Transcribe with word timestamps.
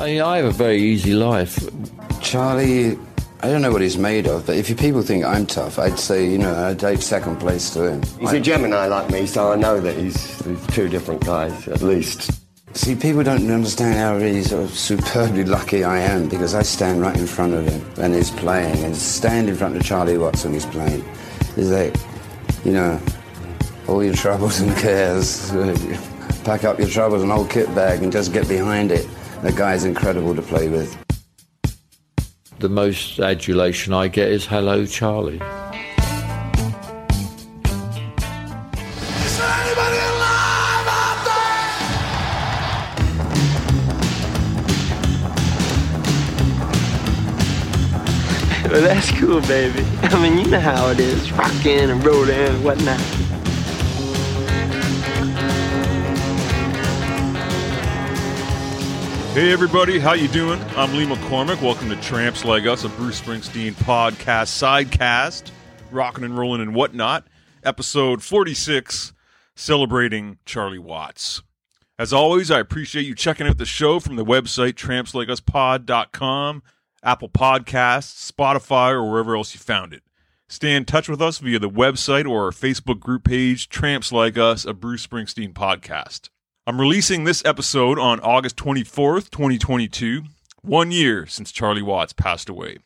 I, 0.00 0.18
I 0.22 0.36
have 0.38 0.46
a 0.46 0.50
very 0.50 0.80
easy 0.80 1.12
life. 1.12 1.62
Charlie, 2.22 2.96
I 3.42 3.48
don't 3.48 3.60
know 3.60 3.70
what 3.70 3.82
he's 3.82 3.98
made 3.98 4.26
of, 4.26 4.46
but 4.46 4.56
if 4.56 4.70
you 4.70 4.74
people 4.74 5.02
think 5.02 5.26
I'm 5.26 5.44
tough, 5.44 5.78
I'd 5.78 5.98
say, 5.98 6.26
you 6.26 6.38
know, 6.38 6.54
I'd 6.54 6.78
take 6.78 7.02
second 7.02 7.36
place 7.38 7.68
to 7.74 7.84
him. 7.84 8.02
He's 8.18 8.32
a 8.32 8.40
Gemini 8.40 8.86
like 8.86 9.10
me, 9.10 9.26
so 9.26 9.52
I 9.52 9.56
know 9.56 9.78
that 9.78 9.98
he's, 9.98 10.42
he's 10.42 10.66
two 10.68 10.88
different 10.88 11.22
guys, 11.26 11.68
at 11.68 11.82
least. 11.82 12.30
See, 12.72 12.94
people 12.94 13.22
don't 13.22 13.50
understand 13.50 13.96
how 13.96 14.16
really 14.16 14.42
sort 14.42 14.62
of 14.62 14.70
superbly 14.70 15.44
lucky 15.44 15.84
I 15.84 15.98
am 15.98 16.30
because 16.30 16.54
I 16.54 16.62
stand 16.62 17.02
right 17.02 17.16
in 17.18 17.26
front 17.26 17.52
of 17.52 17.66
him 17.66 17.82
when 17.96 18.14
he's 18.14 18.30
playing 18.30 18.82
and 18.82 18.96
stand 18.96 19.50
in 19.50 19.54
front 19.54 19.76
of 19.76 19.84
Charlie 19.84 20.16
Watts 20.16 20.44
when 20.44 20.54
he's 20.54 20.64
playing. 20.64 21.04
It's 21.58 21.68
like, 21.68 21.94
you 22.64 22.72
know, 22.72 22.98
all 23.86 24.02
your 24.02 24.14
troubles 24.14 24.60
and 24.60 24.74
cares, 24.78 25.50
pack 26.44 26.64
up 26.64 26.78
your 26.78 26.88
troubles 26.88 27.22
and 27.22 27.30
old 27.30 27.50
kit 27.50 27.66
bag 27.74 28.02
and 28.02 28.10
just 28.10 28.32
get 28.32 28.48
behind 28.48 28.92
it. 28.92 29.06
The 29.42 29.52
guy's 29.52 29.84
incredible 29.84 30.34
to 30.34 30.42
play 30.42 30.68
with. 30.68 31.02
The 32.58 32.68
most 32.68 33.18
adulation 33.20 33.94
I 33.94 34.08
get 34.08 34.28
is 34.28 34.44
hello, 34.44 34.84
Charlie. 34.84 35.40
Well, 48.70 48.82
that's 48.82 49.10
cool, 49.18 49.40
baby. 49.40 49.84
I 50.02 50.22
mean, 50.22 50.38
you 50.38 50.48
know 50.48 50.60
how 50.60 50.90
it 50.90 51.00
is, 51.00 51.32
rocking 51.32 51.90
and 51.90 52.06
rolling 52.06 52.30
and 52.30 52.64
whatnot. 52.64 53.00
Hey 59.32 59.52
everybody, 59.52 60.00
how 60.00 60.14
you 60.14 60.26
doing? 60.26 60.60
I'm 60.76 60.92
Lee 60.92 61.06
McCormick. 61.06 61.62
Welcome 61.62 61.88
to 61.90 61.96
Tramps 62.00 62.44
Like 62.44 62.66
Us, 62.66 62.82
a 62.82 62.88
Bruce 62.88 63.20
Springsteen 63.20 63.74
podcast 63.74 64.50
sidecast, 64.50 65.52
rocking 65.92 66.24
and 66.24 66.36
rolling 66.36 66.60
and 66.60 66.74
whatnot. 66.74 67.28
Episode 67.62 68.24
46, 68.24 69.12
celebrating 69.54 70.38
Charlie 70.44 70.80
Watts. 70.80 71.42
As 71.96 72.12
always, 72.12 72.50
I 72.50 72.58
appreciate 72.58 73.06
you 73.06 73.14
checking 73.14 73.46
out 73.46 73.58
the 73.58 73.64
show 73.64 74.00
from 74.00 74.16
the 74.16 74.24
website 74.24 74.72
trampslikeUspod.com, 74.72 76.62
Apple 77.04 77.28
Podcasts, 77.28 78.32
Spotify, 78.32 78.90
or 78.90 79.08
wherever 79.08 79.36
else 79.36 79.54
you 79.54 79.60
found 79.60 79.92
it. 79.92 80.02
Stay 80.48 80.74
in 80.74 80.84
touch 80.84 81.08
with 81.08 81.22
us 81.22 81.38
via 81.38 81.60
the 81.60 81.70
website 81.70 82.28
or 82.28 82.46
our 82.46 82.50
Facebook 82.50 82.98
group 82.98 83.22
page, 83.22 83.68
Tramps 83.68 84.10
Like 84.10 84.36
Us, 84.36 84.64
a 84.64 84.74
Bruce 84.74 85.06
Springsteen 85.06 85.52
podcast. 85.52 86.30
I'm 86.66 86.78
releasing 86.78 87.24
this 87.24 87.42
episode 87.46 87.98
on 87.98 88.20
August 88.20 88.56
24th, 88.56 89.30
2022, 89.30 90.24
one 90.60 90.90
year 90.92 91.26
since 91.26 91.50
Charlie 91.50 91.80
Watts 91.80 92.12
passed 92.12 92.50
away. 92.50 92.78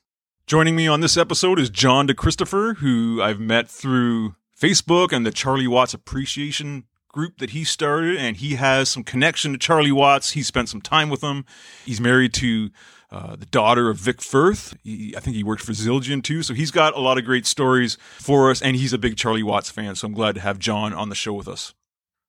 Joining 0.46 0.76
me 0.76 0.86
on 0.86 1.00
this 1.00 1.16
episode 1.16 1.58
is 1.58 1.70
John 1.70 2.06
DeChristopher, 2.06 2.76
who 2.76 3.20
I've 3.20 3.40
met 3.40 3.68
through 3.68 4.36
Facebook 4.58 5.12
and 5.12 5.26
the 5.26 5.32
Charlie 5.32 5.66
Watts 5.66 5.92
Appreciation 5.92 6.84
group 7.08 7.38
that 7.38 7.50
he 7.50 7.64
started, 7.64 8.16
and 8.16 8.36
he 8.36 8.54
has 8.54 8.88
some 8.88 9.02
connection 9.02 9.52
to 9.52 9.58
Charlie 9.58 9.92
Watts. 9.92 10.30
He 10.30 10.44
spent 10.44 10.68
some 10.68 10.80
time 10.80 11.10
with 11.10 11.22
him. 11.22 11.44
He's 11.84 12.00
married 12.00 12.32
to 12.34 12.70
uh, 13.10 13.34
the 13.34 13.46
daughter 13.46 13.90
of 13.90 13.96
Vic 13.98 14.22
Firth. 14.22 14.76
He, 14.84 15.14
I 15.16 15.20
think 15.20 15.34
he 15.36 15.42
worked 15.42 15.62
for 15.62 15.72
Zildjian 15.72 16.22
too, 16.22 16.44
so 16.44 16.54
he's 16.54 16.70
got 16.70 16.96
a 16.96 17.00
lot 17.00 17.18
of 17.18 17.24
great 17.24 17.44
stories 17.44 17.98
for 18.20 18.52
us, 18.52 18.62
and 18.62 18.76
he's 18.76 18.92
a 18.92 18.98
big 18.98 19.16
Charlie 19.16 19.42
Watts 19.42 19.70
fan. 19.70 19.96
So 19.96 20.06
I'm 20.06 20.14
glad 20.14 20.36
to 20.36 20.40
have 20.42 20.60
John 20.60 20.92
on 20.92 21.08
the 21.08 21.16
show 21.16 21.32
with 21.32 21.48
us. 21.48 21.74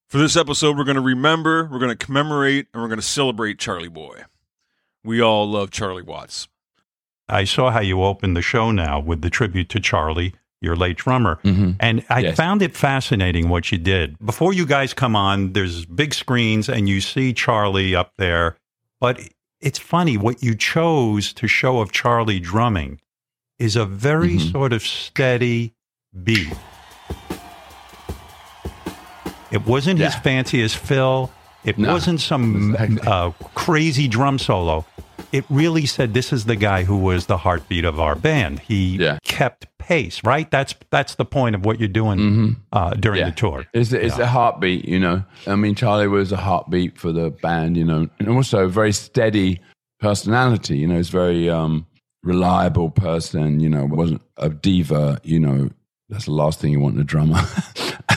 For 0.07 0.17
this 0.19 0.37
episode, 0.37 0.77
we're 0.77 0.83
going 0.83 0.95
to 0.95 1.01
remember, 1.01 1.67
we're 1.71 1.79
going 1.79 1.95
to 1.95 2.05
commemorate, 2.05 2.67
and 2.73 2.81
we're 2.81 2.87
going 2.89 2.99
to 2.99 3.05
celebrate 3.05 3.57
Charlie 3.57 3.87
Boy. 3.87 4.23
We 5.03 5.19
all 5.21 5.49
love 5.49 5.71
Charlie 5.71 6.03
Watts. 6.03 6.47
I 7.27 7.43
saw 7.43 7.71
how 7.71 7.79
you 7.81 8.03
opened 8.03 8.37
the 8.37 8.41
show 8.41 8.71
now 8.71 8.99
with 8.99 9.21
the 9.21 9.31
tribute 9.31 9.69
to 9.69 9.79
Charlie, 9.79 10.35
your 10.61 10.75
late 10.75 10.97
drummer. 10.97 11.39
Mm-hmm. 11.43 11.71
And 11.79 12.05
I 12.09 12.19
Yes. 12.19 12.37
found 12.37 12.61
it 12.61 12.75
fascinating 12.75 13.49
what 13.49 13.71
you 13.71 13.79
did. 13.79 14.15
Before 14.23 14.53
you 14.53 14.65
guys 14.67 14.93
come 14.93 15.15
on, 15.15 15.53
there's 15.53 15.85
big 15.85 16.13
screens 16.13 16.69
and 16.69 16.87
you 16.87 17.01
see 17.01 17.33
Charlie 17.33 17.95
up 17.95 18.13
there. 18.17 18.57
But 18.99 19.19
it's 19.59 19.79
funny, 19.79 20.17
what 20.17 20.43
you 20.43 20.55
chose 20.55 21.33
to 21.33 21.47
show 21.47 21.79
of 21.79 21.91
Charlie 21.91 22.39
drumming 22.39 23.01
is 23.57 23.75
a 23.75 23.85
very 23.85 24.35
mm-hmm. 24.37 24.51
sort 24.51 24.71
of 24.71 24.83
steady 24.83 25.73
beat. 26.23 26.53
It 29.55 29.65
wasn't 29.65 29.99
his 29.99 30.13
Yeah. 30.13 30.19
fanciest 30.21 30.77
fill. 30.77 31.31
It 31.63 31.77
No, 31.79 31.93
wasn't 31.93 32.21
some 32.21 32.75
exactly. 32.75 32.99
uh, 33.11 33.31
crazy 33.55 34.07
drum 34.07 34.37
solo. 34.37 34.85
It 35.31 35.45
really 35.49 35.85
said 35.85 36.13
this 36.13 36.31
is 36.31 36.45
the 36.45 36.55
guy 36.55 36.83
who 36.83 36.97
was 36.97 37.25
the 37.25 37.37
heartbeat 37.37 37.85
of 37.85 37.99
our 37.99 38.15
band. 38.15 38.59
He 38.59 38.97
Yeah. 38.97 39.17
kept 39.23 39.65
pace, 39.79 40.21
right? 40.23 40.49
That's 40.51 40.75
that's 40.91 41.15
the 41.15 41.25
point 41.25 41.55
of 41.55 41.65
what 41.65 41.79
you're 41.79 41.87
doing 42.03 42.55
uh, 42.71 42.91
during 42.91 43.19
Mm-hmm. 43.21 43.27
Yeah. 43.27 43.29
the 43.29 43.35
tour. 43.35 43.65
It's, 43.73 43.91
it's 43.93 44.17
Yeah. 44.17 44.23
a 44.25 44.27
heartbeat, 44.27 44.85
you 44.87 44.99
know. 44.99 45.23
I 45.47 45.55
mean, 45.55 45.73
Charlie 45.75 46.07
was 46.07 46.31
a 46.31 46.37
heartbeat 46.37 46.97
for 46.99 47.11
the 47.11 47.31
band, 47.41 47.77
you 47.77 47.85
know, 47.85 48.07
and 48.19 48.29
also 48.29 48.65
a 48.65 48.67
very 48.69 48.91
steady 48.93 49.59
personality. 49.99 50.77
You 50.77 50.87
know, 50.87 50.97
he's 50.97 51.09
a 51.09 51.11
very 51.11 51.49
um, 51.49 51.85
reliable 52.23 52.89
person. 52.89 53.59
You 53.59 53.69
know, 53.69 53.85
wasn't 53.85 54.21
a 54.37 54.49
diva. 54.49 55.19
You 55.23 55.39
know, 55.39 55.69
that's 56.09 56.25
the 56.25 56.31
last 56.31 56.59
thing 56.59 56.71
you 56.71 56.79
want 56.79 56.95
in 56.95 57.01
a 57.01 57.03
drummer. 57.03 57.41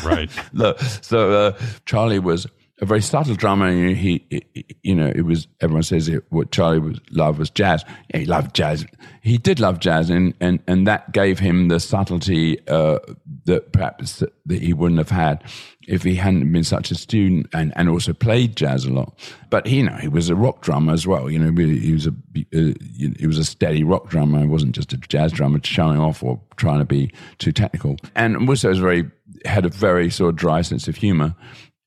Right. 0.05 0.31
Look, 0.53 0.81
so 0.81 1.33
uh, 1.33 1.59
Charlie 1.87 2.19
was 2.19 2.47
a 2.81 2.87
very 2.87 3.03
subtle 3.03 3.35
drummer. 3.35 3.67
And 3.67 3.97
he, 3.97 4.25
he, 4.31 4.77
you 4.83 4.95
know, 4.95 5.13
it 5.15 5.23
was 5.23 5.49
everyone 5.61 5.83
says 5.83 6.09
it, 6.09 6.25
what 6.31 6.51
Charlie 6.51 6.79
was 6.79 7.01
loved 7.11 7.39
was 7.39 7.51
jazz. 7.51 7.85
Yeah, 8.13 8.21
he 8.21 8.27
loved 8.27 8.55
jazz. 8.55 8.87
He 9.23 9.39
did 9.39 9.61
love 9.61 9.81
jazz, 9.81 10.11
and 10.11 10.35
and 10.41 10.61
and 10.67 10.87
that 10.87 11.13
gave 11.13 11.39
him 11.39 11.69
the 11.69 11.81
subtlety 11.81 12.59
uh, 12.69 12.99
that 13.45 13.73
perhaps 13.73 14.23
that 14.47 14.63
he 14.63 14.73
wouldn't 14.73 14.99
have 14.99 15.11
had 15.11 15.45
if 15.89 16.03
he 16.03 16.15
hadn't 16.15 16.53
been 16.53 16.65
such 16.65 16.91
a 16.91 16.95
student 16.95 17.47
and, 17.55 17.73
and 17.75 17.89
also 17.89 18.13
played 18.13 18.55
jazz 18.55 18.85
a 18.85 18.93
lot. 18.93 19.19
But 19.49 19.67
he, 19.67 19.79
you 19.79 19.85
know, 19.85 19.97
he 19.97 20.09
was 20.09 20.29
a 20.29 20.35
rock 20.35 20.61
drummer 20.61 20.93
as 20.93 21.07
well. 21.07 21.31
You 21.31 21.39
know, 21.39 21.51
he 21.51 21.93
was 21.93 22.07
a 22.07 22.11
uh, 22.11 22.75
he 23.19 23.27
was 23.27 23.39
a 23.39 23.45
steady 23.45 23.83
rock 23.83 24.09
drummer. 24.09 24.41
He 24.41 24.47
wasn't 24.47 24.75
just 24.75 24.93
a 24.93 24.99
jazz 24.99 25.33
drummer 25.33 25.61
showing 25.65 25.99
off 25.99 26.23
or 26.23 26.41
trying 26.57 26.79
to 26.79 26.85
be 26.85 27.11
too 27.39 27.53
technical. 27.53 27.97
And 28.15 28.49
also 28.49 28.69
was 28.69 28.79
very 28.79 29.11
had 29.45 29.65
a 29.65 29.69
very 29.69 30.11
sort 30.11 30.31
of 30.31 30.37
dry 30.37 30.63
sense 30.63 30.89
of 30.89 30.97
humor, 30.97 31.35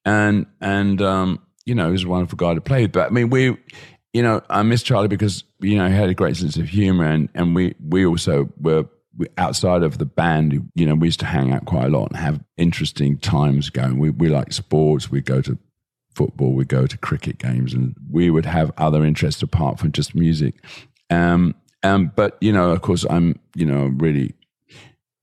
and 0.05 0.45
and 0.59 1.01
um, 1.01 1.39
you 1.65 1.75
know, 1.75 1.87
he 1.87 1.91
was 1.91 2.03
a 2.03 2.09
wonderful 2.09 2.37
guy 2.37 2.53
to 2.53 2.61
play 2.61 2.83
with. 2.83 2.91
But 2.91 3.07
I 3.07 3.09
mean, 3.09 3.29
we. 3.29 3.57
You 4.13 4.21
know, 4.21 4.41
I 4.49 4.61
miss 4.63 4.83
Charlie 4.83 5.07
because 5.07 5.45
you 5.61 5.77
know 5.77 5.87
he 5.87 5.95
had 5.95 6.09
a 6.09 6.13
great 6.13 6.35
sense 6.35 6.57
of 6.57 6.67
humor, 6.67 7.05
and, 7.05 7.29
and 7.33 7.55
we 7.55 7.75
we 7.79 8.05
also 8.05 8.49
were 8.59 8.85
outside 9.37 9.83
of 9.83 9.99
the 9.99 10.05
band. 10.05 10.69
You 10.75 10.85
know, 10.85 10.95
we 10.95 11.07
used 11.07 11.21
to 11.21 11.25
hang 11.25 11.53
out 11.53 11.65
quite 11.65 11.85
a 11.85 11.89
lot 11.89 12.09
and 12.09 12.17
have 12.17 12.43
interesting 12.57 13.17
times 13.17 13.69
going. 13.69 13.99
We 13.99 14.09
we 14.09 14.27
like 14.27 14.51
sports. 14.51 15.09
We 15.09 15.21
go 15.21 15.41
to 15.41 15.57
football. 16.15 16.53
We 16.53 16.65
go 16.65 16.87
to 16.87 16.97
cricket 16.97 17.37
games, 17.37 17.73
and 17.73 17.95
we 18.09 18.29
would 18.29 18.45
have 18.45 18.71
other 18.77 19.05
interests 19.05 19.41
apart 19.41 19.79
from 19.79 19.91
just 19.91 20.15
music. 20.15 20.55
Um, 21.09 21.55
um, 21.83 22.11
but 22.15 22.37
you 22.41 22.51
know, 22.51 22.71
of 22.71 22.81
course, 22.81 23.05
I'm 23.09 23.39
you 23.55 23.65
know 23.65 23.91
really 23.97 24.33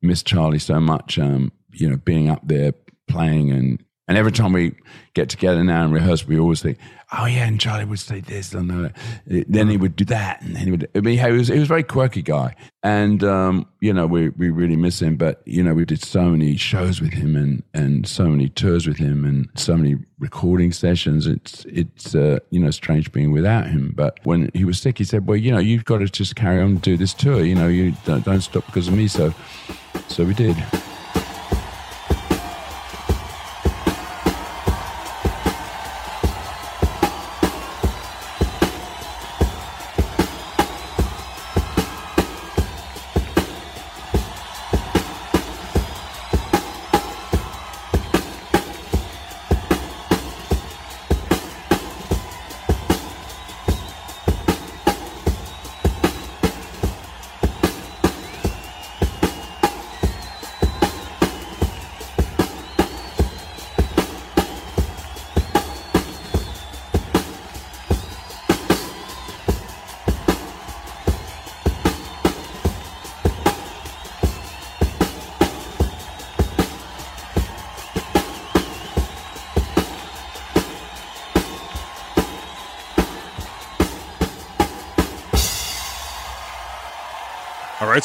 miss 0.02 0.22
Charlie 0.22 0.58
so 0.58 0.80
much. 0.80 1.18
Um, 1.18 1.52
you 1.72 1.88
know, 1.88 1.96
being 1.96 2.30
up 2.30 2.46
there 2.46 2.72
playing 3.06 3.50
and 3.50 3.82
and 4.08 4.16
every 4.16 4.32
time 4.32 4.52
we 4.52 4.74
get 5.12 5.28
together 5.28 5.62
now 5.62 5.84
and 5.84 5.92
rehearse, 5.92 6.26
we 6.26 6.38
always 6.38 6.62
think, 6.62 6.78
oh 7.18 7.26
yeah, 7.26 7.46
and 7.46 7.60
Charlie 7.60 7.84
would 7.84 7.98
say 7.98 8.20
this 8.20 8.54
and 8.54 8.70
that. 8.70 8.94
then 9.26 9.68
he 9.68 9.76
would 9.76 9.96
do 9.96 10.06
that, 10.06 10.40
and 10.40 10.56
then 10.56 10.64
he 10.64 10.70
would. 10.70 10.90
I 10.94 11.00
mean, 11.00 11.18
he 11.18 11.32
was 11.32 11.48
he 11.48 11.58
was 11.58 11.64
a 11.64 11.66
very 11.66 11.82
quirky 11.82 12.22
guy, 12.22 12.56
and 12.82 13.22
um, 13.22 13.66
you 13.80 13.92
know, 13.92 14.06
we 14.06 14.30
we 14.30 14.48
really 14.48 14.76
miss 14.76 15.02
him. 15.02 15.16
But 15.16 15.42
you 15.44 15.62
know, 15.62 15.74
we 15.74 15.84
did 15.84 16.02
so 16.02 16.30
many 16.30 16.56
shows 16.56 17.02
with 17.02 17.12
him 17.12 17.36
and 17.36 17.62
and 17.74 18.06
so 18.06 18.28
many 18.28 18.48
tours 18.48 18.86
with 18.86 18.96
him 18.96 19.26
and 19.26 19.48
so 19.56 19.76
many 19.76 19.96
recording 20.18 20.72
sessions. 20.72 21.26
It's 21.26 21.66
it's 21.66 22.14
uh, 22.14 22.38
you 22.48 22.60
know 22.60 22.70
strange 22.70 23.12
being 23.12 23.30
without 23.30 23.66
him. 23.66 23.92
But 23.94 24.20
when 24.24 24.50
he 24.54 24.64
was 24.64 24.80
sick, 24.80 24.96
he 24.96 25.04
said, 25.04 25.26
well, 25.26 25.36
you 25.36 25.52
know, 25.52 25.58
you've 25.58 25.84
got 25.84 25.98
to 25.98 26.06
just 26.06 26.34
carry 26.34 26.62
on 26.62 26.70
and 26.70 26.82
do 26.82 26.96
this 26.96 27.12
tour. 27.12 27.44
You 27.44 27.54
know, 27.54 27.68
you 27.68 27.94
don't, 28.06 28.24
don't 28.24 28.40
stop 28.40 28.64
because 28.64 28.88
of 28.88 28.94
me. 28.94 29.06
So 29.06 29.34
so 30.08 30.24
we 30.24 30.32
did. 30.32 30.56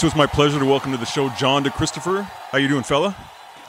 All 0.04 0.08
right, 0.08 0.12
so 0.12 0.20
it's 0.20 0.30
my 0.30 0.36
pleasure 0.36 0.60
to 0.60 0.66
welcome 0.66 0.92
to 0.92 0.98
the 0.98 1.06
show 1.06 1.30
John 1.30 1.64
DeChristopher. 1.64 2.24
How 2.24 2.58
you 2.58 2.68
doing, 2.68 2.84
fella? 2.84 3.16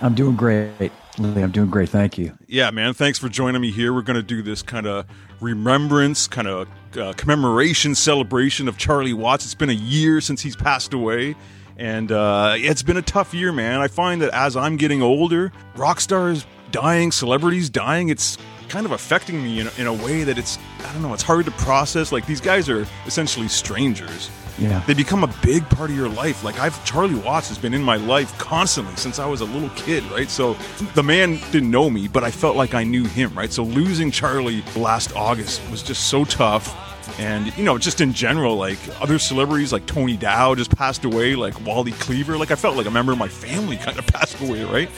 I'm 0.01 0.17
doing 0.17 0.35
great. 0.35 0.91
Lee, 1.17 1.43
I'm 1.43 1.53
doing 1.53 1.71
great. 1.71 1.91
Thank 1.91 2.19
you. 2.19 2.37
Yeah, 2.49 2.73
man. 2.73 2.93
Thanks 2.93 3.21
for 3.21 3.29
joining 3.29 3.63
me 3.63 3.71
here. 3.71 3.95
We're 3.95 4.03
going 4.03 4.17
to 4.17 4.23
do 4.23 4.43
this 4.43 4.61
kind 4.61 4.89
of 4.89 5.07
remembrance, 5.41 6.27
kind 6.27 6.49
of 6.49 6.69
uh, 6.99 7.13
commemoration, 7.13 7.95
celebration 7.95 8.67
of 8.67 8.77
Charlie 8.79 9.13
Watts. 9.13 9.45
It's 9.45 9.55
been 9.55 9.71
a 9.71 9.75
year 9.75 10.21
since 10.21 10.43
he's 10.43 10.57
passed 10.57 10.93
away. 10.93 11.37
And 11.77 12.11
uh, 12.11 12.55
it's 12.57 12.83
been 12.83 12.97
a 12.97 13.03
tough 13.03 13.33
year, 13.33 13.53
man. 13.53 13.79
I 13.81 13.87
find 13.87 14.21
that 14.23 14.31
as 14.31 14.57
I'm 14.57 14.77
getting 14.77 15.03
older, 15.03 15.53
rock 15.77 16.01
stars 16.01 16.47
dying, 16.73 17.13
celebrities 17.13 17.71
dying, 17.71 18.09
it's 18.09 18.39
kind 18.69 18.87
of 18.87 18.91
affecting 18.91 19.41
me 19.41 19.61
in 19.61 19.71
in 19.79 19.87
a 19.87 19.95
way 19.95 20.25
that 20.25 20.37
it's, 20.37 20.59
I 20.81 20.93
don't 20.93 21.03
know, 21.03 21.15
it's 21.15 21.23
hard 21.23 21.45
to 21.45 21.53
process. 21.53 22.11
Like, 22.11 22.27
these 22.27 22.41
guys 22.41 22.69
are 22.69 22.85
essentially 23.07 23.47
strangers. 23.47 24.31
Yeah. 24.59 24.83
They 24.87 24.95
become 24.95 25.25
a 25.25 25.35
big 25.43 25.69
part 25.71 25.91
of 25.91 25.97
your 25.97 26.09
life. 26.09 26.45
Like 26.45 26.59
I've 26.61 26.83
Charlie 26.85 27.15
Watts 27.17 27.49
has 27.49 27.59
been 27.59 27.75
in 27.75 27.83
my 27.83 27.97
life 27.97 28.37
constantly 28.39 28.95
since 28.97 29.19
I 29.19 29.27
was 29.27 29.41
a 29.41 29.45
little 29.45 29.71
kid, 29.71 30.05
right? 30.05 30.29
So 30.31 30.55
the 30.95 31.03
man 31.03 31.39
didn't 31.51 31.71
know 31.71 31.91
me, 31.91 32.09
but 32.09 32.25
I 32.25 32.31
felt 32.31 32.57
like 32.57 32.75
I 32.75 32.85
knew 32.85 33.05
him, 33.05 33.33
right? 33.35 33.53
So 33.53 33.65
losing 33.65 34.11
Charlie 34.11 34.63
last 34.77 35.15
August 35.17 35.61
was 35.71 35.83
just 35.83 36.09
so 36.09 36.25
tough. 36.25 36.81
And 37.19 37.57
you 37.59 37.65
know, 37.65 37.79
just 37.79 38.01
in 38.01 38.13
general, 38.13 38.57
like 38.57 38.79
other 39.01 39.19
celebrities 39.19 39.73
like 39.73 39.87
Tony 39.87 40.17
Dow 40.17 40.55
just 40.55 40.75
passed 40.75 41.05
away, 41.05 41.35
like 41.35 41.65
Wally 41.67 41.93
Cleaver. 41.93 42.37
Like 42.39 42.51
I 42.51 42.57
felt 42.57 42.77
like 42.77 42.87
a 42.87 42.91
member 42.91 43.13
of 43.13 43.19
my 43.19 43.29
family 43.29 43.77
kind 43.85 43.99
of 43.99 44.07
passed 44.07 44.41
away, 44.41 44.65
right? 44.65 44.91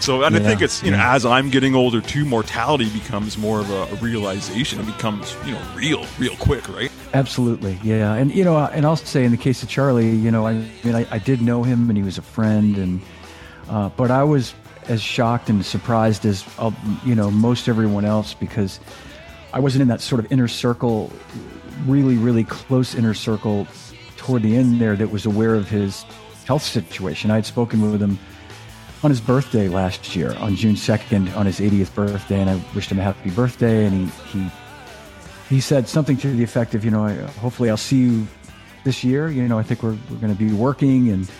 So, 0.00 0.22
and 0.22 0.36
I 0.36 0.40
think 0.40 0.60
it's 0.60 0.82
you 0.82 0.90
know, 0.90 0.98
as 0.98 1.24
I'm 1.24 1.50
getting 1.50 1.74
older 1.74 2.00
too, 2.00 2.24
mortality 2.24 2.90
becomes 2.90 3.38
more 3.38 3.60
of 3.60 3.70
a, 3.70 3.82
a 3.84 3.94
realization. 3.96 4.80
It 4.80 4.86
becomes 4.86 5.34
you 5.46 5.52
know 5.52 5.62
real, 5.74 6.06
real 6.18 6.36
quick, 6.36 6.68
right? 6.68 6.90
Absolutely. 7.14 7.78
Yeah. 7.84 8.14
And, 8.14 8.34
you 8.34 8.42
know, 8.42 8.58
and 8.58 8.84
I'll 8.84 8.96
say 8.96 9.24
in 9.24 9.30
the 9.30 9.36
case 9.36 9.62
of 9.62 9.68
Charlie, 9.68 10.10
you 10.10 10.32
know, 10.32 10.48
I 10.48 10.54
mean, 10.82 10.96
I, 10.96 11.06
I 11.12 11.18
did 11.18 11.40
know 11.40 11.62
him 11.62 11.88
and 11.88 11.96
he 11.96 12.02
was 12.02 12.18
a 12.18 12.22
friend. 12.22 12.76
And, 12.76 13.02
uh, 13.70 13.88
but 13.90 14.10
I 14.10 14.24
was 14.24 14.52
as 14.88 15.00
shocked 15.00 15.48
and 15.48 15.64
surprised 15.64 16.26
as, 16.26 16.44
uh, 16.58 16.72
you 17.04 17.14
know, 17.14 17.30
most 17.30 17.68
everyone 17.68 18.04
else 18.04 18.34
because 18.34 18.80
I 19.52 19.60
wasn't 19.60 19.82
in 19.82 19.88
that 19.88 20.00
sort 20.00 20.24
of 20.24 20.32
inner 20.32 20.48
circle, 20.48 21.12
really, 21.86 22.16
really 22.16 22.42
close 22.42 22.96
inner 22.96 23.14
circle 23.14 23.68
toward 24.16 24.42
the 24.42 24.56
end 24.56 24.80
there 24.80 24.96
that 24.96 25.12
was 25.12 25.24
aware 25.24 25.54
of 25.54 25.68
his 25.68 26.04
health 26.46 26.64
situation. 26.64 27.30
I 27.30 27.36
had 27.36 27.46
spoken 27.46 27.92
with 27.92 28.02
him 28.02 28.18
on 29.04 29.10
his 29.10 29.20
birthday 29.20 29.68
last 29.68 30.16
year, 30.16 30.34
on 30.38 30.56
June 30.56 30.74
2nd, 30.74 31.36
on 31.36 31.44
his 31.44 31.60
80th 31.60 31.94
birthday, 31.94 32.40
and 32.40 32.48
I 32.48 32.60
wished 32.74 32.90
him 32.90 32.98
a 32.98 33.02
happy 33.02 33.30
birthday. 33.30 33.84
And 33.84 34.10
he, 34.10 34.40
he 34.40 34.50
he 35.48 35.60
said 35.60 35.86
something 35.86 36.16
to 36.16 36.34
the 36.34 36.42
effect 36.42 36.74
of, 36.74 36.86
you 36.86 36.90
know, 36.90 37.06
hopefully 37.38 37.68
I'll 37.68 37.76
see 37.76 37.98
you 37.98 38.26
this 38.82 39.04
year. 39.04 39.28
You 39.28 39.46
know, 39.46 39.58
I 39.58 39.62
think 39.62 39.82
we're, 39.82 39.96
we're 40.10 40.16
going 40.16 40.34
to 40.34 40.38
be 40.38 40.52
working. 40.52 41.10
And, 41.10 41.30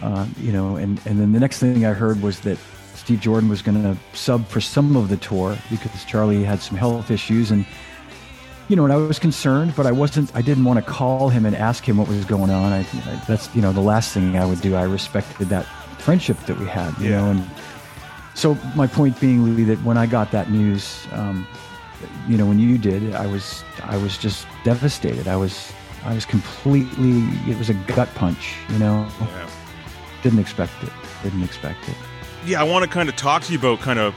uh, 0.00 0.26
you 0.38 0.52
know, 0.52 0.76
and, 0.76 0.98
and 1.04 1.20
then 1.20 1.32
the 1.32 1.38
next 1.38 1.58
thing 1.58 1.84
I 1.84 1.92
heard 1.92 2.22
was 2.22 2.40
that 2.40 2.56
Steve 2.94 3.20
Jordan 3.20 3.50
was 3.50 3.60
going 3.60 3.82
to 3.82 3.96
sub 4.16 4.46
for 4.46 4.62
some 4.62 4.96
of 4.96 5.10
the 5.10 5.18
tour 5.18 5.56
because 5.70 6.04
Charlie 6.06 6.42
had 6.44 6.60
some 6.60 6.78
health 6.78 7.10
issues. 7.10 7.50
And, 7.50 7.66
you 8.68 8.76
know, 8.76 8.84
and 8.84 8.92
I 8.92 8.96
was 8.96 9.18
concerned, 9.18 9.74
but 9.76 9.86
I 9.86 9.92
wasn't, 9.92 10.34
I 10.34 10.40
didn't 10.40 10.64
want 10.64 10.82
to 10.82 10.90
call 10.90 11.28
him 11.28 11.44
and 11.44 11.54
ask 11.54 11.86
him 11.86 11.98
what 11.98 12.08
was 12.08 12.24
going 12.24 12.50
on. 12.50 12.72
I, 12.72 12.80
I 12.80 13.22
that's, 13.28 13.54
you 13.54 13.60
know, 13.60 13.72
the 13.72 13.80
last 13.80 14.14
thing 14.14 14.38
I 14.38 14.46
would 14.46 14.62
do. 14.62 14.74
I 14.74 14.84
respected 14.84 15.50
that 15.50 15.66
friendship 16.02 16.38
that 16.46 16.58
we 16.58 16.66
had, 16.66 16.96
you 16.98 17.10
Yeah. 17.10 17.18
know, 17.20 17.30
and 17.30 17.50
so 18.34 18.56
my 18.74 18.86
point 18.86 19.18
being, 19.20 19.44
Louis, 19.44 19.64
that 19.64 19.78
when 19.84 19.96
I 19.96 20.06
got 20.06 20.30
that 20.32 20.50
news, 20.50 21.06
um, 21.12 21.46
you 22.28 22.36
know, 22.36 22.46
when 22.46 22.58
you 22.58 22.78
did, 22.78 23.14
I 23.14 23.26
was, 23.26 23.62
I 23.84 23.96
was 23.96 24.18
just 24.18 24.46
devastated. 24.64 25.28
I 25.28 25.36
was, 25.36 25.72
I 26.04 26.14
was 26.14 26.24
completely. 26.24 27.22
It 27.50 27.56
was 27.58 27.70
a 27.70 27.74
gut 27.94 28.08
punch. 28.16 28.54
You 28.70 28.78
know, 28.78 29.06
Yeah. 29.20 29.48
didn't 30.22 30.40
expect 30.40 30.72
it. 30.82 30.90
Didn't 31.22 31.44
expect 31.44 31.88
it. 31.88 31.94
yeah, 32.44 32.60
I 32.60 32.64
want 32.64 32.82
to 32.84 32.90
kind 32.90 33.08
of 33.08 33.14
talk 33.14 33.42
to 33.44 33.52
you 33.52 33.58
about 33.58 33.78
kind 33.80 34.00
of 34.00 34.14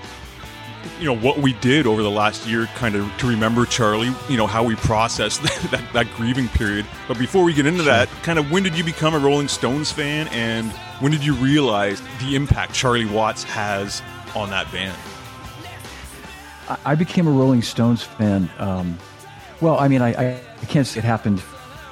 you 1.00 1.06
know 1.06 1.16
what 1.16 1.40
we 1.40 1.54
did 1.54 1.88
over 1.88 2.02
the 2.02 2.12
last 2.12 2.48
year, 2.48 2.68
kind 2.76 2.96
of 2.96 3.12
to 3.18 3.28
remember 3.28 3.66
Charlie. 3.66 4.14
You 4.30 4.38
know 4.38 4.48
how 4.48 4.64
we 4.64 4.76
processed 4.76 5.44
that, 5.72 5.86
that 5.94 6.08
grieving 6.16 6.48
period. 6.50 6.86
But 7.08 7.18
before 7.18 7.44
we 7.44 7.54
get 7.54 7.66
into 7.66 7.84
that, 7.84 8.10
kind 8.24 8.40
of 8.40 8.52
when 8.52 8.64
did 8.64 8.78
you 8.78 8.84
become 8.84 9.14
a 9.14 9.20
Rolling 9.20 9.48
Stones 9.48 9.92
fan, 9.92 10.28
and 10.30 10.72
when 11.00 11.12
did 11.12 11.26
you 11.26 11.34
realize 11.36 12.02
the 12.20 12.36
impact 12.36 12.74
Charlie 12.74 13.06
Watts 13.06 13.44
has 13.44 14.02
on 14.36 14.50
that 14.50 14.72
band? 14.72 14.98
I, 16.84 16.96
became 16.96 17.28
a 17.28 17.32
Rolling 17.32 17.62
Stones 17.62 18.04
fan. 18.04 18.50
Um, 18.58 18.98
well, 19.62 19.78
I 19.78 19.88
mean, 19.88 20.02
I, 20.02 20.14
I, 20.14 20.42
I 20.62 20.66
can't 20.66 20.88
say 20.88 21.00
it 21.00 21.04
happened 21.04 21.42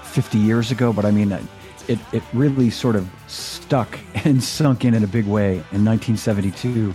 50 0.03 0.39
years 0.39 0.71
ago, 0.71 0.91
but 0.91 1.05
I 1.05 1.11
mean, 1.11 1.31
it, 1.87 1.99
it 2.11 2.23
really 2.33 2.69
sort 2.69 2.95
of 2.95 3.09
stuck 3.27 3.99
and 4.25 4.43
sunk 4.43 4.85
in 4.85 4.93
in 4.93 5.03
a 5.03 5.07
big 5.07 5.25
way 5.25 5.53
in 5.71 5.85
1972, 5.85 6.93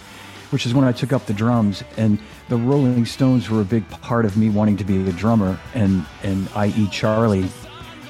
which 0.50 0.66
is 0.66 0.74
when 0.74 0.84
I 0.84 0.92
took 0.92 1.12
up 1.12 1.26
the 1.26 1.34
drums. 1.34 1.82
And 1.96 2.18
the 2.48 2.56
Rolling 2.56 3.04
Stones 3.04 3.50
were 3.50 3.60
a 3.60 3.64
big 3.64 3.88
part 3.88 4.24
of 4.24 4.36
me 4.36 4.50
wanting 4.50 4.76
to 4.78 4.84
be 4.84 5.08
a 5.08 5.12
drummer, 5.12 5.58
and, 5.74 6.04
and 6.22 6.48
i.e., 6.56 6.88
Charlie 6.90 7.48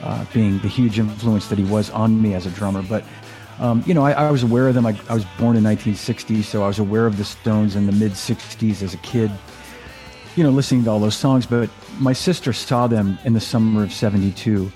uh, 0.03 0.25
being 0.33 0.59
the 0.59 0.69
huge 0.69 0.99
influence 0.99 1.49
that 1.49 1.59
he 1.59 1.65
was 1.65 1.91
on 1.91 2.21
me 2.23 2.35
as 2.35 2.47
a 2.47 2.51
drummer. 2.51 2.83
But 2.83 3.05
um, 3.59 3.83
you 3.87 3.95
know, 3.95 4.05
I, 4.05 4.13
I 4.13 4.31
was 4.31 4.45
aware 4.45 4.69
of 4.69 4.75
them. 4.75 4.87
I, 4.87 4.91
I 5.09 5.15
was 5.15 5.25
born 5.37 5.57
in 5.57 5.65
1960, 5.65 6.43
so 6.43 6.63
I 6.63 6.69
was 6.69 6.79
aware 6.79 7.07
of 7.07 7.17
the 7.17 7.25
Stones 7.25 7.75
in 7.75 7.87
the 7.87 7.93
mid 7.93 8.13
60s 8.13 8.83
as 8.83 8.95
a 8.95 8.99
kid 8.99 9.33
you 10.39 10.45
know, 10.45 10.51
listening 10.51 10.85
to 10.85 10.91
all 10.91 11.01
those 11.01 11.17
songs. 11.17 11.47
But 11.47 11.69
my 11.99 12.13
sister 12.13 12.53
saw 12.53 12.87
them 12.87 13.19
in 13.25 13.33
the 13.33 13.41
summer 13.41 13.83
of 13.83 13.93
'72, 13.93 14.71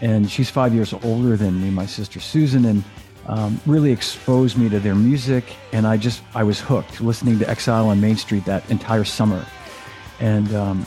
and 0.00 0.30
she's 0.30 0.48
five 0.48 0.72
years 0.72 0.94
older 0.94 1.36
than 1.36 1.60
me. 1.60 1.68
My 1.68 1.84
sister 1.84 2.20
Susan, 2.20 2.64
and 2.64 2.82
um, 3.28 3.60
really 3.66 3.92
exposed 3.92 4.56
me 4.56 4.68
to 4.70 4.80
their 4.80 4.94
music, 4.94 5.44
and 5.72 5.86
I 5.86 5.96
just 5.96 6.22
I 6.34 6.42
was 6.42 6.60
hooked 6.60 7.00
listening 7.00 7.38
to 7.40 7.48
Exile 7.48 7.88
on 7.88 8.00
Main 8.00 8.16
Street 8.16 8.44
that 8.46 8.68
entire 8.70 9.04
summer, 9.04 9.44
and 10.18 10.52
um, 10.54 10.86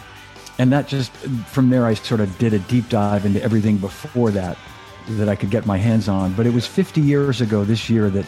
and 0.57 0.71
that 0.73 0.87
just 0.87 1.11
from 1.47 1.69
there 1.69 1.85
I 1.85 1.93
sort 1.93 2.19
of 2.19 2.35
did 2.39 2.53
a 2.53 2.59
deep 2.59 2.89
dive 2.89 3.25
into 3.25 3.41
everything 3.43 3.77
before 3.77 4.31
that 4.31 4.57
that 5.09 5.29
I 5.29 5.35
could 5.35 5.49
get 5.49 5.65
my 5.65 5.77
hands 5.77 6.07
on. 6.07 6.33
But 6.33 6.45
it 6.45 6.53
was 6.53 6.65
50 6.65 7.01
years 7.01 7.41
ago 7.41 7.63
this 7.63 7.89
year 7.89 8.09
that 8.09 8.25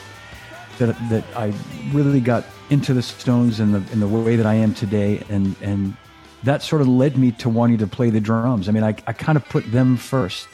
that 0.77 0.95
that 1.09 1.23
I 1.35 1.53
really 1.91 2.21
got 2.21 2.45
into 2.69 2.93
the 2.93 3.01
Stones 3.01 3.59
in 3.59 3.71
the 3.71 3.83
in 3.91 3.99
the 3.99 4.07
way 4.07 4.35
that 4.35 4.45
I 4.45 4.55
am 4.55 4.73
today, 4.73 5.23
and 5.29 5.55
and 5.61 5.95
that 6.43 6.61
sort 6.61 6.81
of 6.81 6.87
led 6.87 7.17
me 7.17 7.31
to 7.31 7.49
wanting 7.49 7.79
to 7.79 7.87
play 7.87 8.09
the 8.09 8.21
drums. 8.21 8.69
I 8.69 8.71
mean, 8.71 8.83
I 8.83 8.95
I 9.07 9.13
kind 9.13 9.37
of 9.37 9.47
put 9.49 9.71
them 9.71 9.97
first, 9.97 10.47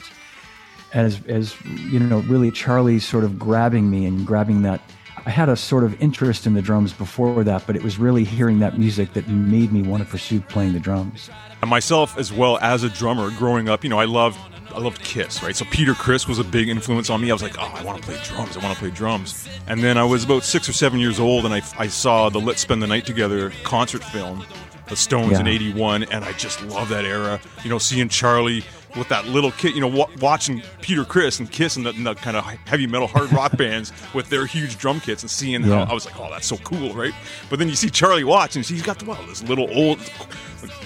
as 0.92 1.20
as 1.26 1.54
you 1.64 2.00
know, 2.00 2.20
really 2.20 2.50
Charlie 2.50 2.98
sort 2.98 3.24
of 3.24 3.38
grabbing 3.38 3.90
me 3.90 4.06
and 4.06 4.26
grabbing 4.26 4.62
that. 4.62 4.80
I 5.26 5.30
had 5.30 5.50
a 5.50 5.56
sort 5.56 5.84
of 5.84 6.00
interest 6.00 6.46
in 6.46 6.54
the 6.54 6.62
drums 6.62 6.94
before 6.94 7.44
that, 7.44 7.66
but 7.66 7.76
it 7.76 7.82
was 7.82 7.98
really 7.98 8.24
hearing 8.24 8.58
that 8.60 8.78
music 8.78 9.12
that 9.12 9.28
made 9.28 9.70
me 9.70 9.82
want 9.82 10.02
to 10.02 10.08
pursue 10.08 10.40
playing 10.40 10.72
the 10.72 10.80
drums. 10.80 11.28
And 11.60 11.68
myself 11.68 12.16
as 12.16 12.32
well 12.32 12.58
as 12.62 12.84
a 12.84 12.88
drummer 12.88 13.30
growing 13.32 13.68
up, 13.68 13.84
you 13.84 13.90
know, 13.90 13.98
I 13.98 14.06
loved 14.06 14.38
I 14.74 14.78
loved 14.78 15.02
Kiss, 15.02 15.42
right? 15.42 15.54
So 15.54 15.64
Peter 15.66 15.94
Criss 15.94 16.28
was 16.28 16.38
a 16.38 16.44
big 16.44 16.68
influence 16.68 17.10
on 17.10 17.20
me. 17.20 17.30
I 17.30 17.32
was 17.32 17.42
like, 17.42 17.58
oh, 17.58 17.72
I 17.74 17.82
want 17.84 18.00
to 18.00 18.04
play 18.04 18.20
drums. 18.22 18.56
I 18.56 18.62
want 18.62 18.74
to 18.74 18.80
play 18.80 18.90
drums. 18.90 19.48
And 19.66 19.82
then 19.82 19.98
I 19.98 20.04
was 20.04 20.24
about 20.24 20.44
six 20.44 20.68
or 20.68 20.72
seven 20.72 21.00
years 21.00 21.18
old, 21.18 21.44
and 21.44 21.52
I, 21.52 21.62
I 21.78 21.88
saw 21.88 22.28
the 22.28 22.40
Let's 22.40 22.60
Spend 22.60 22.82
the 22.82 22.86
Night 22.86 23.04
Together 23.04 23.52
concert 23.64 24.04
film, 24.04 24.44
The 24.88 24.96
Stones 24.96 25.38
in 25.38 25.46
'81, 25.46 26.04
and 26.04 26.24
I 26.24 26.32
just 26.32 26.62
love 26.62 26.88
that 26.90 27.04
era. 27.04 27.40
You 27.64 27.70
know, 27.70 27.78
seeing 27.78 28.08
Charlie 28.08 28.64
with 28.96 29.08
that 29.08 29.26
little 29.26 29.50
kid, 29.52 29.74
you 29.74 29.80
know, 29.80 29.86
wa- 29.88 30.08
watching 30.20 30.62
Peter 30.80 31.04
Criss 31.04 31.38
and 31.38 31.50
Kiss 31.50 31.76
and 31.76 31.86
the, 31.86 31.90
and 31.90 32.04
the 32.06 32.14
kind 32.14 32.36
of 32.36 32.44
heavy 32.44 32.86
metal 32.86 33.06
hard 33.06 33.32
rock 33.32 33.56
bands 33.56 33.92
with 34.14 34.28
their 34.30 34.46
huge 34.46 34.78
drum 34.78 35.00
kits 35.00 35.22
and 35.22 35.30
seeing 35.30 35.62
Yeah. 35.64 35.84
how 35.84 35.90
I 35.92 35.94
was 35.94 36.06
like, 36.06 36.18
oh, 36.18 36.28
that's 36.30 36.46
so 36.46 36.56
cool, 36.58 36.92
right? 36.94 37.12
But 37.48 37.58
then 37.58 37.68
you 37.68 37.74
see 37.76 37.88
Charlie 37.90 38.24
Watts, 38.24 38.56
and 38.56 38.64
he's 38.64 38.82
got 38.82 38.98
the, 38.98 39.04
well, 39.04 39.22
this 39.26 39.42
little 39.44 39.68
old 39.76 39.98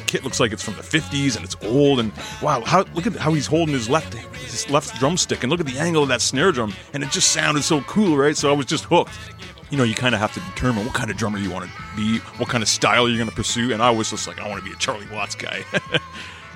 kit 0.06 0.23
looks 0.23 0.38
like 0.38 0.52
it's 0.52 0.62
from 0.62 0.75
the 0.75 0.82
50s 0.82 1.34
and 1.34 1.44
it's 1.44 1.56
old 1.62 1.99
and 1.99 2.12
wow 2.40 2.61
how 2.64 2.82
look 2.94 3.04
at 3.08 3.16
how 3.16 3.32
he's 3.32 3.46
holding 3.46 3.75
his 3.75 3.88
left 3.90 4.14
his 4.14 4.70
left 4.70 4.96
drumstick 5.00 5.42
and 5.42 5.50
look 5.50 5.58
at 5.58 5.66
the 5.66 5.76
angle 5.78 6.04
of 6.04 6.08
that 6.08 6.20
snare 6.20 6.52
drum 6.52 6.73
and 6.92 7.02
it 7.02 7.11
just 7.11 7.32
sounded 7.32 7.64
so 7.64 7.80
cool 7.82 8.16
right 8.16 8.37
so 8.37 8.49
i 8.49 8.52
was 8.52 8.66
just 8.66 8.84
hooked 8.84 9.11
you 9.70 9.76
know 9.76 9.82
you 9.82 9.94
kind 9.96 10.14
of 10.14 10.20
have 10.20 10.32
to 10.32 10.38
determine 10.54 10.84
what 10.84 10.94
kind 10.94 11.11
of 11.11 11.16
drummer 11.16 11.38
you 11.38 11.50
want 11.50 11.64
to 11.68 11.70
be 11.96 12.18
what 12.37 12.49
kind 12.49 12.62
of 12.62 12.68
style 12.68 13.08
you're 13.08 13.16
going 13.18 13.28
to 13.28 13.34
pursue 13.34 13.73
and 13.73 13.82
i 13.82 13.90
was 13.90 14.08
just 14.11 14.28
like 14.28 14.38
i 14.40 14.49
want 14.49 14.62
to 14.62 14.64
be 14.64 14.73
a 14.73 14.78
charlie 14.78 15.08
watts 15.12 15.34
guy 15.34 15.64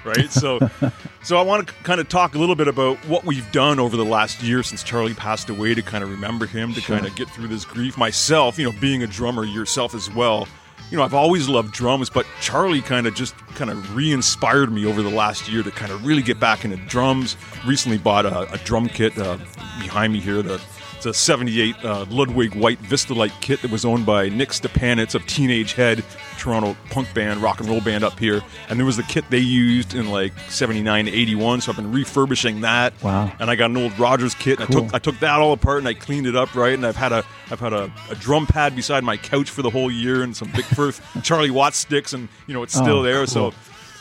right 0.08 0.30
so 0.30 0.58
so 1.22 1.36
i 1.36 1.42
want 1.42 1.66
to 1.66 1.74
kind 1.84 2.00
of 2.00 2.08
talk 2.08 2.34
a 2.34 2.38
little 2.38 2.56
bit 2.56 2.68
about 2.68 2.96
what 3.06 3.24
we've 3.24 3.50
done 3.52 3.78
over 3.78 3.96
the 3.96 4.04
last 4.04 4.42
year 4.42 4.62
since 4.62 4.82
charlie 4.82 5.14
passed 5.14 5.48
away 5.50 5.74
to 5.74 5.82
kind 5.82 6.02
of 6.02 6.10
remember 6.10 6.46
him 6.46 6.72
to 6.72 6.80
kind 6.80 7.06
of 7.06 7.14
get 7.14 7.28
through 7.30 7.48
this 7.48 7.64
grief 7.64 7.96
myself 7.96 8.58
you 8.58 8.64
know 8.64 8.78
being 8.80 9.02
a 9.02 9.06
drummer 9.06 9.44
yourself 9.44 9.94
as 9.94 10.12
well 10.12 10.48
you 10.90 10.96
know, 10.96 11.04
I've 11.04 11.14
always 11.14 11.48
loved 11.48 11.74
drums, 11.74 12.08
but 12.08 12.26
Charlie 12.40 12.80
kind 12.80 13.06
of 13.06 13.14
just 13.14 13.36
kind 13.54 13.70
of 13.70 13.94
re-inspired 13.94 14.72
me 14.72 14.86
over 14.86 15.02
the 15.02 15.10
last 15.10 15.50
year 15.50 15.62
to 15.62 15.70
kind 15.70 15.92
of 15.92 16.06
really 16.06 16.22
get 16.22 16.40
back 16.40 16.64
into 16.64 16.76
drums. 16.86 17.36
Recently 17.66 17.98
bought 17.98 18.24
a, 18.24 18.50
a 18.52 18.58
drum 18.58 18.88
kit 18.88 19.16
uh, 19.18 19.36
behind 19.80 20.12
me 20.12 20.20
here. 20.20 20.42
The 20.42 20.60
it's 20.96 21.06
a 21.06 21.14
'78 21.14 21.76
uh, 21.84 22.06
Ludwig 22.08 22.54
White 22.54 22.80
Vistalite 22.80 23.32
kit 23.40 23.62
that 23.62 23.70
was 23.70 23.84
owned 23.84 24.04
by 24.04 24.28
Nick 24.30 24.48
Stipanitz 24.48 25.14
of 25.14 25.24
Teenage 25.26 25.74
Head. 25.74 26.02
Toronto 26.38 26.76
punk 26.90 27.12
band, 27.14 27.42
rock 27.42 27.60
and 27.60 27.68
roll 27.68 27.80
band 27.80 28.04
up 28.04 28.18
here, 28.18 28.40
and 28.68 28.78
there 28.78 28.86
was 28.86 28.96
the 28.96 29.02
kit 29.02 29.24
they 29.28 29.38
used 29.38 29.94
in 29.94 30.10
like 30.10 30.32
79 30.48 31.08
81. 31.08 31.60
So 31.60 31.72
I've 31.72 31.76
been 31.76 31.92
refurbishing 31.92 32.62
that. 32.62 32.94
Wow. 33.02 33.30
And 33.38 33.50
I 33.50 33.56
got 33.56 33.70
an 33.70 33.76
old 33.76 33.98
Rogers 33.98 34.34
kit, 34.34 34.60
and 34.60 34.68
I 34.68 34.72
took 34.80 34.94
I 34.94 34.98
took 34.98 35.18
that 35.20 35.40
all 35.40 35.52
apart 35.52 35.78
and 35.78 35.88
I 35.88 35.94
cleaned 35.94 36.26
it 36.26 36.36
up 36.36 36.54
right, 36.54 36.72
and 36.74 36.86
I've 36.86 36.96
had 36.96 37.12
a 37.12 37.24
I've 37.50 37.60
had 37.60 37.72
a, 37.72 37.90
a 38.10 38.14
drum 38.14 38.46
pad 38.46 38.74
beside 38.76 39.04
my 39.04 39.16
couch 39.16 39.50
for 39.50 39.62
the 39.62 39.70
whole 39.70 39.90
year, 39.90 40.22
and 40.22 40.36
some 40.36 40.48
Vic 40.48 40.64
Firth 40.64 41.00
Charlie 41.22 41.50
Watts 41.50 41.76
sticks, 41.78 42.12
and 42.12 42.28
you 42.46 42.54
know 42.54 42.62
it's 42.62 42.76
oh, 42.76 42.82
still 42.82 42.98
Oh, 42.98 43.02
there. 43.02 43.18
cool. 43.18 43.26
So. 43.26 43.52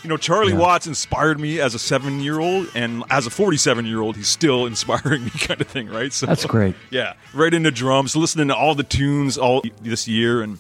You 0.03 0.09
know, 0.09 0.17
Charlie 0.17 0.53
Yeah. 0.53 0.59
Watts 0.59 0.85
inspired 0.85 1.39
me 1.39 1.59
as 1.59 1.73
a 1.73 1.79
seven-year-old, 1.79 2.67
and 2.75 3.03
as 3.09 3.25
a 3.25 3.29
forty-seven-year-old, 3.31 4.15
he's 4.15 4.27
still 4.27 4.67
inspiring 4.67 5.23
me, 5.25 5.31
kind 5.31 5.59
of 5.59 5.67
thing, 5.67 5.89
right? 5.89 6.13
So 6.13 6.27
That's 6.27 6.45
great. 6.45 6.75
yeah, 6.91 7.13
right 7.33 7.51
into 7.53 7.71
drums, 7.71 8.15
listening 8.15 8.47
to 8.49 8.55
all 8.55 8.75
the 8.75 8.83
tunes 8.83 9.37
all 9.39 9.63
this 9.81 10.07
year, 10.07 10.43
and 10.43 10.59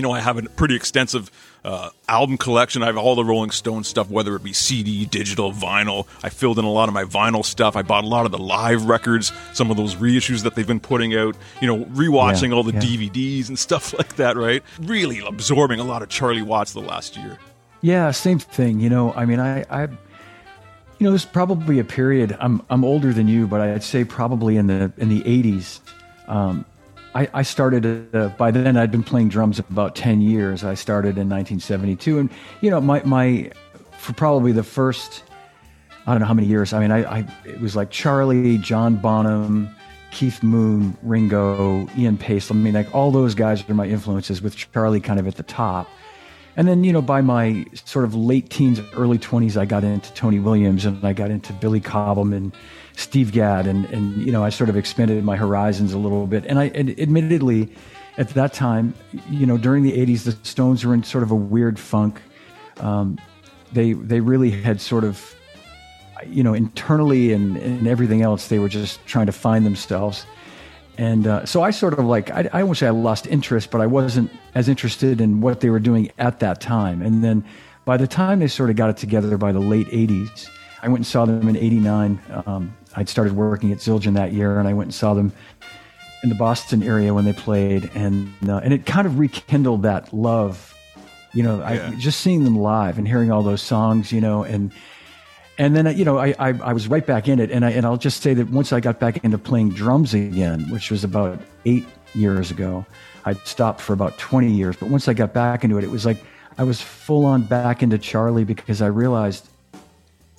you 0.00 0.02
know 0.02 0.12
I 0.12 0.20
have 0.20 0.38
a 0.38 0.42
pretty 0.44 0.76
extensive 0.76 1.30
uh, 1.62 1.90
album 2.08 2.38
collection. 2.38 2.82
I 2.82 2.86
have 2.86 2.96
all 2.96 3.14
the 3.16 3.24
Rolling 3.24 3.50
Stone 3.50 3.84
stuff, 3.84 4.08
whether 4.08 4.34
it 4.34 4.42
be 4.42 4.54
CD, 4.54 5.04
digital, 5.04 5.52
vinyl. 5.52 6.06
I 6.22 6.30
filled 6.30 6.58
in 6.58 6.64
a 6.64 6.72
lot 6.72 6.88
of 6.88 6.94
my 6.94 7.04
vinyl 7.04 7.44
stuff. 7.44 7.76
I 7.76 7.82
bought 7.82 8.04
a 8.04 8.06
lot 8.06 8.24
of 8.24 8.32
the 8.32 8.38
live 8.38 8.86
records, 8.86 9.30
some 9.52 9.70
of 9.70 9.76
those 9.76 9.96
reissues 9.96 10.42
that 10.44 10.54
they've 10.54 10.66
been 10.66 10.80
putting 10.80 11.14
out. 11.14 11.36
You 11.60 11.66
know, 11.66 11.84
rewatching 11.84 12.48
Yeah, 12.48 12.54
all 12.54 12.62
the 12.62 12.72
yeah. 12.72 12.80
DVDs 12.80 13.48
and 13.50 13.58
stuff 13.68 13.92
like 13.98 14.16
that. 14.16 14.38
Right, 14.38 14.62
really 14.80 15.18
absorbing 15.18 15.80
a 15.80 15.84
lot 15.84 16.00
of 16.00 16.08
Charlie 16.08 16.40
Watts 16.40 16.72
the 16.72 16.80
last 16.80 17.18
year. 17.18 17.36
Yeah, 17.82 18.10
same 18.12 18.38
thing. 18.38 18.80
You 18.80 18.88
know, 18.88 19.12
I 19.12 19.26
mean, 19.26 19.38
I, 19.38 19.66
I, 19.68 19.82
you 19.82 19.88
know, 21.00 21.10
there's 21.10 21.26
probably 21.26 21.78
a 21.78 21.84
period. 21.84 22.38
I'm 22.40 22.62
I'm 22.70 22.84
older 22.86 23.12
than 23.12 23.28
you, 23.28 23.46
but 23.46 23.60
I'd 23.60 23.82
say 23.82 24.04
probably 24.04 24.56
in 24.56 24.66
the 24.66 24.90
in 24.96 25.10
the 25.10 25.20
'80s. 25.20 25.80
Um, 26.26 26.64
I, 27.14 27.28
I 27.34 27.42
started. 27.42 28.14
Uh, 28.14 28.28
by 28.30 28.50
then, 28.50 28.76
I'd 28.76 28.90
been 28.90 29.02
playing 29.02 29.28
drums 29.28 29.58
about 29.58 29.96
ten 29.96 30.20
years. 30.20 30.64
I 30.64 30.74
started 30.74 31.18
in 31.18 31.28
1972, 31.28 32.18
and 32.18 32.30
you 32.60 32.70
know, 32.70 32.80
my 32.80 33.02
my 33.04 33.50
for 33.98 34.12
probably 34.12 34.52
the 34.52 34.62
first. 34.62 35.24
I 36.06 36.12
don't 36.12 36.20
know 36.20 36.26
how 36.26 36.34
many 36.34 36.48
years. 36.48 36.72
I 36.72 36.80
mean, 36.80 36.90
I, 36.90 37.18
I 37.18 37.26
it 37.44 37.60
was 37.60 37.76
like 37.76 37.90
Charlie, 37.90 38.58
John 38.58 38.96
Bonham, 38.96 39.68
Keith 40.10 40.42
Moon, 40.42 40.96
Ringo, 41.02 41.88
Ian 41.96 42.16
Paice. 42.16 42.50
I 42.50 42.54
mean, 42.54 42.74
like 42.74 42.92
all 42.94 43.10
those 43.10 43.34
guys 43.34 43.68
are 43.68 43.74
my 43.74 43.86
influences, 43.86 44.40
with 44.40 44.56
Charlie 44.56 45.00
kind 45.00 45.20
of 45.20 45.26
at 45.26 45.36
the 45.36 45.42
top. 45.42 45.88
And 46.56 46.66
then, 46.66 46.84
you 46.84 46.92
know, 46.92 47.02
by 47.02 47.20
my 47.20 47.64
sort 47.84 48.04
of 48.04 48.14
late 48.14 48.50
teens, 48.50 48.80
early 48.96 49.18
20s, 49.18 49.56
I 49.56 49.64
got 49.64 49.84
into 49.84 50.12
Tony 50.14 50.40
Williams 50.40 50.84
and 50.84 51.04
I 51.04 51.12
got 51.12 51.30
into 51.30 51.52
Billy 51.54 51.80
Cobham 51.80 52.32
and 52.32 52.52
Steve 53.00 53.32
Gadd. 53.32 53.66
And, 53.66 53.86
and 53.86 54.16
you 54.16 54.32
know, 54.32 54.44
I 54.44 54.50
sort 54.50 54.70
of 54.70 54.76
expanded 54.76 55.22
my 55.24 55.36
horizons 55.36 55.92
a 55.92 55.98
little 55.98 56.26
bit. 56.26 56.44
And 56.46 56.58
I, 56.58 56.64
and 56.74 56.98
admittedly, 56.98 57.72
at 58.18 58.30
that 58.30 58.52
time, 58.52 58.94
you 59.30 59.46
know, 59.46 59.56
during 59.56 59.82
the 59.82 59.92
80s, 59.92 60.24
the 60.24 60.32
Stones 60.46 60.84
were 60.84 60.94
in 60.94 61.02
sort 61.02 61.24
of 61.24 61.30
a 61.30 61.36
weird 61.36 61.78
funk. 61.78 62.20
Um, 62.78 63.18
they, 63.72 63.92
they 63.92 64.20
really 64.20 64.50
had 64.50 64.80
sort 64.80 65.04
of, 65.04 65.34
you 66.26 66.42
know, 66.42 66.54
internally 66.54 67.32
and, 67.32 67.56
and 67.56 67.86
everything 67.86 68.20
else, 68.20 68.48
they 68.48 68.58
were 68.58 68.68
just 68.68 69.04
trying 69.06 69.26
to 69.26 69.32
find 69.32 69.64
themselves. 69.64 70.26
And 70.98 71.26
uh, 71.26 71.46
so 71.46 71.62
I 71.62 71.70
sort 71.70 71.94
of 71.94 72.04
like, 72.04 72.30
I, 72.30 72.50
I 72.52 72.62
won't 72.62 72.76
say 72.76 72.86
I 72.86 72.90
lost 72.90 73.26
interest, 73.26 73.70
but 73.70 73.80
I 73.80 73.86
wasn't 73.86 74.30
as 74.54 74.68
interested 74.68 75.20
in 75.20 75.40
what 75.40 75.60
they 75.60 75.70
were 75.70 75.78
doing 75.78 76.10
at 76.18 76.40
that 76.40 76.60
time. 76.60 77.00
And 77.00 77.24
then 77.24 77.42
by 77.86 77.96
the 77.96 78.06
time 78.06 78.40
they 78.40 78.48
sort 78.48 78.68
of 78.68 78.76
got 78.76 78.90
it 78.90 78.98
together 78.98 79.38
by 79.38 79.52
the 79.52 79.60
late 79.60 79.86
80s, 79.86 80.48
I 80.82 80.88
went 80.88 80.98
and 80.98 81.06
saw 81.06 81.24
them 81.24 81.48
in 81.48 81.56
89. 81.56 82.20
Um, 82.44 82.76
I'd 82.96 83.08
started 83.08 83.34
working 83.34 83.72
at 83.72 83.78
Zildjian 83.78 84.14
that 84.14 84.32
year, 84.32 84.58
and 84.58 84.66
I 84.68 84.74
went 84.74 84.88
and 84.88 84.94
saw 84.94 85.14
them 85.14 85.32
in 86.22 86.28
the 86.28 86.34
Boston 86.34 86.82
area 86.82 87.14
when 87.14 87.24
they 87.24 87.32
played. 87.32 87.90
And, 87.94 88.32
uh, 88.48 88.58
and 88.58 88.74
it 88.74 88.84
kind 88.86 89.06
of 89.06 89.18
rekindled 89.18 89.82
that 89.82 90.12
love, 90.12 90.74
you 91.32 91.42
know, 91.42 91.58
Yeah. 91.60 91.90
I, 91.92 91.94
just 91.96 92.20
seeing 92.20 92.44
them 92.44 92.56
live 92.58 92.98
and 92.98 93.06
hearing 93.06 93.30
all 93.30 93.42
those 93.42 93.62
songs, 93.62 94.12
you 94.12 94.20
know, 94.20 94.42
and 94.42 94.72
and 95.58 95.76
then 95.76 95.94
you 95.96 96.06
know 96.06 96.18
I, 96.18 96.34
I 96.38 96.48
I 96.62 96.72
was 96.72 96.88
right 96.88 97.04
back 97.06 97.28
in 97.28 97.38
it, 97.38 97.50
and 97.50 97.66
I 97.66 97.70
and 97.72 97.84
I'll 97.84 97.98
just 97.98 98.22
say 98.22 98.32
that 98.32 98.48
once 98.48 98.72
I 98.72 98.80
got 98.80 98.98
back 98.98 99.22
into 99.22 99.36
playing 99.36 99.70
drums 99.70 100.14
again, 100.14 100.62
which 100.70 100.90
was 100.90 101.04
about 101.04 101.38
eight 101.66 101.84
years 102.14 102.50
ago, 102.50 102.86
I'd 103.26 103.36
stopped 103.46 103.82
for 103.82 103.92
about 103.92 104.16
twenty 104.16 104.50
years. 104.50 104.76
But 104.76 104.88
once 104.88 105.06
I 105.06 105.12
got 105.12 105.34
back 105.34 105.62
into 105.62 105.76
it, 105.76 105.84
it 105.84 105.90
was 105.90 106.06
like 106.06 106.16
I 106.56 106.64
was 106.64 106.80
full 106.80 107.26
on 107.26 107.42
back 107.42 107.82
into 107.82 107.98
Charlie 107.98 108.44
because 108.44 108.80
I 108.80 108.86
realized 108.86 109.50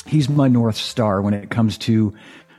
he's 0.08 0.28
my 0.28 0.48
north 0.48 0.78
star 0.78 1.22
when 1.22 1.36
it 1.36 1.52
comes 1.52 1.78
to 1.80 2.16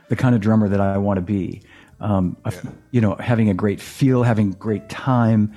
the 0.09 0.15
kind 0.15 0.35
of 0.35 0.41
drummer 0.41 0.67
that 0.69 0.79
I 0.79 0.97
want 0.97 1.17
to 1.17 1.21
be. 1.21 1.61
Um, 1.99 2.37
I- 2.45 2.51
You 2.91 3.01
know, 3.01 3.15
having 3.15 3.49
a 3.49 3.53
great 3.53 3.79
feel, 3.81 4.23
having 4.23 4.51
great 4.51 4.89
time, 4.89 5.51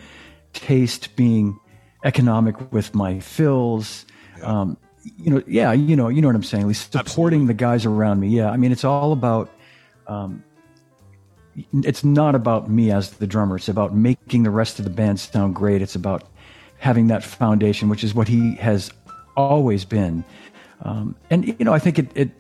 taste, 0.53 1.17
being 1.17 1.59
economic 2.05 2.73
with 2.73 2.95
my 2.95 3.21
fills. 3.21 4.07
Um, 4.43 4.77
you 5.19 5.31
know, 5.31 5.43
yeah, 5.47 5.73
you 5.73 5.97
know, 5.97 6.09
you 6.09 6.21
know 6.21 6.29
what 6.29 6.37
I'm 6.37 6.43
saying. 6.43 6.63
At 6.63 6.69
least 6.69 6.93
supporting 6.93 7.47
the 7.47 7.55
guys 7.55 7.85
around 7.87 8.21
me. 8.21 8.29
Yeah, 8.29 8.51
I 8.51 8.57
mean, 8.57 8.73
it's 8.73 8.85
all 8.85 9.13
about. 9.13 9.51
Um, 10.07 10.43
it's 11.73 12.05
not 12.05 12.35
about 12.35 12.69
me 12.71 12.91
as 12.91 13.13
the 13.13 13.27
drummer. 13.27 13.57
It's 13.57 13.69
about 13.69 13.95
making 13.95 14.43
the 14.43 14.51
rest 14.51 14.79
of 14.79 14.85
the 14.85 14.91
band 14.91 15.19
sound 15.19 15.55
great. 15.55 15.81
It's 15.81 15.95
about 15.95 16.25
having 16.79 17.07
that 17.07 17.25
foundation, 17.25 17.89
which 17.89 18.05
is 18.05 18.15
what 18.15 18.29
he 18.29 18.57
has 18.57 18.91
always 19.37 19.85
been. 19.85 20.23
Um, 20.83 21.17
and 21.31 21.47
you 21.47 21.65
know, 21.65 21.73
I 21.73 21.79
think 21.79 21.99
it, 21.99 22.11
it. 22.15 22.31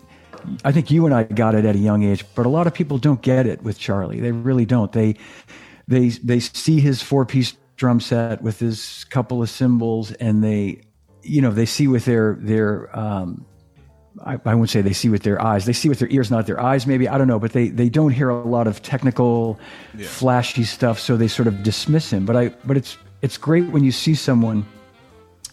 I 0.64 0.72
think 0.72 0.90
you 0.90 1.06
and 1.06 1.14
I 1.14 1.24
got 1.24 1.54
it 1.54 1.64
at 1.64 1.74
a 1.74 1.78
young 1.78 2.02
age, 2.02 2.24
but 2.34 2.46
a 2.46 2.48
lot 2.48 2.66
of 2.66 2.74
people 2.74 2.98
don't 2.98 3.22
get 3.22 3.46
it 3.46 3.62
with 3.62 3.78
Charlie. 3.78 4.20
They 4.20 4.32
really 4.32 4.64
don't. 4.64 4.92
They, 4.92 5.16
they, 5.88 6.08
they 6.08 6.40
see 6.40 6.80
his 6.80 7.02
four-piece 7.02 7.56
drum 7.76 8.00
set 8.00 8.42
with 8.42 8.58
his 8.58 9.04
couple 9.10 9.42
of 9.42 9.50
cymbals, 9.50 10.12
and 10.12 10.42
they, 10.42 10.82
you 11.22 11.42
know, 11.42 11.50
they 11.50 11.66
see 11.66 11.88
with 11.88 12.04
their 12.04 12.36
their. 12.40 12.96
Um, 12.98 13.44
I, 14.24 14.32
I 14.46 14.54
wouldn't 14.54 14.70
say 14.70 14.80
they 14.80 14.94
see 14.94 15.10
with 15.10 15.24
their 15.24 15.42
eyes. 15.42 15.66
They 15.66 15.74
see 15.74 15.90
with 15.90 15.98
their 15.98 16.08
ears, 16.08 16.30
not 16.30 16.46
their 16.46 16.60
eyes. 16.60 16.86
Maybe 16.86 17.06
I 17.06 17.18
don't 17.18 17.28
know, 17.28 17.38
but 17.38 17.52
they 17.52 17.68
they 17.68 17.88
don't 17.88 18.12
hear 18.12 18.30
a 18.30 18.42
lot 18.42 18.66
of 18.66 18.80
technical, 18.82 19.60
flashy 19.98 20.64
stuff, 20.64 20.98
so 20.98 21.16
they 21.16 21.28
sort 21.28 21.48
of 21.48 21.62
dismiss 21.62 22.12
him. 22.12 22.24
But 22.24 22.36
I 22.36 22.48
but 22.64 22.76
it's 22.76 22.96
it's 23.20 23.36
great 23.36 23.68
when 23.70 23.84
you 23.84 23.92
see 23.92 24.14
someone 24.14 24.64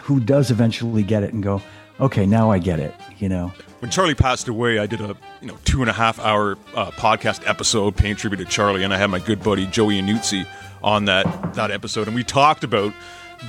who 0.01 0.19
does 0.19 0.51
eventually 0.51 1.03
get 1.03 1.23
it 1.23 1.33
and 1.33 1.43
go, 1.43 1.61
okay, 1.99 2.25
now 2.25 2.51
I 2.51 2.59
get 2.59 2.79
it. 2.79 2.93
You 3.17 3.29
know, 3.29 3.51
when 3.83 3.89
Charlie 3.91 4.15
passed 4.15 4.47
away, 4.47 4.79
I 4.79 4.85
did 4.85 5.01
a 5.01 5.13
you 5.41 5.47
know 5.49 5.57
two 5.65 5.81
and 5.81 5.89
a 5.89 5.93
half 5.93 6.17
hour 6.17 6.57
uh, 6.73 6.91
podcast 6.91 7.45
episode 7.45 7.97
paying 7.97 8.15
tribute 8.15 8.37
to 8.37 8.45
Charlie, 8.45 8.81
and 8.85 8.93
I 8.93 8.97
had 8.97 9.09
my 9.09 9.19
good 9.19 9.43
buddy 9.43 9.67
Joey 9.67 10.01
Anuzzi 10.01 10.47
on 10.81 11.03
that 11.05 11.25
that 11.55 11.69
episode, 11.69 12.07
and 12.07 12.15
we 12.15 12.23
talked 12.23 12.63
about 12.63 12.93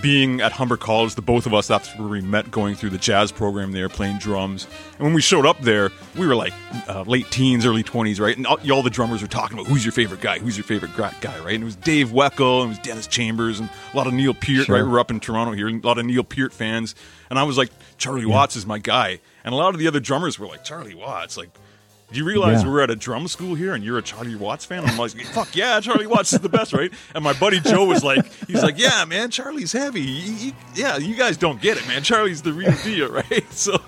being 0.02 0.40
at 0.40 0.50
Humber 0.50 0.76
College. 0.76 1.14
The 1.14 1.22
both 1.22 1.46
of 1.46 1.54
us, 1.54 1.68
that's 1.68 1.96
where 1.96 2.08
we 2.08 2.20
met, 2.20 2.50
going 2.50 2.74
through 2.74 2.90
the 2.90 2.98
jazz 2.98 3.30
program 3.30 3.70
there, 3.70 3.88
playing 3.88 4.18
drums. 4.18 4.66
And 4.98 5.04
when 5.04 5.14
we 5.14 5.20
showed 5.20 5.46
up 5.46 5.60
there, 5.60 5.92
we 6.18 6.26
were 6.26 6.34
like 6.34 6.52
uh, 6.88 7.02
late 7.02 7.30
teens, 7.30 7.64
early 7.64 7.84
twenties, 7.84 8.18
right? 8.18 8.36
And 8.36 8.44
all, 8.44 8.58
all 8.72 8.82
the 8.82 8.90
drummers 8.90 9.22
were 9.22 9.28
talking 9.28 9.56
about 9.56 9.70
who's 9.70 9.84
your 9.84 9.92
favorite 9.92 10.20
guy, 10.20 10.40
who's 10.40 10.56
your 10.56 10.64
favorite 10.64 10.96
guy, 10.96 11.12
right? 11.44 11.54
And 11.54 11.62
it 11.62 11.64
was 11.64 11.76
Dave 11.76 12.08
Weckl, 12.08 12.62
and 12.62 12.64
it 12.64 12.68
was 12.70 12.78
Dennis 12.80 13.06
Chambers, 13.06 13.60
and 13.60 13.70
a 13.92 13.96
lot 13.96 14.08
of 14.08 14.12
Neil 14.12 14.34
Peart, 14.34 14.66
Sure. 14.66 14.74
right? 14.82 14.84
We're 14.90 14.98
up 14.98 15.12
in 15.12 15.20
Toronto 15.20 15.52
here, 15.52 15.68
and 15.68 15.84
a 15.84 15.86
lot 15.86 15.98
of 15.98 16.04
Neil 16.06 16.24
Peart 16.24 16.52
fans. 16.52 16.96
And 17.30 17.38
I 17.38 17.44
was 17.44 17.56
like, 17.56 17.70
Charlie 17.98 18.26
Watts 18.26 18.56
is 18.56 18.66
my 18.66 18.80
guy. 18.80 19.20
And 19.44 19.52
a 19.52 19.56
lot 19.56 19.74
of 19.74 19.78
the 19.80 19.86
other 19.86 20.00
drummers 20.00 20.38
were 20.38 20.46
like, 20.46 20.64
Charlie 20.64 20.94
Watts, 20.94 21.36
like, 21.36 21.50
do 22.12 22.18
you 22.18 22.24
realize 22.24 22.62
Yeah. 22.62 22.70
we're 22.70 22.80
at 22.82 22.90
a 22.90 22.96
drum 22.96 23.28
school 23.28 23.54
here 23.54 23.74
and 23.74 23.82
you're 23.84 23.98
a 23.98 24.02
Charlie 24.02 24.36
Watts 24.36 24.64
fan? 24.64 24.84
I'm 24.84 24.96
like, 24.96 25.12
fuck 25.26 25.54
yeah, 25.56 25.80
Charlie 25.80 26.06
Watts 26.06 26.32
is 26.32 26.40
the 26.40 26.48
best, 26.48 26.72
right? 26.72 26.92
And 27.14 27.24
my 27.24 27.32
buddy 27.34 27.60
Joe 27.60 27.84
was 27.86 28.04
like, 28.04 28.24
he's 28.46 28.62
like, 28.62 28.78
yeah, 28.78 29.04
man, 29.04 29.30
Charlie's 29.30 29.72
heavy. 29.72 30.02
He- 30.02 30.32
he- 30.50 30.54
yeah, 30.74 30.96
you 30.96 31.14
guys 31.14 31.36
don't 31.36 31.60
get 31.60 31.76
it, 31.76 31.86
man. 31.88 32.02
Charlie's 32.02 32.42
the 32.42 32.52
real 32.52 32.74
deal, 32.84 33.10
right? 33.30 33.52
So, 33.52 33.78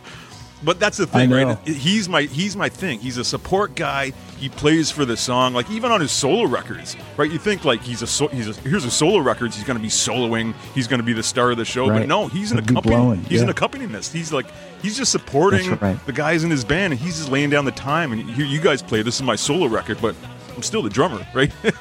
but 0.65 0.81
that's 0.81 0.97
the 0.97 1.07
thing, 1.07 1.31
right? 1.31 1.57
He's 1.69 2.09
my 2.09 2.23
he's 2.23 2.57
my 2.57 2.71
thing. 2.71 2.99
He's 2.99 3.19
a 3.19 3.25
support 3.25 3.77
guy. 3.77 4.13
He 4.39 4.49
plays 4.49 4.91
for 4.91 5.05
the 5.05 5.17
song, 5.17 5.53
like 5.53 5.71
even 5.71 5.93
on 5.93 6.01
his 6.01 6.11
solo 6.11 6.45
records, 6.47 6.97
right? 7.19 7.31
You 7.31 7.39
think 7.39 7.65
like 7.67 7.83
he's 7.83 8.01
a 8.03 8.07
so, 8.07 8.29
he's 8.29 8.49
a, 8.49 8.53
here's 8.63 8.85
a 8.87 8.91
solo 8.91 9.19
records. 9.19 9.55
He's 9.55 9.65
going 9.67 9.77
to 9.77 9.83
be 9.83 9.91
soloing. 9.91 10.55
He's 10.75 10.89
going 10.89 10.99
to 10.99 11.05
be 11.05 11.13
the 11.13 11.23
star 11.23 11.51
of 11.51 11.59
the 11.59 11.65
show. 11.67 11.89
But 11.89 12.09
no, 12.09 12.27
he's 12.29 12.51
an 12.53 12.57
He'll 12.59 12.67
be 12.67 12.73
accompanist. 12.73 12.99
blowing, 12.99 13.25
He's 13.25 13.43
an 13.43 13.49
yeah. 13.49 13.51
accompanist. 13.53 14.13
He's 14.15 14.33
like 14.33 14.47
he's 14.87 14.97
just 14.97 15.11
supporting 15.11 15.77
right. 15.81 16.07
the 16.07 16.13
guys 16.13 16.45
in 16.45 16.51
his 16.51 16.65
band, 16.65 16.93
and 16.93 17.03
he's 17.03 17.17
just 17.17 17.29
laying 17.29 17.51
down 17.51 17.65
the 17.65 17.73
time. 17.73 18.13
And 18.13 18.31
here 18.31 18.47
you 18.47 18.61
guys 18.61 18.83
play. 18.83 19.03
This 19.03 19.17
is 19.17 19.23
my 19.23 19.35
solo 19.35 19.67
record, 19.67 19.99
but 20.01 20.15
I'm 20.55 20.63
still 20.63 20.83
the 20.83 20.91
drummer, 20.91 21.27
right? 21.35 21.53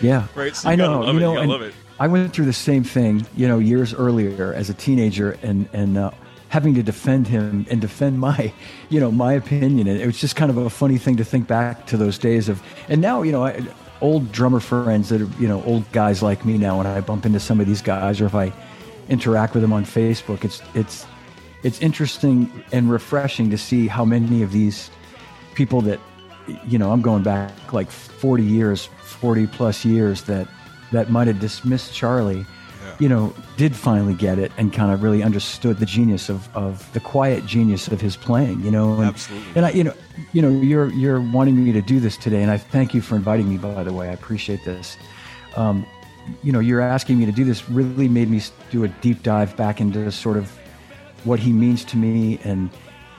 Yeah, 0.00 0.26
Right, 0.34 0.56
so 0.56 0.68
you 0.68 0.72
I 0.72 0.76
know. 0.76 1.04
you 1.04 1.10
it, 1.10 1.12
you 1.14 1.20
know, 1.20 1.36
and 1.36 1.48
love 1.48 1.62
it. 1.62 1.72
I 2.00 2.08
went 2.08 2.32
through 2.32 2.46
the 2.46 2.52
same 2.52 2.82
thing, 2.82 3.24
you 3.36 3.46
know, 3.46 3.60
years 3.60 3.94
earlier 3.94 4.52
as 4.52 4.68
a 4.68 4.74
teenager, 4.74 5.38
and 5.42 5.68
and 5.72 5.96
uh, 5.96 6.10
having 6.48 6.74
to 6.74 6.82
defend 6.82 7.28
him 7.28 7.64
and 7.70 7.80
defend 7.80 8.18
my, 8.18 8.52
you 8.88 8.98
know, 8.98 9.12
my 9.12 9.32
opinion. 9.32 9.86
And 9.86 10.00
it 10.00 10.04
was 10.04 10.20
just 10.20 10.34
kind 10.34 10.50
of 10.50 10.56
a 10.56 10.68
funny 10.68 10.98
thing 10.98 11.16
to 11.18 11.24
think 11.24 11.46
back 11.46 11.86
to 11.86 11.96
those 11.96 12.18
days 12.18 12.48
of. 12.48 12.60
And 12.88 13.00
now, 13.00 13.22
you 13.22 13.30
know, 13.30 13.44
I, 13.44 13.64
old 14.00 14.32
drummer 14.32 14.58
friends 14.58 15.08
that 15.10 15.20
are, 15.20 15.30
you 15.38 15.46
know, 15.46 15.62
old 15.62 15.90
guys 15.92 16.20
like 16.20 16.44
me 16.44 16.58
now. 16.58 16.78
When 16.78 16.86
I 16.88 17.00
bump 17.00 17.24
into 17.24 17.38
some 17.38 17.60
of 17.60 17.68
these 17.68 17.80
guys, 17.80 18.20
or 18.20 18.26
if 18.26 18.34
I 18.34 18.52
interact 19.08 19.54
with 19.54 19.62
them 19.62 19.72
on 19.72 19.84
Facebook, 19.84 20.44
it's 20.44 20.60
it's 20.74 21.06
it's 21.62 21.80
interesting 21.80 22.64
and 22.72 22.90
refreshing 22.90 23.50
to 23.50 23.58
see 23.58 23.86
how 23.86 24.04
many 24.04 24.42
of 24.42 24.52
these 24.52 24.90
people 25.54 25.80
that 25.80 26.00
you 26.66 26.78
know 26.78 26.92
i'm 26.92 27.02
going 27.02 27.22
back 27.22 27.72
like 27.72 27.90
40 27.90 28.42
years 28.42 28.86
40 29.02 29.46
plus 29.46 29.84
years 29.84 30.22
that 30.22 30.48
that 30.90 31.10
might 31.10 31.26
have 31.26 31.40
dismissed 31.40 31.94
charlie 31.94 32.46
you 32.98 33.08
know, 33.08 33.34
did 33.56 33.74
finally 33.74 34.14
get 34.14 34.38
it 34.38 34.52
and 34.56 34.72
kind 34.72 34.92
of 34.92 35.02
really 35.02 35.22
understood 35.22 35.78
the 35.78 35.86
genius 35.86 36.28
of, 36.28 36.54
of 36.56 36.90
the 36.92 37.00
quiet 37.00 37.44
genius 37.46 37.88
of 37.88 38.00
his 38.00 38.16
playing, 38.16 38.60
you 38.60 38.70
know. 38.70 38.94
And, 38.94 39.04
Absolutely. 39.04 39.52
And 39.56 39.66
I, 39.66 39.70
you 39.70 39.84
know, 39.84 39.94
you 40.32 40.42
know, 40.42 40.50
you're 40.50 40.88
you're 40.92 41.20
wanting 41.20 41.62
me 41.62 41.72
to 41.72 41.82
do 41.82 42.00
this 42.00 42.16
today, 42.16 42.42
and 42.42 42.50
I 42.50 42.58
thank 42.58 42.94
you 42.94 43.00
for 43.00 43.16
inviting 43.16 43.48
me. 43.48 43.56
By 43.56 43.82
the 43.82 43.92
way, 43.92 44.08
I 44.08 44.12
appreciate 44.12 44.64
this. 44.64 44.96
Um, 45.56 45.86
you 46.42 46.52
know, 46.52 46.60
you're 46.60 46.80
asking 46.80 47.18
me 47.18 47.26
to 47.26 47.32
do 47.32 47.44
this 47.44 47.68
really 47.68 48.08
made 48.08 48.30
me 48.30 48.40
do 48.70 48.84
a 48.84 48.88
deep 48.88 49.22
dive 49.22 49.56
back 49.56 49.80
into 49.80 50.10
sort 50.12 50.36
of 50.36 50.56
what 51.24 51.38
he 51.40 51.52
means 51.52 51.84
to 51.86 51.96
me, 51.96 52.38
and 52.44 52.70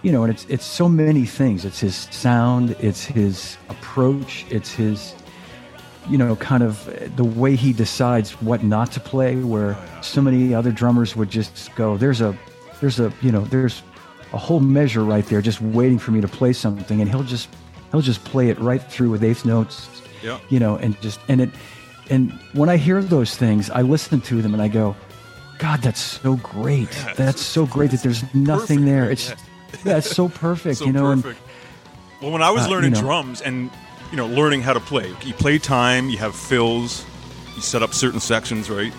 you 0.02 0.12
know, 0.12 0.24
and 0.24 0.32
it's 0.34 0.46
it's 0.46 0.66
so 0.66 0.90
many 0.90 1.26
things. 1.26 1.66
It's 1.66 1.80
his 1.80 1.96
sound, 1.96 2.76
it's 2.80 3.06
his 3.06 3.58
approach, 3.70 4.46
it's 4.50 4.72
his 4.72 5.16
you 6.10 6.18
know, 6.18 6.36
kind 6.36 6.64
of 6.64 6.84
the 7.16 7.24
way 7.24 7.56
he 7.56 7.72
decides 7.72 8.32
what 8.42 8.62
not 8.62 8.92
to 8.92 9.00
play, 9.00 9.38
where 9.38 9.78
oh, 9.80 10.02
so 10.02 10.22
many 10.22 10.54
other 10.54 10.72
drummers 10.72 11.16
would 11.16 11.30
just 11.30 11.74
go, 11.76 11.96
"There's 11.96 12.20
a, 12.20 12.38
there's 12.82 13.00
a, 13.00 13.14
you 13.22 13.32
know, 13.32 13.42
there's 13.46 13.82
a 14.34 14.38
whole 14.38 14.60
measure 14.60 15.04
right 15.06 15.26
there, 15.26 15.42
just 15.42 15.62
waiting 15.62 15.98
for 15.98 16.12
me 16.12 16.20
to 16.20 16.28
play 16.28 16.52
something," 16.52 17.00
and 17.00 17.10
he'll 17.10 17.24
just, 17.24 17.48
he'll 17.92 18.02
just 18.02 18.22
play 18.26 18.50
it 18.50 18.60
right 18.60 18.84
through 18.84 19.12
with 19.12 19.24
eighth 19.24 19.46
notes, 19.46 19.88
Yeah. 20.22 20.40
you 20.50 20.60
know, 20.60 20.76
and 20.76 21.00
just, 21.02 21.22
and 21.30 21.40
it, 21.40 21.50
and 22.10 22.34
when 22.52 22.68
I 22.68 22.76
hear 22.76 23.02
those 23.02 23.38
things, 23.38 23.70
I 23.70 23.82
listen 23.82 24.20
to 24.22 24.42
them 24.42 24.54
and 24.54 24.62
I 24.62 24.68
go, 24.68 24.98
"God, 25.64 25.82
that's 25.82 26.02
so 26.02 26.36
great! 26.36 26.90
that's 27.16 27.42
so 27.42 27.66
great 27.66 27.92
that 27.92 28.02
there's 28.04 28.22
nothing 28.34 28.80
perfect, 28.80 28.86
there. 28.86 29.10
It's, 29.12 29.30
Yeah. 29.30 29.36
yeah, 29.86 30.00
so 30.02 30.28
perfect, 30.28 30.80
so 30.80 30.86
you 30.86 30.92
know." 30.92 31.12
And, 31.12 31.24
perfect. 31.24 31.42
well, 32.22 32.32
when 32.32 32.44
I 32.44 32.52
was 32.52 32.64
Uh, 32.64 32.66
you 32.68 32.72
learning 32.76 32.92
know. 32.94 33.00
drums 33.02 33.40
and 33.42 33.70
you 34.12 34.18
know 34.18 34.28
learning 34.28 34.62
how 34.62 34.74
to 34.74 34.80
play, 34.82 35.08
you 35.26 35.34
play 35.34 35.58
time, 35.58 36.10
you 36.10 36.18
have 36.18 36.36
fills, 36.36 37.06
you 37.56 37.62
set 37.62 37.82
up 37.82 37.94
certain 37.94 38.20
sections, 38.20 38.70
right? 38.70 38.92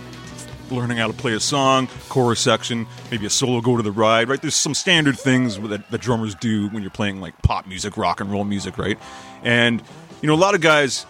Learning 0.71 0.97
how 0.97 1.06
to 1.09 1.12
play 1.12 1.35
a 1.35 1.40
song, 1.40 1.87
chorus 2.09 2.40
section, 2.40 2.87
maybe 3.11 3.26
a 3.26 3.30
solo 3.30 3.61
go 3.61 3.76
to 3.76 3.83
the 3.83 3.92
ride, 3.92 4.30
right? 4.30 4.40
There's 4.40 4.54
some 4.54 4.73
standard 4.75 5.18
things 5.18 5.59
that, 5.61 5.90
that 5.90 6.00
drummers 6.00 6.35
do 6.35 6.68
when 6.71 6.83
you're 6.83 6.90
playing 6.90 7.21
like 7.21 7.35
pop 7.42 7.66
music, 7.66 7.99
rock 7.99 8.21
and 8.23 8.33
roll 8.33 8.44
music, 8.44 8.78
right? 8.78 8.99
And 9.42 9.83
you 10.23 10.26
know, 10.28 10.35
a 10.35 10.42
lot 10.47 10.54
of 10.54 10.62
guys, 10.62 11.04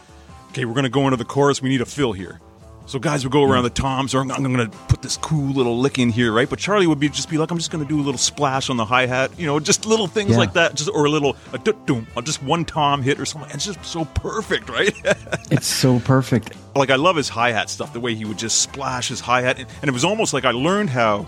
okay, 0.49 0.65
we're 0.65 0.75
going 0.75 0.83
to 0.83 0.91
go 0.91 1.05
into 1.05 1.17
the 1.17 1.25
chorus. 1.25 1.63
We 1.63 1.69
need 1.69 1.81
a 1.81 1.87
fill 1.87 2.13
here. 2.13 2.41
So 2.87 2.99
guys 2.99 3.25
would 3.25 3.33
go 3.33 3.45
around 3.45 3.61
hmm. 3.61 3.65
the 3.65 3.71
toms, 3.71 4.15
or 4.15 4.21
I'm, 4.21 4.29
going 4.29 4.71
to 4.71 4.77
put 4.89 5.01
this 5.01 5.17
cool 5.17 5.53
little 5.53 5.79
lick 5.79 5.99
in 5.99 6.11
here, 6.11 6.33
right? 6.33 6.49
But 6.49 6.59
Charlie 6.59 6.87
would 6.87 7.01
be 7.01 7.09
just 7.09 7.31
be 7.31 7.39
like, 7.39 7.51
I'm 7.51 7.59
just 7.59 7.71
going 7.71 7.83
to 7.83 7.89
do 7.89 7.99
a 7.99 8.05
little 8.05 8.19
splash 8.19 8.69
on 8.69 8.77
the 8.77 8.85
hi 8.85 9.07
hat, 9.07 9.31
you 9.39 9.47
know, 9.47 9.59
just 9.59 9.87
little 9.87 10.07
things 10.07 10.33
Yeah. 10.33 10.39
like 10.39 10.53
that, 10.53 10.75
just 10.75 10.91
or 10.91 11.07
a 11.07 11.09
little 11.09 11.37
a 11.53 11.59
doom, 11.59 12.07
just 12.25 12.43
one 12.43 12.65
tom 12.65 13.03
hit 13.03 13.19
or 13.19 13.25
something. 13.25 13.51
It's 13.53 13.65
just 13.65 13.85
so 13.85 14.05
perfect, 14.05 14.69
right? 14.69 14.95
it's 15.51 15.67
so 15.67 15.99
perfect. 16.01 16.53
like 16.75 16.91
I 16.91 16.97
love 16.97 17.17
his 17.17 17.29
hi 17.29 17.53
hat 17.53 17.71
stuff, 17.71 17.93
the 17.93 18.01
way 18.01 18.15
he 18.15 18.25
would 18.25 18.39
just 18.39 18.61
splash 18.61 19.09
his 19.09 19.21
hi 19.21 19.43
hat, 19.43 19.59
and, 19.59 19.69
and 19.81 19.89
it 19.89 19.93
was 19.93 20.05
almost 20.05 20.35
like 20.35 20.45
I 20.45 20.51
learned 20.51 20.91
how 20.91 21.27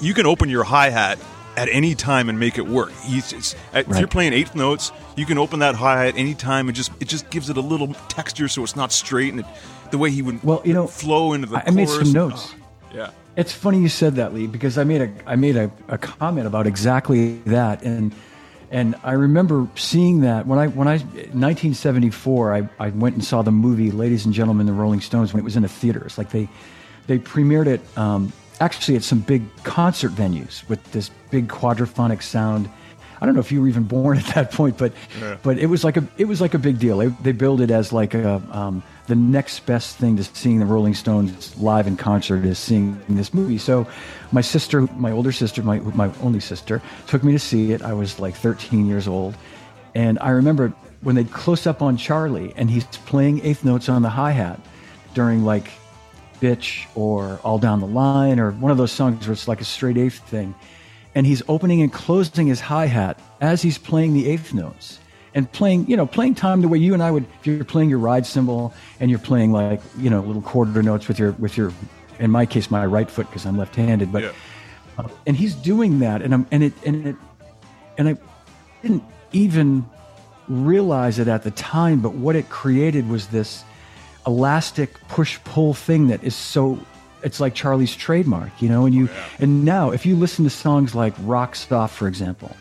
you 0.00 0.12
can 0.12 0.26
open 0.26 0.50
your 0.50 0.64
hi 0.64 0.90
hat 0.90 1.18
at 1.56 1.70
any 1.70 1.94
time 1.94 2.28
and 2.28 2.38
make 2.38 2.58
it 2.58 2.66
work. 2.66 2.92
It's, 3.04 3.54
if 3.72 3.98
you're 3.98 4.08
playing 4.08 4.34
eighth 4.34 4.54
notes, 4.54 4.92
you 5.16 5.24
can 5.24 5.38
open 5.38 5.60
that 5.60 5.74
hi 5.74 6.04
hat 6.04 6.14
any 6.16 6.34
time 6.34 6.68
and 6.68 6.76
just 6.76 6.92
it 7.00 7.08
just 7.08 7.30
gives 7.30 7.48
it 7.48 7.56
a 7.56 7.62
little 7.62 7.94
texture, 8.08 8.48
so 8.48 8.62
it's 8.62 8.76
not 8.76 8.92
straight 8.92 9.32
and 9.32 9.40
it, 9.40 9.46
the 9.90 9.98
way 9.98 10.10
he 10.10 10.22
would 10.22 10.42
Well, 10.42 10.62
you 10.64 10.74
know, 10.74 10.86
flow 10.86 11.32
into 11.32 11.46
the 11.48 11.56
I- 11.56 11.64
I 11.66 11.70
made 11.70 11.88
some 11.88 12.12
notes. 12.12 12.54
Oh, 12.54 12.94
yeah, 12.94 13.10
It's 13.36 13.52
funny 13.52 13.80
you 13.80 13.88
said 13.88 14.16
that, 14.16 14.32
Lee, 14.34 14.46
because 14.46 14.78
I 14.78 14.84
made 14.84 15.02
a 15.02 15.10
I 15.26 15.36
made 15.36 15.56
a, 15.56 15.70
a 15.88 15.98
comment 15.98 16.46
about 16.46 16.66
exactly 16.66 17.38
that, 17.46 17.82
and 17.82 18.14
and 18.70 18.96
I 19.04 19.12
remember 19.12 19.68
seeing 19.76 20.20
that 20.22 20.46
when 20.46 20.58
I 20.58 20.66
when 20.68 20.88
I 20.88 20.98
1974 20.98 22.54
I, 22.54 22.68
I 22.78 22.88
went 22.90 23.14
and 23.14 23.24
saw 23.24 23.42
the 23.42 23.52
movie 23.52 23.90
Ladies 23.90 24.24
and 24.24 24.34
Gentlemen 24.34 24.66
the 24.66 24.72
Rolling 24.72 25.00
Stones 25.00 25.32
when 25.32 25.40
it 25.40 25.44
was 25.44 25.56
in 25.56 25.62
the 25.62 25.68
theaters. 25.68 26.18
Like 26.18 26.30
they 26.30 26.48
they 27.06 27.18
premiered 27.18 27.66
it 27.66 27.80
um, 27.96 28.32
actually 28.60 28.96
at 28.96 29.02
some 29.04 29.20
big 29.20 29.42
concert 29.64 30.12
venues 30.12 30.68
with 30.68 30.82
this 30.92 31.10
big 31.30 31.48
quadraphonic 31.48 32.22
sound. 32.22 32.68
I 33.20 33.26
don't 33.26 33.34
know 33.34 33.40
if 33.40 33.50
you 33.50 33.60
were 33.60 33.68
even 33.68 33.84
born 33.84 34.18
at 34.18 34.34
that 34.34 34.52
point, 34.52 34.76
but 34.78 34.92
but 35.42 35.58
it 35.58 35.66
was 35.66 35.84
like 35.84 35.96
a 35.96 36.06
it 36.18 36.26
was 36.26 36.40
like 36.40 36.54
a 36.54 36.58
big 36.58 36.78
deal. 36.78 36.98
They, 36.98 37.06
they 37.06 37.32
billed 37.32 37.60
it 37.60 37.70
as 37.70 37.92
like 37.92 38.14
a 38.14 38.42
um, 38.50 38.82
the 39.06 39.14
next 39.14 39.60
best 39.66 39.96
thing 39.96 40.16
to 40.16 40.24
seeing 40.24 40.58
the 40.58 40.66
Rolling 40.66 40.94
Stones 40.94 41.56
live 41.58 41.86
in 41.86 41.96
concert 41.96 42.44
is 42.44 42.58
seeing 42.58 43.00
this 43.08 43.32
movie. 43.32 43.58
So 43.58 43.86
my 44.32 44.40
sister, 44.40 44.82
my 44.96 45.10
older 45.12 45.32
sister, 45.32 45.62
my 45.62 45.78
my 45.80 46.10
only 46.22 46.40
sister, 46.40 46.82
took 47.06 47.22
me 47.24 47.32
to 47.32 47.38
see 47.38 47.72
it. 47.72 47.82
I 47.82 47.92
was 47.92 48.18
like 48.18 48.34
13 48.34 48.86
years 48.86 49.08
old, 49.08 49.36
and 49.94 50.18
I 50.20 50.30
remember 50.30 50.74
when 51.00 51.14
they'd 51.14 51.30
close 51.30 51.66
up 51.66 51.82
on 51.82 51.96
Charlie 51.96 52.52
and 52.56 52.70
he's 52.70 52.84
playing 52.84 53.44
eighth 53.44 53.64
notes 53.64 53.88
on 53.88 54.02
the 54.02 54.08
hi 54.08 54.32
hat 54.32 54.60
during 55.14 55.44
like 55.44 55.70
bitch 56.40 56.86
or 56.94 57.40
all 57.44 57.58
down 57.58 57.80
the 57.80 57.86
line 57.86 58.38
or 58.38 58.50
one 58.52 58.70
of 58.70 58.78
those 58.78 58.92
songs 58.92 59.26
where 59.26 59.32
it's 59.32 59.48
like 59.48 59.60
a 59.60 59.64
straight 59.64 59.96
eighth 59.96 60.18
thing 60.28 60.54
and 61.16 61.26
he's 61.26 61.42
opening 61.48 61.80
and 61.80 61.92
closing 61.92 62.46
his 62.46 62.60
hi-hat 62.60 63.18
as 63.40 63.62
he's 63.62 63.78
playing 63.78 64.12
the 64.12 64.28
eighth 64.28 64.52
notes 64.54 65.00
and 65.34 65.50
playing 65.50 65.88
you 65.88 65.96
know 65.96 66.06
playing 66.06 66.34
time 66.34 66.60
the 66.60 66.68
way 66.68 66.78
you 66.78 66.94
and 66.94 67.02
i 67.02 67.10
would 67.10 67.24
if 67.40 67.46
you're 67.46 67.64
playing 67.64 67.90
your 67.90 67.98
ride 67.98 68.24
cymbal 68.24 68.72
and 69.00 69.10
you're 69.10 69.18
playing 69.18 69.50
like 69.50 69.80
you 69.98 70.10
know 70.10 70.20
little 70.20 70.42
quarter 70.42 70.82
notes 70.82 71.08
with 71.08 71.18
your 71.18 71.32
with 71.32 71.56
your 71.56 71.72
in 72.20 72.30
my 72.30 72.46
case 72.46 72.70
my 72.70 72.86
right 72.86 73.10
foot 73.10 73.26
because 73.28 73.44
i'm 73.46 73.58
left-handed 73.58 74.12
but 74.12 74.22
Yeah. 74.22 74.32
uh, 74.98 75.08
and 75.26 75.36
he's 75.36 75.54
doing 75.54 75.98
that 76.00 76.22
and 76.22 76.32
i'm 76.32 76.46
and 76.52 76.62
it 76.62 76.72
and 76.84 77.06
it 77.06 77.16
and 77.98 78.08
i 78.10 78.16
didn't 78.82 79.02
even 79.32 79.84
realize 80.48 81.18
it 81.18 81.28
at 81.28 81.42
the 81.42 81.50
time 81.50 82.00
but 82.00 82.12
what 82.12 82.36
it 82.36 82.48
created 82.50 83.08
was 83.08 83.28
this 83.28 83.64
elastic 84.26 84.90
push 85.08 85.38
pull 85.44 85.72
thing 85.74 86.08
that 86.08 86.22
is 86.22 86.34
so 86.34 86.78
it's 87.26 87.40
like 87.40 87.56
Charlie's 87.56 87.96
trademark, 87.96 88.62
you 88.62 88.68
know, 88.68 88.86
and 88.86 88.94
you 88.94 89.08
oh, 89.10 89.28
and 89.40 89.64
now 89.64 89.90
if 89.90 90.06
you 90.06 90.14
listen 90.14 90.44
to 90.44 90.50
songs 90.50 90.94
like 90.94 91.12
Rocks 91.22 91.70
Off, 91.72 91.92
for 91.92 92.06
example, 92.06 92.56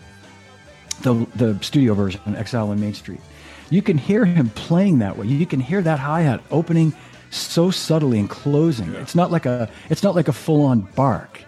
the 1.02 1.14
the 1.36 1.60
studio 1.62 1.94
version, 1.94 2.36
Exile 2.36 2.70
on 2.70 2.80
Main 2.80 2.96
Street, 2.96 3.22
you 3.70 3.84
can 3.84 3.96
hear 3.96 4.26
him 4.26 4.50
playing 4.50 4.98
that 5.00 5.18
way. 5.18 5.28
You 5.28 5.46
can 5.46 5.60
hear 5.60 5.84
that 5.84 6.00
hi-hat 6.00 6.42
opening 6.50 6.96
so 7.30 7.70
subtly 7.70 8.18
and 8.18 8.28
closing. 8.28 8.92
It's 8.96 9.14
not 9.14 9.30
like 9.30 9.46
a 9.46 9.70
it's 9.92 10.02
not 10.02 10.16
like 10.16 10.30
a 10.30 10.34
full-on 10.34 10.82
bark, 10.96 11.42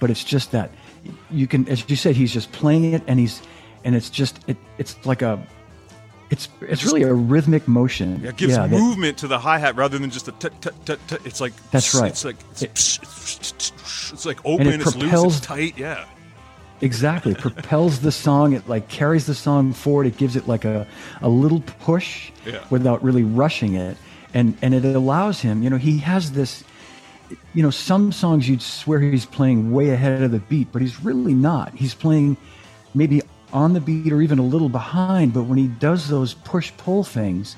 but 0.00 0.10
it's 0.10 0.24
just 0.24 0.50
that 0.50 0.72
you 1.30 1.46
can 1.46 1.68
as 1.68 1.88
you 1.88 1.94
said, 1.94 2.16
he's 2.16 2.32
just 2.32 2.50
playing 2.50 2.92
it 2.92 3.04
and 3.06 3.20
he's 3.20 3.40
and 3.84 3.94
it's 3.94 4.10
just 4.10 4.40
it, 4.48 4.56
it's 4.78 4.96
like 5.06 5.22
a 5.22 5.40
it's 6.34 6.48
it's 6.60 6.84
really 6.84 7.02
a 7.02 7.14
rhythmic 7.14 7.66
motion. 7.68 8.20
Yeah, 8.22 8.30
it 8.30 8.36
gives 8.36 8.56
that- 8.56 8.70
movement 8.70 9.18
to 9.18 9.26
the 9.28 9.38
hi 9.38 9.58
hat 9.58 9.74
rather 9.76 9.98
than 9.98 10.10
just 10.10 10.28
a 10.28 10.32
tut 10.32 10.54
tut 10.62 10.74
tut 10.86 10.98
tut. 11.08 11.20
It's 11.24 11.40
like 11.40 11.52
That's 11.70 11.94
right. 11.94 12.10
It's 12.10 12.24
like 12.24 12.36
it's, 12.50 12.62
It- 12.62 13.72
it's 14.12 14.26
like 14.26 14.38
open, 14.44 14.66
it 14.68 14.80
it's 14.80 14.94
loose, 14.96 15.04
propels- 15.10 15.36
it's 15.38 15.46
tight. 15.46 15.78
Yeah, 15.78 16.04
Exactly. 16.80 17.34
propels 17.34 18.00
the 18.00 18.12
song. 18.12 18.52
It 18.52 18.68
like 18.68 18.88
carries 18.88 19.26
the 19.26 19.34
song 19.34 19.72
forward. 19.72 20.06
It 20.06 20.16
gives 20.16 20.36
it 20.36 20.46
like 20.48 20.64
a, 20.64 20.86
a 21.22 21.28
little 21.28 21.60
push 21.80 22.30
Yeah. 22.44 22.58
without 22.70 23.02
really 23.02 23.24
rushing 23.24 23.74
it. 23.76 23.96
And 24.34 24.56
and 24.62 24.74
it 24.74 24.84
allows 24.84 25.40
him, 25.40 25.62
you 25.62 25.70
know, 25.70 25.76
he 25.78 25.98
has 25.98 26.32
this 26.32 26.64
you 27.54 27.62
know, 27.62 27.70
some 27.70 28.12
songs 28.12 28.48
you'd 28.48 28.60
swear 28.62 29.00
he's 29.00 29.24
playing 29.24 29.72
way 29.72 29.90
ahead 29.90 30.22
of 30.22 30.30
the 30.30 30.38
beat, 30.40 30.68
but 30.72 30.82
he's 30.82 31.00
really 31.02 31.34
not. 31.34 31.72
He's 31.74 31.94
playing 31.94 32.36
maybe 32.94 33.22
on 33.54 33.72
the 33.72 33.80
beat 33.80 34.12
or 34.12 34.20
even 34.20 34.38
a 34.38 34.42
little 34.42 34.68
behind, 34.68 35.32
but 35.32 35.44
when 35.44 35.56
he 35.56 35.68
does 35.68 36.08
those 36.08 36.34
push 36.34 36.72
pull 36.76 37.04
things, 37.04 37.56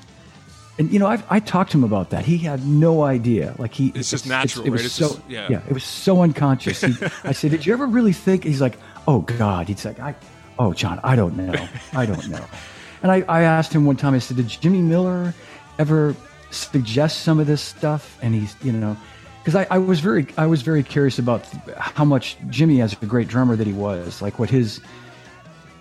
and 0.79 0.91
you 0.93 0.99
know, 0.99 1.07
I've, 1.07 1.23
I 1.29 1.39
talked 1.39 1.71
to 1.71 1.77
him 1.79 1.83
about 1.83 2.11
that. 2.11 2.23
He 2.23 2.37
had 2.37 2.65
no 2.67 3.01
idea. 3.03 3.55
Like 3.57 3.73
he, 3.73 3.91
It's 3.95 4.11
just 4.11 4.27
natural, 4.27 4.65
it 4.65 4.69
was 4.69 4.83
right? 4.83 4.91
So, 4.91 5.07
just- 5.07 5.21
yeah. 5.27 5.61
it 5.67 5.73
was 5.73 5.83
so 5.83 6.21
unconscious. 6.21 6.81
He, 6.81 6.93
I 7.23 7.31
said, 7.31 7.51
"Did 7.51 7.65
you 7.65 7.73
ever 7.73 7.87
really 7.87 8.13
think?" 8.13 8.43
He's 8.43 8.61
like, 8.61 8.77
"Oh 9.07 9.21
God." 9.21 9.67
He's 9.67 9.83
like, 9.83 9.99
"I, 9.99 10.13
oh 10.59 10.73
John, 10.73 10.99
I 11.03 11.15
don't 11.15 11.35
know. 11.35 11.67
I 11.93 12.05
don't 12.05 12.29
know." 12.29 12.45
And 13.03 13.11
I, 13.11 13.21
I 13.29 13.41
asked 13.43 13.73
him 13.73 13.85
one 13.85 13.95
time. 13.95 14.15
I 14.15 14.19
said, 14.19 14.37
"Did 14.37 14.47
Jimmy 14.47 14.79
Miller 14.81 15.31
ever 15.77 16.15
suggest 16.49 17.19
some 17.21 17.39
of 17.39 17.45
this 17.45 17.61
stuff?" 17.61 18.17
And 18.23 18.33
he's, 18.33 18.55
you 18.63 18.71
know, 18.71 18.97
because 19.39 19.53
I, 19.55 19.67
I 19.69 19.77
was 19.77 19.99
very, 19.99 20.25
I 20.35 20.47
was 20.47 20.63
very 20.63 20.81
curious 20.81 21.19
about 21.19 21.45
how 21.77 22.05
much 22.05 22.37
Jimmy, 22.49 22.81
as 22.81 22.93
a 22.99 23.05
great 23.05 23.27
drummer 23.27 23.55
that 23.55 23.67
he 23.67 23.73
was, 23.73 24.19
like 24.19 24.39
what 24.39 24.49
his, 24.49 24.81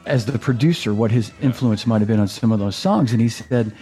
as 0.07 0.27
the 0.27 0.39
producer, 0.39 0.95
what 0.95 1.11
his 1.11 1.33
influence 1.41 1.87
might 1.87 1.99
have 1.99 2.09
been 2.09 2.21
on 2.21 2.29
some 2.29 2.53
of 2.53 2.59
those 2.59 2.77
songs. 2.77 3.13
And 3.13 3.21
he 3.21 3.29
said 3.29 3.73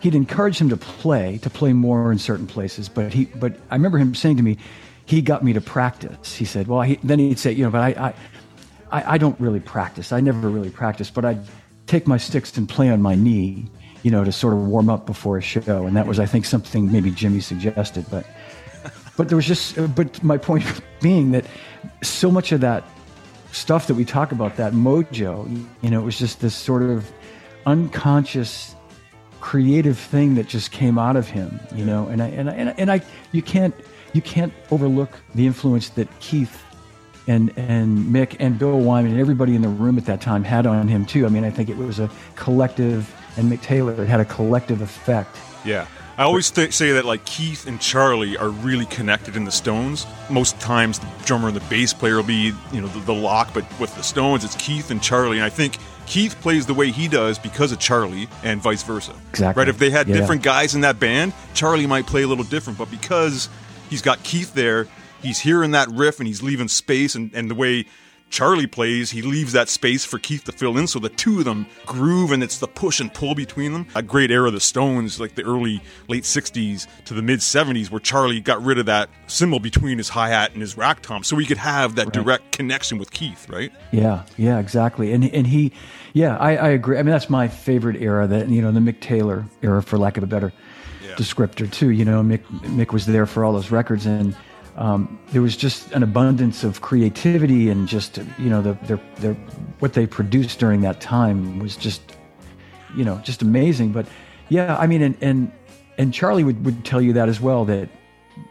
he'd 0.00 0.14
encourage 0.14 0.58
him 0.58 0.68
to 0.68 0.76
play, 0.76 1.38
to 1.38 1.50
play 1.50 1.72
more 1.72 2.12
in 2.12 2.18
certain 2.18 2.46
places. 2.46 2.88
But 2.88 3.12
he, 3.12 3.26
but 3.26 3.56
I 3.70 3.76
remember 3.76 3.98
him 3.98 4.14
saying 4.14 4.36
to 4.36 4.42
me, 4.42 4.58
he 5.06 5.22
got 5.22 5.44
me 5.44 5.52
to 5.52 5.60
practice. 5.60 6.34
He 6.34 6.44
said, 6.44 6.66
well, 6.66 6.82
he, 6.82 6.98
then 7.02 7.18
he'd 7.18 7.38
say, 7.38 7.52
you 7.52 7.64
know, 7.64 7.70
but 7.70 7.80
I, 7.80 7.88
I, 8.08 8.14
I, 8.90 9.14
I 9.14 9.18
don't 9.18 9.38
really 9.40 9.60
practice. 9.60 10.12
I 10.12 10.20
never 10.20 10.48
really 10.48 10.70
practice, 10.70 11.10
but 11.10 11.24
I'd 11.24 11.40
take 11.86 12.06
my 12.06 12.16
sticks 12.16 12.56
and 12.56 12.68
play 12.68 12.90
on 12.90 13.00
my 13.00 13.14
knee, 13.14 13.70
you 14.02 14.10
know, 14.10 14.24
to 14.24 14.32
sort 14.32 14.52
of 14.52 14.66
warm 14.66 14.90
up 14.90 15.06
before 15.06 15.38
a 15.38 15.42
show. 15.42 15.86
And 15.86 15.96
that 15.96 16.06
was, 16.06 16.18
I 16.18 16.26
think, 16.26 16.44
something 16.44 16.90
maybe 16.90 17.12
Jimmy 17.12 17.40
suggested. 17.40 18.04
But, 18.10 18.26
but 19.16 19.28
there 19.28 19.36
was 19.36 19.46
just, 19.46 19.76
but 19.94 20.22
my 20.24 20.38
point 20.38 20.64
being 21.00 21.30
that 21.32 21.44
so 22.02 22.30
much 22.30 22.50
of 22.50 22.60
that 22.62 22.84
stuff 23.56 23.86
that 23.86 23.94
we 23.94 24.04
talk 24.04 24.32
about, 24.32 24.56
that 24.56 24.72
mojo, 24.72 25.66
you 25.82 25.90
know, 25.90 26.00
it 26.00 26.04
was 26.04 26.18
just 26.18 26.40
this 26.40 26.54
sort 26.54 26.82
of 26.82 27.10
unconscious 27.64 28.74
creative 29.40 29.98
thing 29.98 30.34
that 30.34 30.48
just 30.48 30.70
came 30.72 30.98
out 30.98 31.16
of 31.16 31.28
him, 31.28 31.60
you 31.74 31.84
know, 31.84 32.06
and 32.08 32.22
I, 32.22 32.28
and 32.28 32.50
I, 32.50 32.52
and 32.54 32.68
I, 32.68 32.74
and 32.78 32.90
I 32.90 33.00
you 33.32 33.42
can't, 33.42 33.74
you 34.12 34.22
can't 34.22 34.52
overlook 34.70 35.10
the 35.34 35.46
influence 35.46 35.88
that 35.90 36.08
Keith 36.20 36.62
and 37.28 37.52
and 37.56 38.06
Mick 38.06 38.36
and 38.38 38.58
Bill 38.58 38.78
Wyman 38.78 39.10
and 39.12 39.20
everybody 39.20 39.54
in 39.54 39.62
the 39.62 39.68
room 39.68 39.98
at 39.98 40.04
that 40.06 40.20
time 40.20 40.44
had 40.44 40.66
on 40.66 40.88
him 40.88 41.04
too. 41.04 41.26
I 41.26 41.28
mean, 41.28 41.44
I 41.44 41.50
think 41.50 41.68
it 41.68 41.76
was 41.76 41.98
a 41.98 42.10
collective, 42.36 43.12
and 43.36 43.50
Mick 43.50 43.62
Taylor 43.62 44.00
it 44.02 44.06
had 44.06 44.20
a 44.20 44.24
collective 44.24 44.80
effect. 44.80 45.36
Yeah. 45.64 45.86
I 46.18 46.22
always 46.22 46.50
th- 46.50 46.72
say 46.72 46.92
that 46.92 47.04
like 47.04 47.24
Keith 47.26 47.66
and 47.66 47.78
Charlie 47.80 48.38
are 48.38 48.48
really 48.48 48.86
connected 48.86 49.36
in 49.36 49.44
the 49.44 49.52
Stones. 49.52 50.06
Most 50.30 50.58
times 50.60 50.98
the 50.98 51.06
drummer 51.26 51.48
and 51.48 51.56
the 51.56 51.64
bass 51.68 51.92
player 51.92 52.16
will 52.16 52.22
be, 52.22 52.52
you 52.72 52.80
know, 52.80 52.86
the, 52.88 53.00
the 53.00 53.14
lock, 53.14 53.52
but 53.52 53.64
with 53.78 53.94
the 53.96 54.02
Stones 54.02 54.42
it's 54.42 54.56
Keith 54.56 54.90
and 54.90 55.02
Charlie. 55.02 55.36
And 55.36 55.44
I 55.44 55.50
think 55.50 55.76
Keith 56.06 56.34
plays 56.40 56.64
the 56.64 56.72
way 56.72 56.90
he 56.90 57.06
does 57.06 57.38
because 57.38 57.70
of 57.70 57.78
Charlie 57.80 58.28
and 58.42 58.62
vice 58.62 58.82
versa. 58.82 59.12
Exactly. 59.30 59.60
Right? 59.60 59.68
If 59.68 59.78
they 59.78 59.90
had 59.90 60.08
Yeah. 60.08 60.14
different 60.16 60.42
guys 60.42 60.74
in 60.74 60.80
that 60.82 60.98
band, 60.98 61.34
Charlie 61.52 61.86
might 61.86 62.06
play 62.06 62.22
a 62.22 62.26
little 62.28 62.44
different, 62.44 62.78
but 62.78 62.90
because 62.90 63.50
he's 63.90 64.00
got 64.02 64.22
Keith 64.22 64.54
there, 64.54 64.88
he's 65.20 65.38
hearing 65.40 65.72
that 65.72 65.88
riff 65.90 66.18
and 66.18 66.26
he's 66.26 66.42
leaving 66.42 66.68
space 66.68 67.14
and, 67.14 67.30
and 67.34 67.50
the 67.50 67.54
way 67.54 67.84
Charlie 68.28 68.66
plays, 68.66 69.10
he 69.10 69.22
leaves 69.22 69.52
that 69.52 69.68
space 69.68 70.04
for 70.04 70.18
Keith 70.18 70.44
to 70.44 70.52
fill 70.52 70.76
in, 70.78 70.86
so 70.86 70.98
the 70.98 71.08
two 71.08 71.38
of 71.38 71.44
them 71.44 71.66
groove, 71.86 72.32
and 72.32 72.42
it's 72.42 72.58
the 72.58 72.66
push 72.66 73.00
and 73.00 73.12
pull 73.12 73.34
between 73.34 73.72
them. 73.72 73.86
A 73.94 74.02
great 74.02 74.30
era 74.30 74.48
of 74.48 74.52
the 74.52 74.60
Stones, 74.60 75.20
like 75.20 75.34
the 75.36 75.44
early 75.44 75.80
late 76.08 76.24
'60s 76.24 76.86
to 77.04 77.14
the 77.14 77.22
mid 77.22 77.38
'70s, 77.38 77.90
where 77.90 78.00
Charlie 78.00 78.40
got 78.40 78.62
rid 78.62 78.78
of 78.78 78.86
that 78.86 79.08
cymbal 79.26 79.60
between 79.60 79.98
his 79.98 80.08
hi 80.08 80.28
hat 80.28 80.52
and 80.52 80.60
his 80.60 80.76
rack 80.76 81.00
tom, 81.02 81.22
so 81.22 81.36
he 81.36 81.46
could 81.46 81.58
have 81.58 81.94
that 81.94 82.12
direct 82.12 82.52
connection 82.52 82.98
with 82.98 83.10
Keith, 83.10 83.48
right? 83.48 83.72
Yeah, 83.92 84.24
yeah, 84.36 84.58
exactly. 84.58 85.12
And 85.12 85.24
and 85.32 85.46
he, 85.46 85.72
yeah, 86.12 86.36
I, 86.36 86.56
I 86.56 86.68
agree. 86.70 86.98
I 86.98 87.02
mean, 87.02 87.12
that's 87.12 87.30
my 87.30 87.48
favorite 87.48 87.96
era. 88.02 88.26
That 88.26 88.48
you 88.48 88.60
know, 88.60 88.72
the 88.72 88.80
Mick 88.80 89.00
Taylor 89.00 89.46
era, 89.62 89.82
for 89.82 89.98
lack 89.98 90.16
of 90.16 90.24
a 90.24 90.26
better 90.26 90.52
descriptor, 91.16 91.70
too. 91.70 91.90
You 91.90 92.04
know, 92.04 92.22
Mick 92.22 92.44
Mick 92.62 92.92
was 92.92 93.06
there 93.06 93.26
for 93.26 93.44
all 93.44 93.52
those 93.52 93.70
records, 93.70 94.04
and 94.04 94.36
um, 94.76 95.18
there 95.32 95.42
was 95.42 95.56
just 95.56 95.90
an 95.92 96.02
abundance 96.02 96.62
of 96.62 96.82
creativity 96.82 97.70
and 97.70 97.88
just 97.88 98.18
you 98.38 98.50
know 98.50 98.60
the 98.60 98.74
their 98.82 99.00
their 99.16 99.34
what 99.78 99.94
they 99.94 100.06
produced 100.06 100.58
during 100.58 100.82
that 100.82 101.00
time 101.00 101.58
was 101.58 101.76
just 101.76 102.02
you 102.94 103.04
know 103.04 103.18
just 103.24 103.42
amazing. 103.42 103.92
But 103.92 104.06
yeah, 104.48 104.76
I 104.78 104.86
mean, 104.86 105.02
and 105.02 105.16
and 105.20 105.52
and 105.98 106.12
Charlie 106.12 106.44
would 106.44 106.64
would 106.64 106.84
tell 106.84 107.00
you 107.00 107.14
that 107.14 107.28
as 107.28 107.40
well 107.40 107.64
that 107.64 107.88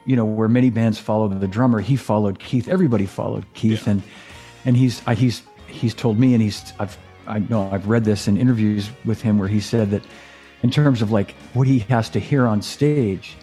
you 0.05 0.15
know 0.15 0.25
where 0.25 0.47
many 0.47 0.69
bands 0.71 0.97
follow 0.97 1.27
the 1.27 1.47
drummer, 1.47 1.79
he 1.79 1.95
followed 1.95 2.39
Keith. 2.39 2.67
Everybody 2.67 3.05
followed 3.05 3.45
Keith, 3.53 3.87
and 3.87 4.01
and 4.65 4.75
he's 4.75 5.01
I, 5.07 5.13
he's 5.13 5.43
he's 5.67 5.93
told 5.93 6.19
me, 6.19 6.33
and 6.33 6.41
he's 6.41 6.73
I've 6.79 6.97
I 7.27 7.39
know 7.39 7.69
I've 7.71 7.87
read 7.87 8.03
this 8.03 8.27
in 8.27 8.37
interviews 8.37 8.89
with 9.03 9.21
him 9.21 9.37
where 9.37 9.47
he 9.47 9.59
said 9.59 9.91
that 9.91 10.03
in 10.63 10.71
terms 10.71 11.01
of 11.01 11.11
like 11.11 11.35
what 11.53 11.67
he 11.67 11.79
has 11.79 12.09
to 12.09 12.19
hear 12.19 12.47
on 12.47 12.61
stage 12.61 13.35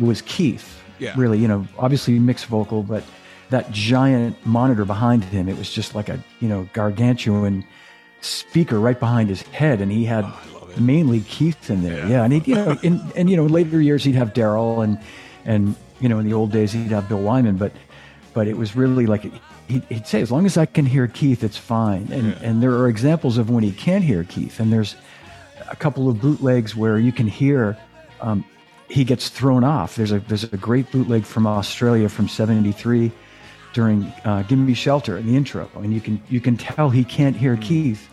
was 0.00 0.22
Keith. 0.22 0.80
Yeah. 1.04 1.14
Really, 1.16 1.38
you 1.38 1.48
know, 1.48 1.66
obviously 1.78 2.18
mixed 2.18 2.46
vocal, 2.46 2.82
but 2.82 3.04
that 3.50 3.70
giant 3.70 4.44
monitor 4.46 4.84
behind 4.84 5.24
him, 5.24 5.48
it 5.48 5.56
was 5.56 5.70
just 5.70 5.94
like 5.94 6.08
a 6.08 6.18
you 6.40 6.48
know 6.48 6.68
gargantuan 6.72 7.64
speaker 8.20 8.80
right 8.80 8.98
behind 8.98 9.28
his 9.28 9.42
head, 9.42 9.80
and 9.80 9.92
he 9.92 10.04
had 10.04 10.24
mainly 10.78 11.20
Keith 11.20 11.70
in 11.70 11.82
there. 11.82 12.06
Yeah, 12.06 12.24
and 12.24 12.32
he, 12.32 12.50
you 12.50 12.54
know, 12.54 12.78
in 12.82 13.00
and 13.16 13.30
you 13.30 13.36
know, 13.36 13.46
in 13.46 13.52
later 13.52 13.80
years 13.80 14.04
he'd 14.04 14.14
have 14.14 14.32
Darryl, 14.32 14.82
and 14.82 14.98
and 15.44 15.76
you 16.00 16.08
know, 16.08 16.18
in 16.18 16.26
the 16.26 16.32
old 16.32 16.52
days 16.52 16.72
he'd 16.72 16.90
have 16.90 17.08
Bill 17.08 17.20
Wyman, 17.20 17.56
but 17.56 17.72
but 18.32 18.48
it 18.48 18.56
was 18.56 18.74
really 18.74 19.06
like 19.06 19.30
he'd, 19.68 19.84
he'd 19.88 20.06
say, 20.06 20.20
as 20.20 20.30
long 20.30 20.46
as 20.46 20.56
I 20.56 20.66
can 20.66 20.86
hear 20.86 21.06
Keith, 21.06 21.44
it's 21.44 21.58
fine. 21.58 22.08
And 22.10 22.32
and 22.42 22.62
there 22.62 22.72
are 22.72 22.88
examples 22.88 23.38
of 23.38 23.50
when 23.50 23.62
he 23.62 23.72
can't 23.72 24.04
hear 24.04 24.24
Keith, 24.24 24.60
and 24.60 24.72
there's 24.72 24.96
a 25.70 25.76
couple 25.76 26.08
of 26.08 26.20
bootlegs 26.20 26.74
where 26.74 26.98
you 26.98 27.12
can 27.12 27.26
hear. 27.26 27.76
Um, 28.20 28.44
he 28.88 29.04
gets 29.04 29.28
thrown 29.28 29.64
off. 29.64 29.96
There's 29.96 30.12
a 30.12 30.20
there's 30.20 30.44
a 30.44 30.56
great 30.56 30.90
bootleg 30.92 31.24
from 31.24 31.46
Australia 31.46 32.08
from 32.08 32.28
'73 32.28 33.10
during 33.72 34.04
uh, 34.24 34.42
"Gimme 34.42 34.74
Shelter" 34.74 35.16
in 35.18 35.26
the 35.26 35.36
intro, 35.36 35.68
and 35.76 35.92
you 35.92 36.00
can 36.00 36.22
you 36.28 36.40
can 36.40 36.56
tell 36.56 36.90
he 36.90 37.04
can't 37.04 37.36
hear 37.36 37.56
Keith, 37.56 38.08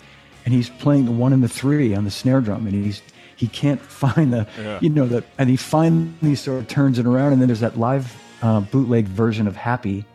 and 0.45 0.53
he's 0.53 0.69
playing 0.69 1.05
the 1.05 1.11
one 1.11 1.33
and 1.33 1.43
the 1.43 1.49
three 1.49 1.93
on 1.95 2.03
the 2.05 2.11
snare 2.11 2.41
drum, 2.41 2.65
and 2.67 2.73
he's 2.85 3.01
he 3.35 3.47
can't 3.47 3.81
find 4.03 4.31
the 4.33 4.47
Yeah. 4.59 4.79
you 4.81 4.89
know 4.89 5.07
the 5.07 5.23
and 5.37 5.49
he 5.49 5.55
finally 5.57 6.35
sort 6.35 6.59
of 6.59 6.67
turns 6.67 6.99
it 6.99 7.05
around, 7.05 7.33
and 7.33 7.41
then 7.41 7.47
there's 7.47 7.59
that 7.61 7.77
live 7.77 8.15
uh, 8.41 8.61
bootleg 8.61 9.05
version 9.05 9.47
of 9.47 9.55
"Happy" 9.55 10.05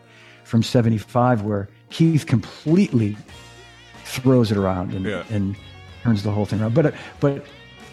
from 0.45 0.63
'75 0.63 1.43
where 1.43 1.69
Keith 1.91 2.27
completely 2.27 3.17
throws 4.05 4.51
it 4.51 4.57
around 4.57 4.93
and, 4.95 5.05
Yeah. 5.05 5.25
and 5.31 5.57
turns 6.03 6.23
the 6.23 6.31
whole 6.31 6.47
thing 6.47 6.61
around. 6.61 6.75
But 6.75 6.95
but 7.21 7.45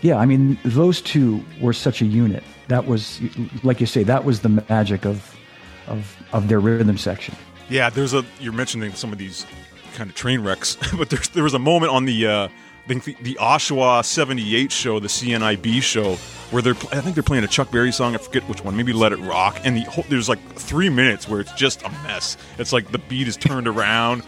yeah, 0.04 0.18
I 0.18 0.26
mean 0.26 0.60
those 0.64 1.02
two 1.02 1.44
were 1.60 1.74
such 1.74 2.02
a 2.02 2.06
unit. 2.06 2.44
That 2.68 2.86
was 2.86 3.22
like 3.64 3.80
you 3.80 3.88
say, 3.88 4.04
that 4.04 4.26
was 4.26 4.42
the 4.42 4.50
magic 4.50 5.06
of 5.06 5.36
of 5.88 6.16
of 6.34 6.50
their 6.50 6.60
rhythm 6.60 6.98
section. 6.98 7.36
Yeah, 7.70 7.90
there's 7.90 8.14
a. 8.14 8.24
You're 8.40 8.54
mentioning 8.54 8.94
some 8.94 9.12
of 9.12 9.18
these 9.18 9.48
kind 9.96 10.10
of 10.10 10.16
train 10.16 10.42
wrecks, 10.42 10.78
but 10.98 11.10
there's 11.10 11.30
there 11.30 11.44
was 11.44 11.54
a 11.54 11.60
moment 11.60 11.94
on 11.94 12.06
the 12.06 12.28
uh, 12.28 12.48
I 12.48 12.88
think 12.88 13.06
the, 13.06 13.16
the 13.22 13.36
Oshawa 13.36 14.04
'78 14.04 14.72
show, 14.74 15.00
the 15.00 15.08
CNIB 15.08 15.82
show, 15.82 16.16
where 16.52 16.62
they're 16.62 16.76
I 16.92 17.00
think 17.00 17.16
they're 17.16 17.24
playing 17.24 17.46
a 17.46 17.48
Chuck 17.48 17.72
Berry 17.72 17.94
song. 17.94 18.14
I 18.14 18.18
forget 18.18 18.44
which 18.50 18.62
one. 18.62 18.76
Maybe 18.76 18.92
Let 18.92 19.14
It 19.14 19.20
Rock. 19.20 19.62
And 19.64 19.78
the 19.78 19.84
whole, 19.84 20.04
there's 20.10 20.28
like 20.28 20.40
three 20.56 20.90
minutes 20.90 21.30
where 21.30 21.40
it's 21.40 21.54
just 21.54 21.82
a 21.84 21.90
mess. 22.04 22.36
It's 22.58 22.74
like 22.74 22.92
the 22.92 22.98
beat 22.98 23.30
is 23.30 23.38
turned 23.38 23.70
around. 23.70 24.24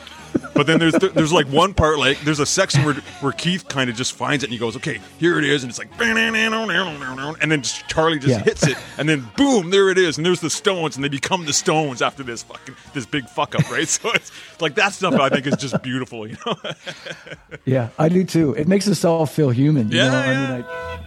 But 0.54 0.68
then 0.68 0.80
there's 0.80 0.94
there's 0.94 1.34
like 1.34 1.48
one 1.48 1.74
part 1.74 2.00
like 2.00 2.20
there's 2.22 2.40
a 2.40 2.46
section 2.46 2.84
where 2.86 2.94
where 3.22 3.32
Keith 3.34 3.68
kind 3.68 3.90
of 3.90 3.96
just 3.96 4.14
finds 4.14 4.44
it 4.44 4.48
and 4.48 4.54
he 4.54 4.58
goes 4.60 4.76
okay 4.78 5.00
here 5.18 5.38
it 5.38 5.44
is 5.44 5.64
and 5.64 5.70
it's 5.70 5.78
like 5.80 5.90
and 6.00 7.52
then 7.52 7.62
just 7.62 7.88
Charlie 7.90 8.20
just 8.20 8.30
Yeah. 8.30 8.40
hits 8.44 8.66
it 8.66 8.78
and 8.98 9.08
then 9.10 9.28
boom 9.36 9.70
there 9.70 9.90
it 9.90 9.98
is 9.98 10.18
and 10.18 10.26
there's 10.26 10.40
the 10.40 10.50
Stones 10.50 10.96
and 10.96 11.04
they 11.04 11.10
become 11.10 11.46
the 11.46 11.52
Stones 11.54 12.02
after 12.02 12.24
this 12.24 12.44
fucking 12.44 12.76
this 12.94 13.06
big 13.06 13.28
fuck 13.28 13.54
up 13.56 13.70
right 13.70 13.88
so 13.96 14.12
it's 14.12 14.32
like 14.62 14.76
that 14.76 14.94
stuff 14.94 15.14
I 15.16 15.30
think 15.30 15.46
is 15.48 15.56
just 15.58 15.82
beautiful 15.84 16.26
you 16.28 16.38
know 16.46 16.56
Yeah, 17.66 17.90
I 17.98 18.10
do 18.10 18.24
too. 18.24 18.54
It 18.54 18.68
makes 18.68 18.88
us 18.88 19.04
all 19.04 19.26
feel 19.26 19.50
human. 19.50 19.90
You 19.92 19.98
Yeah, 19.98 20.10
know? 20.10 20.18
I 20.18 20.28
mean, 20.58 20.64
I, 20.66 21.00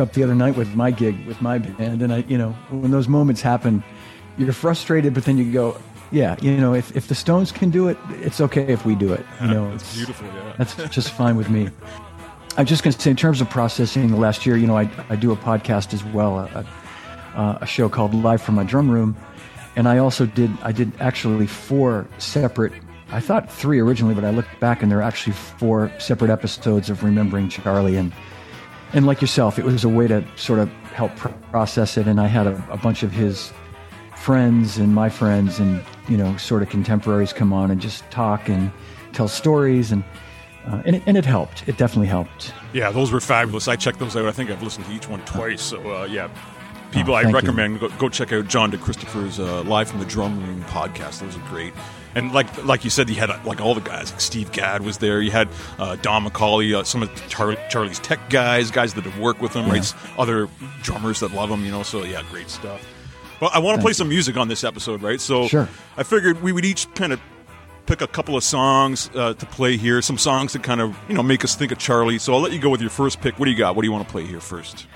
up 0.00 0.12
the 0.12 0.22
other 0.22 0.34
night 0.34 0.56
with 0.56 0.74
my 0.74 0.90
gig 0.90 1.26
with 1.26 1.40
my 1.40 1.58
band, 1.58 2.02
and 2.02 2.12
I, 2.12 2.18
you 2.28 2.38
know, 2.38 2.52
when 2.70 2.90
those 2.90 3.08
moments 3.08 3.40
happen, 3.42 3.82
you're 4.38 4.52
frustrated, 4.52 5.14
but 5.14 5.24
then 5.24 5.38
you 5.38 5.52
go, 5.52 5.76
yeah, 6.10 6.36
you 6.42 6.56
know, 6.56 6.74
if, 6.74 6.94
if 6.96 7.08
the 7.08 7.14
Stones 7.14 7.52
can 7.52 7.70
do 7.70 7.88
it, 7.88 7.96
it's 8.10 8.40
okay 8.40 8.72
if 8.72 8.84
we 8.84 8.94
do 8.94 9.12
it. 9.12 9.24
You 9.40 9.48
know, 9.48 9.72
It's 9.72 9.82
it's, 9.84 9.96
beautiful, 9.96 10.26
yeah. 10.28 10.54
that's 10.58 10.74
just 10.94 11.10
fine 11.10 11.36
with 11.36 11.48
me. 11.48 11.68
I'm 12.56 12.66
just 12.66 12.82
going 12.82 12.92
to 12.92 13.00
say, 13.00 13.10
in 13.10 13.16
terms 13.16 13.40
of 13.40 13.48
processing 13.48 14.10
the 14.10 14.18
last 14.18 14.44
year, 14.44 14.58
you 14.58 14.66
know, 14.66 14.76
I, 14.76 14.90
I 15.08 15.16
do 15.16 15.32
a 15.32 15.36
podcast 15.36 15.94
as 15.94 16.04
well, 16.04 16.38
a, 16.38 16.66
a, 17.34 17.58
a 17.62 17.66
show 17.66 17.88
called 17.88 18.12
Live 18.12 18.42
from 18.42 18.56
My 18.56 18.64
Drum 18.64 18.90
Room, 18.90 19.16
and 19.74 19.88
I 19.88 19.98
also 19.98 20.26
did 20.26 20.50
I 20.62 20.72
did 20.72 20.92
actually 21.00 21.46
four 21.46 22.06
separate. 22.18 22.72
I 23.10 23.20
thought 23.20 23.50
three 23.50 23.78
originally, 23.78 24.14
but 24.14 24.24
I 24.24 24.30
looked 24.30 24.58
back 24.60 24.82
and 24.82 24.90
there 24.90 24.98
are 24.98 25.02
actually 25.02 25.34
four 25.34 25.90
separate 25.98 26.30
episodes 26.30 26.90
of 26.90 27.02
Remembering 27.02 27.48
Charlie, 27.48 27.96
and 27.96 28.12
and 28.92 29.06
like 29.06 29.20
yourself, 29.20 29.58
it 29.58 29.64
was 29.64 29.84
a 29.84 29.88
way 29.88 30.06
to 30.08 30.24
sort 30.36 30.58
of 30.58 30.68
help 30.94 31.14
pr- 31.16 31.28
process 31.50 31.96
it. 31.96 32.06
And 32.06 32.20
I 32.20 32.26
had 32.26 32.46
a, 32.46 32.64
a 32.70 32.76
bunch 32.76 33.02
of 33.02 33.12
his 33.12 33.52
friends 34.16 34.78
and 34.78 34.94
my 34.94 35.08
friends 35.08 35.58
and 35.58 35.82
you 36.08 36.16
know 36.16 36.36
sort 36.36 36.62
of 36.62 36.68
contemporaries 36.68 37.32
come 37.32 37.52
on 37.52 37.72
and 37.72 37.80
just 37.80 38.08
talk 38.12 38.48
and 38.48 38.70
tell 39.12 39.26
stories 39.26 39.90
and 39.90 40.04
uh, 40.66 40.80
and, 40.86 40.94
it, 40.96 41.02
and 41.06 41.16
it 41.16 41.24
helped. 41.24 41.66
It 41.68 41.76
definitely 41.76 42.06
helped. 42.06 42.54
Yeah, 42.72 42.92
those 42.92 43.10
were 43.10 43.20
fabulous. 43.20 43.66
I 43.66 43.74
checked 43.74 43.98
those 43.98 44.14
out. 44.16 44.26
I 44.26 44.30
think 44.32 44.48
I've 44.48 44.62
listened 44.62 44.86
to 44.86 44.92
each 44.92 45.08
one 45.08 45.20
twice. 45.24 45.60
So 45.60 45.80
uh, 46.02 46.04
yeah, 46.04 46.28
people, 46.92 47.14
Oh, 47.14 47.16
I 47.16 47.24
recommend 47.30 47.80
go, 47.80 47.88
go 47.98 48.08
check 48.08 48.32
out 48.32 48.46
John 48.46 48.70
DeChristopher's 48.70 49.40
uh, 49.40 49.62
Live 49.62 49.88
from 49.88 49.98
the 49.98 50.06
Drum 50.06 50.38
Room 50.46 50.62
podcast. 50.64 51.18
Those 51.20 51.36
are 51.36 51.48
great. 51.48 51.72
And 52.14 52.32
like 52.32 52.64
like 52.64 52.84
you 52.84 52.90
said, 52.90 53.08
he 53.08 53.14
had 53.14 53.30
uh, 53.30 53.38
like 53.44 53.60
all 53.60 53.74
the 53.74 53.80
guys. 53.80 54.10
Like 54.10 54.20
Steve 54.20 54.52
Gadd 54.52 54.82
was 54.82 54.98
there. 54.98 55.20
You 55.20 55.30
had 55.30 55.48
uh, 55.78 55.96
Don 55.96 56.24
McCauley, 56.26 56.74
uh, 56.74 56.84
some 56.84 57.02
of 57.02 57.28
Char- 57.28 57.56
Charlie's 57.70 57.98
tech 58.00 58.28
guys, 58.30 58.70
guys 58.70 58.94
that 58.94 59.04
have 59.04 59.18
worked 59.18 59.40
with 59.40 59.54
him, 59.54 59.68
right? 59.70 59.94
Other 60.18 60.48
drummers 60.82 61.20
that 61.20 61.32
love 61.32 61.50
him, 61.50 61.64
you 61.64 61.70
know. 61.70 61.82
So 61.82 62.04
yeah, 62.04 62.22
great 62.30 62.50
stuff. 62.50 62.86
Well, 63.40 63.50
I 63.52 63.58
want 63.58 63.76
to 63.78 63.82
play 63.82 63.92
some 63.92 64.08
music 64.08 64.36
on 64.36 64.48
this 64.48 64.62
episode, 64.62 65.02
right? 65.02 65.20
So 65.20 65.48
Sure. 65.48 65.68
I 65.96 66.02
figured 66.02 66.42
we 66.42 66.52
would 66.52 66.64
each 66.64 66.92
kind 66.94 67.12
of 67.12 67.20
pick 67.86 68.00
a 68.00 68.06
couple 68.06 68.36
of 68.36 68.44
songs 68.44 69.10
uh, 69.16 69.34
to 69.34 69.46
play 69.46 69.76
here. 69.76 70.00
Some 70.02 70.16
songs 70.18 70.52
that 70.52 70.62
kind 70.62 70.80
of 70.80 70.96
you 71.08 71.14
know 71.14 71.22
make 71.22 71.42
us 71.44 71.56
think 71.56 71.72
of 71.72 71.78
Charlie. 71.78 72.18
So 72.18 72.34
I'll 72.34 72.40
let 72.40 72.52
you 72.52 72.58
go 72.60 72.68
with 72.70 72.80
your 72.80 72.90
first 72.90 73.20
pick. 73.20 73.38
What 73.38 73.46
do 73.46 73.50
you 73.50 73.56
got? 73.56 73.74
What 73.74 73.82
do 73.82 73.88
you 73.88 73.92
want 73.92 74.06
to 74.06 74.12
play 74.12 74.24
here 74.24 74.40
first? 74.40 74.86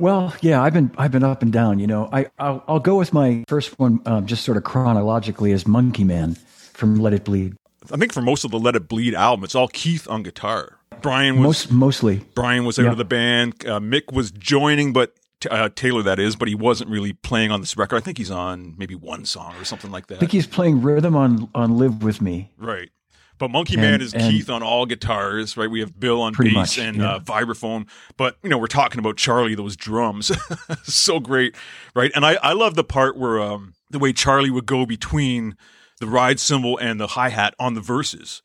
Well, 0.00 0.34
yeah, 0.40 0.62
I've 0.62 0.72
been 0.72 0.90
I've 0.96 1.12
been 1.12 1.22
up 1.24 1.42
and 1.42 1.52
down. 1.52 1.78
You 1.78 1.86
know, 1.86 2.08
I 2.10 2.26
I'll, 2.38 2.64
I'll 2.66 2.80
go 2.80 2.96
with 2.96 3.12
my 3.12 3.44
first 3.48 3.78
one, 3.78 4.00
um, 4.06 4.24
just 4.26 4.44
sort 4.44 4.56
of 4.56 4.64
chronologically, 4.64 5.52
as 5.52 5.66
Monkey 5.66 6.04
Man 6.04 6.36
from 6.72 6.96
Let 6.96 7.12
It 7.12 7.24
Bleed. 7.24 7.54
I 7.92 7.96
think 7.98 8.12
for 8.12 8.22
most 8.22 8.44
of 8.44 8.50
the 8.50 8.58
Let 8.58 8.76
It 8.76 8.88
Bleed 8.88 9.14
album, 9.14 9.44
it's 9.44 9.54
all 9.54 9.68
Keith 9.68 10.08
on 10.08 10.22
guitar. 10.22 10.78
Brian 11.02 11.36
was 11.36 11.42
Most 11.44 11.72
mostly, 11.72 12.22
Brian 12.34 12.64
was 12.64 12.78
out 12.78 12.84
Yeah. 12.86 12.90
of 12.92 12.96
the 12.98 13.04
band. 13.04 13.54
Uh, 13.66 13.78
Mick 13.78 14.10
was 14.12 14.30
joining, 14.30 14.92
but 14.94 15.14
uh, 15.50 15.68
Taylor 15.74 16.02
that 16.02 16.18
is, 16.18 16.34
but 16.36 16.48
he 16.48 16.54
wasn't 16.54 16.90
really 16.90 17.12
playing 17.12 17.50
on 17.50 17.60
this 17.60 17.76
record. 17.76 17.96
I 17.96 18.00
think 18.00 18.16
he's 18.18 18.30
on 18.30 18.74
maybe 18.78 18.94
one 18.94 19.24
song 19.26 19.54
or 19.58 19.64
something 19.64 19.90
like 19.90 20.06
that. 20.08 20.16
I 20.16 20.18
think 20.18 20.32
he's 20.32 20.46
playing 20.46 20.80
rhythm 20.82 21.14
on 21.14 21.48
on 21.54 21.76
Live 21.78 22.02
with 22.02 22.20
Me. 22.22 22.50
Right. 22.58 22.90
But 23.40 23.50
Monkey 23.50 23.74
And- 23.74 23.82
Man 23.82 24.00
is 24.00 24.12
Keith 24.12 24.48
on 24.48 24.62
all 24.62 24.86
guitars, 24.86 25.56
right? 25.56 25.68
We 25.68 25.80
have 25.80 25.98
Bill 25.98 26.20
on 26.22 26.34
bass 26.38 26.52
much, 26.52 26.78
and 26.78 26.98
yeah. 26.98 27.14
uh, 27.14 27.18
vibraphone. 27.18 27.88
But, 28.16 28.36
you 28.44 28.50
know, 28.50 28.58
we're 28.58 28.68
talking 28.68 29.00
about 29.00 29.16
Charlie, 29.16 29.56
those 29.56 29.74
drums. 29.76 30.30
so 30.84 31.18
great, 31.18 31.56
right? 31.96 32.12
And 32.14 32.24
I, 32.24 32.34
I 32.42 32.52
love 32.52 32.74
the 32.76 32.84
part 32.84 33.16
where 33.16 33.40
um, 33.40 33.74
the 33.90 33.98
way 33.98 34.12
Charlie 34.12 34.50
would 34.50 34.66
go 34.66 34.86
between 34.86 35.56
the 36.00 36.06
ride 36.06 36.38
cymbal 36.38 36.78
and 36.78 37.00
the 37.00 37.08
hi 37.08 37.30
hat 37.30 37.54
on 37.58 37.74
the 37.74 37.80
verses, 37.80 38.42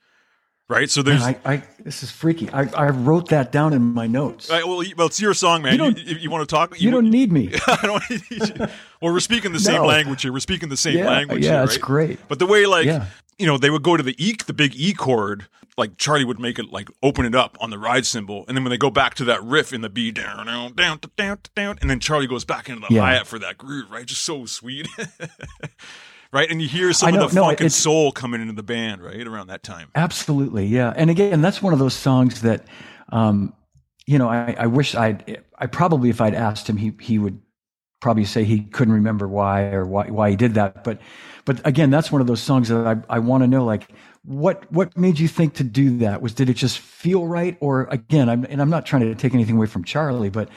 right? 0.69 0.89
So 0.89 1.01
there's. 1.01 1.21
I, 1.21 1.37
I 1.45 1.63
this 1.79 2.01
is 2.03 2.09
freaky. 2.11 2.49
I, 2.51 2.63
I 2.75 2.89
wrote 2.89 3.29
that 3.29 3.51
down 3.51 3.73
in 3.73 3.81
my 3.81 4.07
notes. 4.07 4.49
Right, 4.49 4.65
well, 4.65 4.83
well, 4.97 5.07
it's 5.07 5.19
your 5.21 5.33
song, 5.33 5.61
man. 5.61 5.77
You 5.77 5.85
You, 5.85 5.93
don't- 5.93 6.21
you, 6.23 6.29
want 6.29 6.47
to 6.49 6.53
talk? 6.55 6.79
you 6.81 6.89
don't 6.91 7.09
need 7.09 7.31
me. 7.31 7.51
I 7.67 7.79
don't 7.83 8.09
need 8.09 8.21
you. 8.29 8.65
Well, 9.01 9.13
we're 9.13 9.19
speaking 9.19 9.51
the 9.51 9.59
same 9.59 9.81
No. 9.81 9.85
language 9.85 10.21
here. 10.23 10.31
We're 10.33 10.39
speaking 10.39 10.69
the 10.69 10.77
same 10.77 10.97
Yeah, 10.97 11.09
language 11.09 11.43
yeah, 11.43 11.51
here, 11.55 11.63
it's 11.65 11.77
great. 11.77 12.17
But 12.27 12.39
the 12.39 12.45
way, 12.47 12.65
like, 12.65 12.85
Yeah. 12.85 13.05
You 13.37 13.45
know, 13.45 13.57
they 13.57 13.69
would 13.69 13.83
go 13.83 13.97
to 13.97 14.03
the 14.03 14.15
E, 14.23 14.35
the 14.45 14.53
big 14.53 14.75
E 14.75 14.93
chord, 14.93 15.47
like 15.77 15.97
Charlie 15.97 16.23
would 16.23 16.39
make 16.39 16.57
it, 16.57 16.71
like, 16.71 16.89
open 17.03 17.25
it 17.25 17.35
up 17.35 17.57
on 17.59 17.69
the 17.69 17.77
ride 17.77 18.05
cymbal. 18.05 18.45
And 18.47 18.55
then 18.55 18.63
when 18.63 18.71
they 18.71 18.77
go 18.77 18.89
back 18.89 19.13
to 19.15 19.25
that 19.25 19.43
riff 19.43 19.73
in 19.73 19.81
the 19.81 19.89
B, 19.89 20.11
down, 20.11 20.45
down, 20.45 20.73
down, 20.73 20.99
down, 21.17 21.39
down, 21.55 21.77
and 21.81 21.89
then 21.89 21.99
Charlie 21.99 22.27
goes 22.27 22.45
back 22.45 22.69
into 22.69 22.85
the 22.87 22.93
Yeah. 22.93 23.01
hi-hat 23.01 23.27
for 23.27 23.39
that 23.39 23.57
groove, 23.57 23.91
right? 23.91 24.05
Just 24.05 24.21
so 24.23 24.45
sweet. 24.45 24.87
right? 26.31 26.49
And 26.49 26.61
you 26.61 26.67
hear 26.67 26.93
some 26.93 27.13
know, 27.13 27.25
of 27.25 27.31
the 27.31 27.35
no, 27.35 27.43
funk 27.43 27.61
and 27.61 27.71
soul 27.73 28.11
coming 28.11 28.41
into 28.41 28.53
the 28.53 28.63
band, 28.63 29.01
right? 29.03 29.25
Around 29.25 29.47
that 29.47 29.63
time. 29.63 29.89
Absolutely, 29.95 30.65
yeah. 30.65 30.93
And 30.95 31.09
again, 31.09 31.41
that's 31.41 31.61
one 31.61 31.73
of 31.73 31.79
those 31.79 31.93
songs 31.93 32.41
that, 32.41 32.65
um, 33.11 33.53
you 34.05 34.17
know, 34.17 34.29
I, 34.29 34.55
I 34.59 34.67
wish 34.67 34.95
I'd. 34.95 35.41
I 35.57 35.65
probably, 35.65 36.09
if 36.09 36.21
I'd 36.21 36.35
asked 36.35 36.69
him, 36.69 36.77
he 36.77 36.93
he 36.99 37.17
would 37.17 37.41
probably 38.05 38.23
say 38.23 38.43
he 38.43 38.61
couldn't 38.61 38.93
remember 38.93 39.27
why 39.27 39.63
or 39.71 39.83
why 39.83 40.05
why 40.11 40.29
he 40.29 40.35
did 40.35 40.53
that. 40.53 40.83
But 40.83 41.01
but 41.43 41.59
again, 41.65 41.89
that's 41.89 42.11
one 42.11 42.21
of 42.21 42.27
those 42.27 42.39
songs 42.39 42.69
that 42.69 42.85
I 42.85 43.15
I 43.15 43.17
want 43.17 43.41
to 43.41 43.47
know 43.47 43.65
like 43.65 43.89
what 44.21 44.71
what 44.71 44.95
made 44.95 45.17
you 45.17 45.27
think 45.27 45.55
to 45.55 45.63
do 45.63 45.97
that? 45.97 46.21
Was 46.21 46.35
did 46.35 46.47
it 46.47 46.53
just 46.53 46.77
feel 46.77 47.25
right, 47.25 47.57
or 47.61 47.87
again, 47.89 48.29
I'm 48.29 48.45
and 48.47 48.61
I'm 48.61 48.69
not 48.69 48.85
trying 48.85 49.01
to 49.01 49.15
take 49.15 49.33
anything 49.33 49.55
away 49.57 49.65
from 49.65 49.83
Charlie, 49.83 50.29
but 50.29 50.49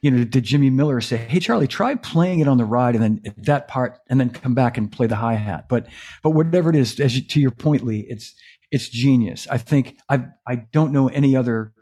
you 0.00 0.10
know, 0.10 0.24
did 0.24 0.44
Jimmy 0.44 0.70
Miller 0.70 1.02
say, 1.02 1.18
"Hey, 1.18 1.40
Charlie, 1.40 1.68
try 1.68 1.94
playing 1.94 2.40
it 2.40 2.48
on 2.48 2.56
the 2.56 2.64
ride, 2.64 2.94
and 2.94 3.04
then 3.04 3.34
that 3.36 3.68
part, 3.68 3.98
and 4.08 4.18
then 4.18 4.30
come 4.30 4.54
back 4.54 4.78
and 4.78 4.90
play 4.90 5.06
the 5.06 5.16
hi 5.16 5.34
hat"? 5.34 5.66
But 5.68 5.86
but 6.22 6.30
whatever 6.30 6.70
it 6.70 6.76
is, 6.76 6.98
as 7.00 7.16
you, 7.16 7.22
to 7.22 7.38
your 7.38 7.50
point, 7.50 7.84
Lee, 7.84 8.06
it's 8.08 8.34
it's 8.70 8.88
genius. 8.88 9.46
I 9.50 9.58
think 9.58 9.98
I 10.08 10.24
I 10.48 10.56
don't 10.72 10.92
know 10.92 11.08
any 11.08 11.36
other 11.36 11.74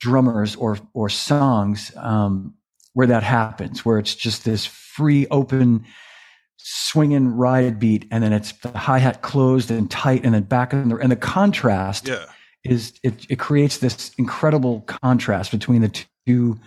drummers 0.00 0.56
or 0.56 0.78
or 0.94 1.08
songs 1.08 1.92
um, 1.96 2.54
where 2.98 3.06
that 3.06 3.22
happens, 3.22 3.84
where 3.84 3.96
it's 4.00 4.12
just 4.12 4.44
this 4.44 4.66
free, 4.66 5.24
open, 5.30 5.84
swinging 6.56 7.28
ride 7.28 7.78
beat, 7.78 8.06
and 8.10 8.24
then 8.24 8.32
it's 8.32 8.50
the 8.52 8.76
hi 8.76 8.98
hat 8.98 9.22
closed 9.22 9.70
and 9.70 9.88
tight, 9.88 10.24
and 10.24 10.34
then 10.34 10.42
back 10.42 10.72
in 10.72 10.88
the 10.88 10.96
and 10.96 11.12
the 11.12 11.16
contrast 11.16 12.08
Yeah. 12.08 12.24
is 12.64 12.98
it 13.04 13.24
it 13.30 13.38
creates 13.38 13.78
this 13.78 14.10
incredible 14.18 14.80
contrast 14.80 15.52
between 15.52 15.82
the 15.82 16.06
two, 16.26 16.58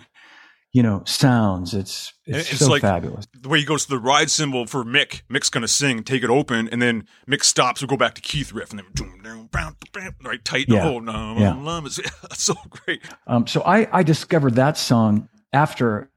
you 0.72 0.82
know, 0.82 1.02
sounds. 1.04 1.74
It's 1.74 2.14
it's, 2.24 2.50
It's 2.50 2.60
so 2.60 2.70
like- 2.70 2.80
fabulous. 2.80 3.26
the 3.38 3.50
way 3.50 3.58
he 3.58 3.66
goes 3.66 3.84
to 3.84 3.90
the 3.90 3.98
ride 3.98 4.30
cymbal 4.30 4.64
for 4.66 4.84
Mick. 4.84 5.20
Mick's 5.30 5.50
gonna 5.50 5.68
sing, 5.68 6.02
take 6.02 6.22
it 6.22 6.30
open, 6.30 6.66
and 6.70 6.80
then 6.80 7.06
Mick 7.28 7.44
stops. 7.44 7.82
We'll 7.82 7.88
go 7.88 7.98
back 7.98 8.14
to 8.14 8.22
Keith 8.22 8.54
riff, 8.54 8.70
and 8.70 8.78
then 8.78 8.86
doom, 8.94 9.20
doom, 9.22 9.48
bam, 9.52 9.76
bam, 9.92 10.14
right 10.24 10.42
tight. 10.42 10.64
Yeah. 10.68 10.88
Oh 10.88 10.98
no, 10.98 11.36
Yeah. 11.38 11.80
it's 11.84 12.00
so 12.42 12.54
great. 12.70 13.02
Um, 13.26 13.46
so 13.46 13.60
I, 13.60 13.86
I 13.98 14.02
discovered 14.02 14.54
that 14.54 14.78
song 14.78 15.28
after, 15.52 16.08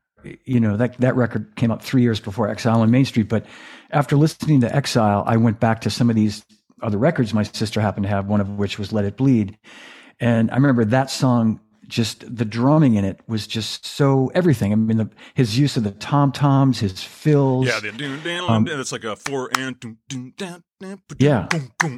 you 0.45 0.59
know, 0.59 0.77
that, 0.77 0.97
that 0.99 1.15
record 1.15 1.55
came 1.55 1.71
out 1.71 1.83
three 1.83 2.01
years 2.01 2.19
before 2.19 2.47
Exile 2.49 2.81
on 2.81 2.91
Main 2.91 3.05
Street. 3.05 3.29
But 3.29 3.45
after 3.91 4.15
listening 4.15 4.61
to 4.61 4.75
Exile, 4.75 5.23
I 5.25 5.37
went 5.37 5.59
back 5.59 5.81
to 5.81 5.89
some 5.89 6.09
of 6.09 6.15
these 6.15 6.45
other 6.81 6.97
records 6.97 7.33
my 7.33 7.43
sister 7.43 7.79
happened 7.81 8.03
to 8.03 8.09
have, 8.09 8.27
one 8.27 8.41
of 8.41 8.49
which 8.49 8.77
was 8.77 8.91
Let 8.91 9.05
It 9.05 9.17
Bleed. 9.17 9.57
And 10.19 10.51
I 10.51 10.55
remember 10.55 10.85
that 10.85 11.09
song, 11.09 11.59
just 11.87 12.23
the 12.35 12.45
drumming 12.45 12.95
in 12.95 13.05
it 13.05 13.19
was 13.27 13.45
just 13.45 13.85
so 13.85 14.31
everything. 14.33 14.71
I 14.71 14.75
mean, 14.75 14.97
the, 14.97 15.09
his 15.35 15.57
use 15.59 15.77
of 15.77 15.83
the 15.83 15.91
tom 15.91 16.31
toms, 16.31 16.79
his 16.79 17.01
fills. 17.03 17.67
Yeah, 17.67 17.79
the 17.79 17.89
Um, 18.47 18.65
and 18.67 18.79
it's 18.79 18.91
like 18.91 19.03
a 19.03 19.15
four 19.15 19.51
and 19.57 19.79
doom, 19.79 19.99
doom, 20.09 20.33
down, 20.35 20.63
down, 20.79 21.01
ba- 21.07 21.15
Yeah. 21.19 21.47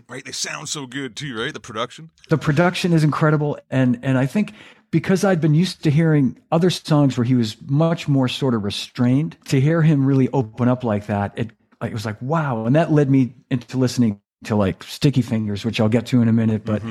right. 0.10 0.26
They 0.26 0.32
sound 0.34 0.68
so 0.68 0.88
good 0.88 1.16
too, 1.16 1.38
right? 1.40 1.54
The 1.54 1.60
production. 1.62 2.10
the 2.30 2.38
production 2.38 2.92
is 2.92 3.04
incredible 3.04 3.58
and 3.70 4.00
and 4.04 4.18
i 4.18 4.26
think 4.26 4.54
because 4.92 5.24
i'd 5.24 5.42
been 5.42 5.54
used 5.54 5.84
to 5.84 5.92
hearing 5.92 6.40
other 6.52 6.70
songs 6.70 7.18
where 7.18 7.26
he 7.26 7.36
was 7.36 7.58
much 7.64 8.08
more 8.08 8.28
sort 8.28 8.54
of 8.54 8.64
restrained 8.64 9.38
to 9.46 9.60
hear 9.60 9.82
him 9.82 10.06
really 10.06 10.30
open 10.30 10.68
up 10.68 10.84
like 10.84 11.08
that 11.08 11.38
it 11.38 11.52
it 11.84 11.94
was 11.94 12.06
like 12.06 12.20
wow. 12.22 12.66
And 12.66 12.76
that 12.76 12.92
led 12.92 13.10
me 13.10 13.36
into 13.52 13.78
listening 13.78 14.20
to 14.46 14.56
like 14.56 14.84
sticky 14.84 15.22
fingers 15.22 15.66
which 15.66 15.80
i'll 15.80 15.90
get 15.90 16.06
to 16.06 16.22
in 16.22 16.28
a 16.28 16.34
minute 16.34 16.64
but 16.64 16.82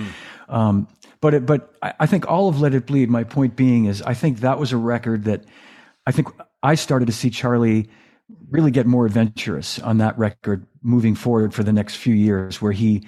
um 0.48 0.88
but 1.20 1.32
it, 1.32 1.46
but 1.46 1.74
I, 1.80 1.94
I 2.00 2.06
think 2.06 2.28
all 2.28 2.48
of 2.48 2.60
let 2.60 2.74
it 2.74 2.86
bleed 2.86 3.08
my 3.08 3.22
point 3.22 3.54
being 3.54 3.84
is 3.84 4.02
i 4.02 4.14
think 4.14 4.40
that 4.40 4.58
was 4.58 4.72
a 4.72 4.76
record 4.76 5.24
that 5.24 5.44
i 6.08 6.12
think 6.12 6.26
i 6.64 6.74
started 6.74 7.06
to 7.06 7.12
see 7.12 7.30
charlie 7.30 7.88
really 8.50 8.72
get 8.72 8.84
more 8.84 9.06
adventurous 9.06 9.78
on 9.78 9.98
that 9.98 10.18
record 10.18 10.66
moving 10.82 11.14
forward 11.14 11.54
for 11.54 11.62
the 11.62 11.72
next 11.72 11.94
few 11.94 12.14
years 12.14 12.60
where 12.60 12.72
he 12.72 13.06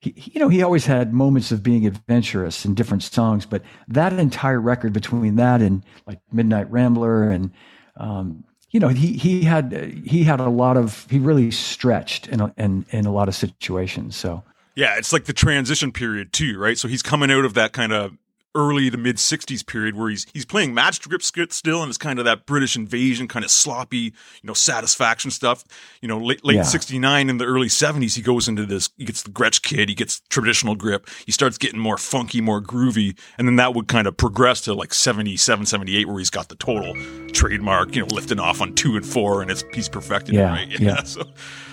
he, 0.00 0.14
you 0.16 0.40
know, 0.40 0.48
he 0.48 0.62
always 0.62 0.86
had 0.86 1.12
moments 1.12 1.50
of 1.50 1.62
being 1.62 1.86
adventurous 1.86 2.64
in 2.64 2.74
different 2.74 3.02
songs, 3.02 3.46
but 3.46 3.62
that 3.88 4.12
entire 4.12 4.60
record 4.60 4.92
between 4.92 5.36
that 5.36 5.60
and 5.60 5.84
like 6.06 6.20
Midnight 6.32 6.70
Rambler 6.70 7.28
and, 7.28 7.50
um, 7.96 8.44
you 8.70 8.78
know, 8.78 8.88
he, 8.88 9.14
he 9.14 9.42
had, 9.42 9.72
he 10.04 10.24
had 10.24 10.40
a 10.40 10.48
lot 10.48 10.76
of, 10.76 11.06
he 11.10 11.18
really 11.18 11.50
stretched 11.50 12.28
in, 12.28 12.40
a, 12.40 12.54
in, 12.56 12.84
in 12.90 13.06
a 13.06 13.12
lot 13.12 13.28
of 13.28 13.34
situations. 13.34 14.14
So 14.14 14.44
Yeah, 14.76 14.96
it's 14.96 15.12
like 15.12 15.24
the 15.24 15.32
transition 15.32 15.90
period 15.90 16.32
too, 16.32 16.56
right? 16.56 16.78
So 16.78 16.86
he's 16.86 17.02
coming 17.02 17.32
out 17.32 17.44
of 17.44 17.54
that 17.54 17.72
kind 17.72 17.92
of 17.92 18.12
early 18.54 18.90
to 18.90 18.96
mid 18.96 19.16
60s 19.16 19.64
period 19.66 19.94
where 19.94 20.08
he's 20.08 20.26
he's 20.32 20.44
playing 20.44 20.74
match 20.74 21.06
grip 21.08 21.22
still 21.22 21.82
and 21.82 21.88
it's 21.90 21.98
kind 21.98 22.18
of 22.18 22.24
that 22.24 22.46
British 22.46 22.76
invasion 22.76 23.28
kind 23.28 23.44
of 23.44 23.50
sloppy, 23.50 23.98
you 23.98 24.12
know, 24.44 24.54
satisfaction 24.54 25.30
stuff. 25.30 25.64
You 26.02 26.08
know, 26.08 26.18
late 26.18 26.44
late 26.44 26.56
Yeah. 26.56 26.62
69 26.62 27.30
and 27.30 27.40
the 27.40 27.44
early 27.44 27.68
70s 27.68 28.16
he 28.16 28.22
goes 28.22 28.48
into 28.48 28.66
this 28.66 28.90
he 28.96 29.04
gets 29.04 29.22
the 29.22 29.30
Gretsch 29.30 29.62
kid, 29.62 29.88
he 29.88 29.94
gets 29.94 30.20
traditional 30.30 30.74
grip. 30.74 31.08
He 31.26 31.32
starts 31.32 31.58
getting 31.58 31.78
more 31.78 31.98
funky, 31.98 32.40
more 32.40 32.60
groovy 32.60 33.18
and 33.38 33.46
then 33.46 33.56
that 33.56 33.74
would 33.74 33.86
kind 33.88 34.06
of 34.06 34.16
progress 34.16 34.60
to 34.62 34.74
like 34.74 34.92
77 34.94 35.66
78 35.66 36.08
where 36.08 36.18
he's 36.18 36.30
got 36.30 36.48
the 36.48 36.56
total 36.56 36.94
trademark, 37.32 37.94
you 37.94 38.02
know, 38.02 38.08
lifting 38.14 38.40
off 38.40 38.60
on 38.60 38.74
2 38.74 38.96
and 38.96 39.06
4 39.06 39.42
and 39.42 39.50
it's 39.50 39.64
he's 39.74 39.88
perfected 39.88 40.34
it, 40.34 40.38
Yeah, 40.38 40.50
right? 40.52 40.68
yeah. 40.80 41.02
So 41.02 41.22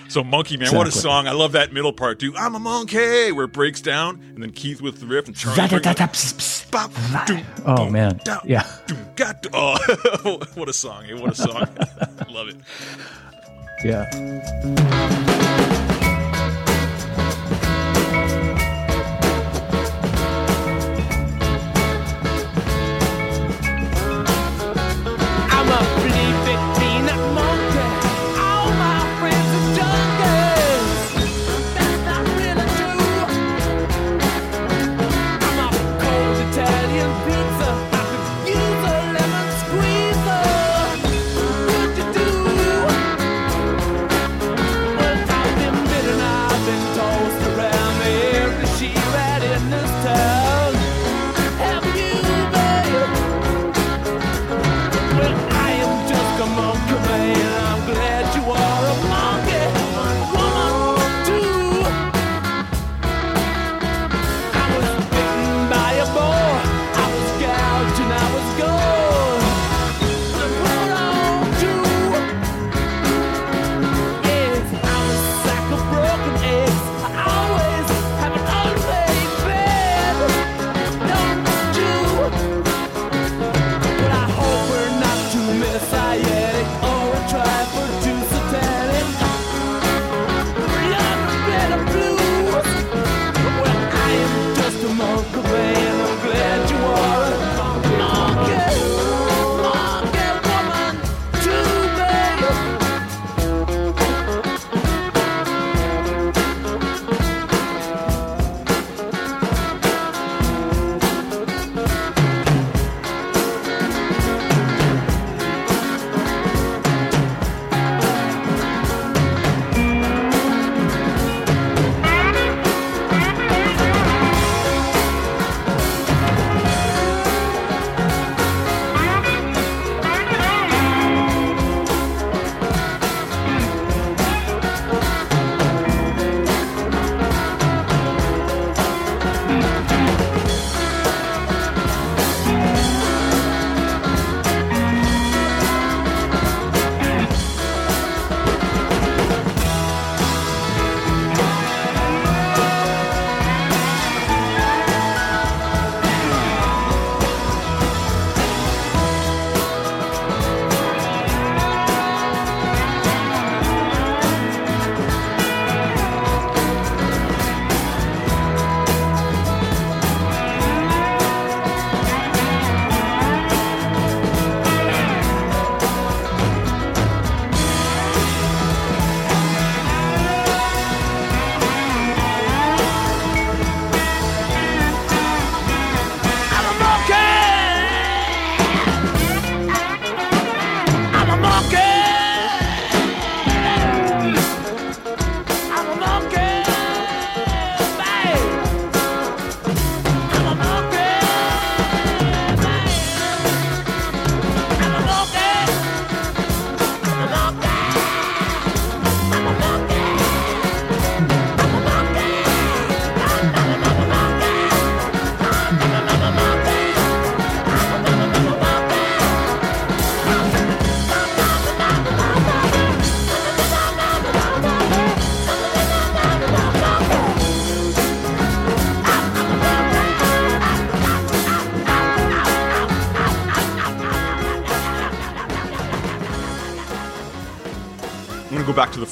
so 0.08 0.22
Monkey 0.24 0.56
Man, 0.56 0.74
what 0.74 0.86
a 0.86 0.92
song. 0.92 1.26
I 1.26 1.32
love 1.32 1.52
that 1.52 1.72
middle 1.72 1.92
part 1.92 2.18
too. 2.20 2.34
I'm 2.36 2.54
a 2.54 2.58
monkey 2.58 3.32
where 3.32 3.44
it 3.46 3.52
breaks 3.52 3.80
down 3.80 4.20
and 4.34 4.42
then 4.42 4.52
Keith 4.52 4.80
with 4.80 5.00
the 5.00 5.06
riff 5.06 5.26
and 5.26 5.36
Charlie 5.36 5.56
brings 5.68 5.86
it- 5.86 6.70
Bop, 6.70 6.90
doom, 7.26 7.44
Oh, 7.64 7.88
man. 7.88 8.20
Yeah. 8.44 8.66
doom, 8.86 8.98
got 9.16 9.42
to- 9.44 9.50
oh, 9.52 10.38
what 10.54 10.68
a 10.68 10.72
song! 10.72 11.04
eh? 11.08 11.14
What 11.14 11.32
a 11.32 11.34
song! 11.36 11.66
I 11.78 12.26
love 12.30 12.48
it. 12.48 12.56
Yeah. 13.84 15.62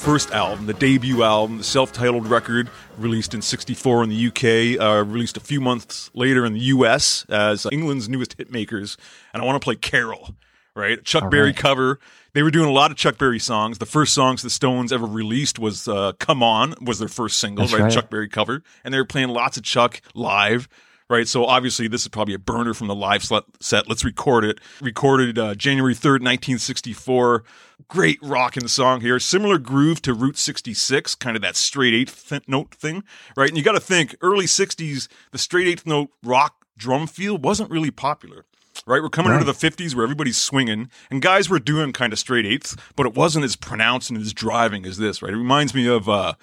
First 0.05 0.29
album, 0.29 0.67
the 0.67 0.73
debut 0.75 1.23
album, 1.23 1.57
the 1.57 1.63
self-titled 1.63 2.27
record, 2.27 2.69
released 2.99 3.33
in 3.33 3.41
'64 3.41 4.03
in 4.03 4.09
the 4.09 4.27
UK, 4.27 4.79
uh, 4.79 5.03
released 5.03 5.35
a 5.35 5.39
few 5.39 5.59
months 5.59 6.11
later 6.13 6.45
in 6.45 6.53
the 6.53 6.59
US 6.59 7.25
as 7.27 7.65
England's 7.71 8.07
newest 8.07 8.37
hitmakers. 8.37 8.97
And 9.33 9.41
I 9.41 9.45
want 9.47 9.59
to 9.59 9.65
play 9.65 9.75
"Carol," 9.75 10.35
right? 10.75 11.03
Chuck 11.03 11.23
All 11.23 11.29
Berry 11.31 11.47
right. 11.47 11.57
cover. 11.57 11.99
They 12.33 12.43
were 12.43 12.51
doing 12.51 12.69
a 12.69 12.71
lot 12.71 12.91
of 12.91 12.97
Chuck 12.97 13.17
Berry 13.17 13.39
songs. 13.39 13.79
The 13.79 13.87
first 13.87 14.13
songs 14.13 14.43
the 14.43 14.51
Stones 14.51 14.93
ever 14.93 15.07
released 15.07 15.57
was 15.57 15.87
uh, 15.87 16.11
"Come 16.19 16.43
On" 16.43 16.75
was 16.79 16.99
their 16.99 17.07
first 17.07 17.39
single, 17.39 17.65
right? 17.65 17.81
right. 17.81 17.91
Chuck 17.91 18.11
Berry 18.11 18.29
cover, 18.29 18.61
and 18.83 18.93
they 18.93 18.99
were 18.99 19.05
playing 19.05 19.29
lots 19.29 19.57
of 19.57 19.63
Chuck 19.63 20.01
live. 20.13 20.69
Right, 21.07 21.27
so 21.27 21.45
obviously 21.45 21.87
this 21.87 22.01
is 22.01 22.07
probably 22.07 22.33
a 22.33 22.39
burner 22.39 22.73
from 22.73 22.87
the 22.87 22.95
live 22.95 23.23
set. 23.23 23.87
Let's 23.87 24.03
record 24.03 24.43
it. 24.43 24.59
Recorded 24.81 25.37
uh, 25.37 25.53
January 25.53 25.93
third, 25.93 26.23
nineteen 26.23 26.57
sixty-four. 26.57 27.43
Great 27.87 28.17
rocking 28.21 28.67
song 28.67 29.01
here. 29.01 29.19
Similar 29.19 29.57
groove 29.59 30.01
to 30.03 30.13
Route 30.13 30.37
66, 30.37 31.13
kind 31.15 31.35
of 31.35 31.41
that 31.43 31.55
straight 31.55 31.93
eighth 31.93 32.27
th- 32.29 32.41
note 32.47 32.73
thing, 32.73 33.03
right? 33.37 33.47
And 33.49 33.57
you 33.57 33.63
got 33.63 33.73
to 33.73 33.79
think 33.79 34.15
early 34.21 34.45
60s, 34.45 35.07
the 35.31 35.37
straight 35.37 35.67
eighth 35.67 35.85
note 35.85 36.09
rock 36.23 36.65
drum 36.77 37.05
feel 37.05 37.37
wasn't 37.37 37.69
really 37.69 37.91
popular. 37.91 38.45
Right, 38.85 39.01
we're 39.01 39.07
coming 39.09 39.31
into 39.31 39.45
Right. 39.45 39.57
the 39.57 39.67
'50s 39.67 39.95
where 39.95 40.03
everybody's 40.03 40.35
swinging, 40.35 40.89
and 41.09 41.21
guys 41.21 41.49
were 41.49 41.59
doing 41.59 41.93
kind 41.93 42.11
of 42.11 42.19
straight 42.19 42.45
eighths, 42.45 42.75
but 42.97 43.05
it 43.05 43.13
wasn't 43.15 43.45
as 43.45 43.55
pronounced 43.55 44.09
and 44.09 44.19
as 44.21 44.33
driving 44.33 44.85
as 44.85 44.97
this. 44.97 45.21
Right, 45.21 45.31
it 45.33 45.37
reminds 45.37 45.73
me 45.73 45.87
of 45.87 46.09
uh, 46.09 46.33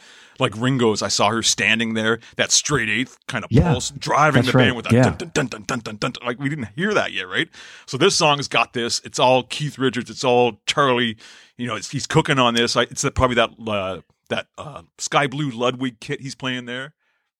like 0.42 0.54
Ringo's. 0.56 1.00
I 1.00 1.08
saw 1.08 1.30
her 1.30 1.42
standing 1.42 1.94
there, 1.94 2.18
that 2.36 2.50
straight 2.50 2.90
eighth 2.90 3.16
kind 3.28 3.44
of 3.44 3.50
Yeah, 3.50 3.72
pulse, 3.72 3.90
driving 3.90 4.42
the 4.42 4.52
band 4.52 4.76
with 4.76 4.84
that 4.86 4.92
yeah. 4.92 5.02
dun, 5.04 5.30
dun, 5.32 5.46
dun, 5.46 5.46
dun, 5.46 5.78
dun, 5.78 5.96
dun, 5.96 5.96
dun. 5.96 6.12
Like 6.26 6.38
we 6.38 6.48
didn't 6.48 6.68
hear 6.76 6.92
that 6.92 7.12
yet, 7.12 7.28
right? 7.28 7.48
So 7.86 7.96
this 7.96 8.14
song's 8.16 8.48
got 8.48 8.72
this. 8.72 9.00
It's 9.04 9.18
all 9.18 9.44
Keith 9.44 9.78
Richards. 9.78 10.10
It's 10.10 10.24
all 10.24 10.60
Charlie. 10.66 11.16
You 11.56 11.66
know, 11.68 11.76
it's, 11.76 11.90
he's 11.90 12.06
cooking 12.06 12.38
on 12.38 12.54
this. 12.54 12.76
I, 12.76 12.82
it's 12.82 13.08
probably 13.14 13.36
that 13.36 13.50
uh, 13.66 14.00
that 14.28 14.48
uh, 14.58 14.82
sky 14.98 15.26
blue 15.26 15.50
Ludwig 15.50 16.00
kit 16.00 16.20
he's 16.20 16.34
playing 16.34 16.66
there. 16.66 16.92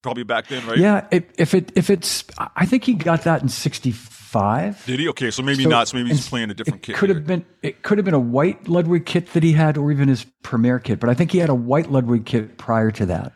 Probably 0.02 0.24
back 0.24 0.48
then, 0.48 0.66
right? 0.66 0.78
Yeah, 0.78 1.06
it, 1.12 1.30
if 1.38 1.54
it 1.54 1.70
if 1.76 1.88
it's, 1.88 2.24
I 2.56 2.66
think 2.66 2.84
he 2.84 2.94
got 2.94 3.22
that 3.22 3.40
in 3.42 3.48
'65. 3.48 4.84
Did 4.86 4.98
he? 5.00 5.08
Okay, 5.10 5.30
so 5.30 5.42
maybe 5.42 5.62
So- 5.64 5.68
not. 5.70 5.88
So 5.88 5.96
maybe 5.96 6.10
he's 6.10 6.28
playing 6.28 6.50
a 6.50 6.54
different 6.54 6.80
it 6.82 6.86
kit. 6.86 6.96
Could 6.96 7.10
here. 7.10 7.18
have 7.18 7.26
been 7.26 7.44
it 7.62 7.82
could 7.82 7.98
have 7.98 8.04
been 8.04 8.14
a 8.14 8.18
white 8.18 8.66
Ludwig 8.68 9.06
kit 9.06 9.32
that 9.34 9.42
he 9.42 9.52
had, 9.52 9.76
or 9.78 9.92
even 9.92 10.08
his 10.08 10.24
Premier 10.42 10.78
kit. 10.78 10.98
But 11.00 11.08
I 11.10 11.14
think 11.14 11.30
he 11.30 11.38
had 11.38 11.50
a 11.50 11.54
white 11.54 11.90
Ludwig 11.90 12.26
kit 12.26 12.58
prior 12.58 12.90
to 12.90 13.06
that, 13.06 13.32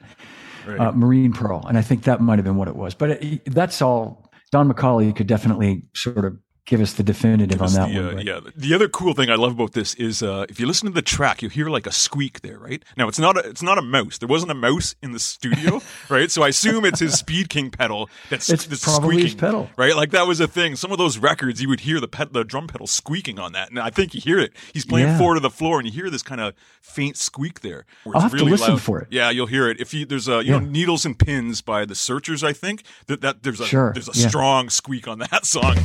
uh, 0.66 0.92
Marine 0.92 1.32
Pearl, 1.32 1.64
and 1.68 1.78
I 1.78 1.82
think 1.82 2.02
that 2.04 2.20
might 2.20 2.36
have 2.38 2.44
been 2.44 2.56
what 2.56 2.68
it 2.68 2.76
was. 2.76 2.94
But 2.94 3.10
it, 3.22 3.44
that's 3.46 3.80
all. 3.80 4.30
Don 4.52 4.72
McCauley 4.72 5.14
could 5.14 5.26
definitely 5.26 5.82
sort 5.94 6.24
of 6.24 6.36
give 6.66 6.80
us 6.80 6.92
the 6.94 7.02
definitive 7.02 7.62
on 7.62 7.72
that 7.72 7.88
the, 7.92 8.00
one. 8.00 8.18
uh, 8.18 8.22
yeah, 8.22 8.40
the 8.54 8.74
other 8.74 8.88
cool 8.88 9.14
thing 9.14 9.30
I 9.30 9.36
love 9.36 9.52
about 9.52 9.72
this 9.72 9.94
is 9.94 10.22
uh, 10.22 10.44
if 10.48 10.60
you 10.60 10.66
listen 10.66 10.86
to 10.88 10.92
the 10.92 11.00
track, 11.02 11.40
you'll 11.40 11.50
hear 11.52 11.68
like 11.68 11.86
a 11.86 11.92
squeak 11.92 12.42
there, 12.42 12.58
right? 12.58 12.84
Now 12.96 13.08
it's 13.08 13.18
not 13.18 13.36
a 13.36 13.48
it's 13.48 13.62
not 13.62 13.78
a 13.78 13.82
mouse. 13.82 14.18
There 14.18 14.28
wasn't 14.28 14.50
a 14.50 14.54
mouse 14.54 14.94
in 15.02 15.12
the 15.12 15.18
studio, 15.20 15.80
right? 16.08 16.30
So 16.30 16.42
I 16.42 16.48
assume 16.48 16.84
it's 16.84 17.00
his 17.00 17.14
Speed 17.14 17.48
King 17.48 17.70
pedal 17.70 18.10
that's, 18.30 18.50
It's 18.50 18.66
that's 18.66 18.84
probably 18.84 19.22
his 19.22 19.34
pedal. 19.34 19.70
right? 19.76 19.96
Like 19.96 20.10
that 20.10 20.26
was 20.26 20.40
a 20.40 20.48
thing. 20.48 20.76
Some 20.76 20.92
of 20.92 20.98
those 20.98 21.18
records, 21.18 21.62
you 21.62 21.68
would 21.68 21.80
hear 21.80 22.00
the 22.00 22.08
ped- 22.08 22.32
the 22.32 22.44
drum 22.44 22.66
pedal 22.66 22.86
squeaking 22.86 23.38
on 23.38 23.52
that, 23.52 23.70
and 23.70 23.78
I 23.78 23.90
think 23.90 24.14
you 24.14 24.20
hear 24.20 24.38
it. 24.38 24.52
He's 24.74 24.84
playing 24.84 25.06
Yeah. 25.08 25.18
four 25.18 25.34
to 25.34 25.40
the 25.40 25.50
floor, 25.50 25.78
and 25.78 25.86
you 25.86 25.92
hear 25.92 26.10
this 26.10 26.22
kind 26.22 26.40
of 26.40 26.54
faint 26.82 27.16
squeak 27.16 27.60
there. 27.60 27.84
I'll 28.12 28.20
have 28.20 28.32
to 28.32 28.38
really 28.38 28.50
listen 28.52 28.70
loud. 28.74 28.82
for 28.82 29.00
it. 29.00 29.08
Yeah, 29.10 29.30
you'll 29.30 29.46
hear 29.46 29.68
it. 29.70 29.80
If 29.80 29.94
you 29.94 30.04
there's 30.04 30.28
a 30.28 30.44
you 30.44 30.50
know 30.52 30.58
needles 30.58 31.06
and 31.06 31.18
pins 31.18 31.62
by 31.62 31.84
the 31.84 31.94
Searchers, 31.94 32.42
I 32.42 32.52
think 32.52 32.82
that 33.06 33.20
that 33.20 33.42
there's 33.44 33.60
a 33.60 33.66
Sure, 33.66 33.92
there's 33.92 34.08
a 34.08 34.12
yeah. 34.18 34.28
strong 34.28 34.68
squeak 34.68 35.06
on 35.06 35.20
that 35.20 35.46
song. 35.56 35.76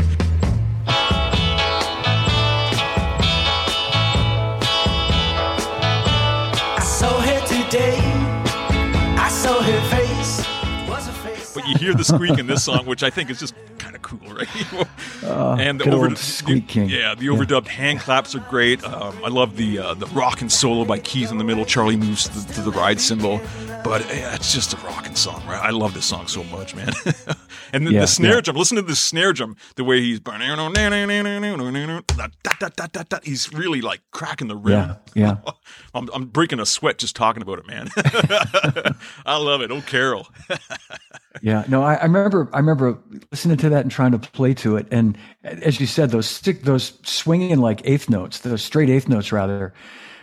I 0.87 1.20
but 11.61 11.69
you 11.69 11.77
hear 11.77 11.93
the 11.93 12.03
squeak 12.03 12.37
in 12.39 12.47
this 12.47 12.63
song, 12.63 12.85
which 12.85 13.03
I 13.03 13.09
think 13.09 13.29
is 13.29 13.39
just 13.39 13.53
kind 13.77 13.95
of 13.95 14.01
cool, 14.01 14.19
right? 14.33 14.47
and 15.59 15.79
the 15.79 15.89
over, 15.91 16.07
old 16.07 16.17
Squeak 16.17 16.67
King. 16.67 16.89
yeah, 16.89 17.15
the 17.15 17.27
overdubbed 17.27 17.67
hand 17.67 17.99
claps 17.99 18.35
are 18.35 18.39
great. 18.39 18.83
Um, 18.83 19.17
I 19.23 19.29
love 19.29 19.57
the 19.57 19.79
uh, 19.79 19.93
the 19.93 20.07
rockin' 20.07 20.49
solo 20.49 20.85
by 20.85 20.99
Keith 20.99 21.31
in 21.31 21.37
the 21.37 21.43
middle. 21.43 21.65
Charlie 21.65 21.97
moves 21.97 22.27
to 22.27 22.39
the, 22.39 22.53
to 22.53 22.61
the 22.61 22.71
ride 22.71 22.99
cymbal, 22.99 23.41
but 23.83 24.01
yeah, 24.07 24.35
it's 24.35 24.53
just 24.53 24.73
a 24.73 24.77
rockin' 24.77 25.15
song, 25.15 25.43
right? 25.47 25.61
I 25.61 25.71
love 25.71 25.93
this 25.93 26.05
song 26.05 26.27
so 26.27 26.43
much, 26.45 26.75
man. 26.75 26.91
and 27.73 27.87
the, 27.87 27.93
Yeah, 27.93 28.01
the 28.01 28.07
snare 28.07 28.35
yeah. 28.35 28.41
drum, 28.41 28.57
listen 28.57 28.75
to 28.77 28.81
the 28.81 28.95
snare 28.95 29.33
drum, 29.33 29.55
the 29.75 29.83
way 29.83 30.01
he's 30.01 30.19
he's 33.25 33.51
really 33.53 33.81
like 33.81 34.01
cracking 34.11 34.47
the 34.47 34.55
rim. 34.55 34.95
Yeah, 35.13 35.37
yeah. 35.43 35.53
I'm, 35.93 36.09
I'm 36.13 36.25
breaking 36.25 36.59
a 36.59 36.65
sweat 36.65 36.97
just 36.97 37.15
talking 37.15 37.41
about 37.41 37.59
it, 37.59 37.67
man. 37.67 37.89
I 39.25 39.37
love 39.37 39.61
it. 39.61 39.71
Oh, 39.71 39.81
Carol. 39.81 40.27
Yeah, 41.41 41.63
no, 41.67 41.81
I, 41.81 41.95
I 41.95 42.03
remember. 42.03 42.49
I 42.53 42.57
remember 42.57 42.99
listening 43.31 43.57
to 43.57 43.69
that 43.69 43.81
and 43.81 43.89
trying 43.89 44.11
to 44.11 44.19
play 44.19 44.53
to 44.55 44.75
it. 44.75 44.87
And 44.91 45.17
as 45.43 45.79
you 45.79 45.87
said, 45.87 46.11
those 46.11 46.27
stick, 46.27 46.63
those 46.63 46.93
swinging 47.03 47.57
like 47.59 47.81
eighth 47.85 48.09
notes, 48.09 48.39
those 48.39 48.61
straight 48.61 48.89
eighth 48.89 49.07
notes, 49.07 49.31
rather. 49.31 49.73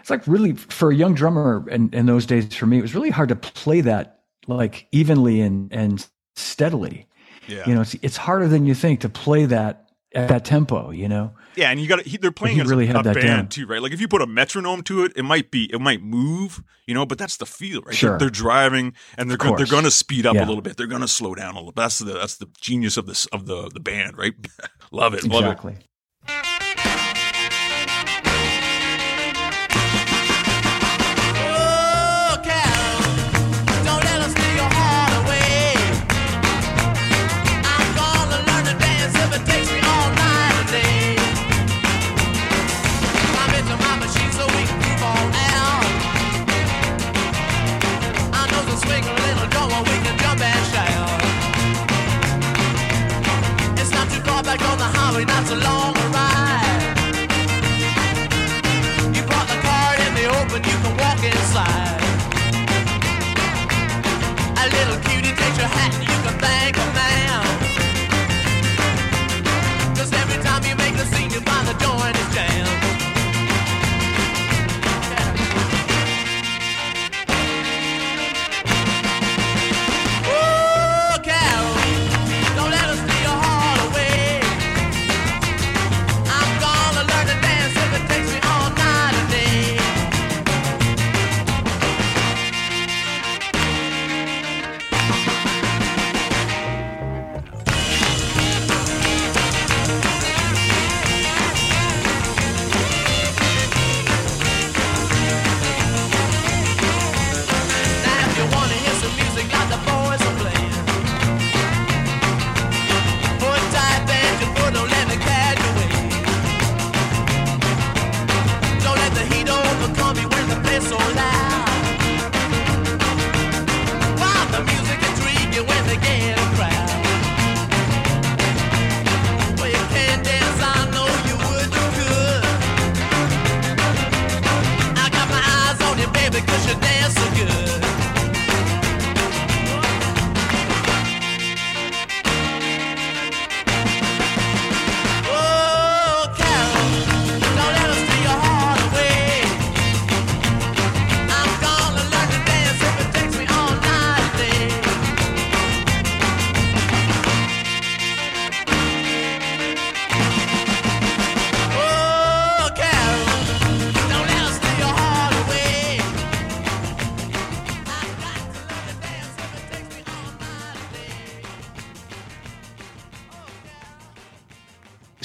It's 0.01 0.11
like 0.11 0.27
really 0.27 0.53
for 0.55 0.91
a 0.91 0.95
young 0.95 1.15
drummer, 1.15 1.67
and 1.71 1.93
in 1.95 2.07
those 2.07 2.27
days 2.27 2.55
for 2.55 2.67
me, 2.67 2.79
it 2.79 2.83
was 2.83 2.95
really 2.95 3.11
hard 3.11 3.31
to 3.31 3.37
play 3.37 3.81
that 3.81 4.21
like 4.47 4.87
evenly 4.93 5.41
and 5.41 5.73
and 5.73 6.07
steadily. 6.37 7.07
Yeah. 7.47 7.67
You 7.67 7.75
know, 7.75 7.81
it's 7.81 7.95
it's 8.03 8.17
harder 8.17 8.47
than 8.47 8.67
you 8.67 8.75
think 8.75 9.01
to 9.01 9.09
play 9.09 9.47
that 9.47 9.88
at 10.15 10.29
that 10.29 10.45
tempo. 10.45 10.91
You 10.91 11.09
know. 11.09 11.35
Yeah, 11.57 11.71
and 11.71 11.81
you 11.81 11.89
got. 11.89 12.05
They're 12.21 12.31
playing 12.31 12.61
as 12.61 12.69
really 12.69 12.87
a, 12.89 12.91
a 12.99 13.03
that 13.03 13.15
band 13.15 13.27
down. 13.27 13.49
too, 13.49 13.67
right? 13.67 13.83
Like 13.83 13.93
if 13.93 14.01
you 14.01 14.09
put 14.09 14.23
a 14.23 14.27
metronome 14.27 14.83
to 14.85 15.05
it, 15.05 15.13
it 15.17 15.25
might 15.25 15.51
be, 15.51 15.65
it 15.73 15.81
might 15.81 16.03
move, 16.03 16.63
you 16.87 16.95
know. 16.95 17.05
But 17.05 17.19
that's 17.19 17.37
the 17.37 17.47
feel, 17.47 17.83
right? 17.83 17.95
Sure. 17.95 18.11
They're, 18.11 18.19
they're 18.19 18.31
driving, 18.31 18.95
and 19.17 19.29
they're 19.31 19.37
go, 19.37 19.57
they're 19.57 19.67
going 19.67 19.85
to 19.85 19.91
speed 19.91 20.25
up 20.27 20.35
Yeah. 20.35 20.45
a 20.45 20.47
little 20.47 20.63
bit. 20.63 20.77
They're 20.77 20.87
going 20.87 21.03
to 21.03 21.09
slow 21.09 21.35
down 21.35 21.55
a 21.55 21.59
little. 21.59 21.73
That's 21.73 21.99
the 21.99 22.13
that's 22.15 22.37
the 22.37 22.49
genius 22.61 22.97
of 22.97 23.07
this 23.07 23.27
of 23.27 23.47
the 23.47 23.71
the 23.73 23.81
band, 23.81 24.17
right? 24.17 24.35
love 24.93 25.15
it, 25.15 25.25
love 25.25 25.45
it. 25.45 25.47
Exactly. 25.49 25.77
Oh, 25.81 25.85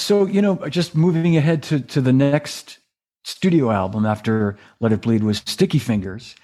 so 0.03 0.25
you 0.25 0.41
know, 0.41 0.55
just 0.69 0.95
moving 0.95 1.37
ahead 1.37 1.63
to 1.63 1.79
to 1.79 2.01
the 2.01 2.13
next 2.13 2.79
studio 3.23 3.71
album 3.71 4.05
after 4.05 4.57
Let 4.79 4.91
It 4.91 5.01
Bleed 5.01 5.23
was 5.23 5.41
Sticky 5.45 5.79
Fingers, 5.79 6.35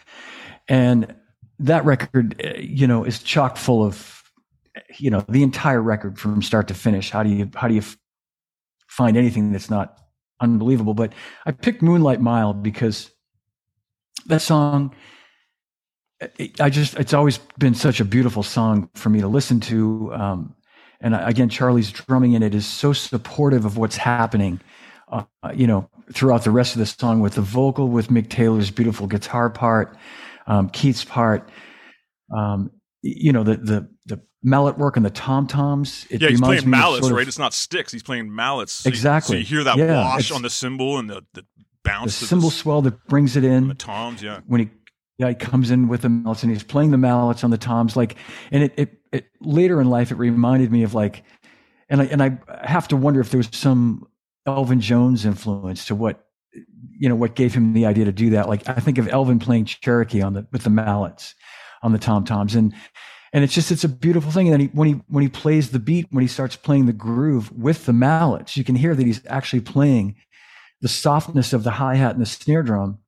and 0.68 1.14
that 1.60 1.84
record, 1.86 2.41
uh, 2.43 2.57
you 2.60 2.88
know, 2.88 3.03
is 3.03 3.22
chock 3.22 3.57
full 3.57 3.84
of, 3.84 4.24
you 4.97 5.10
know, 5.10 5.26
the 5.28 5.43
entire 5.43 5.82
record 5.82 6.18
from 6.18 6.41
start 6.41 6.68
to 6.70 6.74
finish. 6.74 7.10
How 7.12 7.24
do 7.24 7.30
you 7.30 7.49
how 7.55 7.68
do 7.68 7.74
you 7.76 7.84
find 8.88 9.18
anything 9.18 9.51
that's 9.51 9.70
not 9.70 9.97
unbelievable? 10.39 10.93
But 10.93 11.14
I 11.45 11.51
picked 11.51 11.82
Moonlight 11.82 12.22
Mile 12.22 12.53
because 12.53 13.12
that 14.28 14.41
song. 14.41 14.95
it- 16.38 16.60
I 16.60 16.70
just, 16.70 16.95
it's 16.99 17.14
always 17.14 17.39
been 17.57 17.74
such 17.76 17.99
a 18.01 18.05
beautiful 18.05 18.43
song 18.43 18.89
for 18.95 19.10
me 19.10 19.22
to 19.22 19.28
listen 19.28 19.60
to. 19.62 20.14
Um, 20.14 20.55
and 21.02 21.16
again, 21.16 21.50
Charlie's 21.50 21.91
drumming 21.91 22.34
in 22.34 22.43
it 22.43 22.54
is 22.54 22.66
so 22.66 22.93
supportive 22.93 23.66
of 23.66 23.78
what's 23.78 23.97
happening, 23.97 24.60
uh, 25.12 25.24
you 25.56 25.66
know, 25.68 25.89
throughout 26.14 26.43
the 26.43 26.52
rest 26.52 26.74
of 26.76 26.80
the 26.80 26.86
song 26.86 27.20
with 27.22 27.36
the 27.36 27.41
vocal, 27.41 27.88
with 27.89 28.10
Mick 28.10 28.30
Taylor's 28.30 28.72
beautiful 28.72 29.08
guitar 29.08 29.50
part, 29.50 29.95
um, 30.47 30.70
Keith's 30.70 31.04
part, 31.06 31.50
um, 32.36 32.72
you 33.02 33.32
know, 33.32 33.43
the, 33.43 33.58
the, 33.58 33.89
the 34.08 34.22
mallet 34.43 34.78
work 34.78 34.97
and 34.97 35.06
the 35.06 35.10
tom 35.10 35.47
toms. 35.47 36.06
Yeah, 36.10 36.30
he's 36.30 36.41
playing 36.41 36.70
mallets, 36.70 37.02
sort 37.02 37.12
of 37.12 37.18
right? 37.18 37.28
It's 37.28 37.39
not 37.39 37.54
sticks. 37.54 37.91
He's 37.91 38.04
playing 38.04 38.34
mallets. 38.34 38.74
So 38.74 38.89
you- 38.89 38.93
Exactly. 38.93 39.36
So 39.36 39.39
you 39.39 39.45
hear 39.45 39.64
that 39.64 39.78
Yeah, 39.78 40.04
wash 40.04 40.32
on 40.32 40.41
the 40.41 40.50
cymbal 40.50 40.97
and 40.97 41.10
the, 41.10 41.22
the 41.34 41.41
The 41.41 41.45
bounce. 41.84 42.20
to 42.20 42.26
cymbal 42.26 42.50
swell 42.52 42.82
that 42.84 43.06
brings 43.08 43.36
it 43.38 43.43
in. 43.43 43.68
the 43.70 43.74
toms, 43.74 44.22
yeah. 44.22 44.39
when 44.47 44.60
he 44.62 44.70
he 45.28 45.36
comes 45.36 45.70
in 45.70 45.88
with 45.88 46.01
the 46.01 46.09
mallets 46.09 46.43
and 46.43 46.51
he's 46.51 46.63
playing 46.63 46.91
the 46.91 46.97
mallets 46.97 47.43
on 47.43 47.49
the 47.49 47.57
toms 47.57 47.97
like 47.97 48.15
and 48.51 48.63
it 48.63 48.74
it, 48.78 49.01
it 49.11 49.26
later 49.41 49.82
in 49.82 49.89
life 49.89 50.11
it 50.11 50.15
reminded 50.15 50.72
me 50.72 50.84
of 50.84 50.93
like 50.93 51.24
and 51.89 52.01
I 52.01 52.05
and 52.05 52.22
I 52.24 52.38
have 52.63 52.88
to 52.89 52.95
wonder 52.95 53.20
if 53.20 53.32
there 53.32 53.39
was 53.39 53.49
some 53.51 54.07
Elvin 54.45 54.80
Jones 54.80 55.26
influence 55.26 55.86
to 55.86 55.95
what 55.95 56.26
you 56.53 57.09
know 57.09 57.15
what 57.15 57.36
gave 57.36 57.53
him 57.53 57.74
the 57.74 57.86
idea 57.86 58.05
to 58.05 58.11
do 58.11 58.32
that. 58.32 58.47
Like 58.47 58.67
I 58.70 58.76
think 58.76 58.97
of 58.97 59.07
Elvin 59.07 59.39
playing 59.39 59.65
Cherokee 59.65 60.22
on 60.22 60.34
the 60.34 60.47
with 60.51 60.63
the 60.63 60.70
mallets 60.70 61.36
on 61.82 61.91
the 61.91 61.99
tom 61.99 62.26
toms. 62.26 62.55
And 62.55 62.74
and 63.34 63.43
it's 63.43 63.53
just 63.53 63.72
it's 63.72 63.84
a 63.84 63.89
beautiful 63.89 64.32
thing. 64.32 64.47
And 64.47 64.53
then 64.53 64.59
he, 64.61 64.67
when 64.67 64.88
he 64.88 64.93
when 65.07 65.24
he 65.24 65.30
plays 65.30 65.72
the 65.72 65.80
beat 65.80 66.07
when 66.11 66.22
he 66.22 66.28
starts 66.28 66.55
playing 66.55 66.86
the 66.86 66.93
groove 66.93 67.51
with 67.51 67.86
the 67.86 67.93
mallets 67.93 68.55
you 68.55 68.63
can 68.63 68.76
hear 68.76 68.95
that 68.95 69.05
he's 69.05 69.26
actually 69.28 69.61
playing 69.61 70.15
the 70.82 70.88
softness 70.88 71.51
of 71.51 71.63
the 71.63 71.72
hi-hat 71.72 72.13
and 72.13 72.22
the 72.22 72.26
snare 72.26 72.63
drum 72.63 72.99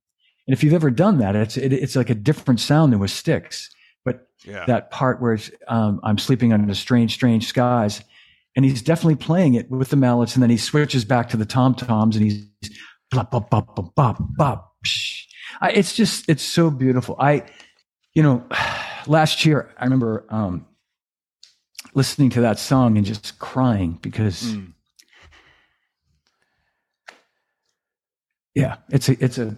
and 0.48 0.54
if 0.54 0.64
you've 0.64 0.74
ever 0.74 0.89
done 0.92 1.20
that, 1.20 1.36
it's 1.36 1.58
it, 1.58 1.74
it's 1.74 1.96
like 1.96 2.10
a 2.10 2.16
different 2.16 2.60
sound 2.60 2.92
than 2.94 3.00
with 3.00 3.12
sticks. 3.12 3.70
But 4.04 4.28
Yeah. 4.44 4.66
that 4.66 4.89
part 4.92 5.22
where 5.22 5.34
it's, 5.34 5.52
um, 5.68 6.00
I'm 6.04 6.18
sleeping 6.18 6.52
under 6.54 6.74
strange, 6.74 7.14
strange 7.14 7.48
skies, 7.48 8.04
and 8.56 8.66
he's 8.66 8.82
definitely 8.82 9.16
playing 9.16 9.54
it 9.54 9.70
with 9.70 9.89
the 9.89 9.96
mallets, 9.96 10.36
and 10.36 10.42
then 10.44 10.50
he 10.50 10.58
switches 10.58 11.06
back 11.06 11.30
to 11.30 11.38
the 11.38 11.46
tom 11.46 11.76
toms, 11.76 12.16
and 12.16 12.26
he's 12.26 12.44
bop 13.12 13.32
bop 13.32 13.50
bop 13.50 13.76
bop 13.76 13.96
bop 13.96 14.18
bop. 14.38 14.76
I, 15.62 15.72
it's 15.72 15.96
just 15.96 16.28
it's 16.30 16.44
so 16.44 16.72
beautiful. 16.72 17.16
I, 17.20 17.44
you 18.14 18.24
know, 18.24 18.44
last 19.08 19.46
year 19.46 19.74
I 19.78 19.84
remember 19.84 20.26
um, 20.30 20.66
listening 21.94 22.30
to 22.32 22.42
that 22.42 22.58
song 22.60 22.98
and 22.98 23.06
just 23.06 23.38
crying 23.39 24.00
because. 24.02 24.42
Mm. 24.44 24.74
yeah 28.54 28.76
it's 28.89 29.08
a 29.08 29.24
it's 29.24 29.38
a 29.38 29.56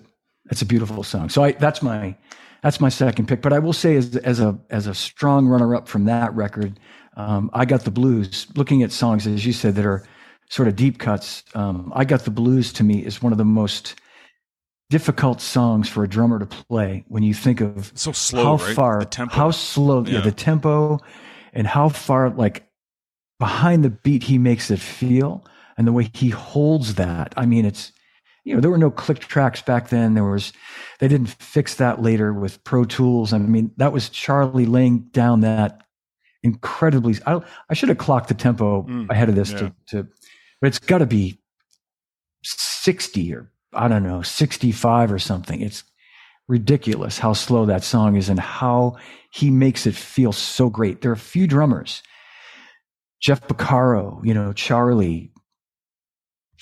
it's 0.51 0.61
a 0.61 0.65
beautiful 0.65 1.03
song 1.03 1.29
so 1.29 1.43
i 1.43 1.51
that's 1.53 1.81
my 1.81 2.15
that's 2.61 2.79
my 2.79 2.89
second 2.89 3.27
pick 3.27 3.41
but 3.41 3.53
i 3.53 3.59
will 3.59 3.73
say 3.73 3.95
as 3.95 4.15
as 4.17 4.39
a 4.39 4.57
as 4.69 4.87
a 4.87 4.93
strong 4.93 5.47
runner 5.47 5.75
up 5.75 5.87
from 5.87 6.05
that 6.05 6.33
record 6.35 6.79
um, 7.15 7.49
i 7.53 7.65
got 7.65 7.81
the 7.81 7.91
blues 7.91 8.47
looking 8.55 8.83
at 8.83 8.91
songs 8.91 9.25
as 9.27 9.45
you 9.45 9.53
said 9.53 9.75
that 9.75 9.85
are 9.85 10.03
sort 10.49 10.67
of 10.67 10.75
deep 10.75 10.99
cuts 10.99 11.43
um, 11.55 11.91
i 11.95 12.03
got 12.03 12.21
the 12.25 12.31
blues 12.31 12.73
to 12.73 12.83
me 12.83 13.03
is 13.05 13.21
one 13.21 13.31
of 13.31 13.37
the 13.37 13.45
most 13.45 13.95
difficult 14.89 15.41
songs 15.41 15.89
for 15.89 16.03
a 16.03 16.07
drummer 16.07 16.37
to 16.37 16.45
play 16.45 17.03
when 17.07 17.23
you 17.23 17.33
think 17.33 17.61
of 17.61 17.91
So 17.95 18.11
slow, 18.11 18.43
how 18.57 18.63
right? 18.63 18.75
far 18.75 19.01
how 19.31 19.49
slow 19.51 20.05
yeah. 20.05 20.15
Yeah. 20.15 20.21
the 20.21 20.31
tempo 20.31 20.99
and 21.53 21.65
how 21.65 21.89
far 21.89 22.29
like 22.29 22.67
behind 23.39 23.83
the 23.83 23.89
beat 23.89 24.23
he 24.23 24.37
makes 24.37 24.69
it 24.69 24.79
feel 24.79 25.43
and 25.77 25.87
the 25.87 25.91
way 25.91 26.09
he 26.13 26.29
holds 26.29 26.95
that 26.95 27.33
i 27.37 27.45
mean 27.45 27.65
it's 27.65 27.91
you 28.43 28.53
know 28.55 28.61
there 28.61 28.71
were 28.71 28.77
no 28.77 28.91
click 28.91 29.19
tracks 29.19 29.61
back 29.61 29.89
then. 29.89 30.13
There 30.13 30.23
was 30.23 30.53
they 30.99 31.07
didn't 31.07 31.27
fix 31.27 31.75
that 31.75 32.01
later 32.01 32.33
with 32.33 32.63
pro 32.63 32.85
tools. 32.85 33.33
I 33.33 33.37
mean 33.37 33.71
that 33.77 33.93
was 33.93 34.09
charlie 34.09 34.65
laying 34.65 34.99
down 35.11 35.41
that 35.41 35.81
incredibly 36.43 37.15
i, 37.25 37.39
I 37.69 37.73
should 37.73 37.87
have 37.89 37.97
clocked 37.97 38.27
the 38.27 38.33
tempo 38.33 38.83
Mm, 38.83 39.09
ahead 39.09 39.29
of 39.29 39.35
this 39.35 39.51
yeah. 39.51 39.57
to, 39.59 39.73
to 39.87 40.07
but 40.59 40.67
it's 40.67 40.79
got 40.79 40.97
to 40.97 41.05
be 41.05 41.39
60 42.43 43.33
or 43.33 43.49
i 43.73 43.87
don't 43.87 44.03
know 44.03 44.21
65 44.21 45.11
or 45.11 45.19
something. 45.19 45.61
It's 45.61 45.83
ridiculous 46.49 47.17
how 47.17 47.33
slow 47.33 47.65
that 47.65 47.83
song 47.83 48.17
is 48.17 48.27
and 48.29 48.39
how 48.39 48.97
he 49.31 49.49
makes 49.49 49.87
it 49.87 49.95
feel 49.95 50.33
so 50.33 50.69
great. 50.69 51.01
There 51.01 51.09
are 51.11 51.13
a 51.15 51.17
few 51.17 51.47
drummers. 51.47 52.03
Jeff 53.21 53.39
Porcaro, 53.47 54.19
you 54.25 54.33
know 54.33 54.51
charlie 54.53 55.31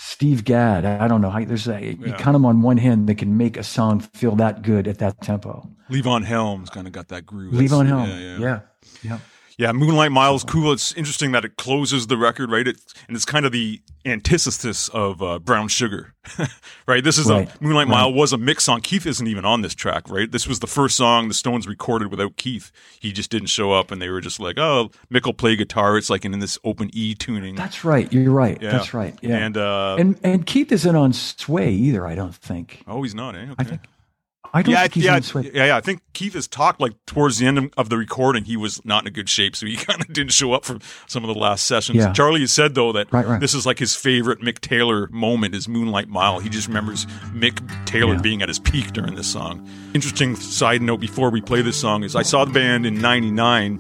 Steve 0.04 0.44
Gadd. 0.44 0.84
I 0.84 1.08
don't 1.08 1.22
know. 1.22 1.30
how 1.30 1.44
There's 1.46 1.68
a, 1.68 1.80
you 1.80 2.14
count 2.14 2.34
them 2.34 2.44
on 2.44 2.64
one 2.64 2.78
hand 2.78 3.08
that 3.08 3.16
can 3.16 3.38
make 3.38 3.56
a 3.56 3.64
song 3.64 4.00
feel 4.00 4.36
that 4.38 4.64
good 4.64 4.88
at 4.88 4.98
that 4.98 5.22
tempo. 5.22 5.70
Levon 5.92 6.24
Helms 6.26 6.72
kind 6.72 6.88
of 6.88 6.94
got 6.94 7.10
that 7.10 7.26
groove. 7.26 7.54
Leave 7.54 7.70
That's- 7.70 7.80
on 7.80 7.86
Helm. 7.86 8.10
Yeah, 8.10 8.38
yeah. 8.40 8.60
Yeah. 9.04 9.20
Yeah. 9.62 9.72
Moonlight 9.72 10.12
Miles, 10.12 10.44
cool. 10.44 10.72
It's 10.74 10.92
interesting 10.94 11.32
that 11.34 11.46
it 11.46 11.56
closes 11.56 12.08
the 12.08 12.18
record, 12.18 12.52
right? 12.52 12.68
It, 12.68 12.78
and 13.08 13.16
it's 13.16 13.26
kind 13.26 13.46
of 13.46 13.52
the 13.52 13.80
antithesis 14.06 14.90
of 14.90 15.22
uh, 15.22 15.38
Brown 15.38 15.68
Sugar, 15.68 16.16
right? 16.88 17.04
This 17.04 17.20
is 17.20 17.30
Right, 17.30 17.48
a 17.48 17.64
Moonlight 17.64 17.88
right. 17.88 17.92
Mile 17.98 18.14
was 18.14 18.34
a 18.34 18.38
mix 18.38 18.64
song. 18.64 18.82
Keith 18.82 19.06
isn't 19.06 19.28
even 19.28 19.46
on 19.46 19.62
this 19.62 19.76
track, 19.76 20.10
right? 20.10 20.32
This 20.32 20.48
was 20.48 20.60
the 20.60 20.68
first 20.68 20.98
song 20.98 21.28
the 21.28 21.36
Stones 21.36 21.68
recorded 21.68 22.10
without 22.10 22.38
Keith. 22.38 22.72
He 23.00 23.12
just 23.12 23.30
didn't 23.30 23.50
show 23.50 23.72
up, 23.72 23.92
and 23.92 24.02
they 24.02 24.10
were 24.10 24.22
just 24.22 24.40
like, 24.40 24.58
"Oh, 24.58 24.90
Mick 25.14 25.26
will 25.26 25.34
play 25.34 25.56
guitar." 25.56 25.96
It's 25.98 26.10
like 26.10 26.26
in, 26.26 26.40
this 26.40 26.58
open 26.64 26.90
E 26.94 27.14
tuning. 27.14 27.54
That's 27.56 27.86
right. 27.86 28.12
You're 28.12 28.32
right. 28.32 28.60
Yeah. 28.60 28.72
That's 28.72 28.96
right. 28.96 29.16
Yeah. 29.22 29.38
And 29.38 29.58
uh, 29.58 29.98
and 30.00 30.20
and 30.24 30.46
Keith 30.46 30.72
isn't 30.72 30.96
on 30.96 31.14
Sway 31.14 31.72
either. 31.72 32.08
I 32.08 32.16
don't 32.16 32.34
think. 32.34 32.84
oh, 32.88 33.04
he's 33.04 33.14
not, 33.14 33.36
eh? 33.36 33.44
Okay. 33.44 33.56
I 33.60 33.64
think. 33.64 33.82
I 34.54 34.62
don't 34.64 34.74
yeah, 34.74 34.82
think 34.82 34.94
he's 34.96 35.04
yeah, 35.06 35.20
Sway. 35.22 35.50
yeah, 35.54 35.66
yeah. 35.68 35.78
I 35.78 35.82
think 35.82 36.02
Keith 36.14 36.34
has 36.34 36.48
talked 36.48 36.82
like 36.82 36.94
towards 37.06 37.38
the 37.38 37.48
end 37.48 37.58
of- 37.58 37.72
of 37.78 37.90
the 37.90 37.98
recording, 37.98 38.44
he 38.44 38.58
was 38.58 38.84
not 38.84 39.04
in 39.04 39.08
a 39.08 39.12
good 39.12 39.30
shape, 39.30 39.56
so 39.56 39.66
he 39.66 39.76
kind 39.88 40.02
of 40.02 40.08
didn't 40.12 40.34
show 40.34 40.52
up 40.54 40.66
for 40.66 40.78
some 41.08 41.24
of 41.24 41.34
the 41.34 41.40
last 41.40 41.66
sessions. 41.66 41.98
Yeah. 42.00 42.12
Charlie 42.12 42.42
has 42.42 42.52
said 42.52 42.76
though 42.76 42.92
that 42.92 43.12
Right, 43.14 43.26
right. 43.26 43.40
this 43.40 43.54
is 43.54 43.66
like 43.66 43.80
his 43.80 43.96
favorite 43.96 44.40
Mick 44.42 44.60
Taylor 44.60 45.08
moment 45.12 45.56
is 45.56 45.68
Moonlight 45.70 46.10
Mile. 46.10 46.40
He 46.40 46.50
just 46.50 46.68
remembers 46.68 47.06
Mick 47.34 47.60
Taylor 47.86 48.16
Yeah. 48.16 48.22
being 48.22 48.42
at 48.42 48.50
his 48.50 48.60
peak 48.60 48.92
during 48.92 49.16
this 49.16 49.28
song. 49.32 49.66
Interesting 49.94 50.36
side 50.36 50.82
note 50.82 51.00
before 51.00 51.30
we 51.30 51.40
play 51.42 51.62
this 51.62 51.80
song 51.80 52.04
is 52.04 52.16
I 52.16 52.24
saw 52.24 52.44
the 52.46 52.52
band 52.52 52.86
in 52.86 53.00
'99. 53.00 53.80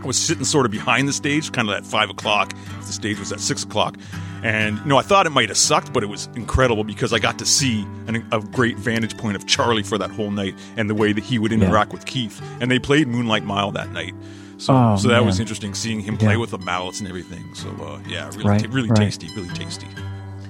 I 0.00 0.06
was 0.06 0.16
sitting 0.16 0.44
sort 0.44 0.64
of 0.64 0.70
behind 0.70 1.08
the 1.08 1.12
stage, 1.12 1.50
kind 1.50 1.68
of 1.68 1.74
at 1.74 1.84
five 1.84 2.08
o'clock. 2.08 2.52
The 2.86 2.92
stage 2.92 3.18
was 3.18 3.32
at 3.32 3.40
six 3.40 3.64
o'clock. 3.64 3.96
And, 4.42 4.78
you 4.78 4.84
know, 4.86 4.96
I 4.98 5.02
thought 5.02 5.26
it 5.26 5.30
might 5.30 5.48
have 5.48 5.58
sucked, 5.58 5.92
but 5.92 6.02
it 6.02 6.06
was 6.06 6.28
incredible 6.34 6.84
because 6.84 7.12
I 7.12 7.18
got 7.18 7.38
to 7.40 7.46
see 7.46 7.82
an, 8.06 8.24
a 8.32 8.40
great 8.40 8.76
vantage 8.78 9.16
point 9.18 9.36
of 9.36 9.46
Charlie 9.46 9.82
for 9.82 9.98
that 9.98 10.10
whole 10.10 10.30
night 10.30 10.54
and 10.76 10.88
the 10.88 10.94
way 10.94 11.12
that 11.12 11.24
he 11.24 11.38
would 11.38 11.52
interact 11.52 11.92
with 11.92 12.06
Keith. 12.06 12.40
And 12.60 12.70
they 12.70 12.78
played 12.78 13.08
Moonlight 13.08 13.44
Mile 13.44 13.72
that 13.72 13.90
night. 13.90 14.14
So, 14.58 14.74
Oh, 14.74 14.96
so 14.96 15.08
that 15.08 15.24
was 15.24 15.38
interesting 15.40 15.74
seeing 15.74 16.00
him 16.00 16.16
play 16.16 16.32
Yeah. 16.32 16.38
with 16.38 16.50
the 16.50 16.58
mallets 16.58 16.98
and 17.00 17.08
everything. 17.08 17.44
So, 17.54 17.68
uh, 17.80 18.00
yeah, 18.08 18.26
really, 18.30 18.44
Right, 18.44 18.60
ta- 18.64 18.68
really 18.70 18.88
right. 18.88 18.96
tasty, 18.96 19.28
really 19.36 19.48
tasty. 19.50 19.86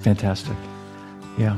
Fantastic. 0.01 0.57
Yeah. 1.39 1.57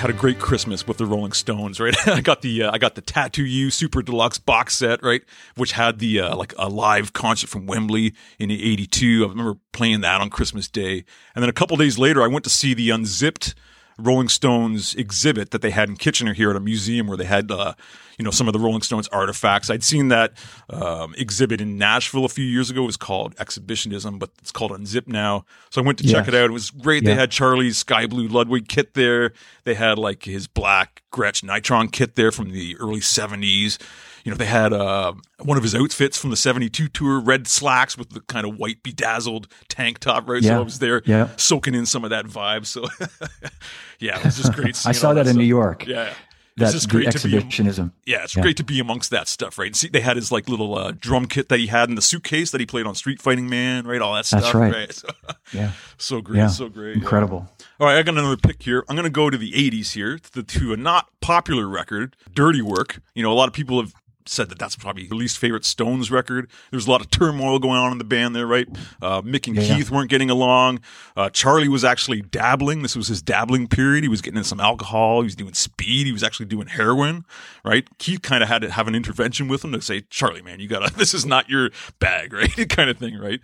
Had 0.00 0.08
a 0.10 0.14
great 0.14 0.38
Christmas 0.38 0.86
with 0.86 0.96
the 0.96 1.04
Rolling 1.04 1.32
Stones, 1.32 1.78
right? 1.78 1.94
I 2.08 2.22
got 2.22 2.40
the 2.40 2.62
uh, 2.62 2.72
I 2.72 2.78
got 2.78 2.94
the 2.94 3.02
Tattoo 3.02 3.44
You 3.44 3.70
Super 3.70 4.00
Deluxe 4.02 4.38
box 4.38 4.74
set, 4.76 5.02
right, 5.02 5.22
which 5.56 5.72
had 5.72 5.98
the 5.98 6.20
uh, 6.20 6.36
like 6.36 6.54
a 6.58 6.68
live 6.68 7.12
concert 7.12 7.50
from 7.50 7.66
Wembley 7.66 8.14
in 8.38 8.50
'82. 8.50 9.24
I 9.24 9.28
remember 9.28 9.58
playing 9.72 10.00
that 10.00 10.22
on 10.22 10.30
Christmas 10.30 10.68
Day, 10.68 11.04
and 11.34 11.42
then 11.42 11.50
a 11.50 11.52
couple 11.52 11.76
days 11.76 11.98
later, 11.98 12.22
I 12.22 12.28
went 12.28 12.44
to 12.44 12.50
see 12.50 12.72
the 12.72 12.88
Unzipped 12.90 13.54
Rolling 14.00 14.28
Stones 14.28 14.94
exhibit 14.94 15.50
that 15.50 15.62
they 15.62 15.70
had 15.70 15.88
in 15.88 15.96
Kitchener 15.96 16.32
here 16.34 16.50
at 16.50 16.56
a 16.56 16.60
museum 16.60 17.06
where 17.06 17.16
they 17.16 17.24
had, 17.24 17.50
uh, 17.50 17.74
you 18.18 18.24
know, 18.24 18.30
some 18.30 18.48
of 18.48 18.52
the 18.52 18.58
Rolling 18.58 18.82
Stones 18.82 19.08
artifacts. 19.08 19.70
I'd 19.70 19.82
seen 19.84 20.08
that 20.08 20.32
um, 20.68 21.14
exhibit 21.16 21.60
in 21.60 21.78
Nashville 21.78 22.24
a 22.24 22.28
few 22.28 22.44
years 22.44 22.70
ago. 22.70 22.82
It 22.82 22.86
was 22.86 22.96
called 22.96 23.34
Exhibitionism, 23.38 24.18
but 24.18 24.30
it's 24.38 24.52
called 24.52 24.72
Unzip 24.72 25.06
now. 25.06 25.44
So 25.70 25.80
I 25.80 25.84
went 25.84 25.98
to 25.98 26.04
check 26.12 26.28
it 26.28 26.34
out. 26.34 26.44
It 26.44 26.52
was 26.52 26.70
great. 26.70 27.04
They 27.04 27.14
had 27.14 27.30
Charlie's 27.30 27.78
sky 27.78 28.06
blue 28.06 28.28
Ludwig 28.28 28.68
kit 28.68 28.94
there. 28.94 29.32
They 29.64 29.74
had 29.74 29.98
like 29.98 30.24
his 30.24 30.46
black 30.46 31.02
Gretsch 31.12 31.42
Nitron 31.44 31.90
kit 31.90 32.14
there 32.16 32.30
from 32.32 32.50
the 32.52 32.76
early 32.78 33.00
70s. 33.00 33.78
You 34.24 34.30
know, 34.32 34.36
they 34.36 34.46
had 34.46 34.72
uh, 34.72 35.12
one 35.42 35.56
of 35.56 35.62
his 35.62 35.74
outfits 35.74 36.18
from 36.18 36.30
the 36.30 36.36
72 36.36 36.88
tour, 36.88 37.20
red 37.20 37.46
slacks 37.46 37.96
with 37.96 38.10
the 38.10 38.20
kind 38.20 38.46
of 38.46 38.56
white 38.58 38.82
bedazzled 38.82 39.48
tank 39.68 39.98
top, 39.98 40.28
right? 40.28 40.42
So 40.42 40.56
I 40.56 40.60
was 40.60 40.78
there 40.78 41.02
Yeah. 41.06 41.28
soaking 41.36 41.74
in 41.74 41.86
some 41.86 42.04
of 42.04 42.10
that 42.10 42.26
vibe. 42.26 42.66
So, 42.66 42.86
yeah, 43.98 44.18
it 44.18 44.24
was 44.24 44.36
just 44.36 44.52
great. 44.52 44.76
I 44.86 44.92
saw 44.92 45.08
all 45.08 45.14
that 45.14 45.26
in. 45.26 45.36
New 45.36 45.44
York. 45.44 45.86
Yeah. 45.86 46.04
yeah. 46.04 46.12
That 46.56 46.64
It's 46.66 46.72
just 46.74 46.88
great 46.90 47.10
to 47.12 47.28
be. 47.28 47.36
exhibitionism. 47.36 47.92
Yeah, 48.04 48.24
it's 48.24 48.36
Yeah. 48.36 48.42
great 48.42 48.56
to 48.58 48.64
be 48.64 48.80
amongst 48.80 49.10
that 49.12 49.28
stuff, 49.28 49.56
right? 49.56 49.68
And 49.68 49.76
see, 49.76 49.88
they 49.88 50.00
had 50.00 50.16
his 50.16 50.30
like 50.30 50.46
little 50.48 50.76
uh, 50.76 50.92
drum 50.98 51.26
kit 51.26 51.48
that 51.48 51.58
he 51.58 51.68
had 51.68 51.88
in 51.88 51.94
the 51.94 52.02
suitcase 52.02 52.50
that 52.50 52.60
he 52.60 52.66
played 52.66 52.86
on 52.86 52.94
Street 52.94 53.22
Fighting 53.22 53.48
Man, 53.48 53.86
right? 53.86 54.02
All 54.02 54.14
that 54.14 54.26
stuff, 54.26 54.42
That's 54.42 54.54
right. 54.54 54.92
So, 54.92 55.08
Yeah. 55.52 55.72
so 55.96 56.20
great, 56.20 56.38
Yeah. 56.38 56.46
so 56.48 56.68
great, 56.68 56.96
yeah. 56.96 57.02
Incredible. 57.02 57.48
All 57.78 57.86
right, 57.86 57.96
I 57.96 58.02
got 58.02 58.18
another 58.18 58.36
pick 58.36 58.62
here. 58.62 58.84
I'm 58.90 58.96
going 58.96 59.04
to 59.04 59.10
go 59.10 59.30
to 59.30 59.38
the 59.38 59.52
80s 59.52 59.92
here, 59.92 60.18
to, 60.18 60.32
the, 60.34 60.42
to 60.42 60.74
a 60.74 60.76
not 60.76 61.08
popular 61.22 61.66
record, 61.66 62.14
Dirty 62.34 62.60
Work. 62.60 63.00
You 63.14 63.22
know, 63.22 63.32
a 63.32 63.34
lot 63.34 63.48
of 63.48 63.54
people 63.54 63.80
have 63.80 63.94
said 64.26 64.48
that 64.50 64.58
that's 64.58 64.76
probably 64.76 65.04
your 65.04 65.16
least 65.16 65.38
favorite 65.38 65.64
Stones 65.64 66.10
record. 66.10 66.50
There's 66.70 66.86
a 66.86 66.90
lot 66.90 67.00
of 67.00 67.10
turmoil 67.10 67.58
going 67.58 67.78
on 67.78 67.92
in 67.92 67.98
the 67.98 68.04
band 68.04 68.34
there, 68.36 68.46
right? 68.46 68.68
Uh, 69.02 69.22
Mick 69.22 69.46
and 69.46 69.56
Yeah. 69.56 69.76
Keith 69.76 69.90
weren't 69.90 70.10
getting 70.10 70.30
along. 70.30 70.80
Uh, 71.16 71.30
Charlie 71.30 71.68
was 71.68 71.84
actually 71.84 72.22
dabbling. 72.22 72.82
This 72.82 72.94
was 72.96 73.08
his 73.08 73.22
dabbling 73.22 73.66
period. 73.68 74.04
He 74.04 74.08
was 74.08 74.20
getting 74.20 74.38
in 74.38 74.44
some 74.44 74.60
alcohol. 74.60 75.20
He 75.20 75.24
was 75.24 75.34
doing 75.36 75.54
speed. 75.54 76.06
He 76.06 76.12
was 76.12 76.22
actually 76.22 76.46
doing 76.46 76.66
heroin, 76.68 77.24
right? 77.64 77.86
Keith 77.98 78.22
kind 78.22 78.42
of 78.42 78.48
had 78.48 78.62
to 78.62 78.70
have 78.70 78.86
an 78.88 78.94
intervention 78.94 79.48
with 79.48 79.64
him 79.64 79.72
to 79.72 79.80
say, 79.80 80.02
Charlie, 80.10 80.42
man, 80.42 80.60
you 80.60 80.68
gotta, 80.68 80.92
this 80.96 81.14
is 81.14 81.24
not 81.26 81.48
your 81.48 81.70
bag, 81.98 82.32
right? 82.34 82.68
kind 82.68 82.90
of 82.90 82.98
thing, 82.98 83.18
right? 83.18 83.40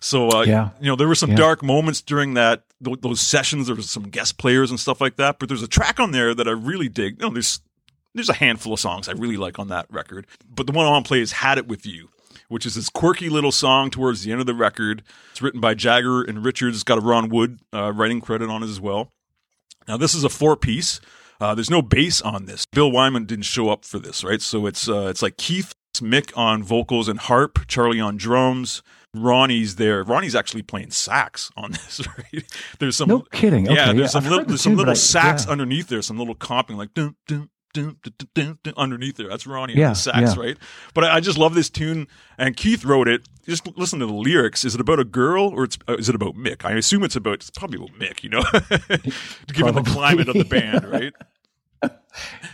So, 0.00 0.28
uh, 0.30 0.42
Yeah. 0.46 0.70
you 0.80 0.86
know, 0.86 0.96
there 0.96 1.08
were 1.08 1.14
some 1.14 1.30
Yeah. 1.30 1.36
dark 1.36 1.62
moments 1.62 2.00
during 2.00 2.34
that, 2.34 2.62
th- 2.84 3.00
those 3.02 3.20
sessions. 3.20 3.66
There 3.66 3.76
was 3.76 3.90
some 3.90 4.04
guest 4.04 4.38
players 4.38 4.70
and 4.70 4.80
stuff 4.80 5.00
like 5.00 5.16
that, 5.16 5.38
but 5.38 5.48
there's 5.48 5.62
a 5.62 5.68
track 5.68 6.00
on 6.00 6.12
there 6.12 6.34
that 6.34 6.48
I 6.48 6.52
really 6.52 6.88
dig. 6.88 7.20
You 7.20 7.28
know, 7.28 7.32
there's, 7.34 7.60
there's 8.14 8.28
a 8.28 8.34
handful 8.34 8.72
of 8.72 8.80
songs 8.80 9.08
I 9.08 9.12
really 9.12 9.36
like 9.36 9.58
on 9.58 9.68
that 9.68 9.86
record, 9.90 10.26
but 10.48 10.66
the 10.66 10.72
one 10.72 10.86
I 10.86 10.90
want 10.90 11.04
to 11.04 11.08
play 11.08 11.20
is 11.20 11.32
"Had 11.32 11.58
It 11.58 11.66
With 11.68 11.86
You," 11.86 12.08
which 12.48 12.66
is 12.66 12.74
this 12.74 12.88
quirky 12.88 13.28
little 13.28 13.52
song 13.52 13.90
towards 13.90 14.22
the 14.24 14.32
end 14.32 14.40
of 14.40 14.46
the 14.46 14.54
record. 14.54 15.02
It's 15.30 15.42
written 15.42 15.60
by 15.60 15.74
Jagger 15.74 16.22
and 16.22 16.44
Richards. 16.44 16.76
It's 16.76 16.84
got 16.84 16.98
a 16.98 17.02
Ron 17.02 17.28
Wood 17.28 17.60
uh, 17.74 17.92
writing 17.92 18.20
credit 18.20 18.48
on 18.50 18.62
it 18.62 18.68
as 18.68 18.80
well. 18.80 19.10
Now, 19.88 19.96
this 19.96 20.14
is 20.14 20.24
a 20.24 20.28
four 20.28 20.56
piece. 20.56 21.00
Uh, 21.40 21.54
there's 21.54 21.70
no 21.70 21.80
bass 21.82 22.20
on 22.20 22.44
this. 22.44 22.66
Bill 22.66 22.90
Wyman 22.92 23.24
didn't 23.24 23.46
show 23.46 23.70
up 23.70 23.84
for 23.84 23.98
this, 23.98 24.22
right? 24.22 24.42
So 24.42 24.66
it's 24.66 24.88
uh, 24.88 25.06
it's 25.08 25.22
like 25.22 25.36
Keith, 25.38 25.72
Mick 25.96 26.36
on 26.36 26.62
vocals 26.62 27.08
and 27.08 27.18
harp, 27.18 27.66
Charlie 27.66 28.00
on 28.00 28.16
drums. 28.16 28.82
Ronnie's 29.14 29.74
there. 29.76 30.04
Ronnie's 30.04 30.36
actually 30.36 30.62
playing 30.62 30.90
sax 30.92 31.50
on 31.56 31.72
this, 31.72 32.00
right? 32.16 32.44
There's 32.78 32.96
some 32.96 33.08
No 33.08 33.20
kidding. 33.32 33.66
yeah, 33.66 33.88
Okay, 33.90 33.98
there's 33.98 33.98
yeah. 33.98 34.06
some 34.06 34.18
I've 34.24 34.24
little, 34.24 34.38
heard 34.38 34.46
the 34.46 34.48
there's 34.52 34.60
some 34.60 34.76
little 34.76 34.90
I- 34.92 34.94
sax 34.94 35.46
yeah. 35.46 35.52
underneath 35.52 35.88
there, 35.88 36.00
some 36.02 36.18
little 36.18 36.34
comping 36.36 36.76
like 36.76 36.94
dun 36.94 37.16
dun 37.26 37.48
dun 37.72 37.96
dun 38.34 38.58
dun, 38.62 38.74
underneath 38.76 39.16
there. 39.16 39.28
That's 39.28 39.46
Ronnie 39.46 39.74
Yeah, 39.76 39.88
on 39.88 39.92
the 39.92 39.98
sax, 39.98 40.36
yeah. 40.36 40.40
right? 40.42 40.56
But 40.94 41.04
I, 41.04 41.16
I 41.16 41.20
just 41.20 41.38
love 41.38 41.54
this 41.54 41.70
tune, 41.70 42.08
and 42.38 42.56
Keith 42.56 42.84
wrote 42.84 43.08
it. 43.08 43.22
Just 43.46 43.66
listen 43.76 43.98
to 44.00 44.06
the 44.06 44.12
lyrics. 44.12 44.64
Is 44.64 44.74
it 44.74 44.80
about 44.80 45.00
a 45.00 45.04
girl 45.04 45.48
or 45.48 45.64
it's, 45.64 45.78
uh, 45.88 45.94
is 45.94 46.08
it 46.08 46.14
about 46.14 46.36
Mick? 46.36 46.64
I 46.64 46.72
assume 46.72 47.02
it's 47.02 47.16
about 47.16 47.34
it's 47.34 47.50
probably 47.50 47.78
about 47.78 47.98
Mick, 47.98 48.22
you 48.22 48.28
know, 48.30 48.42
given 49.52 49.74
the 49.74 49.82
climate 49.82 50.28
of 50.28 50.36
the 50.36 50.44
band, 50.44 50.84
right? 50.90 51.12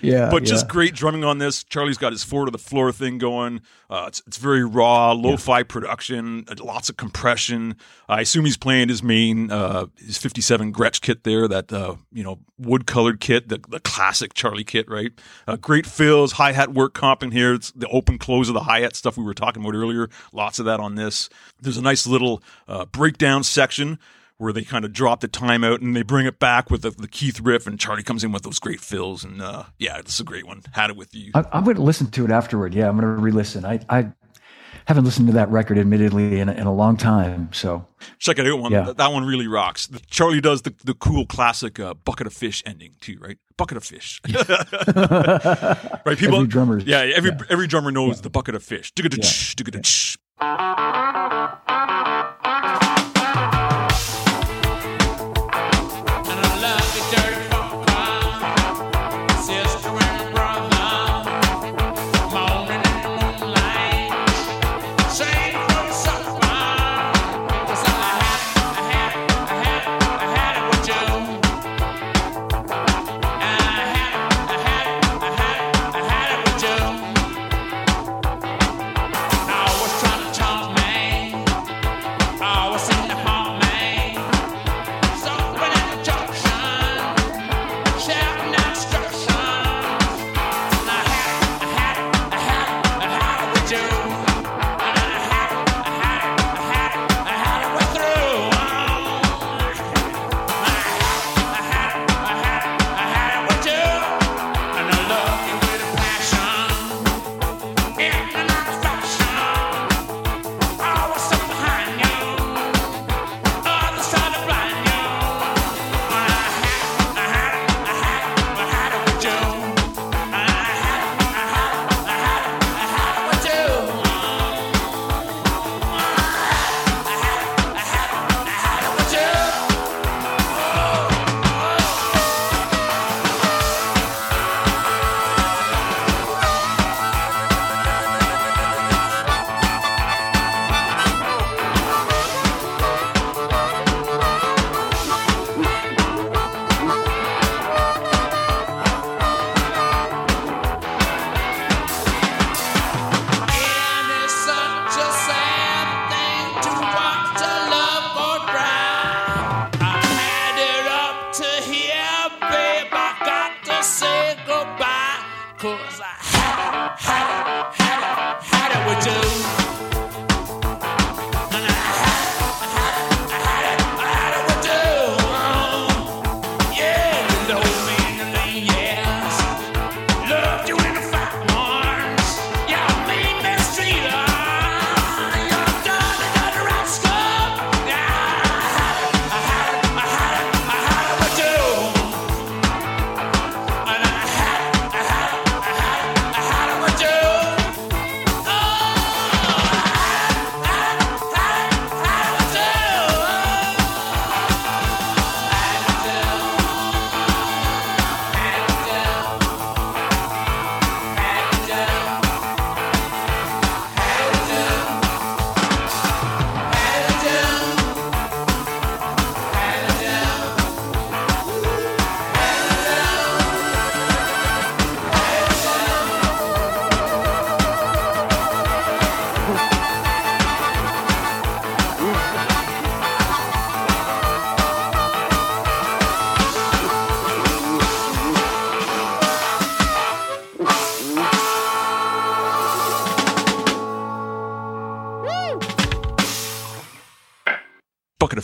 Yeah. 0.02 0.28
but 0.30 0.44
just 0.44 0.68
great 0.68 0.94
drumming 0.94 1.24
on 1.24 1.38
this. 1.38 1.64
Charlie's 1.64 1.96
got 1.96 2.12
his 2.12 2.22
four 2.22 2.44
to 2.44 2.50
the 2.50 2.58
floor 2.58 2.92
thing 2.92 3.16
going. 3.16 3.62
Uh, 3.88 4.04
it's, 4.08 4.22
it's 4.26 4.36
very 4.36 4.62
raw, 4.64 5.12
lo-fi 5.12 5.62
production, 5.62 6.44
uh, 6.48 6.54
lots 6.62 6.90
of 6.90 6.98
compression. 6.98 7.76
I 8.08 8.20
assume 8.20 8.44
he's 8.44 8.58
playing 8.58 8.88
his 8.90 9.02
main, 9.02 9.50
uh, 9.50 9.86
his 9.96 10.18
57 10.18 10.72
Gretsch 10.72 11.00
kit 11.00 11.24
there, 11.24 11.48
that, 11.48 11.72
uh, 11.72 11.96
you 12.12 12.22
know, 12.22 12.38
wood 12.58 12.86
colored 12.86 13.20
kit, 13.20 13.48
the, 13.48 13.58
the 13.68 13.80
classic 13.80 14.34
Charlie 14.34 14.64
kit, 14.64 14.88
right? 14.90 15.12
Uh, 15.48 15.56
great 15.56 15.86
fills, 15.86 16.32
hi-hat 16.32 16.74
work 16.74 16.92
comping 16.94 17.32
here. 17.32 17.54
It's 17.54 17.72
the 17.72 17.88
open 17.88 18.18
close 18.18 18.48
of 18.48 18.54
the 18.54 18.60
hi-hat 18.64 18.94
stuff 18.94 19.16
we 19.16 19.24
were 19.24 19.34
talking 19.34 19.62
about 19.62 19.74
earlier. 19.74 20.10
Lots 20.32 20.58
of 20.58 20.66
that 20.66 20.78
on 20.80 20.96
this. 20.96 21.30
There's 21.60 21.78
a 21.78 21.82
nice 21.82 22.06
little, 22.06 22.42
uh, 22.68 22.84
breakdown 22.84 23.42
section 23.42 23.98
where 24.38 24.52
they 24.52 24.62
kind 24.64 24.84
of 24.84 24.92
drop 24.92 25.20
the 25.20 25.28
timeout 25.28 25.80
and 25.80 25.96
they 25.96 26.02
bring 26.02 26.26
it 26.26 26.38
back 26.38 26.70
with 26.70 26.82
the, 26.82 26.90
the 26.90 27.08
Keith 27.08 27.40
riff 27.40 27.66
and 27.66 27.80
Charlie 27.80 28.02
comes 28.02 28.22
in 28.22 28.32
with 28.32 28.42
those 28.42 28.58
great 28.58 28.80
fills 28.80 29.24
and 29.24 29.40
uh, 29.40 29.64
yeah, 29.78 29.98
it's 29.98 30.20
a 30.20 30.24
great 30.24 30.46
one. 30.46 30.62
Had 30.72 30.90
it 30.90 30.96
with 30.96 31.14
you. 31.14 31.30
I, 31.34 31.44
I'm 31.52 31.64
going 31.64 31.76
to 31.76 31.82
listen 31.82 32.10
to 32.10 32.24
it 32.24 32.30
afterward. 32.30 32.74
Yeah, 32.74 32.88
I'm 32.88 32.98
going 32.98 33.16
to 33.16 33.22
re-listen. 33.22 33.64
I, 33.64 33.80
I 33.88 34.12
haven't 34.84 35.04
listened 35.04 35.26
to 35.28 35.32
that 35.32 35.50
record, 35.50 35.78
admittedly, 35.78 36.38
in 36.38 36.48
a, 36.48 36.52
in 36.52 36.66
a 36.66 36.72
long 36.72 36.96
time. 36.96 37.48
So 37.52 37.86
Check 38.18 38.38
it 38.38 38.46
out. 38.46 38.60
One 38.60 38.70
Yeah. 38.72 38.82
that, 38.82 38.98
that 38.98 39.10
one 39.12 39.24
really 39.24 39.48
rocks. 39.48 39.86
The- 39.88 40.00
Charlie 40.10 40.40
does 40.42 40.62
the 40.62 40.74
the 40.84 40.94
cool 40.94 41.24
classic 41.26 41.80
uh, 41.80 41.94
bucket 41.94 42.26
of 42.26 42.32
fish 42.34 42.62
ending 42.66 42.92
too, 43.00 43.18
right? 43.20 43.38
Bucket 43.56 43.78
of 43.78 43.84
fish, 43.84 44.20
right? 44.28 46.18
People, 46.18 46.36
Every 46.36 46.46
drummer's- 46.46 46.84
yeah, 46.84 46.98
every 46.98 47.30
yeah. 47.30 47.38
every 47.48 47.66
drummer 47.66 47.90
knows 47.90 48.20
the 48.20 48.30
bucket 48.30 48.54
of 48.54 48.62
fish. 48.62 48.92
Digga-da-ch, 48.92 49.56
digga-da-ch. 49.56 50.18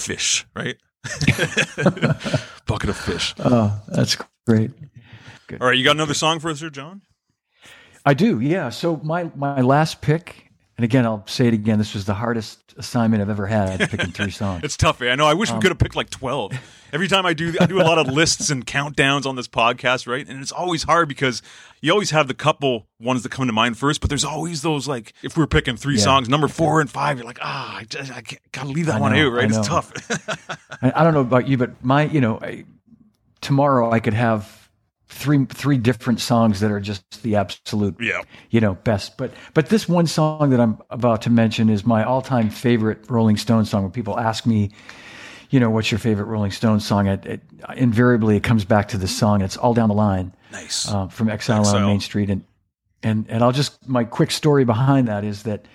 Fish, 0.03 0.47
right? 0.55 0.77
bucket 2.67 2.91
of 2.91 2.97
fish. 2.97 3.35
Oh, 3.39 3.81
that's 3.89 4.17
great. 4.47 4.71
All 5.61 5.67
right, 5.67 5.77
you 5.77 5.85
got 5.85 5.97
another 5.97 6.15
song 6.15 6.39
for 6.39 6.51
us 6.51 6.61
here, 6.61 6.71
John? 6.71 7.03
I 8.05 8.15
do, 8.15 8.41
yeah. 8.41 8.71
So 8.71 9.01
my 9.03 9.31
my 9.35 9.61
last 9.61 10.01
pick, 10.01 10.52
and 10.83 10.91
again, 10.91 11.07
I'll 11.07 11.25
say 11.29 11.47
it 11.47 11.55
again. 11.55 11.79
This 11.79 11.95
was 11.95 12.07
the 12.07 12.15
hardest 12.15 12.75
assignment 12.77 13.23
I've 13.23 13.31
ever 13.31 13.47
had 13.47 13.79
picking 13.91 14.11
three 14.11 14.33
songs. 14.33 14.65
It's 14.65 14.77
tough. 14.77 15.01
eh? 15.01 15.13
I 15.13 15.15
know. 15.15 15.27
I 15.27 15.35
wish 15.35 15.51
Um, 15.51 15.59
we 15.59 15.63
could 15.63 15.71
have 15.71 15.79
picked 15.79 15.95
like 15.95 16.11
twelve. 16.11 16.53
Every 16.93 17.07
time 17.07 17.25
I 17.25 17.35
do, 17.35 17.55
I 17.61 17.67
do 17.67 17.81
a 17.81 17.85
lot 17.85 17.99
of 17.99 18.09
lists 18.13 18.51
and 18.51 18.67
countdowns 18.67 19.25
on 19.25 19.37
this 19.37 19.47
podcast, 19.47 20.09
right? 20.09 20.27
And 20.29 20.43
it's 20.43 20.51
always 20.51 20.83
hard 20.83 21.09
because 21.09 21.41
you 21.81 21.93
always 21.93 22.11
have 22.11 22.27
the 22.27 22.35
couple 22.35 22.89
ones 22.99 23.23
that 23.23 23.29
come 23.31 23.47
to 23.47 23.53
mind 23.53 23.79
first, 23.79 24.01
but 24.01 24.11
there's 24.11 24.25
always 24.25 24.63
those 24.63 24.89
like 24.89 25.13
if 25.23 25.37
we're 25.37 25.47
picking 25.47 25.77
three 25.77 25.95
Yeah. 25.99 26.03
songs, 26.03 26.29
number 26.29 26.49
four 26.49 26.81
and 26.81 26.91
five, 26.91 27.17
you're 27.19 27.27
like, 27.27 27.39
ah, 27.41 27.77
I, 27.79 27.85
just, 27.85 28.11
I 28.11 28.23
can't- 28.23 28.43
gotta 28.51 28.69
leave 28.71 28.87
that 28.87 28.97
I 28.97 29.01
one 29.01 29.15
out, 29.17 29.33
right? 29.33 29.49
It's 29.49 29.67
tough. 29.69 29.93
I, 30.83 30.93
I 30.97 31.05
don't 31.05 31.15
know 31.15 31.21
about 31.21 31.47
you, 31.47 31.57
but 31.57 31.85
my, 31.85 32.03
you 32.07 32.21
know, 32.21 32.41
I, 32.43 32.65
tomorrow 33.41 33.91
I 33.93 34.01
could 34.01 34.15
have 34.15 34.62
three 35.13 35.45
three 35.45 35.77
different 35.77 36.21
songs 36.21 36.61
that 36.61 36.71
are 36.71 36.81
just 36.81 37.23
the 37.23 37.37
absolute, 37.37 37.97
yeah. 38.01 38.23
you 38.51 38.61
know, 38.61 38.75
best. 38.75 39.17
But 39.17 39.33
but 39.55 39.69
this 39.69 39.89
one 39.89 40.07
song 40.07 40.51
that 40.51 40.61
I'm 40.61 40.79
about 40.91 41.23
to 41.23 41.31
mention 41.31 41.69
is 41.69 41.85
my 41.85 42.03
all 42.03 42.23
time 42.23 42.51
favorite 42.51 43.11
Rolling 43.11 43.37
Stones 43.37 43.71
song. 43.71 43.83
When 43.83 43.93
people 43.93 44.19
ask 44.19 44.47
me, 44.47 44.71
you 45.51 45.61
know, 45.61 45.71
what's 45.71 45.91
your 45.91 45.99
favorite 45.99 46.25
Rolling 46.25 46.51
Stones 46.51 46.87
song? 46.87 47.07
It, 47.07 47.27
it 47.27 47.41
invariably 47.77 48.37
it 48.37 48.43
comes 48.43 48.65
back 48.65 48.89
to 48.89 48.99
this 48.99 49.17
song. 49.17 49.43
It's 49.43 49.57
all 49.57 49.75
down 49.75 49.89
the 49.89 49.95
line. 49.95 50.33
Nice. 50.51 50.89
uh, 50.89 51.09
from 51.09 51.29
Exile, 51.29 51.61
Exile. 51.61 51.77
on 51.77 51.87
Main 51.87 52.01
Street, 52.01 52.31
and 52.31 52.45
and 53.03 53.27
and 53.29 53.45
I'll 53.45 53.53
just 53.53 53.87
my 53.87 54.05
quick 54.05 54.31
story 54.31 54.65
behind 54.65 55.09
that 55.09 55.25
is 55.25 55.43
that 55.45 55.67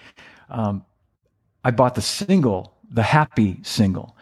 um, 0.49 0.83
I 1.63 1.71
bought 1.71 1.95
the 1.95 2.01
single, 2.01 2.73
the 2.89 3.03
Happy 3.03 3.59
single, 3.63 4.17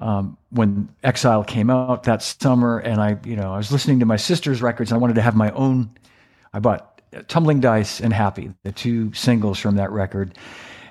um, 0.00 0.36
when 0.50 0.88
Exile 1.02 1.44
came 1.44 1.70
out 1.70 2.04
that 2.04 2.22
summer, 2.22 2.78
and 2.78 3.00
I 3.00 3.18
you 3.24 3.36
know 3.36 3.52
I 3.52 3.56
was 3.56 3.70
listening 3.70 4.00
to 4.00 4.06
my 4.06 4.16
sister's 4.16 4.62
records, 4.62 4.90
and 4.90 4.98
I 4.98 5.00
wanted 5.00 5.14
to 5.14 5.22
have 5.22 5.36
my 5.36 5.50
own. 5.52 5.90
I 6.52 6.58
bought 6.58 7.00
Tumbling 7.28 7.60
Dice 7.60 8.00
and 8.00 8.12
Happy, 8.12 8.52
the 8.64 8.72
two 8.72 9.12
singles 9.12 9.58
from 9.58 9.76
that 9.76 9.90
record, 9.90 10.36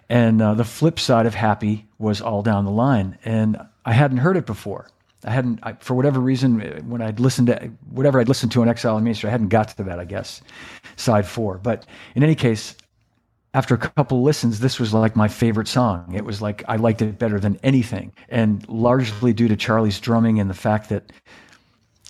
and 0.07 0.41
uh, 0.41 0.53
the 0.53 0.63
flip 0.63 0.99
side 0.99 1.25
of 1.25 1.33
Happy 1.33 1.87
was 1.97 2.21
All 2.21 2.41
Down 2.41 2.65
the 2.65 2.71
Line, 2.71 3.17
and 3.25 3.59
I 3.85 3.93
hadn't 3.93 4.17
heard 4.17 4.37
it 4.37 4.45
before. 4.45 4.87
I 5.25 5.31
hadn't, 5.31 5.59
I, 5.63 5.73
for 5.73 5.95
whatever 5.95 6.19
reason, 6.19 6.61
uh, 6.61 6.79
when 6.81 7.01
I'd 7.01 7.19
listened 7.19 7.47
to 7.47 7.71
whatever 7.89 8.19
I'd 8.19 8.29
listened 8.29 8.53
to 8.53 8.61
on 8.61 8.69
Exile 8.69 8.99
Main 9.01 9.13
Street, 9.13 9.29
I 9.29 9.31
hadn't 9.31 9.49
got 9.49 9.69
to 9.69 9.83
that, 9.83 9.99
I 9.99 10.05
guess, 10.05 10.41
side 10.95 11.25
four. 11.27 11.57
But 11.57 11.85
in 12.15 12.23
any 12.23 12.35
case, 12.35 12.75
after 13.53 13.73
a 13.73 13.77
couple 13.77 14.21
listens, 14.21 14.59
this 14.59 14.79
was 14.79 14.93
like 14.93 15.15
my 15.15 15.27
favorite 15.27 15.67
song. 15.67 16.13
It 16.13 16.23
was 16.23 16.41
like 16.41 16.63
I 16.67 16.75
liked 16.75 17.01
it 17.01 17.17
better 17.17 17.39
than 17.39 17.59
anything, 17.63 18.13
and 18.29 18.67
largely 18.69 19.33
due 19.33 19.47
to 19.47 19.55
Charlie's 19.55 19.99
drumming 19.99 20.39
and 20.39 20.49
the 20.49 20.55
fact 20.55 20.89
that 20.89 21.11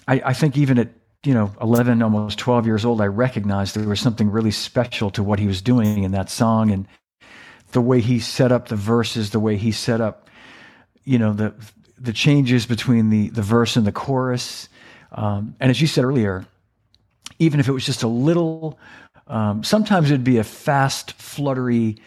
I, 0.08 0.22
I 0.26 0.34
think 0.34 0.58
even 0.58 0.78
at 0.80 0.90
you 1.24 1.34
know 1.34 1.54
11, 1.62 2.02
almost 2.02 2.40
12 2.40 2.66
years 2.66 2.84
old, 2.84 3.00
I 3.00 3.06
recognized 3.06 3.76
there 3.76 3.88
was 3.88 4.02
something 4.02 4.30
really 4.30 4.52
special 4.52 5.12
to 5.12 5.24
what 5.24 5.40
he 5.40 5.48
was 5.48 5.62
doing 5.62 6.04
in 6.04 6.12
that 6.12 6.30
song. 6.30 6.72
And 6.72 6.88
the 7.72 7.82
way 7.82 8.02
he 8.02 8.20
set 8.20 8.52
up 8.52 8.68
the 8.68 8.76
verses, 8.76 9.30
the 9.30 9.40
way 9.40 9.56
he 9.56 9.72
set 9.72 10.02
up, 10.02 10.30
you 11.06 11.18
know, 11.20 11.32
the 11.32 11.54
the 11.98 12.14
changes 12.14 12.66
between 12.66 13.10
the 13.10 13.30
the 13.30 13.42
verse 13.42 13.78
and 13.78 13.88
the 13.88 13.92
chorus, 13.94 14.68
um, 15.14 15.56
and 15.62 15.72
as 15.72 15.80
you 15.80 15.88
said 15.88 16.04
earlier, 16.04 16.46
even 17.40 17.60
if 17.62 17.68
it 17.68 17.72
was 17.72 17.86
just 17.86 18.04
a 18.04 18.08
little, 18.08 18.78
um, 19.30 19.64
sometimes 19.64 20.10
it'd 20.10 20.24
be 20.24 20.38
a 20.38 20.44
fast, 20.44 21.14
fluttery 21.14 21.98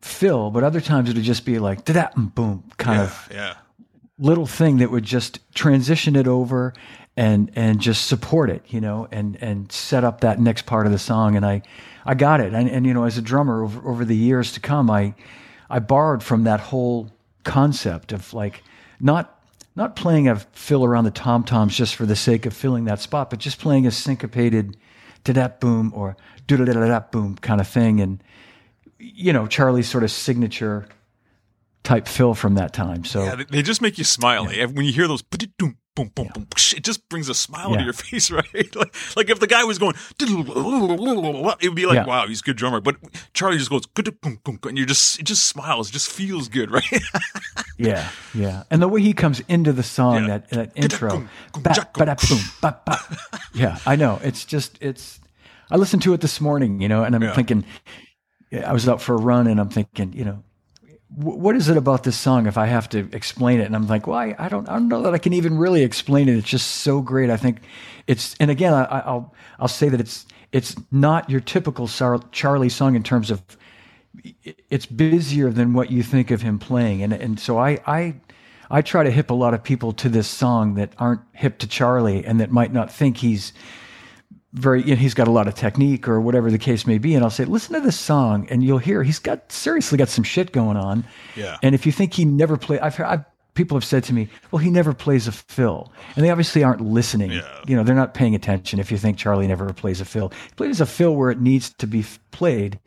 fill, 0.00 0.50
but 0.50 0.64
other 0.64 0.80
times 0.80 1.10
it'd 1.10 1.22
just 1.22 1.44
be 1.44 1.58
like 1.58 1.84
da 1.84 1.92
da 1.92 2.08
boom 2.16 2.64
kind 2.78 2.98
yeah, 2.98 3.04
of 3.04 3.28
yeah. 3.30 3.54
little 4.18 4.46
thing 4.46 4.78
that 4.78 4.90
would 4.90 5.04
just 5.04 5.40
transition 5.54 6.16
it 6.16 6.26
over 6.26 6.72
and 7.16 7.50
and 7.54 7.80
just 7.80 8.06
support 8.06 8.50
it, 8.50 8.62
you 8.68 8.80
know, 8.80 9.08
and 9.10 9.36
and 9.42 9.70
set 9.70 10.04
up 10.04 10.20
that 10.20 10.40
next 10.40 10.64
part 10.66 10.86
of 10.86 10.92
the 10.92 10.98
song. 10.98 11.36
And 11.36 11.44
I 11.44 11.62
I 12.06 12.14
got 12.14 12.40
it. 12.40 12.54
And 12.54 12.68
and 12.68 12.86
you 12.86 12.94
know, 12.94 13.04
as 13.04 13.18
a 13.18 13.22
drummer 13.22 13.62
over 13.64 13.86
over 13.88 14.04
the 14.04 14.16
years 14.16 14.52
to 14.52 14.60
come, 14.60 14.90
I 14.90 15.14
I 15.68 15.80
borrowed 15.80 16.22
from 16.22 16.44
that 16.44 16.60
whole 16.60 17.10
concept 17.44 18.12
of 18.12 18.32
like 18.32 18.62
not 19.00 19.38
not 19.76 19.96
playing 19.96 20.28
a 20.28 20.36
fill 20.36 20.84
around 20.84 21.04
the 21.04 21.10
tom 21.10 21.44
toms 21.44 21.76
just 21.76 21.94
for 21.94 22.06
the 22.06 22.16
sake 22.16 22.46
of 22.46 22.54
filling 22.54 22.84
that 22.84 23.00
spot, 23.00 23.28
but 23.28 23.38
just 23.38 23.58
playing 23.58 23.86
a 23.86 23.90
syncopated 23.90 24.76
da 25.24 25.32
da 25.32 25.48
boom 25.48 25.92
or 25.94 26.16
do 26.56 26.64
da 26.64 26.72
da 26.86 27.00
boom 27.00 27.36
kind 27.36 27.60
of 27.60 27.68
thing. 27.68 28.00
And 28.00 28.22
you 28.98 29.32
know, 29.32 29.46
Charlie's 29.46 29.88
sort 29.88 30.04
of 30.04 30.10
signature 30.10 30.86
type 31.82 32.06
fill 32.06 32.34
from 32.34 32.54
that 32.56 32.72
time. 32.74 33.04
So 33.04 33.24
Yeah, 33.24 33.42
they- 33.48 33.62
just 33.62 33.80
make 33.80 33.96
you 33.98 34.04
smile. 34.04 34.46
eh? 34.50 34.66
When 34.66 34.84
you 34.84 34.92
hear 34.92 35.08
those 35.08 35.22
boom, 35.22 35.76
boom, 35.96 36.10
boom, 36.34 36.46
it 36.76 36.84
just 36.84 37.08
brings 37.08 37.28
a 37.28 37.34
smile 37.34 37.70
to 37.72 37.78
Yeah. 37.78 37.84
your 37.84 37.92
face, 37.94 38.30
right? 38.30 38.76
Like, 38.76 38.94
like 39.16 39.28
if 39.30 39.40
the 39.40 39.46
guy 39.46 39.64
was 39.64 39.78
going, 39.78 39.94
it 40.20 40.30
would 40.30 41.74
be 41.74 41.86
like, 41.86 41.94
Yeah. 41.96 42.04
wow, 42.06 42.26
he's 42.26 42.40
a 42.40 42.44
good 42.44 42.56
drummer. 42.56 42.80
But 42.80 42.96
Charlie 43.34 43.58
just 43.58 43.70
goes, 43.70 43.86
boom, 43.86 44.58
and 44.64 44.78
you 44.78 44.86
just, 44.86 45.18
it 45.20 45.24
just 45.24 45.44
smiles, 45.46 45.88
it 45.90 45.92
just 45.92 46.10
feels 46.10 46.48
good, 46.48 46.70
right? 46.70 46.84
Yeah, 47.78 48.08
yeah, 48.34 48.64
and 48.70 48.82
the 48.82 48.88
way 48.88 49.00
he 49.00 49.12
comes 49.14 49.40
into 49.48 49.72
the 49.72 49.82
song, 49.82 50.22
Yeah. 50.26 50.38
that 50.38 50.50
that 50.50 50.72
intro, 50.76 51.26
yeah, 53.54 53.78
I 53.86 53.96
know. 53.96 54.20
It's 54.22 54.44
just 54.44 54.76
it's. 54.80 55.19
I 55.70 55.76
listened 55.76 56.02
to 56.02 56.14
it 56.14 56.20
this 56.20 56.40
morning, 56.40 56.80
you 56.80 56.88
know, 56.88 57.04
and 57.04 57.14
I'm 57.14 57.22
Yeah. 57.22 57.34
thinking, 57.34 57.64
I 58.66 58.72
was 58.72 58.88
out 58.88 59.00
for 59.00 59.14
a 59.14 59.18
run, 59.18 59.46
and 59.46 59.60
I'm 59.60 59.68
thinking, 59.68 60.12
you 60.12 60.24
know, 60.24 60.42
what 61.14 61.56
is 61.56 61.68
it 61.68 61.76
about 61.76 62.04
this 62.04 62.16
song? 62.18 62.46
If 62.46 62.56
I 62.56 62.66
have 62.66 62.88
to 62.90 63.08
explain 63.12 63.60
it, 63.60 63.64
and 63.64 63.74
I'm 63.74 63.86
like, 63.88 64.06
well, 64.06 64.18
I, 64.18 64.34
I 64.38 64.48
don't, 64.48 64.68
I 64.68 64.74
don't 64.74 64.88
know 64.88 65.02
that 65.02 65.14
I 65.14 65.18
can 65.18 65.32
even 65.32 65.58
really 65.58 65.82
explain 65.82 66.28
it. 66.28 66.36
It's 66.36 66.48
just 66.48 66.68
so 66.68 67.00
great. 67.00 67.30
I 67.30 67.36
think 67.36 67.58
it's, 68.06 68.36
and 68.40 68.50
again, 68.50 68.72
I, 68.74 68.84
I- 68.84 69.00
I'll, 69.00 69.34
I'll 69.58 69.68
say 69.68 69.88
that 69.88 70.00
it's, 70.00 70.26
it's 70.52 70.76
not 70.90 71.28
your 71.30 71.40
typical 71.40 71.88
Charlie 72.32 72.68
song 72.68 72.94
in 72.96 73.02
terms 73.02 73.30
of 73.30 73.42
it's 74.68 74.86
busier 74.86 75.50
than 75.50 75.72
what 75.72 75.90
you 75.90 76.02
think 76.02 76.30
of 76.30 76.42
him 76.42 76.58
playing. 76.58 77.02
And 77.02 77.12
and 77.12 77.38
so 77.38 77.58
I 77.58 77.78
I 77.86 78.14
I 78.70 78.82
try 78.82 79.04
to 79.04 79.10
hip 79.10 79.30
a 79.30 79.34
lot 79.34 79.54
of 79.54 79.62
people 79.62 79.92
to 79.92 80.08
this 80.08 80.26
song 80.26 80.74
that 80.74 80.92
aren't 80.98 81.20
hip 81.32 81.58
to 81.60 81.68
Charlie 81.68 82.24
and 82.24 82.40
that 82.40 82.50
might 82.50 82.72
not 82.72 82.92
think 82.92 83.18
he's 83.18 83.52
very 84.52 84.82
you 84.82 84.90
know, 84.90 84.96
he's 84.96 85.14
got 85.14 85.28
a 85.28 85.30
lot 85.30 85.48
of 85.48 85.54
technique 85.54 86.08
or 86.08 86.20
whatever 86.20 86.50
the 86.50 86.58
case 86.58 86.86
may 86.86 86.98
be. 86.98 87.14
And 87.14 87.24
I'll 87.24 87.30
say, 87.30 87.44
listen 87.44 87.74
to 87.74 87.80
this 87.80 87.98
song 87.98 88.46
and 88.50 88.64
you'll 88.64 88.78
hear 88.78 89.02
he's 89.02 89.18
got 89.18 89.50
seriously 89.52 89.98
got 89.98 90.08
some 90.08 90.24
shit 90.24 90.52
going 90.52 90.76
on. 90.76 91.04
Yeah. 91.36 91.58
And 91.62 91.74
if 91.74 91.86
you 91.86 91.92
think 91.92 92.14
he 92.14 92.24
never 92.24 92.56
play 92.56 92.80
I've 92.80 92.96
heard 92.96 93.06
I've 93.06 93.24
people 93.54 93.76
have 93.76 93.84
said 93.84 94.04
to 94.04 94.14
me, 94.14 94.28
well, 94.50 94.58
he 94.58 94.70
never 94.70 94.94
plays 94.94 95.26
a 95.26 95.32
fill. 95.32 95.92
And 96.14 96.24
they 96.24 96.30
obviously 96.30 96.62
aren't 96.62 96.80
listening. 96.80 97.32
Yeah. 97.32 97.62
You 97.66 97.76
know, 97.76 97.82
they're 97.82 97.94
not 97.94 98.14
paying 98.14 98.34
attention 98.34 98.78
if 98.78 98.90
you 98.90 98.96
think 98.96 99.18
Charlie 99.18 99.48
never 99.48 99.72
plays 99.72 100.00
a 100.00 100.04
fill. 100.04 100.28
He 100.30 100.54
plays 100.56 100.80
a 100.80 100.86
fill 100.86 101.14
where 101.14 101.30
it 101.30 101.40
needs 101.40 101.70
to 101.74 101.86
be 101.86 102.00
f- 102.00 102.18
played 102.30 102.78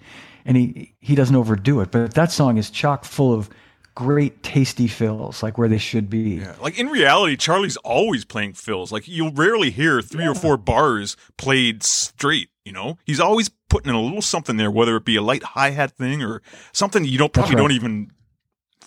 and 0.46 0.58
he 0.58 0.94
he 1.00 1.16
doesn't 1.16 1.36
overdo 1.36 1.82
it. 1.82 1.92
But 1.92 2.14
that 2.16 2.32
song 2.32 2.58
is 2.58 2.70
chock 2.70 3.06
full 3.06 3.34
of 3.34 3.50
great 3.96 4.44
tasty 4.44 4.88
fills, 4.88 5.44
like 5.44 5.58
where 5.58 5.70
they 5.70 5.78
should 5.78 6.10
be. 6.10 6.36
Yeah. 6.36 6.56
Like 6.62 6.80
in 6.80 6.88
reality, 6.88 7.36
Charlie's 7.36 7.78
always 7.78 8.26
playing 8.26 8.54
fills. 8.54 8.92
Like 8.92 9.08
you'll 9.08 9.32
rarely 9.32 9.70
hear 9.70 10.02
three 10.02 10.28
or 10.28 10.36
four 10.36 10.58
bars 10.58 11.16
played 11.38 11.84
straight. 11.84 12.50
You 12.66 12.72
know, 12.72 12.98
he's 13.06 13.20
always 13.20 13.50
putting 13.70 13.90
in 13.90 13.96
a 13.96 14.02
little 14.02 14.22
something 14.22 14.58
there, 14.58 14.72
whether 14.72 14.96
it 14.96 15.06
be 15.06 15.16
a 15.16 15.22
light 15.22 15.44
hi 15.44 15.72
hat 15.72 15.92
thing 15.92 16.24
or 16.24 16.42
something 16.72 17.04
you 17.04 17.18
don't 17.18 17.34
probably 17.34 17.56
right. 17.56 17.62
don't 17.62 17.72
even 17.72 18.12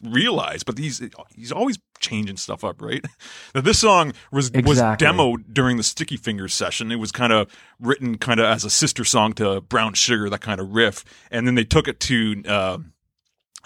realize. 0.02 0.62
But 0.62 0.78
he's 0.78 1.02
he's 1.34 1.52
always 1.52 1.78
changing 1.98 2.36
stuff 2.38 2.64
up, 2.64 2.80
right? 2.80 3.04
Now 3.54 3.61
this 3.62 3.78
song 3.78 4.12
was 4.32 4.48
Exactly. 4.48 4.68
was 4.68 4.80
demoed 4.80 5.52
during 5.52 5.76
the 5.76 5.82
Sticky 5.82 6.16
Fingers 6.16 6.52
session. 6.54 6.90
It 6.90 6.96
was 6.96 7.12
kind 7.12 7.32
of 7.32 7.50
written 7.80 8.18
kind 8.18 8.40
of 8.40 8.46
as 8.46 8.64
a 8.64 8.70
sister 8.70 9.04
song 9.04 9.32
to 9.34 9.61
Brown 9.62 9.94
Sugar, 9.94 10.28
that 10.30 10.40
kind 10.40 10.61
of 10.61 10.70
riff, 10.70 11.04
and 11.30 11.46
then 11.46 11.54
they 11.54 11.64
took 11.64 11.86
it 11.88 12.00
to. 12.00 12.42
Uh, 12.46 12.78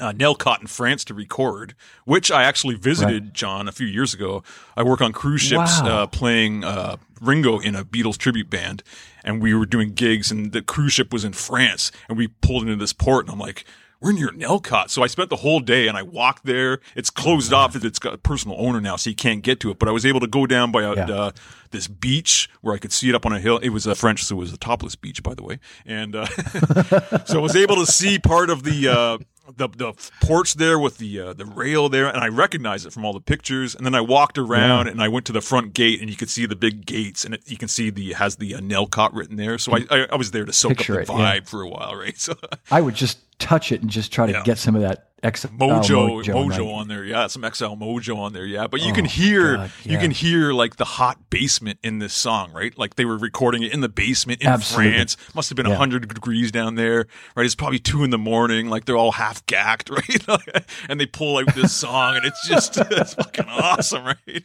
uh, 0.01 0.13
Nellcôte 0.13 0.61
in 0.63 0.67
France 0.67 1.05
to 1.05 1.15
record, 1.15 1.75
which 2.05 2.31
I 2.31 2.45
actually 2.45 2.75
visited, 2.75 3.35
John, 3.35 3.69
a 3.69 3.73
few 3.73 3.87
years 3.87 4.15
ago. 4.15 4.43
I 4.77 4.83
work 4.83 5.01
on 5.01 5.13
cruise 5.13 5.43
ships 5.43 5.81
Wow. 5.83 6.03
uh, 6.03 6.07
playing 6.07 6.65
uh, 6.65 6.97
Ringo 7.21 7.59
in 7.59 7.75
a 7.77 7.85
Beatles 7.85 8.17
tribute 8.17 8.51
band, 8.51 8.83
and 9.23 9.43
we 9.43 9.55
were 9.55 9.67
doing 9.67 9.93
gigs, 9.93 10.31
and 10.31 10.53
the 10.53 10.63
cruise 10.63 10.93
ship 10.95 11.13
was 11.13 11.25
in 11.25 11.33
France, 11.35 11.93
and 12.09 12.17
we 12.19 12.29
pulled 12.29 12.63
into 12.63 12.77
this 12.77 12.93
port, 12.93 13.27
and 13.27 13.33
I'm 13.33 13.39
like, 13.39 13.65
we're 14.03 14.13
near 14.13 14.29
Nellcôte. 14.31 14.89
So 14.89 15.03
I 15.03 15.09
spent 15.09 15.29
the 15.29 15.37
whole 15.37 15.61
day 15.61 15.87
and 15.87 15.95
I 15.95 16.01
walked 16.03 16.47
there. 16.47 16.81
It's 16.97 17.11
closed 17.11 17.53
off. 17.53 17.77
It's 17.77 17.99
got 17.99 18.15
a 18.15 18.17
personal 18.17 18.57
owner 18.59 18.81
now, 18.81 18.97
so 18.97 19.11
you 19.11 19.17
can't 19.17 19.43
get 19.43 19.61
to 19.61 19.71
it. 19.71 19.79
But 19.79 19.91
I 19.91 19.93
was 19.93 20.07
able 20.07 20.21
to 20.21 20.27
go 20.27 20.47
down 20.47 20.73
by 20.73 20.85
a, 20.85 20.95
Yeah. 20.97 21.11
uh, 21.11 21.31
this 21.71 21.87
beach 21.87 22.49
where 22.63 22.75
I 22.75 22.79
could 22.79 22.93
see 22.93 23.11
it 23.11 23.15
up 23.15 23.27
on 23.27 23.33
a 23.35 23.39
hill. 23.41 23.59
It 23.59 23.69
was 23.69 23.87
a 23.87 23.95
French, 23.95 24.25
so 24.25 24.37
it 24.37 24.39
was 24.39 24.55
a 24.55 24.57
topless 24.57 24.97
beach, 24.97 25.23
by 25.23 25.35
the 25.35 25.43
way. 25.43 25.59
And 25.85 26.17
uh, 26.17 26.25
so 27.27 27.41
I 27.41 27.43
was 27.43 27.55
able 27.55 27.77
to 27.77 27.85
see 27.85 28.19
part 28.19 28.49
of 28.49 28.63
the 28.63 28.89
uh, 28.89 29.19
the 29.57 29.69
the 29.69 29.93
porch 30.21 30.55
there 30.55 30.79
with 30.79 30.99
the 30.99 31.21
uh, 31.21 31.33
the 31.33 31.45
rail 31.45 31.89
there, 31.89 32.07
and 32.09 32.19
I 32.19 32.29
recognized 32.29 32.87
it 32.87 32.93
from 32.93 33.05
all 33.05 33.13
the 33.13 33.21
pictures. 33.21 33.75
And 33.75 33.85
then 33.87 33.95
I 33.95 34.01
walked 34.01 34.39
around 34.39 34.89
and 34.89 35.03
I 35.03 35.09
went 35.09 35.27
to 35.27 35.33
the 35.33 35.41
front 35.41 35.75
gate, 35.75 36.01
and 36.01 36.09
you 36.11 36.17
could 36.17 36.31
see 36.31 36.47
the 36.47 36.57
big 36.57 36.87
gates, 36.87 37.25
and 37.25 37.35
it, 37.35 37.43
you 37.47 37.57
can 37.57 37.69
see 37.69 37.91
the 37.91 38.13
has 38.15 38.37
the 38.37 38.55
uh, 38.55 38.61
Nellcôte 38.61 39.15
written 39.15 39.37
there. 39.37 39.59
So 39.59 39.73
I, 39.73 39.85
I 39.91 40.07
I 40.13 40.17
was 40.17 40.31
there 40.33 40.45
to 40.45 40.53
soak 40.53 40.77
Picture 40.79 41.01
up 41.01 41.07
the 41.07 41.13
it, 41.13 41.19
yeah. 41.19 41.41
vibe 41.41 41.49
for 41.49 41.63
a 41.63 41.69
while, 41.69 41.95
right? 41.97 42.15
So 42.21 42.35
I 42.71 42.81
would 42.81 42.95
just 42.95 43.19
touch 43.39 43.73
it 43.73 43.81
and 43.81 43.91
just 43.91 44.13
try 44.13 44.27
to 44.27 44.33
Yeah. 44.33 44.43
get 44.43 44.59
some 44.59 44.75
of 44.77 44.83
that 44.83 45.10
X 45.23 45.45
Mojo, 45.47 46.23
Mojo, 46.23 46.25
Mojo, 46.25 46.49
right. 46.51 46.61
on 46.61 46.89
there, 46.89 47.05
yeah, 47.05 47.27
some 47.27 47.45
Exile 47.45 47.77
Mojo 47.77 48.17
on 48.17 48.33
there, 48.33 48.47
yeah. 48.47 48.67
But 48.67 48.81
you 48.81 48.93
Oh, 48.93 48.95
can 48.95 49.05
hear, 49.05 49.57
God, 49.57 49.73
you 49.85 49.99
can 49.99 50.11
hear 50.11 50.53
like 50.53 50.77
the 50.77 50.85
hot 50.85 51.31
basement 51.31 51.79
in 51.83 51.99
this 51.99 52.15
song, 52.15 52.53
right? 52.53 52.77
Like 52.79 52.95
they 52.97 53.05
were 53.05 53.19
recording 53.19 53.63
it 53.63 53.73
in 53.73 53.81
the 53.83 53.89
basement 53.89 54.41
in 54.41 54.49
Absolutely. 54.49 54.93
France. 54.93 55.17
Must 55.35 55.49
have 55.51 55.57
been 55.57 55.67
Yeah. 55.67 55.75
hundred 55.77 56.09
degrees 56.09 56.51
down 56.51 56.77
there, 56.77 57.07
right? 57.37 57.45
It's 57.45 57.55
probably 57.55 57.79
two 57.79 58.03
in 58.03 58.11
the 58.11 58.19
morning, 58.19 58.69
like 58.71 58.87
they're 58.87 58.97
all 58.97 59.13
half 59.13 59.45
gacked, 59.47 59.91
right? 60.29 60.65
and 60.89 60.99
they 60.99 61.07
pull 61.07 61.37
out 61.39 61.55
this 61.55 61.73
song, 61.75 62.17
and 62.17 62.25
it's 62.25 62.49
just 62.49 62.77
it's 62.91 63.15
fucking 63.15 63.47
awesome, 63.49 64.05
right? 64.05 64.43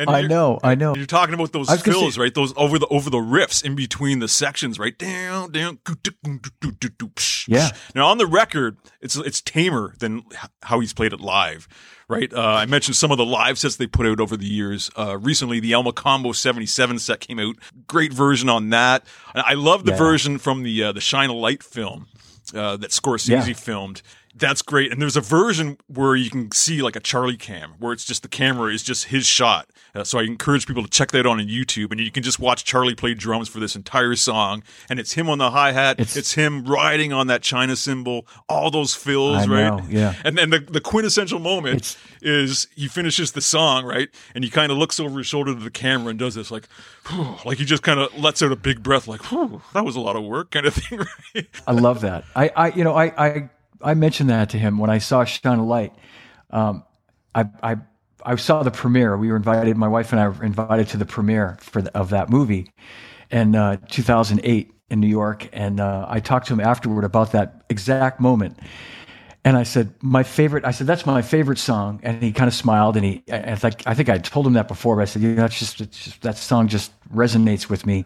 And 0.00 0.10
I 0.10 0.22
know, 0.22 0.58
I 0.62 0.74
know. 0.74 0.94
You're 0.94 1.06
talking 1.06 1.34
about 1.34 1.52
those 1.52 1.68
I 1.68 1.72
was 1.74 1.82
gonna 1.82 1.98
fills, 1.98 2.18
right? 2.18 2.32
Those 2.34 2.52
over 2.56 2.78
the 2.78 2.86
over 2.88 3.10
the 3.10 3.18
riffs 3.18 3.64
in 3.64 3.74
between 3.74 4.18
the 4.18 4.28
sections, 4.28 4.78
right? 4.78 4.96
Down, 4.98 5.52
down. 5.52 5.78
Yeah. 7.46 7.70
Now 7.94 8.06
on 8.08 8.18
the 8.18 8.26
record, 8.26 8.76
it's 9.00 9.16
it's 9.16 9.40
tamer 9.40 9.94
than 9.98 10.22
how 10.62 10.80
he's 10.80 10.92
played 10.92 11.12
it 11.12 11.20
live, 11.20 11.68
right? 12.08 12.32
Uh, 12.32 12.40
I 12.40 12.66
mentioned 12.66 12.96
some 12.96 13.10
of 13.10 13.18
the 13.18 13.24
live 13.24 13.58
sets 13.58 13.76
they 13.76 13.86
put 13.86 14.06
out 14.06 14.20
over 14.20 14.36
the 14.36 14.46
years. 14.46 14.90
Uh, 14.96 15.18
recently, 15.18 15.60
the 15.60 15.72
El 15.72 15.84
Mocambo 15.84 16.34
'77 16.34 16.98
set 16.98 17.20
came 17.20 17.38
out. 17.38 17.56
Great 17.86 18.12
version 18.12 18.48
on 18.48 18.70
that. 18.70 19.04
I 19.34 19.54
love 19.54 19.84
the 19.84 19.92
Yeah. 19.92 19.98
version 19.98 20.38
from 20.38 20.62
the 20.62 20.82
uh, 20.84 20.92
the 20.92 21.00
Shine 21.00 21.30
a 21.30 21.34
Light 21.34 21.62
film 21.62 22.06
uh, 22.54 22.76
that 22.76 22.90
Scorsese 22.90 23.28
Yeah. 23.48 23.52
filmed. 23.54 24.02
That's 24.34 24.62
great. 24.62 24.92
And 24.92 25.02
there's 25.02 25.16
a 25.16 25.20
version 25.20 25.76
where 25.88 26.14
you 26.14 26.30
can 26.30 26.52
see 26.52 26.82
like 26.82 26.94
a 26.96 27.00
Charlie 27.00 27.36
cam, 27.36 27.72
where 27.78 27.92
it's 27.92 28.04
just 28.04 28.22
the 28.22 28.28
camera 28.28 28.72
is 28.72 28.82
just 28.82 29.06
his 29.06 29.26
shot. 29.26 29.68
Uh, 29.92 30.04
so 30.04 30.20
I 30.20 30.22
encourage 30.22 30.68
people 30.68 30.84
to 30.84 30.88
check 30.88 31.10
that 31.10 31.20
out 31.20 31.26
on 31.26 31.38
YouTube, 31.40 31.90
and 31.90 31.98
you 31.98 32.12
can 32.12 32.22
just 32.22 32.38
watch 32.38 32.64
Charlie 32.64 32.94
play 32.94 33.12
drums 33.12 33.48
for 33.48 33.58
this 33.58 33.74
entire 33.74 34.14
song. 34.14 34.62
And 34.88 35.00
it's 35.00 35.14
him 35.14 35.28
on 35.28 35.38
the 35.38 35.50
hi 35.50 35.72
hat, 35.72 35.98
it's, 35.98 36.16
It's- 36.16 36.34
him 36.34 36.64
riding 36.64 37.12
on 37.12 37.26
that 37.26 37.42
China 37.42 37.74
cymbal, 37.74 38.24
all 38.48 38.70
those 38.70 38.94
fills, 38.94 39.36
I 39.36 39.46
right? 39.46 39.76
know, 39.76 39.80
yeah. 39.88 40.14
And 40.24 40.38
then 40.38 40.50
the, 40.50 40.60
the 40.60 40.80
quintessential 40.80 41.40
moment 41.40 41.76
It's- 41.76 41.96
is 42.22 42.68
he 42.76 42.86
finishes 42.86 43.32
the 43.32 43.40
song, 43.40 43.84
right? 43.84 44.08
And 44.34 44.44
he 44.44 44.50
kind 44.50 44.70
of 44.70 44.78
looks 44.78 45.00
over 45.00 45.18
his 45.18 45.26
shoulder 45.26 45.54
to 45.54 45.60
the 45.60 45.70
camera 45.70 46.10
and 46.10 46.18
does 46.20 46.36
this, 46.36 46.52
like, 46.52 46.68
whew, 47.08 47.34
like 47.44 47.58
he 47.58 47.64
just 47.64 47.82
kind 47.82 47.98
of 47.98 48.16
lets 48.16 48.42
out 48.42 48.52
a 48.52 48.56
big 48.56 48.82
breath, 48.84 49.08
like, 49.08 49.22
that 49.72 49.84
was 49.84 49.96
a 49.96 50.00
lot 50.00 50.14
of 50.14 50.22
work, 50.22 50.52
kind 50.52 50.66
of 50.66 50.74
thing, 50.74 51.00
right? 51.34 51.48
I 51.66 51.72
love 51.72 52.02
that. 52.02 52.24
I, 52.36 52.50
I, 52.54 52.68
you 52.68 52.84
know, 52.84 52.94
I, 52.94 53.06
I, 53.26 53.50
I 53.82 53.94
mentioned 53.94 54.30
that 54.30 54.50
to 54.50 54.58
him 54.58 54.78
when 54.78 54.90
I 54.90 54.98
saw 54.98 55.24
Shine 55.24 55.58
a 55.58 55.64
Light. 55.64 55.92
Um, 56.50 56.84
I, 57.34 57.46
I, 57.62 57.76
I 58.24 58.36
saw 58.36 58.62
the 58.62 58.70
premiere. 58.70 59.16
We 59.16 59.30
were 59.30 59.36
invited. 59.36 59.76
My 59.76 59.88
wife 59.88 60.12
and 60.12 60.20
I 60.20 60.28
were 60.28 60.44
invited 60.44 60.88
to 60.88 60.96
the 60.96 61.06
premiere 61.06 61.56
for 61.60 61.82
the, 61.82 61.96
of 61.96 62.10
that 62.10 62.28
movie 62.28 62.72
in 63.30 63.54
uh, 63.54 63.76
2008 63.88 64.72
in 64.90 65.00
New 65.00 65.06
York, 65.06 65.48
and 65.52 65.78
uh, 65.78 66.06
I 66.08 66.20
talked 66.20 66.48
to 66.48 66.52
him 66.52 66.60
afterward 66.60 67.04
about 67.04 67.32
that 67.32 67.62
exact 67.70 68.20
moment. 68.20 68.58
And 69.44 69.56
I 69.56 69.62
said, 69.62 69.94
my 70.02 70.22
favorite. 70.22 70.64
I 70.64 70.72
said 70.72 70.86
that's 70.86 71.06
my 71.06 71.22
favorite 71.22 71.58
song, 71.58 72.00
and 72.02 72.22
he 72.22 72.32
kind 72.32 72.48
of 72.48 72.54
smiled, 72.54 72.96
and 72.96 73.06
he. 73.06 73.22
I, 73.32 73.52
I 73.52 73.54
think 73.54 73.82
I 73.86 73.94
think 73.94 74.08
I 74.10 74.18
told 74.18 74.46
him 74.46 74.52
that 74.54 74.68
before, 74.68 74.96
but 74.96 75.02
I 75.02 75.04
said, 75.06 75.22
you 75.22 75.28
know, 75.30 75.42
that's 75.42 75.58
just, 75.58 75.78
just 75.78 76.20
that 76.22 76.36
song 76.36 76.68
just 76.68 76.92
resonates 77.10 77.70
with 77.70 77.86
me 77.86 78.04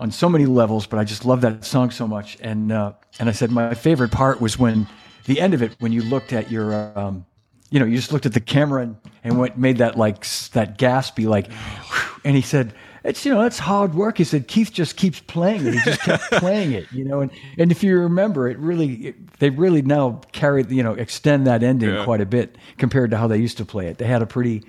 on 0.00 0.10
so 0.10 0.28
many 0.28 0.46
levels, 0.46 0.86
but 0.86 0.98
I 0.98 1.04
just 1.04 1.24
love 1.24 1.42
that 1.42 1.64
song 1.64 1.90
so 1.90 2.08
much. 2.08 2.36
And 2.40 2.72
uh, 2.72 2.92
and 3.18 3.28
I 3.28 3.32
said 3.32 3.50
my 3.50 3.74
favorite 3.74 4.10
part 4.10 4.40
was 4.40 4.58
when 4.58 4.86
the 5.26 5.40
end 5.40 5.54
of 5.54 5.62
it, 5.62 5.76
when 5.78 5.92
you 5.92 6.02
looked 6.02 6.32
at 6.32 6.50
your, 6.50 6.74
um, 6.98 7.26
you 7.70 7.78
know, 7.78 7.86
you 7.86 7.96
just 7.96 8.10
looked 8.12 8.26
at 8.26 8.32
the 8.32 8.40
camera 8.40 8.82
and, 8.82 8.96
and 9.22 9.38
went 9.38 9.56
made 9.58 9.78
that 9.78 9.96
like 9.96 10.26
that 10.52 10.78
gaspy 10.78 11.26
like, 11.28 11.52
whew, 11.52 12.20
and 12.24 12.34
he 12.36 12.42
said. 12.42 12.74
It's 13.02 13.24
you 13.24 13.32
know 13.32 13.40
that's 13.40 13.58
hard 13.58 13.94
work. 13.94 14.18
He 14.18 14.24
said 14.24 14.46
Keith 14.46 14.70
just 14.74 14.98
keeps 14.98 15.20
playing 15.20 15.66
it. 15.66 15.72
He 15.72 15.80
just 15.80 16.00
kept 16.02 16.22
playing 16.32 16.72
it, 16.72 16.84
you 16.92 17.02
know. 17.02 17.22
And 17.22 17.30
and 17.56 17.72
if 17.72 17.82
you 17.82 17.98
remember, 17.98 18.46
it 18.46 18.58
really 18.58 18.92
it, 19.06 19.38
they 19.38 19.48
really 19.48 19.80
now 19.80 20.20
carry 20.32 20.66
you 20.68 20.82
know 20.82 20.92
extend 20.92 21.46
that 21.46 21.62
ending 21.62 21.88
Yeah. 21.88 22.04
quite 22.04 22.20
a 22.20 22.26
bit 22.26 22.58
compared 22.76 23.10
to 23.12 23.16
how 23.16 23.26
they 23.26 23.38
used 23.38 23.56
to 23.56 23.64
play 23.64 23.86
it. 23.86 23.96
They 23.96 24.04
had 24.04 24.20
a 24.20 24.26
pretty, 24.26 24.64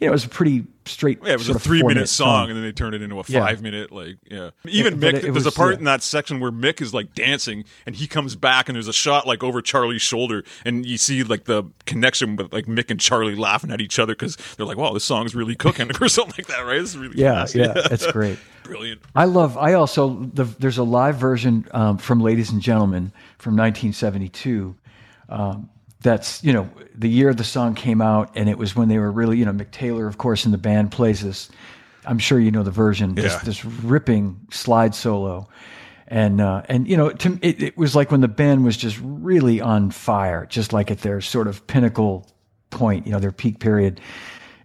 you 0.00 0.06
know, 0.06 0.08
it 0.08 0.10
was 0.12 0.24
a 0.24 0.28
pretty 0.28 0.64
straight. 0.84 1.18
Yeah, 1.24 1.32
it 1.32 1.38
was 1.38 1.48
a 1.48 1.58
three 1.58 1.78
minute 1.78 1.82
four-minute 1.82 2.08
song, 2.08 2.48
and 2.48 2.56
then 2.56 2.62
they 2.64 2.70
turned 2.72 2.94
it 2.94 3.02
into 3.02 3.18
a 3.18 3.24
Yeah. 3.26 3.44
five 3.46 3.62
minute, 3.62 3.90
like, 3.90 4.18
yeah. 4.30 4.50
Even 4.68 5.00
Mick, 5.00 5.14
it- 5.14 5.24
it 5.24 5.32
there's 5.32 5.46
a 5.46 5.50
part 5.52 5.72
yeah. 5.72 5.78
in 5.78 5.84
that 5.84 6.02
section 6.02 6.38
where 6.38 6.52
Mick 6.52 6.80
is 6.82 6.92
like 6.94 7.14
dancing 7.14 7.64
and 7.86 7.96
he 7.96 8.06
comes 8.06 8.36
back 8.36 8.68
and 8.68 8.76
there's 8.76 8.86
a 8.88 8.92
shot 8.92 9.26
like 9.26 9.42
over 9.42 9.60
Charlie's 9.62 10.02
shoulder 10.02 10.44
and 10.64 10.84
you 10.84 10.98
see 10.98 11.24
like 11.24 11.44
the 11.44 11.64
connection 11.86 12.36
with 12.36 12.52
like 12.52 12.66
Mick 12.66 12.90
and 12.90 13.00
Charlie 13.00 13.34
laughing 13.34 13.70
at 13.72 13.80
each 13.80 13.98
other 13.98 14.14
because 14.14 14.36
they're 14.56 14.66
like, 14.66 14.76
wow, 14.76 14.92
this 14.92 15.04
song's 15.04 15.34
really 15.34 15.54
cooking 15.56 15.90
or 16.00 16.08
something 16.08 16.34
like 16.38 16.46
that, 16.48 16.60
right? 16.66 16.78
This 16.80 16.90
is 16.90 16.98
really 16.98 17.18
Yeah, 17.18 17.46
yeah, 17.54 17.72
it's 17.90 18.06
great. 18.12 18.38
Brilliant. 18.64 19.00
I 19.14 19.24
love. 19.24 19.56
I 19.56 19.72
also 19.74 20.28
the, 20.34 20.44
there's 20.44 20.78
a 20.78 20.82
live 20.84 21.16
version 21.16 21.66
um, 21.70 21.98
from 21.98 22.20
Ladies 22.20 22.50
and 22.50 22.60
Gentlemen 22.60 23.12
from 23.38 23.56
1972. 23.56 24.74
Um, 25.28 25.70
that's 26.06 26.42
you 26.44 26.52
know 26.52 26.70
the 26.94 27.08
year 27.08 27.34
the 27.34 27.44
song 27.44 27.74
came 27.74 28.00
out, 28.00 28.30
and 28.36 28.48
it 28.48 28.56
was 28.56 28.76
when 28.76 28.88
they 28.88 28.98
were 28.98 29.10
really 29.10 29.36
you 29.36 29.44
know 29.44 29.52
Mick 29.52 29.72
Taylor, 29.72 30.06
of 30.06 30.18
course, 30.18 30.46
in 30.46 30.52
the 30.52 30.58
band 30.58 30.92
plays 30.92 31.20
this. 31.20 31.50
I'm 32.04 32.20
sure 32.20 32.38
you 32.38 32.52
know 32.52 32.62
the 32.62 32.70
version. 32.70 33.14
This, 33.16 33.32
Yeah. 33.32 33.40
this 33.44 33.64
ripping 33.64 34.40
slide 34.50 34.94
solo, 34.94 35.48
and 36.06 36.40
uh, 36.40 36.62
and 36.68 36.86
you 36.88 36.96
know 36.96 37.10
to, 37.10 37.38
it, 37.42 37.60
it 37.62 37.76
was 37.76 37.96
like 37.96 38.10
when 38.12 38.20
the 38.20 38.28
band 38.28 38.64
was 38.64 38.76
just 38.76 38.98
really 39.02 39.60
on 39.60 39.90
fire, 39.90 40.46
just 40.46 40.72
like 40.72 40.90
at 40.92 41.00
their 41.00 41.20
sort 41.20 41.48
of 41.48 41.66
pinnacle 41.66 42.26
point, 42.70 43.06
you 43.06 43.12
know, 43.12 43.18
their 43.18 43.32
peak 43.32 43.58
period. 43.58 44.00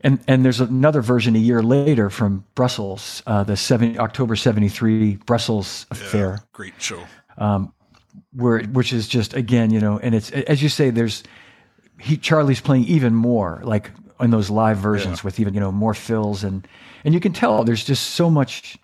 And 0.03 0.19
and 0.27 0.45
there's 0.45 0.59
another 0.61 1.01
version 1.01 1.35
a 1.35 1.39
year 1.39 1.63
later 1.63 2.09
from 2.09 2.43
Brussels, 2.55 3.23
uh, 3.25 3.43
the 3.43 3.57
seven, 3.57 3.99
October 3.99 4.35
'73 4.35 5.17
Brussels 5.25 5.87
affair, 5.89 6.39
Great 6.53 6.73
show. 6.77 7.03
Where 8.33 8.61
which 8.63 8.93
is 8.93 9.07
just 9.07 9.33
again, 9.33 9.71
you 9.71 9.79
know, 9.79 9.99
and 9.99 10.15
it's 10.15 10.31
as 10.31 10.63
you 10.63 10.69
say, 10.69 10.89
there's 10.89 11.23
he 11.99 12.15
Charlie's 12.17 12.61
playing 12.61 12.85
even 12.85 13.13
more 13.13 13.59
like 13.63 13.91
in 14.19 14.29
those 14.31 14.49
live 14.49 14.77
versions 14.77 15.19
Yeah. 15.19 15.25
with 15.25 15.39
even 15.39 15.53
you 15.53 15.59
know 15.59 15.71
more 15.71 15.93
fills 15.93 16.43
and 16.43 16.65
and 17.03 17.13
you 17.13 17.19
can 17.19 17.33
tell 17.33 17.63
there's 17.63 17.83
just 17.83 18.11
so 18.11 18.29
much 18.29 18.77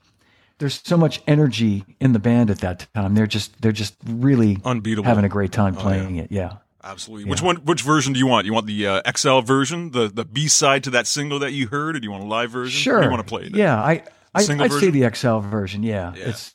there's 0.57 0.81
so 0.83 0.97
much 0.97 1.21
energy 1.27 1.85
in 1.99 2.13
the 2.13 2.19
band 2.19 2.49
at 2.49 2.59
that 2.59 2.87
time. 2.93 3.15
They're 3.15 3.27
just 3.27 3.61
they're 3.61 3.71
just 3.71 3.95
really 4.05 4.57
Unbeatable. 4.65 5.05
having 5.07 5.23
a 5.23 5.29
great 5.29 5.51
time 5.51 5.75
Oh, 5.77 5.81
playing 5.81 6.17
it. 6.17 6.31
Yeah. 6.31 6.53
Absolutely. 6.83 7.29
Which 7.29 7.41
one? 7.41 7.57
Which 7.57 7.81
version 7.81 8.13
do 8.13 8.19
you 8.19 8.27
want? 8.27 8.45
You 8.45 8.53
want 8.53 8.65
the 8.65 8.87
uh, 8.87 9.01
Exile 9.05 9.41
version, 9.41 9.91
the 9.91 10.07
the 10.07 10.23
B 10.25 10.47
side 10.47 10.83
to 10.85 10.89
that 10.91 11.05
single 11.07 11.39
that 11.39 11.51
you 11.51 11.67
heard, 11.67 11.95
or 11.95 11.99
do 11.99 12.05
you 12.05 12.11
want 12.11 12.23
a 12.23 12.27
live 12.27 12.51
version? 12.51 12.71
Sure. 12.79 12.99
Or 12.99 13.03
you 13.03 13.09
want 13.09 13.25
to 13.25 13.29
play 13.29 13.43
it? 13.43 13.55
Yeah, 13.55 13.75
I, 13.77 14.03
I 14.33 14.41
I'd 14.41 14.47
the 14.47 15.03
Exile 15.03 15.41
version. 15.41 15.83
Yeah, 15.83 16.13
Yeah. 16.15 16.29
it's 16.29 16.53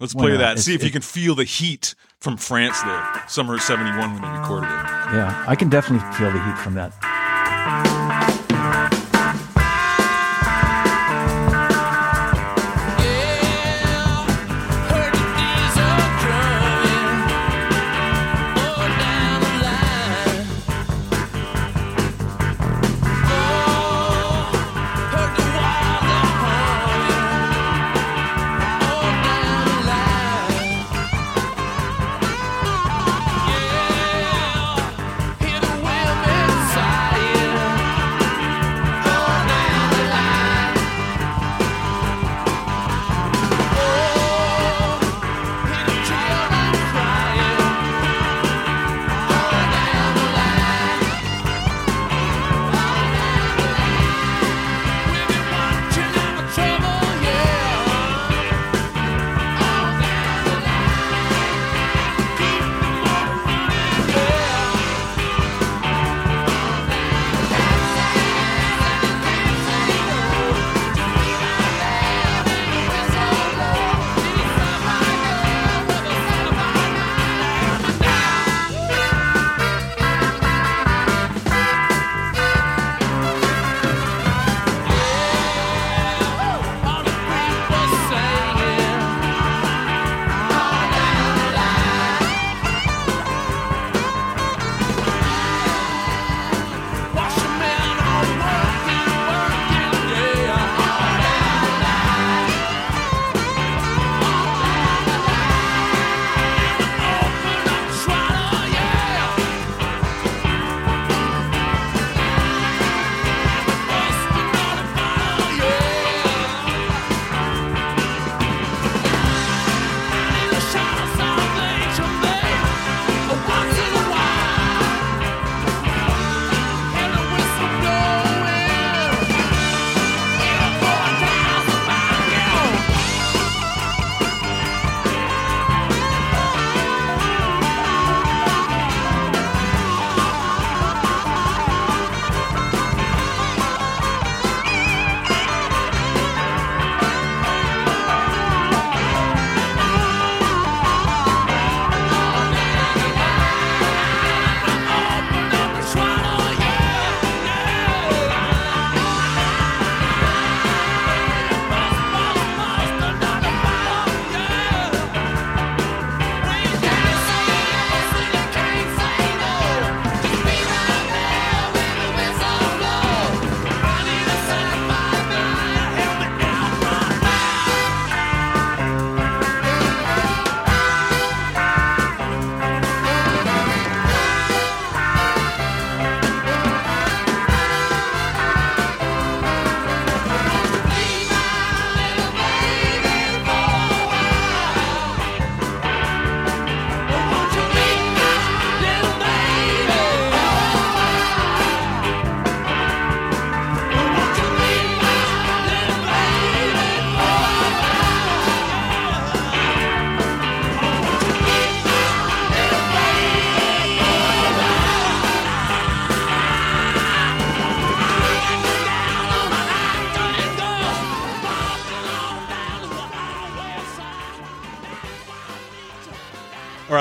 Let's 0.00 0.14
play 0.14 0.32
that. 0.36 0.52
It's- 0.52 0.64
See 0.64 0.74
if 0.74 0.82
you 0.82 0.90
can 0.90 1.02
feel 1.02 1.34
the 1.36 1.44
heat 1.44 1.94
from 2.22 2.36
France 2.36 2.80
there, 2.82 3.24
summer 3.26 3.54
of 3.56 3.62
'71 3.62 3.98
when 4.14 4.22
they 4.22 4.28
recorded 4.38 4.66
it. 4.68 4.86
yeah. 5.18 5.44
I 5.48 5.56
can 5.56 5.68
definitely 5.68 6.06
feel 6.16 6.30
the 6.30 6.42
heat 6.42 6.56
from 6.58 6.74
that. 6.74 6.92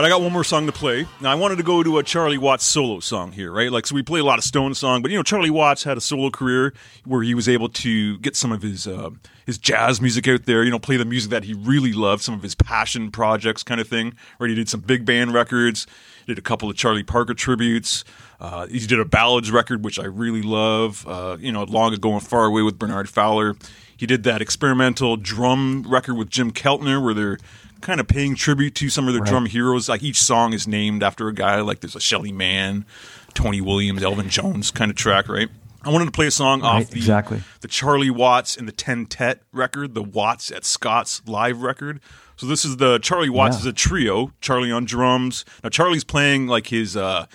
Right, 0.02 0.08
I 0.08 0.10
got 0.10 0.22
one 0.22 0.34
more 0.34 0.44
song 0.44 0.66
to 0.66 0.72
play. 0.72 1.06
Now, 1.20 1.32
I 1.32 1.36
wanted 1.36 1.58
to 1.58 1.64
go 1.64 1.84
to 1.84 2.00
a 2.00 2.04
Charlie 2.04 2.38
Watts 2.38 2.64
solo 2.64 3.00
song 3.00 3.32
here, 3.32 3.52
right? 3.52 3.72
Like, 3.72 3.86
so 3.86 3.94
we 3.94 4.02
play 4.02 4.20
a 4.20 4.24
lot 4.24 4.40
of 4.40 4.44
Stone 4.44 4.74
song, 4.74 5.02
but 5.02 5.12
you 5.12 5.18
know, 5.18 5.24
Charlie 5.24 5.50
Watts 5.50 5.84
had 5.84 5.98
a 5.98 6.02
solo 6.02 6.30
career 6.30 6.74
where 7.06 7.22
he 7.22 7.36
was 7.36 7.48
able 7.48 7.70
to 7.70 8.18
get 8.20 8.36
some 8.36 8.52
of 8.52 8.62
his 8.62 8.88
uh, 8.88 9.12
his 9.46 9.58
jazz 9.58 10.02
music 10.02 10.28
out 10.28 10.46
there. 10.46 10.64
You 10.64 10.72
know, 10.72 10.80
play 10.80 10.98
the 10.98 11.06
music 11.06 11.30
that 11.32 11.44
he 11.44 11.54
really 11.54 11.94
loved, 11.94 12.24
some 12.24 12.34
of 12.34 12.42
his 12.42 12.56
passion 12.56 13.12
projects, 13.12 13.64
kind 13.64 13.80
of 13.80 13.88
thing. 13.88 14.16
Right? 14.40 14.50
He 14.50 14.56
did 14.56 14.70
some 14.70 14.82
big 14.82 15.06
band 15.06 15.34
records, 15.34 15.86
did 16.26 16.38
a 16.38 16.42
couple 16.42 16.70
of 16.70 16.76
Charlie 16.76 17.04
Parker 17.04 17.34
tributes. 17.34 18.04
Uh, 18.40 18.66
he 18.68 18.80
did 18.80 19.00
a 19.00 19.06
ballads 19.06 19.52
record, 19.52 19.84
which 19.84 20.00
I 20.00 20.06
really 20.06 20.42
love. 20.42 21.06
Uh, 21.08 21.38
you 21.40 21.52
know, 21.52 21.64
long 21.64 21.94
ago 21.94 22.14
and 22.14 22.26
far 22.26 22.46
away 22.46 22.64
with 22.64 22.80
Bernard 22.80 23.08
Fowler. 23.08 23.56
He 23.96 24.08
did 24.08 24.24
that 24.24 24.42
experimental 24.42 25.16
drum 25.16 25.86
record 25.88 26.16
with 26.16 26.32
Jim 26.32 26.52
Keltner, 26.52 27.04
where 27.04 27.14
they're 27.14 27.38
kind 27.82 28.00
of 28.00 28.08
paying 28.08 28.36
tribute 28.36 28.76
to 28.76 28.90
some 28.90 29.08
of 29.08 29.14
their 29.14 29.22
Right. 29.24 29.30
drum 29.30 29.46
heroes. 29.48 29.90
Like 29.90 30.04
each 30.04 30.22
song 30.22 30.54
is 30.54 30.68
named 30.68 31.04
after 31.04 31.28
a 31.28 31.34
guy. 31.34 31.62
Like 31.62 31.82
there's 31.82 31.96
a 31.96 32.00
Shelly 32.00 32.32
Manne, 32.32 32.86
Tony 33.34 33.62
Williams, 33.62 34.04
Elvin 34.04 34.30
Jones 34.30 34.72
kind 34.72 34.90
of 34.92 34.98
track, 34.98 35.28
right? 35.28 35.50
I 35.84 35.90
wanted 35.90 36.06
to 36.06 36.12
play 36.12 36.28
a 36.28 36.32
song 36.32 36.62
Right, 36.62 36.84
off 36.84 36.92
the 36.92 36.98
exactly. 36.98 37.42
the 37.62 37.68
Charlie 37.68 38.12
Watts 38.12 38.56
and 38.56 38.68
the 38.68 38.72
Tentet 38.72 39.42
record, 39.52 39.96
the 39.96 40.04
Watts 40.04 40.52
at 40.52 40.64
Scott's 40.64 41.24
live 41.26 41.64
record. 41.64 42.00
So 42.36 42.46
this 42.46 42.64
is 42.66 42.78
the 42.78 43.00
Charlie 43.00 43.30
Watts 43.30 43.56
Yeah. 43.56 43.60
is 43.62 43.66
a 43.66 43.74
trio. 43.74 44.32
Charlie 44.42 44.72
on 44.72 44.86
drums. 44.86 45.44
Now 45.64 45.70
Charlie's 45.70 46.04
playing 46.04 46.46
like 46.48 46.68
his 46.68 46.96
uh, 46.96 47.26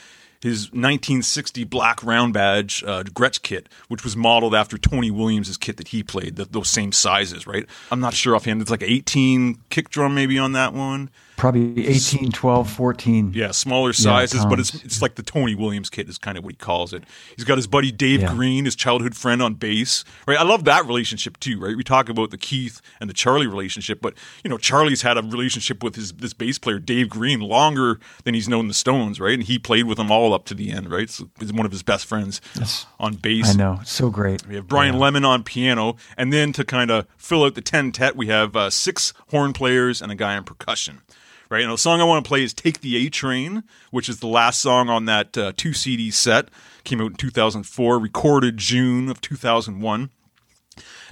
his 0.46 0.66
1960 0.66 1.64
black 1.64 2.02
round 2.02 2.32
badge 2.32 2.82
uh, 2.84 3.02
Gretsch 3.02 3.42
kit, 3.42 3.68
which 3.88 4.04
was 4.04 4.16
modeled 4.16 4.54
after 4.54 4.78
Tony 4.78 5.10
Williams' 5.10 5.56
kit 5.56 5.76
that 5.76 5.88
he 5.88 6.02
played. 6.02 6.36
Th 6.36 6.48
those 6.50 6.70
same 6.70 6.92
sizes, 6.92 7.46
right? 7.46 7.66
I'm 7.90 8.00
not 8.00 8.14
sure 8.14 8.36
offhand. 8.36 8.62
It's 8.62 8.70
like 8.70 8.82
18 8.82 9.58
kick 9.70 9.90
drum 9.90 10.14
maybe 10.14 10.38
on 10.38 10.52
that 10.52 10.72
one. 10.72 11.10
Probably 11.36 11.86
18, 11.86 12.32
12, 12.32 12.70
14. 12.70 13.32
Yeah, 13.34 13.50
smaller 13.50 13.92
sizes, 13.92 14.44
but 14.46 14.58
it's 14.58 14.74
it's 14.84 15.02
like 15.02 15.16
the 15.16 15.22
Tony 15.22 15.54
Williams 15.54 15.90
kit 15.90 16.08
is 16.08 16.16
kind 16.18 16.38
of 16.38 16.44
what 16.44 16.52
he 16.54 16.56
calls 16.56 16.92
it. 16.92 17.04
He's 17.36 17.44
got 17.44 17.58
his 17.58 17.66
buddy 17.66 17.92
Dave 17.92 18.22
Yeah. 18.22 18.32
Green, 18.34 18.64
his 18.64 18.74
childhood 18.74 19.14
friend 19.14 19.42
on 19.42 19.54
bass. 19.54 20.04
Right, 20.26 20.38
I 20.38 20.44
love 20.44 20.64
that 20.64 20.86
relationship 20.86 21.38
too. 21.38 21.60
Right, 21.60 21.76
we 21.76 21.84
talk 21.84 22.08
about 22.08 22.30
the 22.30 22.38
Keith 22.38 22.80
and 23.00 23.10
the 23.10 23.14
Charlie 23.14 23.46
relationship, 23.46 24.00
but 24.00 24.14
you 24.44 24.48
know 24.50 24.56
Charlie's 24.58 25.02
had 25.02 25.18
a 25.18 25.22
relationship 25.22 25.82
with 25.82 25.94
his 25.96 26.12
this 26.12 26.32
bass 26.32 26.58
player 26.58 26.78
Dave 26.78 27.10
Green 27.10 27.40
longer 27.40 28.00
than 28.24 28.34
he's 28.34 28.48
known 28.48 28.68
the 28.68 28.74
Stones. 28.74 29.20
Right, 29.20 29.34
and 29.34 29.42
he 29.42 29.58
played 29.58 29.84
with 29.86 29.98
them 29.98 30.10
all 30.10 30.32
up 30.32 30.46
to 30.46 30.54
the 30.54 30.70
end. 30.72 30.90
Right, 30.90 31.10
so 31.10 31.28
he's 31.38 31.52
one 31.52 31.66
of 31.66 31.72
his 31.72 31.82
best 31.82 32.06
friends 32.06 32.40
on 32.98 33.14
bass. 33.14 33.50
I 33.54 33.58
know. 33.58 33.78
It's 33.82 33.92
so 33.92 34.10
great. 34.10 34.46
We 34.46 34.54
have 34.54 34.66
Brian 34.68 34.98
Lemon 34.98 35.24
on 35.24 35.42
piano, 35.42 35.96
and 36.16 36.32
then 36.32 36.52
to 36.54 36.64
kind 36.64 36.90
of 36.90 37.06
fill 37.18 37.44
out 37.44 37.54
the 37.54 37.60
tentet, 37.62 38.16
we 38.16 38.28
have 38.28 38.56
uh, 38.56 38.70
six 38.70 39.12
horn 39.30 39.52
players 39.52 40.00
and 40.00 40.10
a 40.10 40.14
guy 40.14 40.36
on 40.36 40.44
percussion. 40.44 41.02
Right, 41.48 41.62
and 41.62 41.72
the 41.72 41.78
song 41.78 42.00
I 42.00 42.04
want 42.04 42.24
to 42.24 42.28
play 42.28 42.42
is 42.42 42.52
"Take 42.52 42.80
the 42.80 42.96
A 42.96 43.08
Train," 43.08 43.62
which 43.92 44.08
is 44.08 44.18
the 44.18 44.26
last 44.26 44.60
song 44.60 44.88
on 44.88 45.04
that 45.04 45.38
uh, 45.38 45.52
two 45.56 45.72
CD 45.72 46.10
set. 46.10 46.48
Came 46.82 47.00
out 47.00 47.12
in 47.12 47.16
2004, 47.16 47.98
recorded 47.98 48.56
June 48.56 49.08
of 49.08 49.20
2001. 49.20 50.10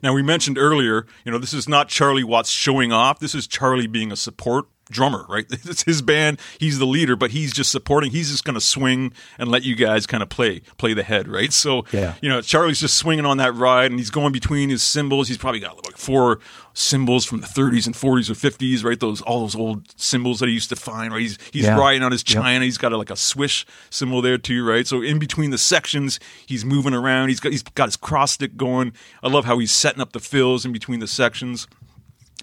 Now 0.03 0.13
we 0.13 0.23
mentioned 0.23 0.59
earlier, 0.59 1.07
you 1.25 1.31
know, 1.31 1.39
this 1.39 1.55
is 1.55 1.69
not 1.69 1.89
Charlie 1.89 2.25
Watts 2.25 2.51
showing 2.51 2.93
off. 2.93 3.21
This 3.21 3.35
is 3.35 3.47
Charlie 3.47 3.87
being 3.87 4.11
a 4.11 4.17
support 4.17 4.67
drummer, 4.91 5.25
right? 5.29 5.47
It's 5.65 5.83
his 5.85 6.03
band. 6.03 6.39
He's 6.59 6.79
the 6.79 6.87
leader, 6.87 7.17
but 7.17 7.31
he's 7.31 7.53
just 7.53 7.71
supporting. 7.73 8.11
He's 8.11 8.31
just 8.31 8.45
going 8.45 8.55
to 8.55 8.61
swing 8.61 9.13
and 9.39 9.51
let 9.51 9.63
you 9.63 9.75
guys 9.75 10.07
kind 10.07 10.23
of 10.23 10.29
play, 10.29 10.61
play 10.77 10.93
the 10.95 11.03
head, 11.03 11.27
right? 11.29 11.53
So, 11.53 11.85
Yeah. 11.93 12.15
you 12.21 12.29
know, 12.29 12.41
Charlie's 12.41 12.81
just 12.81 12.97
swinging 12.97 13.25
on 13.27 13.39
that 13.39 13.55
ride 13.55 13.91
and 13.91 13.99
he's 13.99 14.11
going 14.11 14.33
between 14.33 14.69
his 14.71 14.83
cymbals. 14.83 15.29
He's 15.29 15.39
probably 15.39 15.61
got 15.61 15.77
like 15.85 15.97
four 15.97 16.39
cymbals 16.75 17.25
from 17.25 17.41
the 17.41 17.47
30s 17.47 17.87
and 17.87 17.95
40s 17.95 18.29
or 18.29 18.35
50s, 18.35 18.85
right? 18.85 18.99
Those 18.99 19.21
all 19.23 19.41
those 19.43 19.55
old 19.57 19.85
cymbals 19.97 20.41
that 20.41 20.49
he 20.49 20.53
used 20.55 20.69
to 20.71 20.77
find, 20.77 21.13
right? 21.13 21.21
He's 21.23 21.39
he's 21.53 21.65
Yeah. 21.65 21.79
riding 21.79 22.03
on 22.03 22.13
his 22.13 22.25
Yep. 22.27 22.43
China. 22.43 22.65
He's 22.65 22.79
got 22.79 22.93
a, 22.93 22.97
like 22.97 23.11
a 23.11 23.17
swish 23.17 23.65
cymbal 23.91 24.23
there 24.23 24.39
too, 24.39 24.65
right? 24.67 24.87
So 24.87 25.01
in 25.01 25.19
between 25.19 25.51
the 25.51 25.59
sections, 25.59 26.19
he's 26.47 26.65
moving 26.65 26.93
around. 26.95 27.29
He's 27.29 27.41
got 27.41 27.53
he's 27.53 27.63
got 27.63 27.87
his 27.87 27.97
cross 27.97 28.33
stick 28.33 28.57
going. 28.57 28.93
I 29.23 29.29
love 29.29 29.45
how 29.45 29.59
he's 29.59 29.73
setting 29.73 30.01
up 30.01 30.13
the 30.13 30.21
fills 30.21 30.65
in 30.65 30.73
between 30.73 30.99
the 31.01 31.07
sections. 31.07 31.67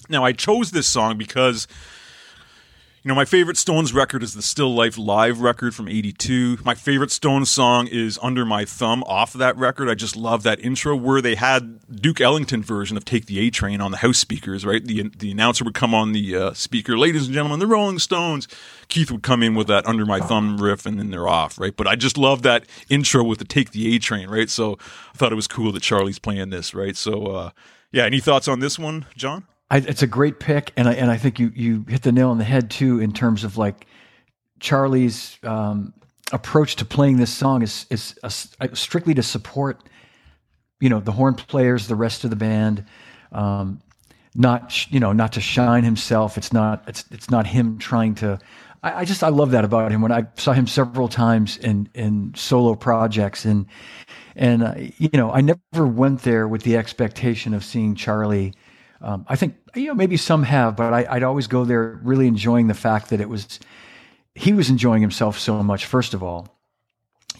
Now 0.09 0.23
I 0.25 0.31
chose 0.33 0.71
this 0.71 0.87
song 0.87 1.17
because 1.17 1.67
you 3.03 3.09
know, 3.09 3.15
my 3.15 3.25
favorite 3.25 3.57
Stones 3.57 3.93
record 3.93 4.21
is 4.21 4.35
the 4.35 4.43
Still 4.43 4.75
Life 4.75 4.95
live 4.95 5.41
record 5.41 5.73
from 5.73 5.87
82. 5.87 6.59
My 6.63 6.75
favorite 6.75 7.09
Stones 7.09 7.49
song 7.49 7.87
is 7.87 8.19
Under 8.21 8.45
My 8.45 8.63
Thumb 8.63 9.03
off 9.07 9.33
of 9.33 9.39
that 9.39 9.57
record. 9.57 9.89
I 9.89 9.95
just 9.95 10.15
love 10.15 10.43
that 10.43 10.59
intro 10.59 10.95
where 10.95 11.19
they 11.19 11.33
had 11.33 11.79
Duke 11.99 12.21
Ellington 12.21 12.61
version 12.61 12.95
of 12.97 13.03
Take 13.03 13.25
the 13.25 13.39
A 13.39 13.49
Train 13.49 13.81
on 13.81 13.89
the 13.89 13.97
house 13.97 14.19
speakers, 14.19 14.67
right? 14.67 14.85
The 14.85 15.09
the 15.17 15.31
announcer 15.31 15.63
would 15.63 15.73
come 15.73 15.95
on 15.95 16.11
the 16.11 16.35
uh, 16.35 16.53
speaker, 16.53 16.95
ladies 16.95 17.25
and 17.25 17.33
gentlemen, 17.33 17.57
the 17.57 17.65
Rolling 17.65 17.97
Stones. 17.97 18.47
Keith 18.87 19.09
would 19.09 19.23
come 19.23 19.41
in 19.41 19.55
with 19.55 19.65
that 19.65 19.87
Under 19.87 20.05
My 20.05 20.19
Thumb 20.19 20.61
riff 20.61 20.85
and 20.85 20.99
then 20.99 21.09
they're 21.09 21.27
off, 21.27 21.59
right? 21.59 21.75
But 21.75 21.87
I 21.87 21.95
just 21.95 22.19
love 22.19 22.43
that 22.43 22.65
intro 22.87 23.23
with 23.23 23.39
the 23.39 23.45
Take 23.45 23.71
the 23.71 23.95
A 23.95 23.99
Train, 23.99 24.29
right? 24.29 24.49
So 24.49 24.77
I 25.13 25.17
thought 25.17 25.31
it 25.31 25.35
was 25.35 25.47
cool 25.47 25.71
that 25.71 25.81
Charlie's 25.81 26.19
playing 26.19 26.51
this, 26.51 26.75
right? 26.75 26.95
So, 26.95 27.25
uh, 27.25 27.49
yeah, 27.91 28.03
any 28.05 28.19
thoughts 28.19 28.47
on 28.47 28.59
this 28.59 28.77
one, 28.77 29.07
John? 29.15 29.47
I, 29.71 29.77
it's 29.77 30.03
a 30.03 30.07
great 30.07 30.41
pick, 30.41 30.73
and 30.75 30.89
I 30.89 30.93
and 30.95 31.09
I 31.09 31.15
think 31.15 31.39
you 31.39 31.49
you 31.55 31.85
hit 31.87 32.01
the 32.01 32.11
nail 32.11 32.29
on 32.29 32.37
the 32.37 32.43
head 32.43 32.69
too 32.69 32.99
in 32.99 33.13
terms 33.13 33.45
of 33.45 33.57
like 33.57 33.87
Charlie's 34.59 35.39
um, 35.43 35.93
approach 36.33 36.75
to 36.75 36.85
playing 36.85 37.17
this 37.17 37.33
song 37.33 37.61
is 37.61 37.85
is 37.89 38.19
a, 38.21 38.75
strictly 38.75 39.13
to 39.13 39.23
support 39.23 39.81
you 40.81 40.89
know 40.89 40.99
the 40.99 41.13
horn 41.13 41.35
players, 41.35 41.87
the 41.87 41.95
rest 41.95 42.25
of 42.25 42.31
the 42.31 42.35
band, 42.35 42.85
um, 43.31 43.81
not 44.35 44.91
you 44.91 44.99
know 44.99 45.13
not 45.13 45.31
to 45.33 45.41
shine 45.41 45.85
himself. 45.85 46.37
It's 46.37 46.51
not 46.51 46.83
it's 46.87 47.05
it's 47.09 47.31
not 47.31 47.47
him 47.47 47.77
trying 47.77 48.15
to. 48.15 48.39
I, 48.83 49.01
I 49.01 49.05
just 49.05 49.23
I 49.23 49.29
love 49.29 49.51
that 49.51 49.63
about 49.63 49.93
him. 49.93 50.01
When 50.01 50.11
I 50.11 50.27
saw 50.35 50.51
him 50.51 50.67
several 50.67 51.07
times 51.07 51.55
in 51.55 51.87
in 51.93 52.33
solo 52.35 52.75
projects 52.75 53.45
and 53.45 53.67
and 54.35 54.63
uh, 54.63 54.73
you 54.97 55.11
know 55.13 55.31
I 55.31 55.39
never 55.39 55.87
went 55.87 56.23
there 56.23 56.45
with 56.45 56.63
the 56.63 56.75
expectation 56.75 57.53
of 57.53 57.63
seeing 57.63 57.95
Charlie. 57.95 58.53
Um, 59.01 59.25
I 59.27 59.35
think 59.35 59.55
you 59.75 59.87
know 59.87 59.95
maybe 59.95 60.17
some 60.17 60.43
have, 60.43 60.75
but 60.75 60.93
I, 60.93 61.05
I'd 61.09 61.23
always 61.23 61.47
go 61.47 61.65
there 61.65 61.99
really 62.03 62.27
enjoying 62.27 62.67
the 62.67 62.73
fact 62.73 63.09
that 63.09 63.19
it 63.19 63.29
was 63.29 63.59
he 64.35 64.53
was 64.53 64.69
enjoying 64.69 65.01
himself 65.01 65.39
so 65.39 65.61
much. 65.63 65.85
First 65.85 66.13
of 66.13 66.23
all, 66.23 66.47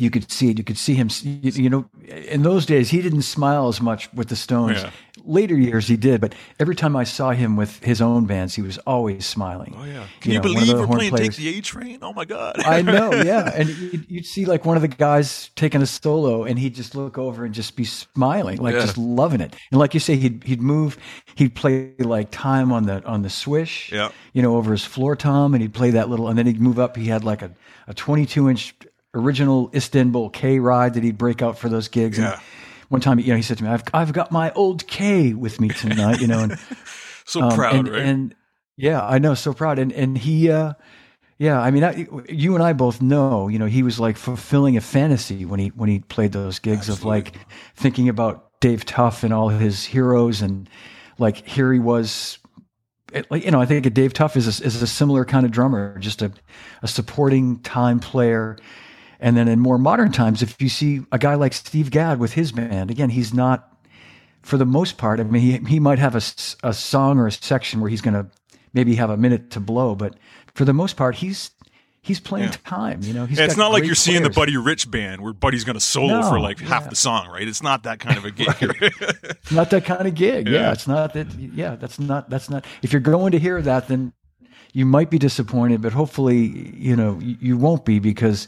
you 0.02 0.10
could 0.10 0.32
see 0.32 0.49
it. 0.49 0.57
You 0.57 0.64
could 0.64 0.78
see 0.78 0.95
him. 0.95 1.10
You, 1.22 1.52
you 1.52 1.69
know, 1.69 1.86
in 2.07 2.41
those 2.41 2.65
days, 2.65 2.90
he 2.90 3.02
didn't 3.02 3.22
smile 3.22 3.68
as 3.68 3.80
much 3.82 4.11
with 4.14 4.30
the 4.30 4.36
Stones. 4.36 4.82
Yeah. 4.82 4.91
Later 5.23 5.56
years, 5.56 5.88
he 5.88 5.98
did, 5.98 6.19
but 6.19 6.34
every 6.60 6.73
time 6.76 6.95
I 6.95 7.03
saw 7.03 7.30
him 7.32 7.56
with 7.56 7.84
his 7.84 8.02
own 8.02 8.26
bands, 8.26 8.56
he 8.56 8.64
was 8.64 8.80
always 8.80 9.23
smiling. 9.26 9.76
Oh 9.78 9.84
yeah. 9.84 10.07
Can 10.19 10.32
you, 10.32 10.38
know, 10.40 10.41
believe 10.41 10.73
we're 10.73 10.88
playing 10.88 11.11
players- 11.11 11.36
Take 11.36 11.45
the 11.45 11.57
A 11.60 11.61
Train? 11.61 11.99
Oh 12.02 12.11
my 12.14 12.26
god. 12.26 12.60
I 12.65 12.82
know, 12.82 13.11
yeah. 13.23 13.52
And 13.53 13.69
you'd, 13.69 14.06
you'd 14.10 14.26
see 14.26 14.45
like 14.45 14.65
one 14.65 14.78
of 14.78 14.82
the 14.82 14.88
guys 14.88 15.52
taking 15.56 15.82
a 15.84 15.86
solo, 15.86 16.44
and 16.45 16.57
he'd 16.57 16.73
just 16.73 16.95
look 16.95 17.19
over 17.19 17.45
and 17.45 17.53
just 17.53 17.76
be 17.76 17.84
smiling, 17.84 18.57
like 18.57 18.73
Yeah. 18.73 18.82
just 18.82 18.98
loving 18.98 19.41
it. 19.41 19.56
And 19.72 19.80
like 19.80 19.94
you 19.94 19.99
say, 19.99 20.15
he'd 20.15 20.44
he'd 20.45 20.61
move, 20.61 20.98
he'd 21.36 21.53
play 21.53 21.94
like 21.99 22.32
time 22.32 22.72
on 22.72 22.88
the 22.88 23.06
on 23.06 23.22
the 23.22 23.30
swish, 23.30 23.91
Yeah. 23.91 24.10
you 24.34 24.41
know, 24.41 24.56
over 24.56 24.72
his 24.72 24.84
floor 24.86 25.15
tom, 25.15 25.53
and 25.53 25.61
he'd 25.61 25.73
play 25.76 25.91
that 25.91 26.10
little, 26.10 26.30
and 26.30 26.38
then 26.40 26.48
he'd 26.48 26.60
move 26.61 26.80
up. 26.80 26.95
He 26.98 27.06
had 27.06 27.23
like 27.23 27.44
a 27.44 27.52
a 27.88 27.94
22 27.94 28.49
inch 28.49 28.73
original 29.13 29.69
Istanbul 29.73 30.29
K 30.29 30.59
ride 30.59 30.93
that 30.93 31.03
he'd 31.03 31.17
break 31.17 31.41
out 31.41 31.57
for 31.57 31.69
those 31.69 31.88
gigs. 31.88 32.17
Yeah. 32.17 32.33
And 32.33 32.41
one 32.89 33.01
time, 33.01 33.19
you 33.19 33.27
know, 33.27 33.35
he 33.35 33.41
said 33.41 33.57
to 33.59 33.63
me, 33.63 33.69
"I've 33.69 33.83
I've 33.93 34.13
got 34.13 34.31
my 34.31 34.51
old 34.51 34.85
K 34.88 35.33
with 35.33 35.61
me 35.61 35.69
tonight," 35.69 36.19
you 36.19 36.27
know, 36.27 36.39
and 36.39 36.59
so 37.25 37.41
um, 37.41 37.55
proud, 37.55 37.75
and, 37.75 37.88
right? 37.88 38.01
And 38.01 38.35
yeah, 38.77 39.05
I 39.05 39.19
know, 39.19 39.33
so 39.33 39.53
proud. 39.53 39.79
And 39.79 39.93
and 39.93 40.17
he, 40.17 40.49
uh, 40.49 40.73
yeah, 41.38 41.59
I 41.59 41.71
mean, 41.71 41.83
I, 41.83 42.07
you 42.29 42.53
and 42.53 42.63
I 42.63 42.73
both 42.73 43.01
know, 43.01 43.47
you 43.47 43.59
know, 43.59 43.65
he 43.65 43.81
was 43.81 43.99
like 43.99 44.17
fulfilling 44.17 44.75
a 44.75 44.81
fantasy 44.81 45.45
when 45.45 45.59
he 45.59 45.69
when 45.69 45.89
he 45.89 45.99
played 45.99 46.33
those 46.33 46.59
gigs 46.59 46.89
of 46.89 47.05
like 47.05 47.35
thinking 47.75 48.09
about 48.09 48.59
Dave 48.59 48.85
Tough 48.85 49.23
and 49.23 49.33
all 49.33 49.49
his 49.49 49.85
heroes, 49.85 50.41
and 50.41 50.69
like 51.17 51.47
here 51.47 51.71
he 51.71 51.79
was. 51.79 52.39
like 53.29 53.45
you 53.45 53.51
know, 53.51 53.61
I 53.61 53.65
think 53.65 53.91
Dave 53.93 54.13
Tough 54.13 54.35
is 54.35 54.47
a, 54.47 54.65
is 54.65 54.81
a 54.81 54.88
similar 54.88 55.23
kind 55.23 55.45
of 55.45 55.51
drummer, 55.51 55.97
just 55.99 56.21
a, 56.21 56.31
a 56.81 56.88
supporting 56.88 57.59
time 57.59 57.99
player. 57.99 58.57
And 59.22 59.38
then 59.38 59.48
in 59.48 59.60
more 59.60 59.77
modern 59.77 60.11
times, 60.11 60.41
if 60.41 60.60
you 60.61 60.68
see 60.68 61.02
a 61.11 61.19
guy 61.19 61.35
like 61.35 61.53
Steve 61.53 61.91
Gadd 61.91 62.19
with 62.19 62.34
his 62.34 62.52
band, 62.52 62.89
again, 62.89 63.10
he's 63.11 63.34
not 63.34 63.68
for 64.41 64.57
the 64.57 64.65
most 64.65 64.98
part, 64.98 65.19
I 65.19 65.23
mean, 65.23 65.41
he, 65.41 65.57
he 65.69 65.80
might 65.80 65.99
have 65.99 66.15
a, 66.15 66.22
a 66.68 66.73
song 66.73 67.19
or 67.19 67.27
a 67.27 67.31
section 67.31 67.80
where 67.80 67.89
he's 67.91 68.02
going 68.02 68.15
to 68.15 68.26
maybe 68.73 68.95
have 68.95 69.11
a 69.11 69.18
minute 69.18 69.52
to 69.52 69.60
blow, 69.60 69.93
but 69.93 70.15
for 70.56 70.65
the 70.65 70.73
most 70.73 70.98
part, 70.98 71.14
he's 71.15 71.52
he's 72.02 72.19
playing 72.19 72.45
Yeah. 72.49 72.56
time. 72.65 73.02
You 73.03 73.14
know, 73.14 73.26
he's 73.27 73.38
Yeah, 73.38 73.45
it's 73.45 73.57
not 73.57 73.72
like 73.72 73.84
you're 73.84 73.93
seeing 73.93 74.23
the. 74.23 74.31
Buddy 74.31 74.57
Rich 74.57 74.89
band 74.89 75.22
where 75.22 75.34
Buddy's 75.34 75.64
going 75.64 75.76
to 75.76 75.80
solo 75.80 76.22
No, 76.22 76.30
for 76.30 76.39
like 76.39 76.60
half 76.60 76.89
the 76.89 76.95
song, 76.95 77.27
right? 77.30 77.48
It's 77.48 77.61
not 77.61 77.84
that 77.84 77.99
kind 77.99 78.18
of 78.18 78.26
a 78.26 78.31
gig. 78.31 78.48
It's 78.60 79.52
not 79.52 79.69
that 79.69 79.85
kind 79.85 80.07
of 80.07 80.15
gig. 80.15 80.48
Yeah. 80.48 80.61
Yeah. 80.61 80.72
it's 80.72 80.88
not 80.88 81.14
that. 81.14 81.27
Yeah, 81.35 81.76
that's 81.76 81.99
not 81.99 82.27
that's 82.31 82.49
not. 82.49 82.65
If 82.81 82.91
you're 82.91 83.02
going 83.02 83.34
to 83.34 83.39
hear 83.39 83.61
that, 83.61 83.88
then 83.88 84.14
you 84.73 84.88
might 84.88 85.11
be 85.11 85.19
disappointed, 85.19 85.81
but 85.84 85.93
hopefully, 85.93 86.38
you 86.76 86.95
know, 86.95 87.19
you, 87.19 87.35
you 87.39 87.57
won't 87.57 87.85
be 87.85 87.99
because, 87.99 88.48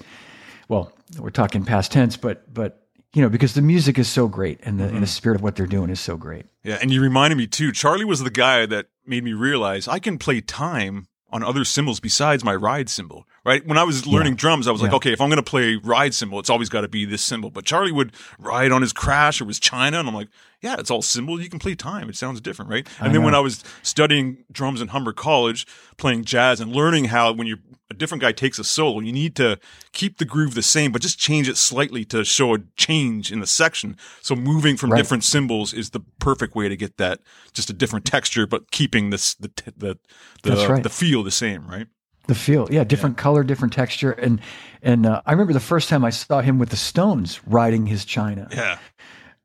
well, 0.69 0.91
we're 1.19 1.29
talking 1.29 1.63
past 1.65 1.91
tense, 1.91 2.17
but 2.17 2.53
but 2.53 2.79
you 3.13 3.21
know, 3.21 3.29
because 3.29 3.53
the 3.53 3.61
music 3.61 3.99
is 3.99 4.07
so 4.07 4.27
great 4.27 4.59
and 4.63 4.79
the 4.79 4.85
Mm-hmm. 4.85 4.93
and 4.95 5.03
the 5.03 5.07
spirit 5.07 5.35
of 5.35 5.43
what 5.43 5.55
they're 5.55 5.67
doing 5.67 5.89
is 5.89 5.99
so 5.99 6.17
great. 6.17 6.45
yeah, 6.63 6.77
and 6.81 6.91
you 6.91 7.01
reminded 7.01 7.35
me 7.37 7.47
too. 7.47 7.71
Charlie 7.71 8.05
was 8.05 8.21
the 8.23 8.29
guy 8.31 8.65
that 8.65 8.87
made 9.05 9.23
me 9.23 9.33
realize 9.33 9.87
I 9.87 9.99
can 9.99 10.17
play 10.17 10.41
time 10.41 11.07
on 11.29 11.43
other 11.43 11.63
cymbals 11.65 11.99
besides 11.99 12.43
my 12.43 12.55
ride 12.55 12.89
cymbal, 12.89 13.25
right? 13.45 13.65
When 13.65 13.77
I 13.77 13.83
was 13.83 14.07
learning 14.07 14.35
drums, 14.35 14.67
I 14.67 14.71
was 14.71 14.81
like, 14.81 14.93
okay, 14.93 15.11
if 15.11 15.19
I'm 15.19 15.29
going 15.29 15.37
to 15.37 15.43
play 15.43 15.75
ride 15.75 16.13
cymbal, 16.13 16.39
it's 16.39 16.49
always 16.49 16.69
got 16.69 16.81
to 16.81 16.87
be 16.87 17.05
this 17.05 17.21
cymbal. 17.21 17.49
But 17.49 17.65
Charlie 17.65 17.91
would 17.91 18.13
ride 18.39 18.71
on 18.71 18.81
his 18.81 18.93
crash 18.93 19.41
or 19.41 19.45
his 19.45 19.59
China, 19.59 19.99
and 19.99 20.07
I'm 20.07 20.15
like, 20.15 20.29
yeah, 20.61 20.75
it's 20.79 20.89
all 20.89 21.01
cymbal. 21.01 21.41
You 21.41 21.49
can 21.49 21.59
play 21.59 21.75
time. 21.75 22.09
It 22.09 22.15
sounds 22.15 22.39
different, 22.39 22.71
right? 22.71 22.87
And 23.01 23.13
then 23.13 23.23
when. 23.23 23.35
I 23.35 23.39
was 23.39 23.63
studying 23.81 24.45
drums 24.51 24.79
in 24.79 24.89
Humber 24.89 25.11
College, 25.11 25.67
playing 25.97 26.23
jazz 26.23 26.61
and 26.61 26.71
learning 26.71 27.05
how 27.05 27.33
when 27.33 27.47
you 27.47 27.57
a 27.89 27.93
different 27.93 28.21
guy 28.21 28.31
takes 28.31 28.57
a 28.57 28.63
solo, 28.63 29.01
you 29.01 29.11
need 29.11 29.35
to 29.35 29.59
keep 29.91 30.17
the 30.17 30.25
groove 30.25 30.55
the 30.55 30.63
same, 30.63 30.91
but 30.91 31.01
just 31.01 31.19
change 31.19 31.47
it 31.47 31.57
slightly 31.57 32.03
to 32.05 32.23
show 32.23 32.55
a 32.55 32.59
change 32.75 33.31
in 33.31 33.39
the 33.39 33.47
section. 33.47 33.97
So 34.21 34.35
moving 34.35 34.77
from 34.77 34.91
Right. 34.91 34.97
different 34.97 35.23
cymbals 35.23 35.73
is 35.73 35.91
the 35.91 35.99
perfect 36.19 36.55
way 36.55 36.69
to 36.69 36.75
get 36.75 36.97
that 36.97 37.19
just 37.53 37.69
a 37.69 37.73
different 37.73 38.05
texture, 38.05 38.47
but 38.47 38.71
keeping 38.71 39.09
this 39.09 39.35
the 39.35 39.51
the 39.77 39.97
the, 40.43 40.67
right. 40.67 40.83
the 40.83 40.89
feel 40.89 41.23
the 41.23 41.31
same, 41.31 41.67
right? 41.67 41.87
The 42.27 42.35
feel, 42.35 42.69
yeah, 42.71 42.85
different 42.85 43.17
color, 43.17 43.43
different 43.43 43.73
texture, 43.73 44.11
and 44.11 44.39
and 44.81 45.05
uh, 45.05 45.21
I 45.25 45.31
remember 45.31 45.51
the 45.51 45.59
first 45.59 45.89
time 45.89 46.05
I 46.05 46.09
saw 46.09 46.39
him 46.39 46.57
with 46.57 46.69
the 46.69 46.77
Stones 46.77 47.41
riding 47.45 47.85
his 47.85 48.05
China, 48.05 48.47
Yeah, 48.49 48.77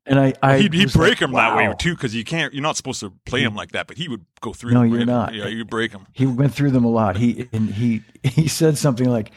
and 0.09 0.19
I, 0.19 0.35
I 0.43 0.59
he'd, 0.59 0.73
he'd 0.73 0.93
break 0.93 1.11
like, 1.11 1.23
him 1.23 1.33
that 1.33 1.57
way 1.57 1.73
too 1.79 1.95
because 1.95 2.15
you 2.15 2.25
can't. 2.25 2.55
You're 2.55 2.63
not 2.63 2.77
supposed 2.77 3.01
to 3.01 3.11
play 3.27 3.43
him 3.43 3.55
like 3.55 3.73
that, 3.73 3.87
but 3.87 3.99
he 3.99 4.09
would 4.09 4.25
go 4.41 4.53
through. 4.53 4.73
No, 4.73 4.81
them, 4.81 4.93
you're 4.93 5.05
not. 5.05 5.35
Yeah, 5.35 5.47
you 5.49 5.65
break 5.65 5.93
him. 5.93 6.07
He 6.13 6.27
went 6.27 6.55
through 6.55 6.71
them 6.71 6.85
a 6.85 6.91
lot. 6.91 7.17
He 7.17 7.49
and 7.53 7.69
he 7.69 8.03
he 8.23 8.49
said 8.49 8.79
something 8.79 9.09
like, 9.09 9.33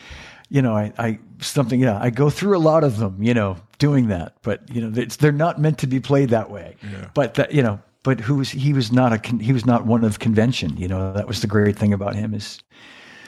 you 0.50 0.62
know, 0.62 0.74
I, 0.74 0.94
I 0.98 1.20
something, 1.40 1.80
yeah, 1.80 2.00
I 2.02 2.10
go 2.10 2.30
through 2.30 2.58
a 2.58 2.60
lot 2.60 2.84
of 2.84 2.98
them, 2.98 3.22
you 3.22 3.34
know, 3.34 3.58
doing 3.80 4.08
that, 4.08 4.36
but 4.44 4.62
you 4.74 4.82
know, 4.82 4.90
they're 4.90 5.32
not 5.32 5.60
meant 5.60 5.80
to 5.80 5.88
be 5.88 6.00
played 6.00 6.30
that 6.30 6.50
way. 6.50 6.78
But 7.14 7.34
that, 7.36 7.54
you 7.54 7.64
know, 7.64 7.80
but 8.04 8.20
who 8.20 8.36
was 8.36 8.50
he 8.50 8.74
was 8.74 8.92
not 8.92 9.14
a 9.14 9.38
he 9.38 9.52
was 9.52 9.66
not 9.66 9.86
one 9.86 10.04
of 10.04 10.20
convention. 10.20 10.78
You 10.78 10.88
know, 10.88 11.14
that 11.14 11.28
was 11.28 11.42
the 11.42 11.48
great 11.48 11.78
thing 11.78 11.94
about 11.94 12.16
him 12.16 12.34
is 12.34 12.60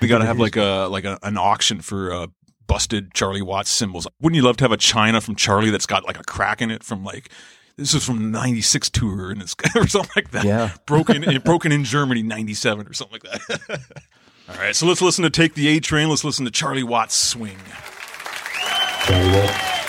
We 0.03 0.09
got 0.09 0.19
to 0.19 0.25
have 0.25 0.39
like 0.39 0.57
a 0.57 0.88
like 0.89 1.05
a, 1.05 1.17
an 1.23 1.38
auction 1.38 1.81
for 1.81 2.13
uh, 2.13 2.27
busted 2.67 3.13
Charlie 3.13 3.41
Watts 3.41 3.69
cymbals. 3.69 4.07
Wouldn't 4.19 4.35
you 4.35 4.43
love 4.43 4.57
to 4.57 4.63
have 4.65 4.71
a 4.71 4.77
China 4.77 5.21
from 5.21 5.35
Charlie 5.35 5.69
that's 5.69 5.85
got 5.85 6.05
like 6.05 6.19
a 6.19 6.23
crack 6.23 6.61
in 6.61 6.71
it 6.71 6.84
from 6.84 7.03
like 7.03 7.30
this 7.77 7.93
is 7.93 8.05
from 8.05 8.31
'96 8.31 8.89
tour 8.89 9.31
and 9.31 9.41
it's 9.41 9.55
or 9.75 9.88
something 9.88 10.11
like 10.15 10.31
that. 10.31 10.45
Yeah. 10.45 10.71
broken 10.85 11.23
in, 11.23 11.41
broken 11.41 11.71
in 11.71 11.84
Germany 11.84 12.21
'97 12.21 12.88
or 12.88 12.93
something 12.93 13.19
like 13.23 13.39
that. 13.39 13.80
All 14.49 14.55
right, 14.57 14.75
so 14.75 14.85
let's 14.85 15.01
listen 15.01 15.23
to 15.23 15.30
"Take 15.30 15.53
the 15.53 15.69
A 15.69 15.80
Train." 15.80 16.09
Let's 16.09 16.23
listen 16.23 16.43
to 16.45 16.51
Charlie 16.51 16.84
Watts 16.84 17.15
swing. 17.15 17.57
Charlie 19.05 19.82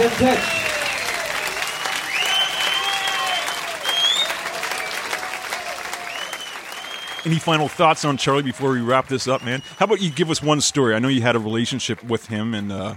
Watts 0.00 0.20
and 0.22 0.36
the 0.36 0.60
Any 7.26 7.38
final 7.38 7.68
thoughts 7.68 8.06
on 8.06 8.16
Charlie 8.16 8.42
before 8.42 8.70
we 8.70 8.80
wrap 8.80 9.08
this 9.08 9.28
up, 9.28 9.44
man? 9.44 9.62
How 9.76 9.84
about 9.84 10.00
you 10.00 10.10
give 10.10 10.30
us 10.30 10.42
one 10.42 10.62
story? 10.62 10.94
I 10.94 11.00
know 11.00 11.08
you 11.08 11.20
had 11.20 11.36
a 11.36 11.38
relationship 11.38 12.02
with 12.02 12.28
him, 12.28 12.54
and 12.54 12.72
uh, 12.72 12.94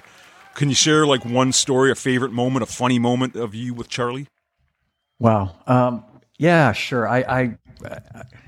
can 0.54 0.70
you 0.70 0.76
share 0.76 1.06
like 1.06 1.26
one 1.26 1.52
story, 1.52 1.92
a 1.92 1.96
favorite 1.96 2.32
moment, 2.32 2.64
a 2.64 2.68
funny 2.68 3.00
moment 3.00 3.36
of 3.36 3.54
you 3.54 3.74
with 3.74 3.90
Charlie? 3.90 4.28
Wow. 5.20 5.58
Um, 5.68 6.06
yeah, 6.38 6.72
sure. 6.72 7.06
I, 7.06 7.18
I, 7.20 7.58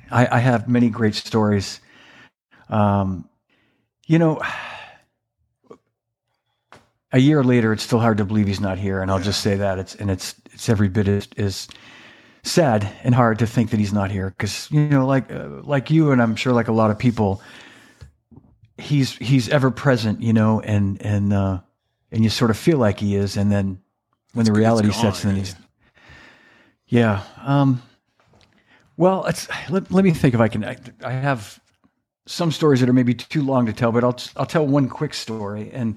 I, 0.10 0.28
I 0.38 0.40
have 0.40 0.70
many 0.70 0.90
great 0.90 1.16
stories. 1.16 1.82
Um, 2.70 3.28
you 4.08 4.18
know, 4.18 4.40
a 7.16 7.20
year 7.20 7.46
later, 7.46 7.72
it's 7.72 7.82
still 7.82 8.00
hard 8.00 8.18
to 8.18 8.26
believe 8.26 8.46
he's 8.46 8.60
not 8.60 8.78
here, 8.78 9.02
and 9.02 9.10
I'll 9.10 9.22
just 9.22 9.40
say 9.40 9.56
that 9.56 9.80
it's 9.80 9.96
and 9.96 10.12
it's 10.12 10.36
it's 10.52 10.68
every 10.68 10.90
bit 10.90 11.08
as, 11.08 11.30
as 11.38 11.68
sad 12.44 12.86
and 13.06 13.16
hard 13.16 13.40
to 13.40 13.48
think 13.48 13.70
that 13.70 13.80
he's 13.80 13.94
not 13.94 14.12
here 14.12 14.32
because 14.32 14.70
you 14.70 14.82
know, 14.90 15.08
like 15.08 15.32
uh, 15.32 15.48
like 15.64 15.90
you 15.90 16.12
and 16.12 16.22
I'm 16.22 16.36
sure 16.36 16.52
like 16.52 16.68
a 16.68 16.74
lot 16.74 16.92
of 16.92 17.00
people, 17.00 17.42
he's 18.78 19.14
he's 19.16 19.48
ever 19.48 19.72
present, 19.72 20.22
you 20.22 20.34
know, 20.34 20.60
and 20.60 21.02
and 21.02 21.32
uh, 21.32 21.62
and 22.12 22.22
you 22.22 22.30
sort 22.30 22.52
of 22.52 22.58
feel 22.58 22.80
like 22.80 23.00
he 23.00 23.16
is, 23.16 23.38
and 23.38 23.50
then 23.50 23.80
when 24.34 24.46
the 24.46 24.52
reality 24.52 24.90
gone, 24.90 25.00
sets 25.00 25.24
in, 25.24 25.32
yeah. 25.32 25.36
he's 25.38 25.56
yeah. 26.88 27.24
Um, 27.42 27.82
well, 28.98 29.24
it's, 29.26 29.48
let, 29.70 29.90
let 29.90 30.04
me 30.04 30.12
think 30.12 30.34
if 30.34 30.42
I 30.42 30.50
can. 30.50 30.66
I, 30.66 30.76
I 31.02 31.14
have 31.14 31.62
some 32.26 32.52
stories 32.52 32.82
that 32.82 32.90
are 32.90 32.94
maybe 32.94 33.14
too 33.14 33.42
long 33.42 33.68
to 33.68 33.74
tell, 33.74 33.94
but 33.94 34.04
I'll 34.04 34.20
I'll 34.36 34.46
tell 34.46 34.68
one 34.68 34.90
quick 34.90 35.14
story. 35.14 35.72
And 35.72 35.96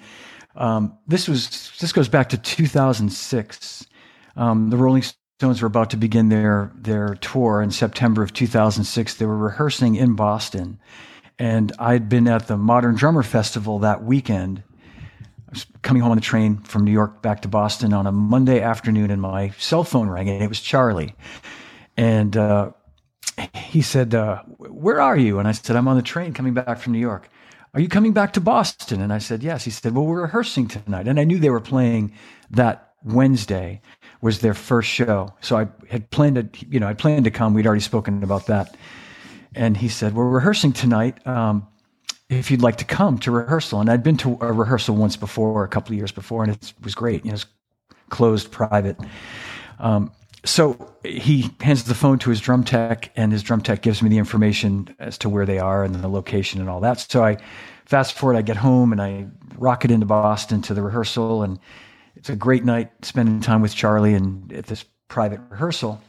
um, 0.59 0.99
this 1.07 1.29
was 1.29 1.73
this 1.81 1.93
goes 1.93 2.09
back 2.09 2.29
to 2.31 2.37
2006. 2.37 3.87
Um, 4.37 4.71
the 4.71 4.77
Rolling 4.77 5.03
Stones 5.03 5.63
were 5.63 5.69
about 5.69 5.91
to 5.91 5.97
begin 5.97 6.29
their 6.29 6.73
their 6.75 7.15
tour 7.15 7.63
in 7.63 7.71
September 7.71 8.23
of 8.23 8.33
2006. 8.33 9.15
They 9.15 9.25
were 9.25 9.39
rehearsing 9.39 9.95
in 9.95 10.15
Boston, 10.15 10.81
and 11.39 11.73
I'd 11.79 12.09
been 12.09 12.27
at 12.27 12.49
the 12.49 12.57
Modern 12.57 12.97
Drummer 12.97 13.23
Festival 13.23 13.79
that 13.79 14.03
weekend. 14.03 14.65
I 15.21 15.51
was 15.51 15.65
coming 15.83 16.03
home 16.03 16.11
on 16.11 16.19
the 16.19 16.23
train 16.23 16.59
from 16.59 16.85
New 16.85 16.93
York 16.93 17.23
back 17.23 17.41
to 17.43 17.49
Boston 17.49 17.93
on 17.93 18.07
a 18.09 18.13
Monday 18.13 18.61
afternoon, 18.61 19.13
and 19.13 19.23
my 19.23 19.51
cell 19.59 19.85
phone 19.85 20.09
rang, 20.09 20.29
and 20.29 20.43
it 20.43 20.49
was 20.49 20.61
Charlie. 20.61 21.15
And 21.97 22.37
uh, 22.37 22.73
he 23.55 23.81
said, 23.81 24.13
uh, 24.13 24.43
"Where 24.59 25.01
are 25.01 25.17
you?" 25.17 25.39
And 25.39 25.47
I 25.47 25.53
said, 25.53 25.77
"I'm 25.77 25.87
on 25.87 25.97
the 25.97 26.03
train 26.03 26.33
coming 26.33 26.55
back 26.55 26.81
from 26.81 26.95
New 26.95 26.99
York." 26.99 27.31
Are 27.75 27.81
you 27.81 27.89
coming 27.89 28.13
back 28.13 28.33
to 28.35 28.41
Boston? 28.41 29.01
And 29.01 29.13
I 29.13 29.19
said, 29.19 29.43
"Yes." 29.43 29.65
He 29.65 29.71
said, 29.71 29.95
"Well, 29.95 30.07
we're 30.07 30.23
rehearsing 30.23 30.69
tonight," 30.69 31.09
and 31.09 31.21
I 31.21 31.25
knew 31.25 31.39
they 31.39 31.51
were 31.51 31.61
playing 31.61 32.13
that 32.51 32.93
Wednesday 33.05 33.81
was 34.21 34.41
their 34.41 34.55
first 34.55 34.89
show, 34.89 35.33
so 35.41 35.57
I 35.57 35.69
had 35.89 36.11
planned 36.11 36.37
to, 36.37 36.67
you 36.69 36.81
know, 36.81 36.89
I 36.89 36.95
planned 36.95 37.25
to 37.25 37.31
come. 37.31 37.55
We'd 37.55 37.67
already 37.67 37.81
spoken 37.83 38.23
about 38.23 38.47
that, 38.47 38.77
and 39.55 39.77
he 39.77 39.89
said, 39.89 40.15
"We're 40.15 40.29
rehearsing 40.29 40.73
tonight." 40.73 41.25
Um, 41.27 41.67
if 42.29 42.51
you'd 42.51 42.63
like 42.63 42.77
to 42.77 42.85
come 42.85 43.19
to 43.19 43.31
rehearsal. 43.31 43.81
And 43.81 43.91
I'd 43.91 44.03
been 44.03 44.17
to 44.19 44.37
a 44.41 44.53
rehearsal 44.53 44.97
once 44.97 45.17
before, 45.17 45.65
a 45.65 45.69
couple 45.69 45.93
of 45.93 45.99
years 45.99 46.13
before, 46.13 46.45
and 46.45 46.53
it 46.53 46.73
was 46.83 46.95
great. 46.95 47.25
You 47.25 47.31
know, 47.31 47.37
it 47.37 47.45
was 47.45 47.47
closed, 48.11 48.51
private. 48.51 48.99
Um, 49.79 50.11
so 50.49 50.95
he 51.05 51.51
hands 51.61 51.85
the 51.85 51.95
phone 51.95 52.19
to 52.21 52.31
his 52.31 52.41
drum 52.41 52.65
tech, 52.65 53.13
and 53.17 53.33
his 53.33 53.43
drum 53.43 53.61
tech 53.61 53.83
gives 53.83 54.03
me 54.03 54.09
the 54.09 54.19
information 54.19 54.95
as 54.99 55.19
to 55.19 55.29
where 55.29 55.47
they 55.47 55.59
are 55.59 55.85
and 55.85 55.95
the 55.95 56.09
location 56.09 56.61
and 56.61 56.71
all 56.71 56.81
that. 56.81 56.99
So 57.01 57.23
I 57.25 57.37
fast 57.85 58.15
forward, 58.15 58.37
I 58.37 58.43
get 58.43 58.57
home 58.57 58.93
and 58.93 59.01
I 59.01 59.27
rocket 59.57 59.91
into 59.91 60.07
Boston 60.07 60.63
to 60.63 60.75
the 60.75 60.83
rehearsal, 60.83 61.43
and 61.43 61.59
it's 62.17 62.31
a 62.31 62.37
great 62.37 62.65
night 62.65 62.91
spending 63.03 63.41
time 63.41 63.61
with 63.61 63.75
Charlie 63.75 64.15
and 64.15 64.53
at 64.53 64.67
this 64.67 64.85
private 65.09 65.41
rehearsal. 65.51 66.01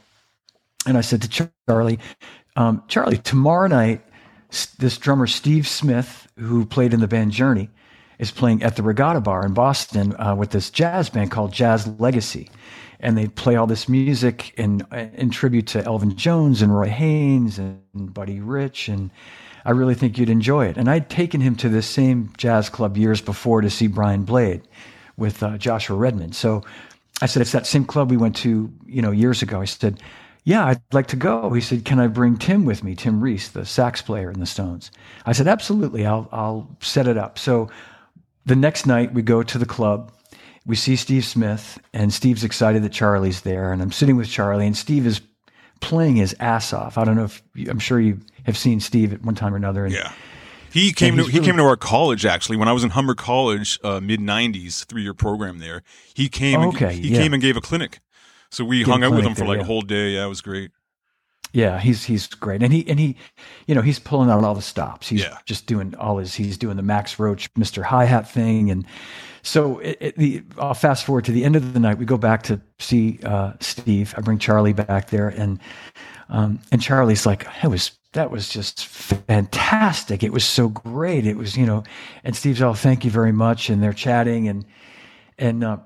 And 0.85 0.97
I 0.97 1.01
said 1.01 1.21
to 1.23 1.49
Charlie, 1.67 1.99
um, 2.55 2.83
Charlie, 2.87 3.17
tomorrow 3.17 3.67
night, 3.67 4.01
this 4.79 4.97
drummer 4.97 5.27
Steve 5.27 5.67
Smith, 5.67 6.27
who 6.37 6.65
played 6.65 6.93
in 6.93 7.01
the 7.01 7.07
band 7.07 7.31
Journey, 7.31 7.69
is 8.17 8.31
playing 8.31 8.63
at 8.63 8.75
the 8.75 8.83
Regatta 8.83 9.21
Bar 9.21 9.45
in 9.45 9.53
Boston 9.53 10.15
uh, 10.19 10.35
with 10.35 10.51
this 10.51 10.69
jazz 10.69 11.09
band 11.09 11.31
called 11.31 11.53
Jazz 11.53 11.87
Legacy, 11.99 12.49
and 12.99 13.17
they 13.17 13.27
play 13.27 13.55
all 13.55 13.67
this 13.67 13.87
music 13.87 14.53
in 14.57 14.85
in 15.15 15.29
tribute 15.29 15.67
to 15.67 15.83
Elvin 15.83 16.15
Jones 16.15 16.61
and 16.61 16.75
Roy 16.75 16.89
Haynes 16.89 17.57
and 17.57 18.13
Buddy 18.13 18.39
Rich, 18.39 18.89
and 18.89 19.09
I 19.65 19.71
really 19.71 19.95
think 19.95 20.17
you'd 20.17 20.29
enjoy 20.29 20.67
it. 20.67 20.77
And 20.77 20.89
I'd 20.89 21.09
taken 21.09 21.41
him 21.41 21.55
to 21.57 21.69
this 21.69 21.87
same 21.87 22.33
jazz 22.37 22.69
club 22.69 22.97
years 22.97 23.21
before 23.21 23.61
to 23.61 23.69
see 23.69 23.87
Brian 23.87 24.23
Blade 24.23 24.61
with 25.17 25.43
uh, 25.43 25.57
Joshua 25.57 25.97
Redman. 25.97 26.31
So 26.31 26.63
I 27.21 27.25
said, 27.25 27.41
it's 27.41 27.51
that 27.51 27.67
same 27.67 27.85
club 27.85 28.09
we 28.09 28.17
went 28.17 28.35
to, 28.37 28.71
you 28.85 29.01
know, 29.01 29.11
years 29.11 29.41
ago. 29.41 29.59
I 29.59 29.65
said, 29.65 30.01
yeah, 30.45 30.65
I'd 30.65 30.81
like 30.93 31.07
to 31.07 31.17
go. 31.17 31.51
He 31.51 31.61
said, 31.61 31.83
can 31.83 31.99
I 31.99 32.07
bring 32.07 32.37
Tim 32.37 32.63
with 32.65 32.83
me? 32.83 32.95
Tim 32.95 33.19
Ries, 33.19 33.49
the 33.49 33.65
sax 33.65 34.01
player 34.01 34.31
in 34.31 34.39
the 34.39 34.45
Stones. 34.45 34.89
I 35.25 35.33
said, 35.33 35.47
absolutely. 35.47 36.05
I'll, 36.05 36.29
I'll 36.31 36.69
set 36.79 37.07
it 37.07 37.17
up. 37.17 37.37
So 37.37 37.69
the 38.45 38.55
next 38.55 38.87
night 38.87 39.13
we 39.13 39.21
go 39.21 39.43
to 39.43 39.57
the 39.57 39.65
club. 39.65 40.11
We 40.65 40.75
see 40.75 40.95
Steve 40.95 41.25
Smith 41.25 41.79
and 41.93 42.13
Steve's 42.13 42.43
excited 42.43 42.83
that 42.83 42.91
Charlie's 42.91 43.41
there. 43.41 43.71
And 43.71 43.81
I'm 43.81 43.91
sitting 43.91 44.17
with 44.17 44.29
Charlie 44.29 44.67
and 44.67 44.75
Steve 44.77 45.05
is 45.07 45.21
playing 45.81 46.17
his 46.17 46.35
ass 46.39 46.73
off. 46.73 46.97
I 46.97 47.05
don't 47.05 47.15
know 47.15 47.23
if 47.23 47.41
you, 47.55 47.69
I'm 47.69 47.79
sure 47.79 47.99
you 47.99 48.19
have 48.43 48.57
seen 48.57 48.79
Steve 48.79 49.13
at 49.13 49.23
one 49.23 49.35
time 49.35 49.53
or 49.53 49.57
another. 49.57 49.85
And 49.85 49.93
Yeah. 49.93 50.11
He 50.71 50.91
came 50.93 51.15
And 51.17 51.25
to 51.25 51.31
he 51.31 51.37
really- 51.39 51.47
came 51.47 51.57
to 51.57 51.63
our 51.63 51.77
college 51.77 52.25
actually 52.27 52.57
when 52.57 52.67
I 52.67 52.73
was 52.73 52.83
in 52.83 52.91
Humber 52.91 53.15
College, 53.15 53.79
uh, 53.83 53.99
mid 53.99 54.19
'90s, 54.19 54.83
three 54.85 55.01
year 55.01 55.15
program 55.15 55.57
there. 55.57 55.81
He 56.13 56.29
came. 56.29 56.59
and- 56.61 56.73
Okay, 56.75 56.95
he 56.95 57.07
yeah. 57.09 57.17
came 57.21 57.33
and 57.33 57.41
gave 57.41 57.57
a 57.57 57.61
clinic, 57.61 58.01
so 58.51 58.63
we 58.63 58.83
a 58.83 58.85
hung 58.85 59.03
out 59.03 59.13
with 59.13 59.25
him 59.25 59.33
for 59.33 59.39
there, 59.39 59.47
like 59.47 59.57
yeah. 59.57 59.63
a 59.63 59.65
whole 59.65 59.81
day. 59.81 60.11
Yeah, 60.11 60.25
it 60.25 60.29
was 60.29 60.41
great. 60.41 60.69
Yeah, 61.51 61.79
he's 61.79 62.03
he's 62.03 62.27
great, 62.27 62.61
and 62.61 62.71
he 62.71 62.87
and 62.87 62.99
he, 62.99 63.15
you 63.65 63.73
know, 63.73 63.81
he's 63.81 63.97
pulling 63.97 64.29
out 64.29 64.43
all 64.43 64.53
the 64.53 64.61
stops. 64.61 65.09
He's 65.09 65.21
Yeah. 65.21 65.37
just 65.45 65.65
doing 65.65 65.95
all 65.95 66.17
his. 66.17 66.35
He's 66.35 66.57
doing 66.57 66.77
the 66.77 66.83
Max 66.83 67.17
Roach, 67.17 67.49
Mister 67.55 67.81
Hi 67.81 68.05
Hat 68.05 68.29
thing, 68.29 68.69
and 68.69 68.85
so 69.41 69.79
it, 69.79 69.97
it, 69.99 70.15
the. 70.15 70.43
I'll 70.59 70.75
fast 70.75 71.05
forward 71.05 71.25
to 71.25 71.31
the 71.31 71.43
end 71.43 71.55
of 71.55 71.73
the 71.73 71.79
night. 71.79 71.97
We 71.97 72.05
go 72.05 72.17
back 72.17 72.43
to 72.43 72.61
see 72.77 73.19
uh, 73.23 73.53
Steve. 73.61 74.13
I 74.15 74.21
bring 74.21 74.37
Charlie 74.37 74.73
back 74.73 75.09
there, 75.09 75.29
and 75.29 75.59
um, 76.29 76.59
and 76.71 76.81
Charlie's 76.81 77.25
like, 77.25 77.45
"That 77.61 77.71
was 77.71 77.97
that 78.13 78.29
was 78.29 78.49
just 78.49 78.85
fantastic. 78.85 80.21
It 80.23 80.31
was 80.31 80.45
so 80.45 80.69
great. 80.69 81.25
It 81.25 81.35
was 81.37 81.57
you 81.57 81.65
know," 81.65 81.83
and 82.23 82.35
Steve's 82.35 82.61
all, 82.61 82.75
"Thank 82.75 83.03
you 83.05 83.09
very 83.11 83.31
much," 83.31 83.71
and 83.71 83.81
they're 83.81 83.91
chatting, 83.93 84.47
and 84.47 84.65
and 85.39 85.63
uh, 85.63 85.77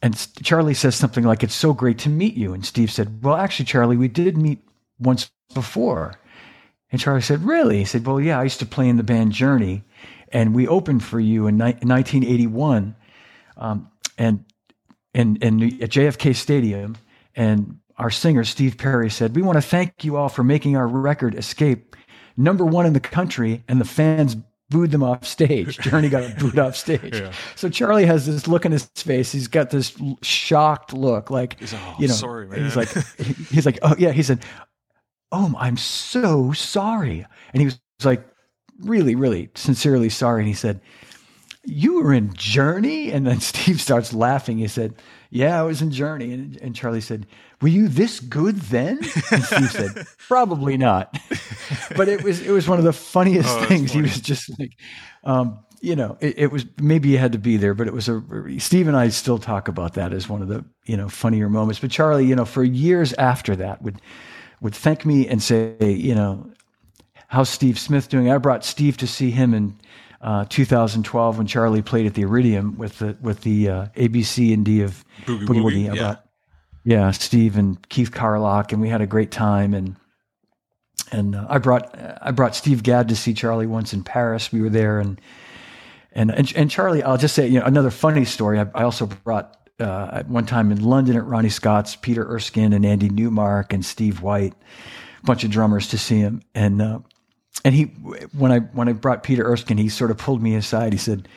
and 0.00 0.16
Charlie 0.42 0.72
says 0.72 0.94
something 0.94 1.24
like, 1.24 1.42
"It's 1.42 1.54
so 1.54 1.74
great 1.74 1.98
to 1.98 2.08
meet 2.08 2.34
you." 2.34 2.54
And 2.54 2.64
Steve 2.64 2.90
said, 2.90 3.22
"Well, 3.22 3.36
actually, 3.36 3.66
Charlie, 3.66 3.98
we 3.98 4.08
did 4.08 4.38
meet 4.38 4.60
once 5.02 5.30
before." 5.54 6.14
And 6.90 7.00
Charlie 7.00 7.22
said, 7.22 7.44
"Really?" 7.44 7.78
He 7.78 7.84
said, 7.84 8.06
"Well, 8.06 8.20
yeah, 8.20 8.38
I 8.38 8.44
used 8.44 8.60
to 8.60 8.66
play 8.66 8.88
in 8.88 8.96
the 8.96 9.02
band 9.02 9.32
Journey, 9.32 9.84
and 10.32 10.54
we 10.54 10.66
opened 10.68 11.02
for 11.04 11.20
you 11.20 11.46
in 11.46 11.56
ni- 11.56 11.76
1981, 11.82 12.94
um, 13.56 13.88
and 14.18 14.44
and 15.14 15.42
and 15.42 15.62
at 15.82 15.90
JFK 15.90 16.34
Stadium, 16.34 16.96
and." 17.34 17.78
Our 17.98 18.10
singer 18.10 18.42
Steve 18.42 18.78
Perry 18.78 19.10
said, 19.10 19.36
"We 19.36 19.42
want 19.42 19.58
to 19.58 19.62
thank 19.62 20.02
you 20.02 20.16
all 20.16 20.30
for 20.30 20.42
making 20.42 20.76
our 20.76 20.88
record 20.88 21.34
Escape 21.36 21.94
number 22.36 22.64
one 22.64 22.86
in 22.86 22.94
the 22.94 23.00
country, 23.00 23.62
and 23.68 23.80
the 23.80 23.84
fans 23.84 24.36
booed 24.70 24.90
them 24.90 25.02
off 25.02 25.24
stage. 25.26 25.78
Journey 25.82 26.08
got 26.08 26.38
booed 26.38 26.58
off 26.58 26.74
stage. 26.74 27.22
So 27.54 27.68
Charlie 27.68 28.06
has 28.06 28.26
this 28.26 28.48
look 28.48 28.64
in 28.64 28.72
his 28.72 28.86
face. 28.96 29.30
He's 29.30 29.46
got 29.46 29.70
this 29.70 29.94
shocked 30.22 30.92
look, 30.94 31.30
like 31.30 31.60
He's, 31.60 31.74
"Oh, 31.74 31.94
you 31.98 32.08
know. 32.08 32.14
sorry, 32.14 32.46
and 32.46 32.64
He's 32.64 32.76
like, 32.76 32.88
he's 33.50 33.66
like, 33.66 33.78
oh 33.82 33.94
yeah. 33.98 34.12
He 34.12 34.22
said, 34.22 34.42
oh, 35.32 35.54
I'm 35.58 35.76
so 35.76 36.52
sorry. 36.52 37.26
And 37.52 37.60
he 37.60 37.66
was 37.66 37.80
like, 38.04 38.24
really, 38.80 39.14
really 39.14 39.50
sincerely 39.54 40.08
sorry. 40.08 40.42
And 40.42 40.48
he 40.48 40.54
said, 40.54 40.80
you 41.64 42.02
were 42.02 42.12
in 42.12 42.34
Journey? 42.34 43.12
And 43.12 43.26
then 43.26 43.40
Steve 43.40 43.80
starts 43.80 44.12
laughing. 44.12 44.58
He 44.58 44.68
said, 44.68 44.94
Yeah, 45.30 45.60
I 45.60 45.62
was 45.62 45.80
in 45.82 45.90
Journey. 45.90 46.32
And, 46.32 46.56
and 46.56 46.74
Charlie 46.74 47.00
said, 47.00 47.26
Were 47.60 47.68
you 47.68 47.88
this 47.88 48.20
good 48.20 48.56
then? 48.56 48.98
And 49.30 49.44
Steve 49.44 49.70
said, 49.70 50.06
Probably 50.28 50.76
not. 50.76 51.16
but 51.96 52.08
it 52.08 52.22
was 52.22 52.40
it 52.40 52.50
was 52.50 52.68
one 52.68 52.78
of 52.78 52.84
the 52.84 52.92
funniest 52.92 53.48
Oh, 53.48 53.64
things. 53.66 53.92
funny. 53.92 54.08
He 54.08 54.10
was 54.12 54.20
just 54.20 54.50
like, 54.58 54.72
um, 55.24 55.58
you 55.80 55.96
know, 55.96 56.16
it, 56.20 56.38
it 56.38 56.46
was 56.52 56.64
maybe 56.80 57.10
you 57.10 57.18
had 57.18 57.32
to 57.32 57.38
be 57.38 57.56
there, 57.56 57.74
but 57.74 57.86
it 57.86 57.92
was 57.92 58.08
a 58.08 58.22
Steve 58.58 58.88
and 58.88 58.96
I 58.96 59.08
still 59.10 59.38
talk 59.38 59.68
about 59.68 59.94
that 59.94 60.12
as 60.12 60.28
one 60.28 60.42
of 60.42 60.48
the 60.48 60.64
you 60.86 60.96
know 60.96 61.08
funnier 61.08 61.48
moments. 61.48 61.78
But 61.78 61.90
Charlie, 61.92 62.26
you 62.26 62.34
know, 62.34 62.44
for 62.44 62.64
years 62.64 63.12
after 63.14 63.54
that 63.56 63.82
would 63.82 64.00
would 64.62 64.74
thank 64.74 65.04
me 65.04 65.26
and 65.26 65.42
say, 65.42 65.76
you 65.80 66.14
know, 66.14 66.50
how's 67.26 67.48
Steve 67.48 67.78
Smith 67.78 68.08
doing? 68.08 68.30
I 68.30 68.38
brought 68.38 68.64
Steve 68.64 68.96
to 68.98 69.06
see 69.06 69.30
him 69.30 69.52
in 69.52 69.78
uh, 70.20 70.44
2012 70.48 71.36
when 71.36 71.46
Charlie 71.48 71.82
played 71.82 72.06
at 72.06 72.14
the 72.14 72.22
Iridium 72.22 72.78
with 72.78 73.00
the 73.00 73.16
with 73.20 73.40
the 73.42 73.68
uh, 73.68 73.86
ABC 73.96 74.54
and 74.54 74.64
D 74.64 74.82
of 74.82 75.04
Boogie 75.26 75.46
Boogie 75.46 75.62
Woogie. 75.62 75.96
Yeah. 75.96 76.16
yeah 76.84 77.10
Steve 77.10 77.58
and 77.58 77.86
Keith 77.88 78.12
Carlock, 78.12 78.72
and 78.72 78.80
we 78.80 78.88
had 78.88 79.00
a 79.00 79.06
great 79.06 79.32
time. 79.32 79.74
And 79.74 79.96
and 81.10 81.34
uh, 81.34 81.46
I 81.48 81.58
brought 81.58 81.98
I 82.22 82.30
brought 82.30 82.54
Steve 82.54 82.84
Gadd 82.84 83.08
to 83.08 83.16
see 83.16 83.34
Charlie 83.34 83.66
once 83.66 83.92
in 83.92 84.04
Paris. 84.04 84.52
We 84.52 84.62
were 84.62 84.70
there, 84.70 85.00
and 85.00 85.20
And, 86.12 86.30
and 86.30 86.52
and 86.54 86.70
Charlie, 86.70 87.02
I'll 87.02 87.18
just 87.18 87.34
say 87.34 87.48
you 87.48 87.58
know 87.58 87.66
another 87.66 87.90
funny 87.90 88.24
story. 88.24 88.60
I, 88.60 88.66
I 88.76 88.84
also 88.84 89.06
brought 89.06 89.61
uh, 89.82 90.10
at 90.12 90.28
one 90.28 90.46
time 90.46 90.70
in 90.72 90.82
London 90.82 91.16
at 91.16 91.26
Ronnie 91.26 91.48
Scott's 91.50 91.96
Peter 91.96 92.24
Erskine 92.26 92.72
and 92.72 92.86
Andy 92.86 93.08
Newmark 93.10 93.72
and 93.72 93.84
Steve 93.84 94.22
White, 94.22 94.54
a 95.22 95.26
bunch 95.26 95.44
of 95.44 95.50
drummers 95.50 95.88
to 95.88 95.98
see 95.98 96.18
him. 96.18 96.42
And 96.54 96.80
uh, 96.80 97.00
and 97.64 97.74
he 97.74 97.84
when 98.36 98.50
I 98.52 98.60
when 98.60 98.88
I 98.88 98.92
brought 98.92 99.22
Peter 99.22 99.44
Erskine, 99.44 99.78
he 99.78 99.88
sort 99.88 100.10
of 100.10 100.16
pulled 100.18 100.42
me 100.42 100.54
aside. 100.54 100.92
He 100.92 100.98
said, 100.98 101.28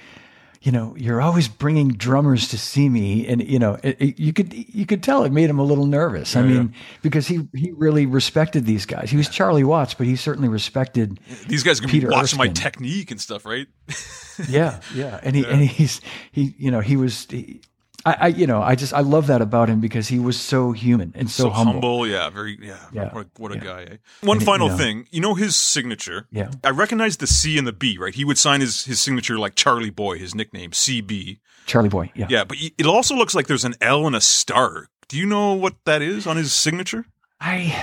"You 0.62 0.72
know, 0.72 0.96
you're 0.98 1.22
always 1.22 1.48
bringing 1.50 1.90
drummers 1.90 2.48
to 2.50 2.58
see 2.58 2.88
me, 2.90 3.28
and 3.28 3.46
you 3.48 3.60
know, 3.60 3.78
it, 3.84 3.98
it- 4.00 4.20
you 4.20 4.32
could 4.34 4.54
you 4.54 4.86
could 4.86 5.04
tell 5.04 5.24
it 5.26 5.32
made 5.32 5.50
him 5.50 5.60
a 5.60 5.64
little 5.64 5.86
nervous. 5.86 6.36
I 6.36 6.42
Yeah, 6.42 6.48
mean, 6.48 6.74
because 7.02 7.28
he 7.28 7.48
he 7.54 7.72
really 7.74 8.06
respected 8.06 8.66
these 8.66 8.86
guys. 8.86 9.12
He 9.12 9.18
was 9.18 9.28
Charlie 9.30 9.64
Watts, 9.66 9.94
but 9.94 10.08
he 10.08 10.16
certainly 10.16 10.48
respected 10.50 11.20
These 11.48 11.64
guys 11.64 11.80
can 11.82 11.90
Peter 11.90 12.08
be 12.08 12.14
watching 12.14 12.40
my 12.40 12.48
technique 12.48 13.12
and 13.12 13.20
stuff, 13.20 13.46
right? 13.46 13.68
yeah, 14.50 14.80
yeah, 14.96 15.20
and 15.22 15.36
he 15.36 15.46
and 15.46 15.62
he's 15.62 16.00
he 16.32 16.56
you 16.58 16.72
know 16.72 16.80
he 16.80 16.96
was. 16.98 17.28
He, 17.30 17.62
I, 18.06 18.18
I 18.22 18.28
you 18.28 18.46
know 18.48 18.62
I 18.62 18.76
just 18.76 18.94
I 18.94 19.00
love 19.02 19.28
that 19.28 19.42
about 19.42 19.68
him 19.70 19.80
because 19.80 20.08
he 20.08 20.20
was 20.20 20.40
so 20.40 20.72
human 20.72 21.12
and 21.16 21.30
so, 21.30 21.44
so 21.46 21.50
humble. 21.50 21.74
humble. 21.74 22.08
Yeah, 22.08 22.30
very. 22.30 22.58
Yeah, 22.62 22.78
Yeah, 22.94 23.14
what 23.14 23.26
a, 23.26 23.42
what 23.42 23.52
a 23.52 23.56
yeah. 23.56 23.64
guy. 23.64 23.82
Eh? 23.84 23.98
One 24.22 24.38
And 24.38 24.46
final 24.46 24.68
you 24.68 24.72
know- 24.74 24.78
thing, 24.78 25.08
you 25.12 25.22
know 25.22 25.34
his 25.34 25.56
signature. 25.56 26.28
Yeah. 26.32 26.52
I 26.64 26.70
recognize 26.70 27.18
the 27.18 27.28
C 27.28 27.58
and 27.58 27.66
the 27.68 27.74
B. 27.74 27.98
Right, 27.98 28.14
he 28.14 28.24
would 28.24 28.38
sign 28.38 28.62
his 28.62 28.86
his 28.86 29.00
signature 29.00 29.40
like 29.40 29.56
Charlie 29.56 29.90
Boy, 29.90 30.20
his 30.20 30.36
nickname 30.36 30.72
CB. 30.72 31.40
Charlie 31.66 31.90
Boy. 31.90 32.12
Yeah. 32.16 32.28
Yeah, 32.30 32.44
but 32.44 32.58
it 32.78 32.86
also 32.86 33.16
looks 33.16 33.34
like 33.34 33.48
there's 33.48 33.66
an 33.66 33.74
L 33.82 34.06
and 34.06 34.16
a 34.16 34.22
star. 34.22 34.88
Do 35.08 35.18
you 35.18 35.26
know 35.26 35.54
what 35.54 35.74
that 35.86 36.02
is 36.04 36.28
on 36.28 36.38
his 36.38 36.54
signature? 36.54 37.06
I, 37.42 37.76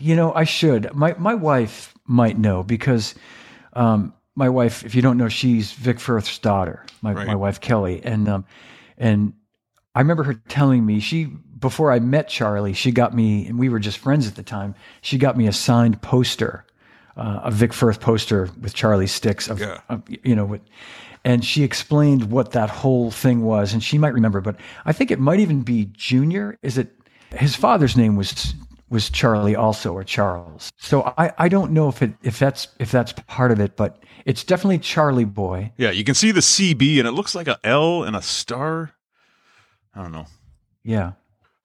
you 0.00 0.16
know, 0.16 0.32
I 0.34 0.44
should. 0.44 0.92
My 0.94 1.14
my 1.18 1.34
wife 1.34 1.94
might 2.04 2.36
know 2.36 2.62
because 2.64 3.14
um, 3.74 4.12
my 4.34 4.48
wife, 4.48 4.84
if 4.84 4.94
you 4.94 5.02
don't 5.02 5.16
know, 5.18 5.28
she's 5.28 5.72
Vic 5.72 6.00
Firth's 6.00 6.38
daughter. 6.38 6.84
My 7.02 7.12
Right. 7.12 7.26
my 7.28 7.34
wife 7.36 7.60
Kelly, 7.60 8.00
and 8.04 8.28
um, 8.28 8.44
and 8.96 9.32
I 9.98 10.00
remember 10.00 10.22
her 10.22 10.34
telling 10.34 10.86
me 10.86 11.00
she 11.00 11.24
before 11.24 11.90
I 11.90 11.98
met 11.98 12.28
Charlie, 12.28 12.72
she 12.72 12.92
got 12.92 13.16
me, 13.16 13.48
and 13.48 13.58
we 13.58 13.68
were 13.68 13.80
just 13.80 13.98
friends 13.98 14.28
at 14.28 14.36
the 14.36 14.44
time. 14.44 14.76
She 15.00 15.18
got 15.18 15.36
me 15.36 15.48
a 15.48 15.52
signed 15.52 16.00
poster, 16.02 16.64
uh, 17.16 17.40
a 17.42 17.50
Vic 17.50 17.72
Firth 17.72 17.98
poster 17.98 18.48
with 18.60 18.74
Charlie 18.74 19.08
sticks 19.08 19.48
of, 19.48 19.58
Yeah. 19.58 19.80
of 19.88 20.04
you 20.22 20.36
know 20.36 20.44
with. 20.44 20.60
And 21.24 21.44
she 21.44 21.64
explained 21.64 22.30
what 22.30 22.52
that 22.52 22.70
whole 22.70 23.10
thing 23.10 23.42
was, 23.42 23.72
and 23.72 23.82
she 23.82 23.98
might 23.98 24.14
remember, 24.14 24.40
but 24.40 24.54
I 24.84 24.92
think 24.92 25.10
it 25.10 25.18
might 25.18 25.40
even 25.40 25.62
be 25.62 25.86
Junior. 25.86 26.56
Is 26.62 26.78
it 26.78 26.94
his 27.36 27.56
father's 27.56 27.96
name 27.96 28.14
was 28.14 28.54
was 28.88 29.10
Charlie 29.10 29.56
also 29.56 29.92
or 29.94 30.04
Charles. 30.04 30.70
So 30.78 31.12
I, 31.18 31.32
I 31.38 31.48
don't 31.48 31.72
know 31.72 31.88
if 31.88 32.02
it 32.02 32.12
if 32.22 32.38
that's 32.38 32.68
if 32.78 32.92
that's 32.92 33.12
part 33.26 33.50
of 33.50 33.58
it, 33.58 33.76
but 33.76 33.98
it's 34.26 34.44
definitely 34.44 34.78
Charlie 34.78 35.24
Boy. 35.24 35.72
Yeah, 35.76 35.90
you 35.90 36.04
can 36.04 36.14
see 36.14 36.30
the 36.30 36.40
CB, 36.40 37.00
and 37.00 37.08
it 37.08 37.12
looks 37.14 37.34
like 37.34 37.48
a 37.48 37.58
L 37.64 38.04
and 38.04 38.14
a 38.14 38.22
star. 38.22 38.92
I 39.98 40.02
don't 40.02 40.12
know. 40.12 40.26
Yeah. 40.84 41.12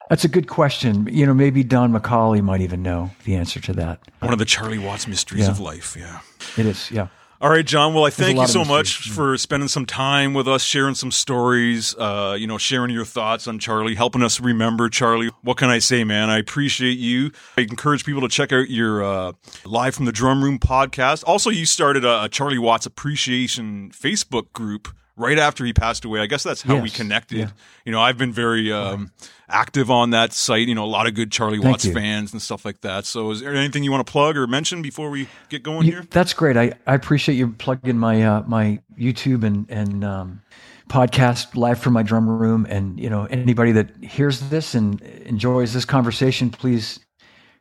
That's 0.10 0.26
a 0.26 0.28
good 0.28 0.48
question. 0.48 1.08
You 1.10 1.26
know, 1.28 1.34
maybe 1.34 1.64
Don 1.64 1.94
McCauley 1.94 2.42
might 2.42 2.62
even 2.62 2.82
know 2.82 3.12
the 3.26 3.36
answer 3.36 3.60
to 3.62 3.74
that. 3.74 4.00
One 4.20 4.34
of 4.34 4.40
the 4.40 4.46
Charlie 4.46 4.80
Watts 4.80 5.08
mysteries 5.08 5.44
Yeah. 5.46 5.52
of 5.52 5.60
life. 5.60 5.96
Yeah. 5.98 6.20
It 6.58 6.66
is, 6.66 6.90
yeah. 6.92 7.08
All 7.40 7.50
right, 7.50 7.66
John. 7.66 7.94
Well, 7.94 8.06
I 8.06 8.10
thank 8.10 8.40
you 8.40 8.48
so 8.48 8.64
much 8.64 9.10
for 9.10 9.38
spending 9.38 9.68
some 9.68 9.86
time 9.86 10.34
with 10.34 10.48
us, 10.48 10.64
sharing 10.64 10.96
some 10.96 11.12
stories, 11.12 11.94
uh, 11.98 12.38
you 12.40 12.48
know, 12.48 12.58
sharing 12.58 12.90
your 12.90 13.04
thoughts 13.06 13.48
on 13.48 13.60
Charlie, 13.60 13.96
helping 13.96 14.24
us 14.24 14.40
remember 14.40 14.88
Charlie. 14.88 15.30
What 15.42 15.58
can 15.58 15.70
I 15.70 15.80
say, 15.80 16.04
man? 16.06 16.30
I 16.30 16.38
appreciate 16.38 16.98
you. 16.98 17.32
I 17.58 17.62
encourage 17.62 18.06
people 18.06 18.22
to 18.22 18.30
check 18.30 18.54
out 18.54 18.70
your 18.70 19.04
uh, 19.04 19.34
Live 19.66 19.94
from 19.94 20.06
the 20.06 20.14
Drum 20.14 20.42
Room 20.44 20.58
podcast. 20.58 21.24
Also, 21.28 21.50
you 21.50 21.66
started 21.66 22.06
a 22.06 22.30
Charlie 22.30 22.60
Watts 22.60 22.86
Appreciation 22.86 23.92
Facebook 23.92 24.54
group 24.54 24.88
right 25.16 25.38
after 25.38 25.64
he 25.66 25.74
passed 25.74 26.06
away. 26.06 26.20
I 26.22 26.26
guess 26.26 26.44
that's 26.44 26.62
how 26.62 26.78
we 26.78 26.90
connected. 26.90 27.38
yeah. 27.38 27.50
You 27.86 27.92
know, 27.92 28.02
I've 28.02 28.18
been 28.18 28.32
very 28.34 28.72
um, 28.72 29.12
active 29.48 29.92
on 29.92 30.10
that 30.12 30.34
site. 30.34 30.68
You 30.68 30.76
know, 30.76 30.84
a 30.84 30.88
lot 30.88 31.06
of 31.08 31.14
good 31.14 31.32
Charlie 31.32 31.58
Thank 31.60 31.70
Watts 31.72 31.86
you. 31.86 31.94
fans 31.94 32.34
and 32.34 32.42
stuff 32.42 32.66
like 32.66 32.82
that. 32.82 33.06
So, 33.06 33.32
is 33.32 33.42
there 33.42 33.54
anything 33.54 33.84
you 33.84 33.92
want 33.92 34.06
to 34.06 34.12
plug 34.12 34.38
or 34.38 34.48
mention 34.48 34.82
before 34.82 35.10
we 35.10 35.28
get 35.50 35.62
going 35.64 35.86
You- 35.86 35.92
here? 35.94 36.08
that's 36.10 36.34
great. 36.34 36.58
I, 36.58 36.74
I 36.88 36.96
appreciate 36.96 37.36
you 37.36 37.50
plugging 37.52 37.98
my 37.98 38.24
uh, 38.24 38.44
my 38.48 38.80
YouTube 39.00 39.44
and 39.44 39.66
and 39.70 40.04
um, 40.04 40.42
podcast 40.90 41.56
live 41.56 41.80
from 41.80 41.94
my 41.94 42.04
drum 42.04 42.28
room. 42.30 42.66
And 42.70 43.00
you 43.00 43.10
know 43.10 43.26
anybody 43.26 43.72
that 43.74 43.90
hears 44.04 44.40
this 44.50 44.74
and 44.76 45.02
enjoys 45.02 45.74
this 45.74 45.86
conversation, 45.86 46.50
please 46.50 47.00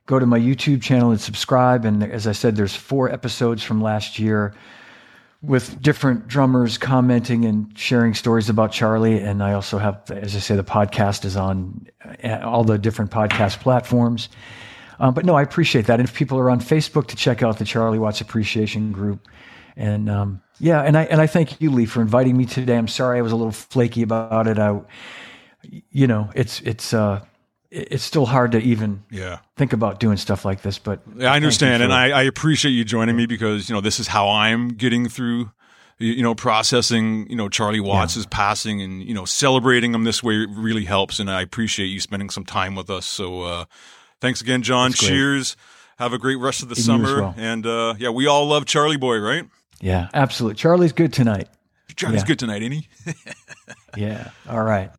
go 0.07 0.19
to 0.19 0.27
my 0.27 0.39
YouTube 0.39 0.83
channel 0.83 1.11
and 1.11 1.21
subscribe. 1.21 1.85
And 1.85 2.03
as 2.03 2.27
I 2.27 2.33
said, 2.33 2.57
there's 2.57 2.75
four 2.75 3.11
episodes 3.13 3.63
from 3.63 3.81
last 3.81 4.19
year 4.19 4.55
with 5.43 5.83
different 5.83 6.29
drummers 6.29 6.79
commenting 6.79 7.45
and 7.45 7.77
sharing 7.77 8.15
stories 8.15 8.49
about 8.49 8.71
Charlie. 8.71 9.21
And 9.21 9.43
I 9.43 9.53
also 9.55 9.79
have, 9.79 10.09
as 10.11 10.37
I 10.37 10.39
say, 10.39 10.55
the 10.55 10.65
podcast 10.65 11.25
is 11.25 11.37
on 11.37 11.89
uh, 12.23 12.39
all 12.43 12.63
the 12.63 12.79
different 12.79 13.11
podcast 13.11 13.59
platforms. 13.59 14.29
Um, 15.01 15.15
but 15.15 15.25
no, 15.25 15.35
I 15.35 15.43
appreciate 15.43 15.87
that. 15.87 15.99
And 15.99 16.09
if 16.09 16.15
people 16.15 16.39
are 16.39 16.49
on 16.49 16.61
Facebook 16.61 17.09
to 17.09 17.17
check 17.17 17.43
out 17.43 17.59
the 17.59 17.65
Charlie 17.65 17.99
Watts 17.99 18.21
Appreciation 18.21 18.93
Group, 18.93 19.29
and 19.77 20.09
um, 20.09 20.41
yeah, 20.61 20.83
and 20.83 20.97
I 20.97 21.05
and 21.05 21.21
I 21.21 21.27
thank 21.27 21.61
you, 21.61 21.71
Lee, 21.71 21.87
for 21.87 22.03
inviting 22.03 22.37
me 22.37 22.45
today. 22.45 22.77
I'm 22.77 22.87
sorry 22.87 23.19
I 23.19 23.23
was 23.23 23.33
a 23.33 23.37
little 23.37 23.53
flaky 23.53 24.03
about 24.03 24.47
it. 24.47 24.59
I, 24.59 24.81
you 25.91 26.07
know, 26.07 26.31
it's 26.35 26.61
it's 26.61 26.95
uh, 26.95 27.25
it's 27.75 28.05
still 28.05 28.27
hard 28.27 28.53
to 28.53 28.61
even 28.61 29.03
Yeah. 29.11 29.39
think 29.57 29.73
about 29.73 29.99
doing 29.99 30.17
stuff 30.19 30.45
like 30.45 30.61
this. 30.63 30.79
But 30.79 31.01
Yeah, 31.17 31.33
I 31.33 31.37
understand, 31.37 31.83
and 31.83 31.93
I, 31.93 32.11
I 32.11 32.23
appreciate 32.25 32.73
you 32.73 32.85
joining 32.85 33.17
me 33.17 33.27
because 33.27 33.69
you 33.69 33.75
know 33.75 33.81
this 33.81 33.99
is 33.99 34.09
how 34.09 34.29
I'm 34.29 34.69
getting 34.69 35.09
through, 35.09 35.51
you 35.99 36.23
know, 36.23 36.35
processing 36.35 37.27
you 37.31 37.37
know 37.37 37.49
Charlie 37.49 37.81
Watts' 37.81 38.27
passing 38.31 38.83
and 38.83 39.03
you 39.03 39.15
know 39.15 39.25
celebrating 39.25 39.95
him 39.95 40.05
this 40.05 40.23
way 40.23 40.47
really 40.49 40.85
helps, 40.85 41.19
and 41.19 41.31
I 41.31 41.41
appreciate 41.43 41.87
you 41.87 42.01
spending 42.01 42.29
some 42.31 42.45
time 42.45 42.75
with 42.75 42.91
us. 42.91 43.07
So 43.07 43.43
uh, 43.43 43.65
thanks 44.21 44.41
again, 44.43 44.63
John. 44.63 44.91
That's 44.91 45.01
great. 45.01 45.09
Cheers. 45.11 45.57
Have 45.99 46.13
a 46.13 46.19
great 46.19 46.37
rest 46.37 46.63
of 46.63 46.69
the 46.69 46.77
summer, 46.77 47.21
well. 47.23 47.35
and 47.39 47.65
uh, 47.67 47.95
yeah, 47.99 48.11
we 48.11 48.27
all 48.27 48.47
love 48.47 48.67
Charlie 48.67 48.97
Boy, 48.99 49.19
right? 49.19 49.47
yeah, 49.81 50.09
absolutely. 50.13 50.57
Charlie's 50.57 50.93
good 50.93 51.13
tonight. 51.13 51.49
Charlie's 51.97 52.23
Yeah. 52.23 52.27
good 52.27 52.39
tonight, 52.39 52.63
ain't 52.63 52.75
he? 52.75 52.89
Yeah. 53.97 54.31
All 54.49 54.63
right. 54.63 54.91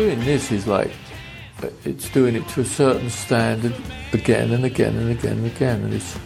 Doing 0.00 0.20
this 0.20 0.50
is 0.50 0.66
like 0.66 0.90
it's 1.84 2.08
doing 2.08 2.34
it 2.34 2.48
to 2.48 2.62
a 2.62 2.64
certain 2.64 3.10
standard 3.10 3.74
again 4.14 4.50
and 4.50 4.64
again 4.64 4.96
and 4.96 5.10
again 5.10 5.36
and 5.36 5.46
again 5.46 5.82
and 5.82 5.92
it's 5.92 6.18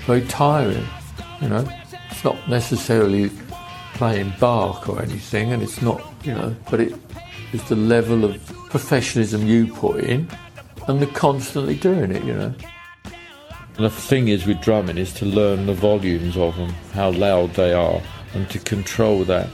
very 0.00 0.20
tiring 0.26 0.86
you 1.40 1.48
know? 1.48 1.66
It's 2.10 2.22
not 2.22 2.36
necessarily 2.50 3.30
playing 3.94 4.34
Bach 4.38 4.90
or 4.90 5.00
anything 5.00 5.54
and 5.54 5.62
it's 5.62 5.80
not 5.80 6.02
you 6.22 6.34
know 6.34 6.54
but 6.70 6.80
it 6.80 6.92
is 7.54 7.66
the 7.70 7.76
level 7.76 8.26
of 8.26 8.44
professionalism 8.68 9.46
you 9.46 9.72
put 9.72 10.04
in 10.04 10.28
and 10.86 11.00
the 11.00 11.06
constantly 11.06 11.76
doing 11.76 12.10
it 12.10 12.24
you 12.24 12.34
know? 12.34 12.54
And 13.04 13.86
the 13.86 13.88
thing 13.88 14.28
is 14.28 14.44
with 14.44 14.60
drumming 14.60 14.98
is 14.98 15.14
to 15.14 15.24
learn 15.24 15.64
the 15.64 15.72
volumes 15.72 16.36
of 16.36 16.56
them, 16.56 16.74
how 16.92 17.10
loud 17.12 17.54
they 17.54 17.72
are, 17.72 18.02
and 18.34 18.50
to 18.50 18.58
control 18.58 19.24
that. 19.24 19.48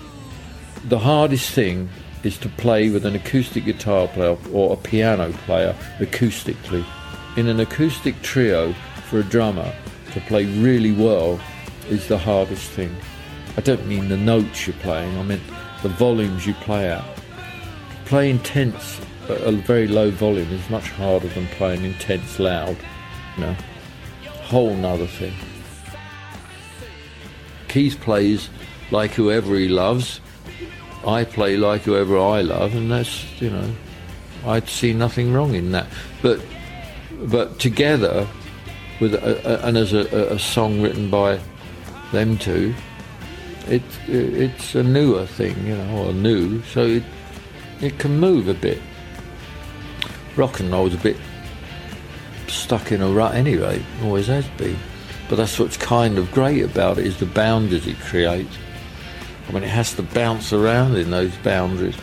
The 0.89 0.99
hardest 0.99 1.53
thing 1.53 1.89
is 2.23 2.39
to 2.39 2.49
play 2.49 2.91
with 2.91 3.07
an 3.07 3.17
acoustic 3.17 3.65
guitar 3.65 4.09
player 4.09 4.37
or 4.53 4.73
a 4.73 4.77
piano 4.77 5.33
player 5.47 5.75
acoustically. 5.99 6.85
In 7.37 7.49
an 7.49 7.61
acoustic 7.61 8.21
trio, 8.23 8.75
for 9.11 9.19
a 9.19 9.25
drummer 9.25 9.75
to 10.13 10.21
play 10.21 10.45
really 10.61 10.93
well 10.93 11.41
is 11.89 12.07
the 12.07 12.17
hardest 12.17 12.71
thing. 12.71 12.95
I 13.57 13.61
don't 13.61 13.85
mean 13.89 14.09
the 14.09 14.17
notes 14.17 14.67
you're 14.67 14.77
playing, 14.77 15.19
I 15.19 15.25
mean 15.25 15.41
the 15.83 15.89
volumes 15.89 16.47
you 16.47 16.55
play 16.55 16.89
at. 16.89 17.05
Playing 18.05 18.39
tense 18.41 19.01
at 19.29 19.41
a 19.41 19.51
very 19.51 19.89
low 19.89 20.11
volume 20.13 20.49
is 20.53 20.71
much 20.71 20.89
harder 20.91 21.27
than 21.27 21.49
playing 21.49 21.85
intense 21.85 22.39
loud. 22.39 22.77
You 23.37 23.43
know, 23.43 23.57
whole 24.43 24.77
nother 24.77 25.09
thing. 25.09 25.35
Keith 27.67 27.99
plays 28.01 28.49
like 28.93 29.11
whoever 29.13 29.57
he 29.57 29.69
loves. 29.69 30.21
I 31.07 31.25
play 31.25 31.57
like 31.57 31.83
whoever 31.83 32.19
I 32.19 32.43
love, 32.43 32.75
and 32.75 32.91
that's 32.91 33.41
you 33.41 33.51
know, 33.51 33.75
I'd 34.47 34.69
see 34.69 34.93
nothing 34.93 35.33
wrong 35.33 35.55
in 35.55 35.73
that. 35.73 35.87
But 36.23 36.41
but 37.25 37.59
together, 37.59 38.27
with 39.01 39.15
a, 39.15 39.41
a, 39.45 39.67
and 39.67 39.77
as 39.77 39.93
a, 39.93 40.33
a 40.33 40.39
song 40.39 40.83
written 40.83 41.11
by 41.11 41.41
them 42.13 42.37
two, 42.39 42.75
it, 43.67 43.83
it's 44.09 44.75
a 44.75 44.83
newer 44.83 45.27
thing, 45.27 45.67
you 45.67 45.77
know, 45.77 46.07
or 46.07 46.13
new, 46.13 46.63
so 46.63 46.87
it 46.87 47.05
it 47.81 47.99
can 47.99 48.19
move 48.19 48.49
a 48.49 48.55
bit. 48.55 48.81
Rock 50.37 50.61
and 50.61 50.71
roll's 50.71 50.95
a 50.95 50.99
bit 50.99 51.17
stuck 52.51 52.93
in 52.93 53.01
a 53.01 53.09
rut 53.09 53.35
anyway, 53.35 53.83
always 54.03 54.27
has 54.27 54.47
been. 54.51 54.77
But 55.29 55.37
that's 55.37 55.59
what's 55.59 55.77
kind 55.77 56.19
of 56.19 56.31
great 56.33 56.63
about 56.63 56.99
it 56.99 57.07
is 57.07 57.19
the 57.19 57.27
boundaries 57.27 57.87
it 57.87 57.99
creates. 58.01 58.57
I 59.49 59.53
mean, 59.53 59.63
it 59.63 59.71
has 59.71 59.95
to 59.95 60.03
bounce 60.03 60.53
around 60.53 60.97
in 60.97 61.11
those 61.11 61.37
boundaries. 61.39 61.97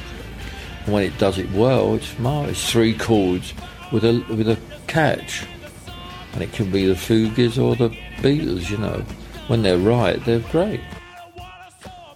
And 0.85 0.93
when 0.93 1.03
it 1.03 1.17
does 1.17 1.37
it 1.37 1.51
well, 1.51 1.95
it's 1.95 2.17
marvelous. 2.19 2.71
Three 2.71 2.93
chords 2.93 3.53
with 3.91 4.03
a 4.03 4.23
with 4.29 4.49
a 4.49 4.57
catch, 4.87 5.45
and 6.33 6.41
it 6.41 6.51
can 6.53 6.71
be 6.71 6.87
the 6.87 6.93
Fugees 6.93 7.61
or 7.61 7.75
the 7.75 7.89
Beatles. 8.17 8.69
You 8.69 8.77
know, 8.77 9.03
when 9.47 9.63
they're 9.63 9.77
right, 9.77 10.23
they're 10.25 10.39
great. 10.39 10.81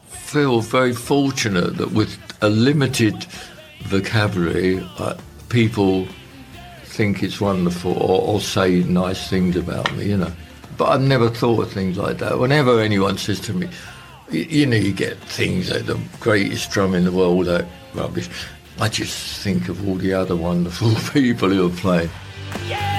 Feel 0.07 0.61
very 0.61 0.93
fortunate 0.93 1.77
that 1.77 1.91
with 1.91 2.17
a 2.41 2.49
limited 2.49 3.25
vocabulary, 3.83 4.79
uh, 4.97 5.15
people 5.49 6.07
think 6.83 7.23
it's 7.23 7.41
wonderful 7.41 7.93
or, 7.93 8.21
or 8.21 8.41
say 8.41 8.83
nice 8.83 9.29
things 9.29 9.55
about 9.55 9.93
me. 9.95 10.05
You 10.09 10.17
know, 10.17 10.31
but 10.77 10.89
I've 10.89 11.01
never 11.01 11.29
thought 11.29 11.61
of 11.61 11.71
things 11.71 11.97
like 11.97 12.17
that. 12.19 12.39
Whenever 12.39 12.79
anyone 12.79 13.17
says 13.17 13.39
to 13.41 13.53
me, 13.53 13.69
you, 14.31 14.65
know, 14.65 14.77
you 14.77 14.93
get 14.93 15.17
things 15.17 15.71
like 15.71 15.85
the 15.85 15.99
greatest 16.19 16.71
drum 16.71 16.95
in 16.95 17.05
the 17.05 17.11
world, 17.11 17.45
that 17.47 17.65
rubbish. 17.93 18.29
I 18.79 18.89
just 18.89 19.43
think 19.43 19.69
of 19.69 19.87
all 19.87 19.95
the 19.95 20.13
other 20.13 20.35
wonderful 20.35 20.93
people 21.13 21.49
who 21.49 21.67
are 21.67 21.75
playing. 21.77 22.09
Won't 22.69 22.90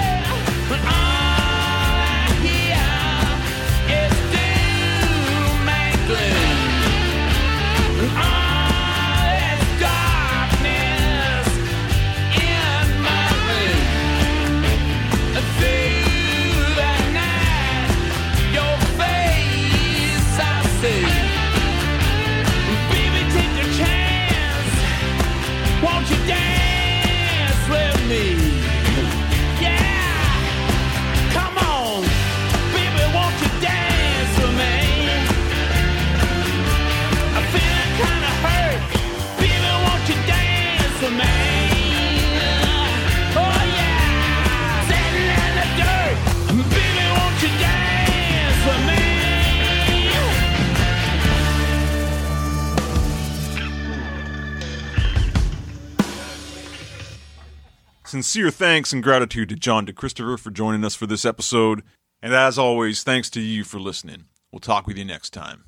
Sincere 58.13 58.51
thanks 58.51 58.93
and 58.93 59.03
gratitude 59.03 59.49
to 59.49 59.57
John 59.57 59.87
DeChristopher 59.87 60.39
for 60.39 60.51
joining 60.51 60.85
us 60.85 60.95
for 60.95 61.07
this 61.07 61.25
episode. 61.25 61.83
And 62.21 62.35
as 62.35 62.59
always, 62.59 63.03
thanks 63.03 63.31
to 63.31 63.41
you 63.41 63.65
for 63.65 63.81
listening. 63.81 64.27
We'll 64.53 64.61
talk 64.61 64.87
with 64.87 64.99
you 64.99 65.05
next 65.07 65.31
time. 65.31 65.65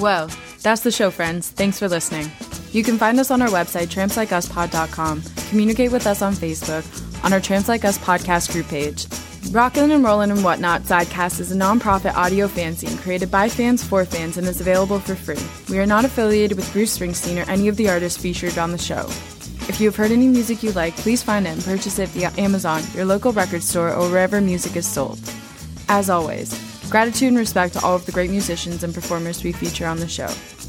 Well, 0.00 0.30
that's 0.62 0.82
the 0.82 0.92
show, 0.92 1.10
friends. 1.10 1.50
Thanks 1.50 1.80
for 1.80 1.88
listening. 1.88 2.30
You 2.70 2.84
can 2.84 2.96
find 2.96 3.18
us 3.18 3.32
on 3.32 3.42
our 3.42 3.48
website, 3.48 3.88
trampslikeUspod.com, 3.88 5.22
communicate 5.48 5.90
with 5.90 6.06
us 6.06 6.22
on 6.22 6.34
Facebook, 6.34 7.24
on 7.24 7.32
our 7.32 7.40
Tramps 7.40 7.66
Like 7.66 7.84
Us 7.84 7.98
podcast 7.98 8.52
group 8.52 8.68
page. 8.68 9.06
Rockin' 9.48 9.90
and 9.90 10.04
Rollin' 10.04 10.30
and 10.30 10.44
Whatnot 10.44 10.82
Sidecast 10.82 11.40
is 11.40 11.50
a 11.50 11.56
nonprofit 11.56 12.14
audio 12.14 12.46
fanzine 12.46 12.96
created 13.02 13.32
by 13.32 13.48
fans 13.48 13.82
for 13.82 14.04
fans 14.04 14.36
and 14.36 14.46
is 14.46 14.60
available 14.60 15.00
for 15.00 15.16
free. 15.16 15.42
We 15.68 15.80
are 15.80 15.86
not 15.86 16.04
affiliated 16.04 16.56
with 16.56 16.72
Bruce 16.72 16.96
Springsteen 16.96 17.44
or 17.44 17.50
any 17.50 17.66
of 17.66 17.76
the 17.76 17.88
artists 17.88 18.22
featured 18.22 18.58
on 18.58 18.70
the 18.70 18.78
show. 18.78 19.06
If 19.68 19.80
you 19.80 19.88
have 19.88 19.96
heard 19.96 20.12
any 20.12 20.28
music 20.28 20.62
you 20.62 20.70
like, 20.70 20.94
please 20.94 21.24
find 21.24 21.48
it 21.48 21.50
and 21.50 21.64
purchase 21.64 21.98
it 21.98 22.10
via 22.10 22.30
Amazon, 22.38 22.84
your 22.94 23.06
local 23.06 23.32
record 23.32 23.64
store, 23.64 23.92
or 23.92 24.08
wherever 24.08 24.40
music 24.40 24.76
is 24.76 24.86
sold. 24.86 25.18
As 25.88 26.10
always, 26.10 26.54
gratitude 26.88 27.28
and 27.28 27.38
respect 27.38 27.72
to 27.72 27.84
all 27.84 27.96
of 27.96 28.06
the 28.06 28.12
great 28.12 28.30
musicians 28.30 28.84
and 28.84 28.94
performers 28.94 29.42
we 29.42 29.50
feature 29.50 29.86
on 29.86 29.98
the 29.98 30.06
show. 30.06 30.28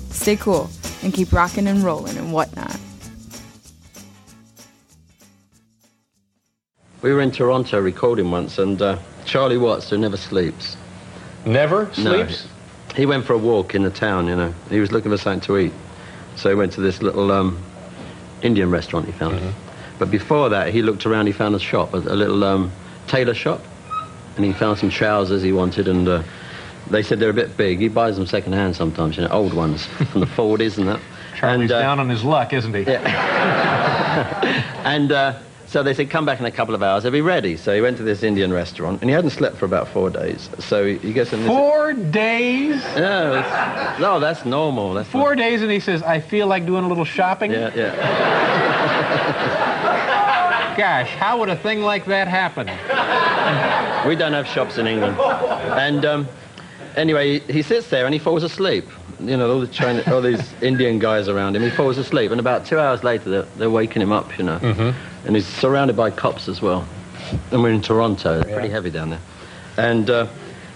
Stay 0.09 0.37
cool 0.37 0.71
and 1.03 1.13
keep 1.13 1.31
rockin' 1.31 1.67
and 1.67 1.83
rollin' 1.83 2.17
and 2.17 2.33
whatnot. 2.33 2.79
We 7.01 7.13
were 7.13 7.21
in 7.21 7.31
Toronto 7.31 7.79
recording 7.81 8.29
once, 8.29 8.59
and 8.59 8.79
uh, 8.79 8.99
Charlie 9.25 9.57
Watts, 9.57 9.89
who 9.89 9.97
never 9.97 10.17
sleeps. 10.17 10.77
Never 11.45 11.85
No, 11.97 12.25
sleeps? 12.25 12.45
he 12.95 13.07
went 13.07 13.25
for 13.25 13.33
a 13.33 13.37
walk 13.39 13.73
in 13.73 13.81
the 13.81 13.89
town, 13.89 14.27
you 14.27 14.35
know. 14.35 14.53
He 14.69 14.79
was 14.79 14.91
looking 14.91 15.09
for 15.09 15.17
something 15.17 15.41
to 15.47 15.57
eat. 15.57 15.73
So 16.35 16.49
he 16.49 16.55
went 16.55 16.73
to 16.73 16.81
this 16.81 17.01
little 17.01 17.31
um, 17.31 17.57
Indian 18.43 18.69
restaurant 18.69 19.07
he 19.07 19.11
found. 19.13 19.41
But 19.97 20.11
before 20.11 20.49
that, 20.49 20.71
he 20.73 20.83
looked 20.83 21.07
around, 21.07 21.25
he 21.25 21.31
found 21.31 21.55
a 21.55 21.59
shop, 21.59 21.93
a, 21.95 21.97
a 21.97 22.15
little 22.15 22.43
um, 22.43 22.71
tailor 23.07 23.33
shop. 23.33 23.61
And 24.35 24.45
he 24.45 24.53
found 24.53 24.77
some 24.77 24.91
trousers 24.91 25.41
he 25.41 25.51
wanted, 25.51 25.87
and 25.87 26.07
uh, 26.07 26.21
they 26.91 27.01
said 27.01 27.19
they're 27.19 27.31
a 27.31 27.33
bit 27.33 27.57
big. 27.57 27.79
He 27.79 27.87
buys 27.87 28.15
them 28.15 28.27
second 28.27 28.53
hand 28.53 28.75
sometimes, 28.75 29.17
you 29.17 29.23
know, 29.23 29.29
old 29.29 29.53
ones 29.55 29.87
from 29.87 30.21
the 30.21 30.27
40s 30.27 30.77
and 30.77 30.87
that. 30.87 30.99
Charlie's 31.35 31.71
and, 31.71 31.71
uh, 31.71 31.81
down 31.81 31.99
on 31.99 32.09
his 32.09 32.23
luck, 32.23 32.53
isn't 32.53 32.73
he? 32.75 32.85
and 34.85 35.11
uh, 35.11 35.39
so 35.71 35.81
they 35.83 35.93
said, 35.93 36.09
come 36.09 36.25
back 36.25 36.41
in 36.41 36.45
a 36.45 36.51
couple 36.51 36.75
of 36.75 36.83
hours, 36.83 37.03
they'll 37.03 37.13
be 37.13 37.21
ready. 37.21 37.55
So 37.55 37.73
he 37.73 37.79
went 37.79 37.95
to 37.95 38.03
this 38.03 38.23
Indian 38.23 38.51
restaurant, 38.51 38.99
and 38.99 39.09
he 39.09 39.13
hadn't 39.13 39.29
slept 39.29 39.55
for 39.55 39.63
about 39.63 39.87
four 39.87 40.09
days. 40.09 40.49
So 40.59 40.85
he, 40.85 41.13
gets 41.13 41.31
in 41.31 41.39
this... 41.43 41.47
Four 41.47 41.93
days? 41.93 42.83
No, 42.97 43.95
no, 43.97 44.19
that's 44.19 44.43
normal. 44.43 44.93
That's 44.93 45.07
Four 45.07 45.33
days, 45.33 45.61
and 45.61 45.71
he 45.71 45.79
says, 45.79 46.03
I 46.03 46.19
feel 46.19 46.47
like 46.47 46.65
doing 46.65 46.83
a 46.83 46.89
little 46.89 47.05
shopping? 47.05 47.51
Yeah, 47.51 47.71
yeah. 47.73 47.95
Gosh, 50.77 51.07
how 51.11 51.39
would 51.39 51.47
a 51.47 51.55
thing 51.55 51.83
like 51.83 52.03
that 52.07 52.27
happen? 52.27 52.67
We 54.05 54.17
don't 54.17 54.33
have 54.33 54.47
shops 54.47 54.77
in 54.77 54.87
England. 54.87 55.17
And 55.21 56.03
um, 56.03 56.27
anyway, 56.97 57.39
he 57.39 57.61
sits 57.61 57.89
there 57.89 58.05
and 58.05 58.13
he 58.13 58.19
falls 58.19 58.43
asleep. 58.43 58.89
You 59.21 59.37
know, 59.37 59.51
all, 59.51 59.59
the 59.59 59.67
China, 59.67 60.03
all 60.07 60.21
these 60.21 60.53
Indian 60.61 60.99
guys 60.99 61.27
around 61.27 61.55
him, 61.55 61.61
he 61.61 61.69
falls 61.69 61.97
asleep. 61.97 62.31
And 62.31 62.39
about 62.39 62.65
two 62.65 62.79
hours 62.79 63.03
later, 63.03 63.29
they're, 63.29 63.41
they're 63.57 63.69
waking 63.69 64.01
him 64.01 64.11
up, 64.11 64.37
you 64.37 64.43
know. 64.43 64.59
Mm-hmm. 64.59 65.27
And 65.27 65.35
he's 65.35 65.47
surrounded 65.47 65.95
by 65.95 66.11
cops 66.11 66.47
as 66.47 66.61
well. 66.61 66.87
And 67.51 67.63
we're 67.63 67.71
in 67.71 67.81
Toronto. 67.81 68.41
It's 68.41 68.51
pretty 68.51 68.69
heavy 68.69 68.89
down 68.89 69.11
there. 69.11 69.19
And 69.77 70.09
uh, 70.09 70.27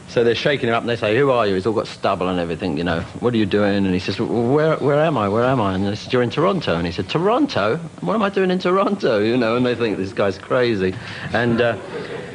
so 0.08 0.24
they're 0.24 0.36
shaking 0.36 0.70
him 0.70 0.76
up 0.76 0.82
and 0.82 0.90
they 0.90 0.96
say, 0.96 1.18
who 1.18 1.32
are 1.32 1.48
you? 1.48 1.56
He's 1.56 1.66
all 1.66 1.74
got 1.74 1.88
stubble 1.88 2.30
and 2.30 2.40
everything, 2.40 2.78
you 2.78 2.84
know. 2.84 3.02
What 3.20 3.34
are 3.34 3.38
you 3.38 3.46
doing? 3.46 3.86
And 3.86 3.94
he 3.94 4.00
says, 4.00 4.20
well, 4.20 4.54
where, 4.54 4.78
where 4.78 5.00
am 5.02 5.18
I? 5.18 5.28
Where 5.28 5.44
am 5.44 5.60
I? 5.60 5.74
And 5.74 5.86
they 5.86 5.96
said, 5.96 6.14
you're 6.14 6.22
in 6.22 6.30
Toronto. 6.30 6.76
And 6.76 6.86
he 6.86 6.92
said, 6.92 7.10
Toronto? 7.10 7.78
What 8.02 8.14
am 8.14 8.22
I 8.22 8.30
doing 8.30 8.52
in 8.52 8.60
Toronto? 8.60 9.20
You 9.26 9.38
know, 9.38 9.58
and 9.58 9.66
they 9.66 9.76
think 9.76 9.98
this 9.98 10.14
guy's 10.14 10.38
crazy. 10.38 10.96
And, 11.34 11.60
uh, 11.60 11.78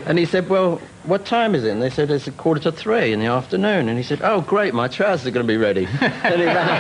and 0.07 0.19
he 0.19 0.27
said, 0.27 0.49
well, 0.49 0.81
what 1.05 1.25
time 1.25 1.55
is 1.55 1.65
it? 1.65 1.71
And 1.71 1.81
they 1.83 1.91
said, 1.91 2.11
it's 2.11 2.27
a 2.27 2.33
quarter 2.33 2.61
to 2.63 2.73
three 2.73 3.13
in 3.13 3.21
the 3.21 3.27
afternoon. 3.27 3.89
And 3.89 3.97
he 3.97 4.03
said, 4.05 4.21
oh, 4.23 4.43
great, 4.43 4.75
my 4.75 4.89
trousers 4.89 5.27
are 5.27 5.31
going 5.31 5.47
to 5.47 5.53
be 5.53 5.57
ready. 5.57 5.87
and 6.01 6.41
he 6.41 6.47
ran- 6.47 6.75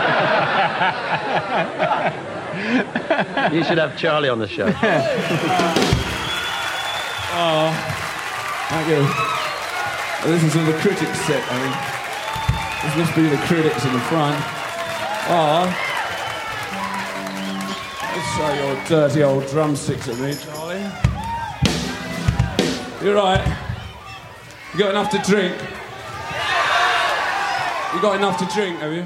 you 3.54 3.64
should 3.64 3.78
have 3.78 3.96
Charlie 3.96 4.28
on 4.28 4.38
the 4.38 4.48
show. 4.48 4.66
Oh, 7.32 7.72
thank 8.68 8.88
you. 8.88 9.06
This 10.30 10.42
is 10.44 10.54
all 10.56 10.66
the 10.66 10.78
critics 10.78 11.20
set, 11.22 11.42
I 11.50 11.54
mean. 11.62 11.72
This 12.84 12.96
must 12.96 13.14
be 13.16 13.28
the 13.28 13.38
critics 13.46 13.84
in 13.84 13.92
the 13.92 14.00
front. 14.00 14.36
Oh. 15.28 15.66
Let's 18.12 18.28
show 18.36 18.52
your 18.52 18.74
dirty 18.86 19.22
old 19.22 19.46
drumsticks 19.48 20.08
at 20.08 20.18
me, 20.18 20.34
Charlie. 20.34 20.84
You're 23.02 23.14
right. 23.14 23.69
You 24.72 24.78
got 24.78 24.90
enough 24.90 25.10
to 25.10 25.18
drink? 25.18 25.54
You 27.92 28.00
got 28.00 28.16
enough 28.16 28.38
to 28.38 28.46
drink, 28.54 28.78
have 28.78 28.92
you? 28.92 29.04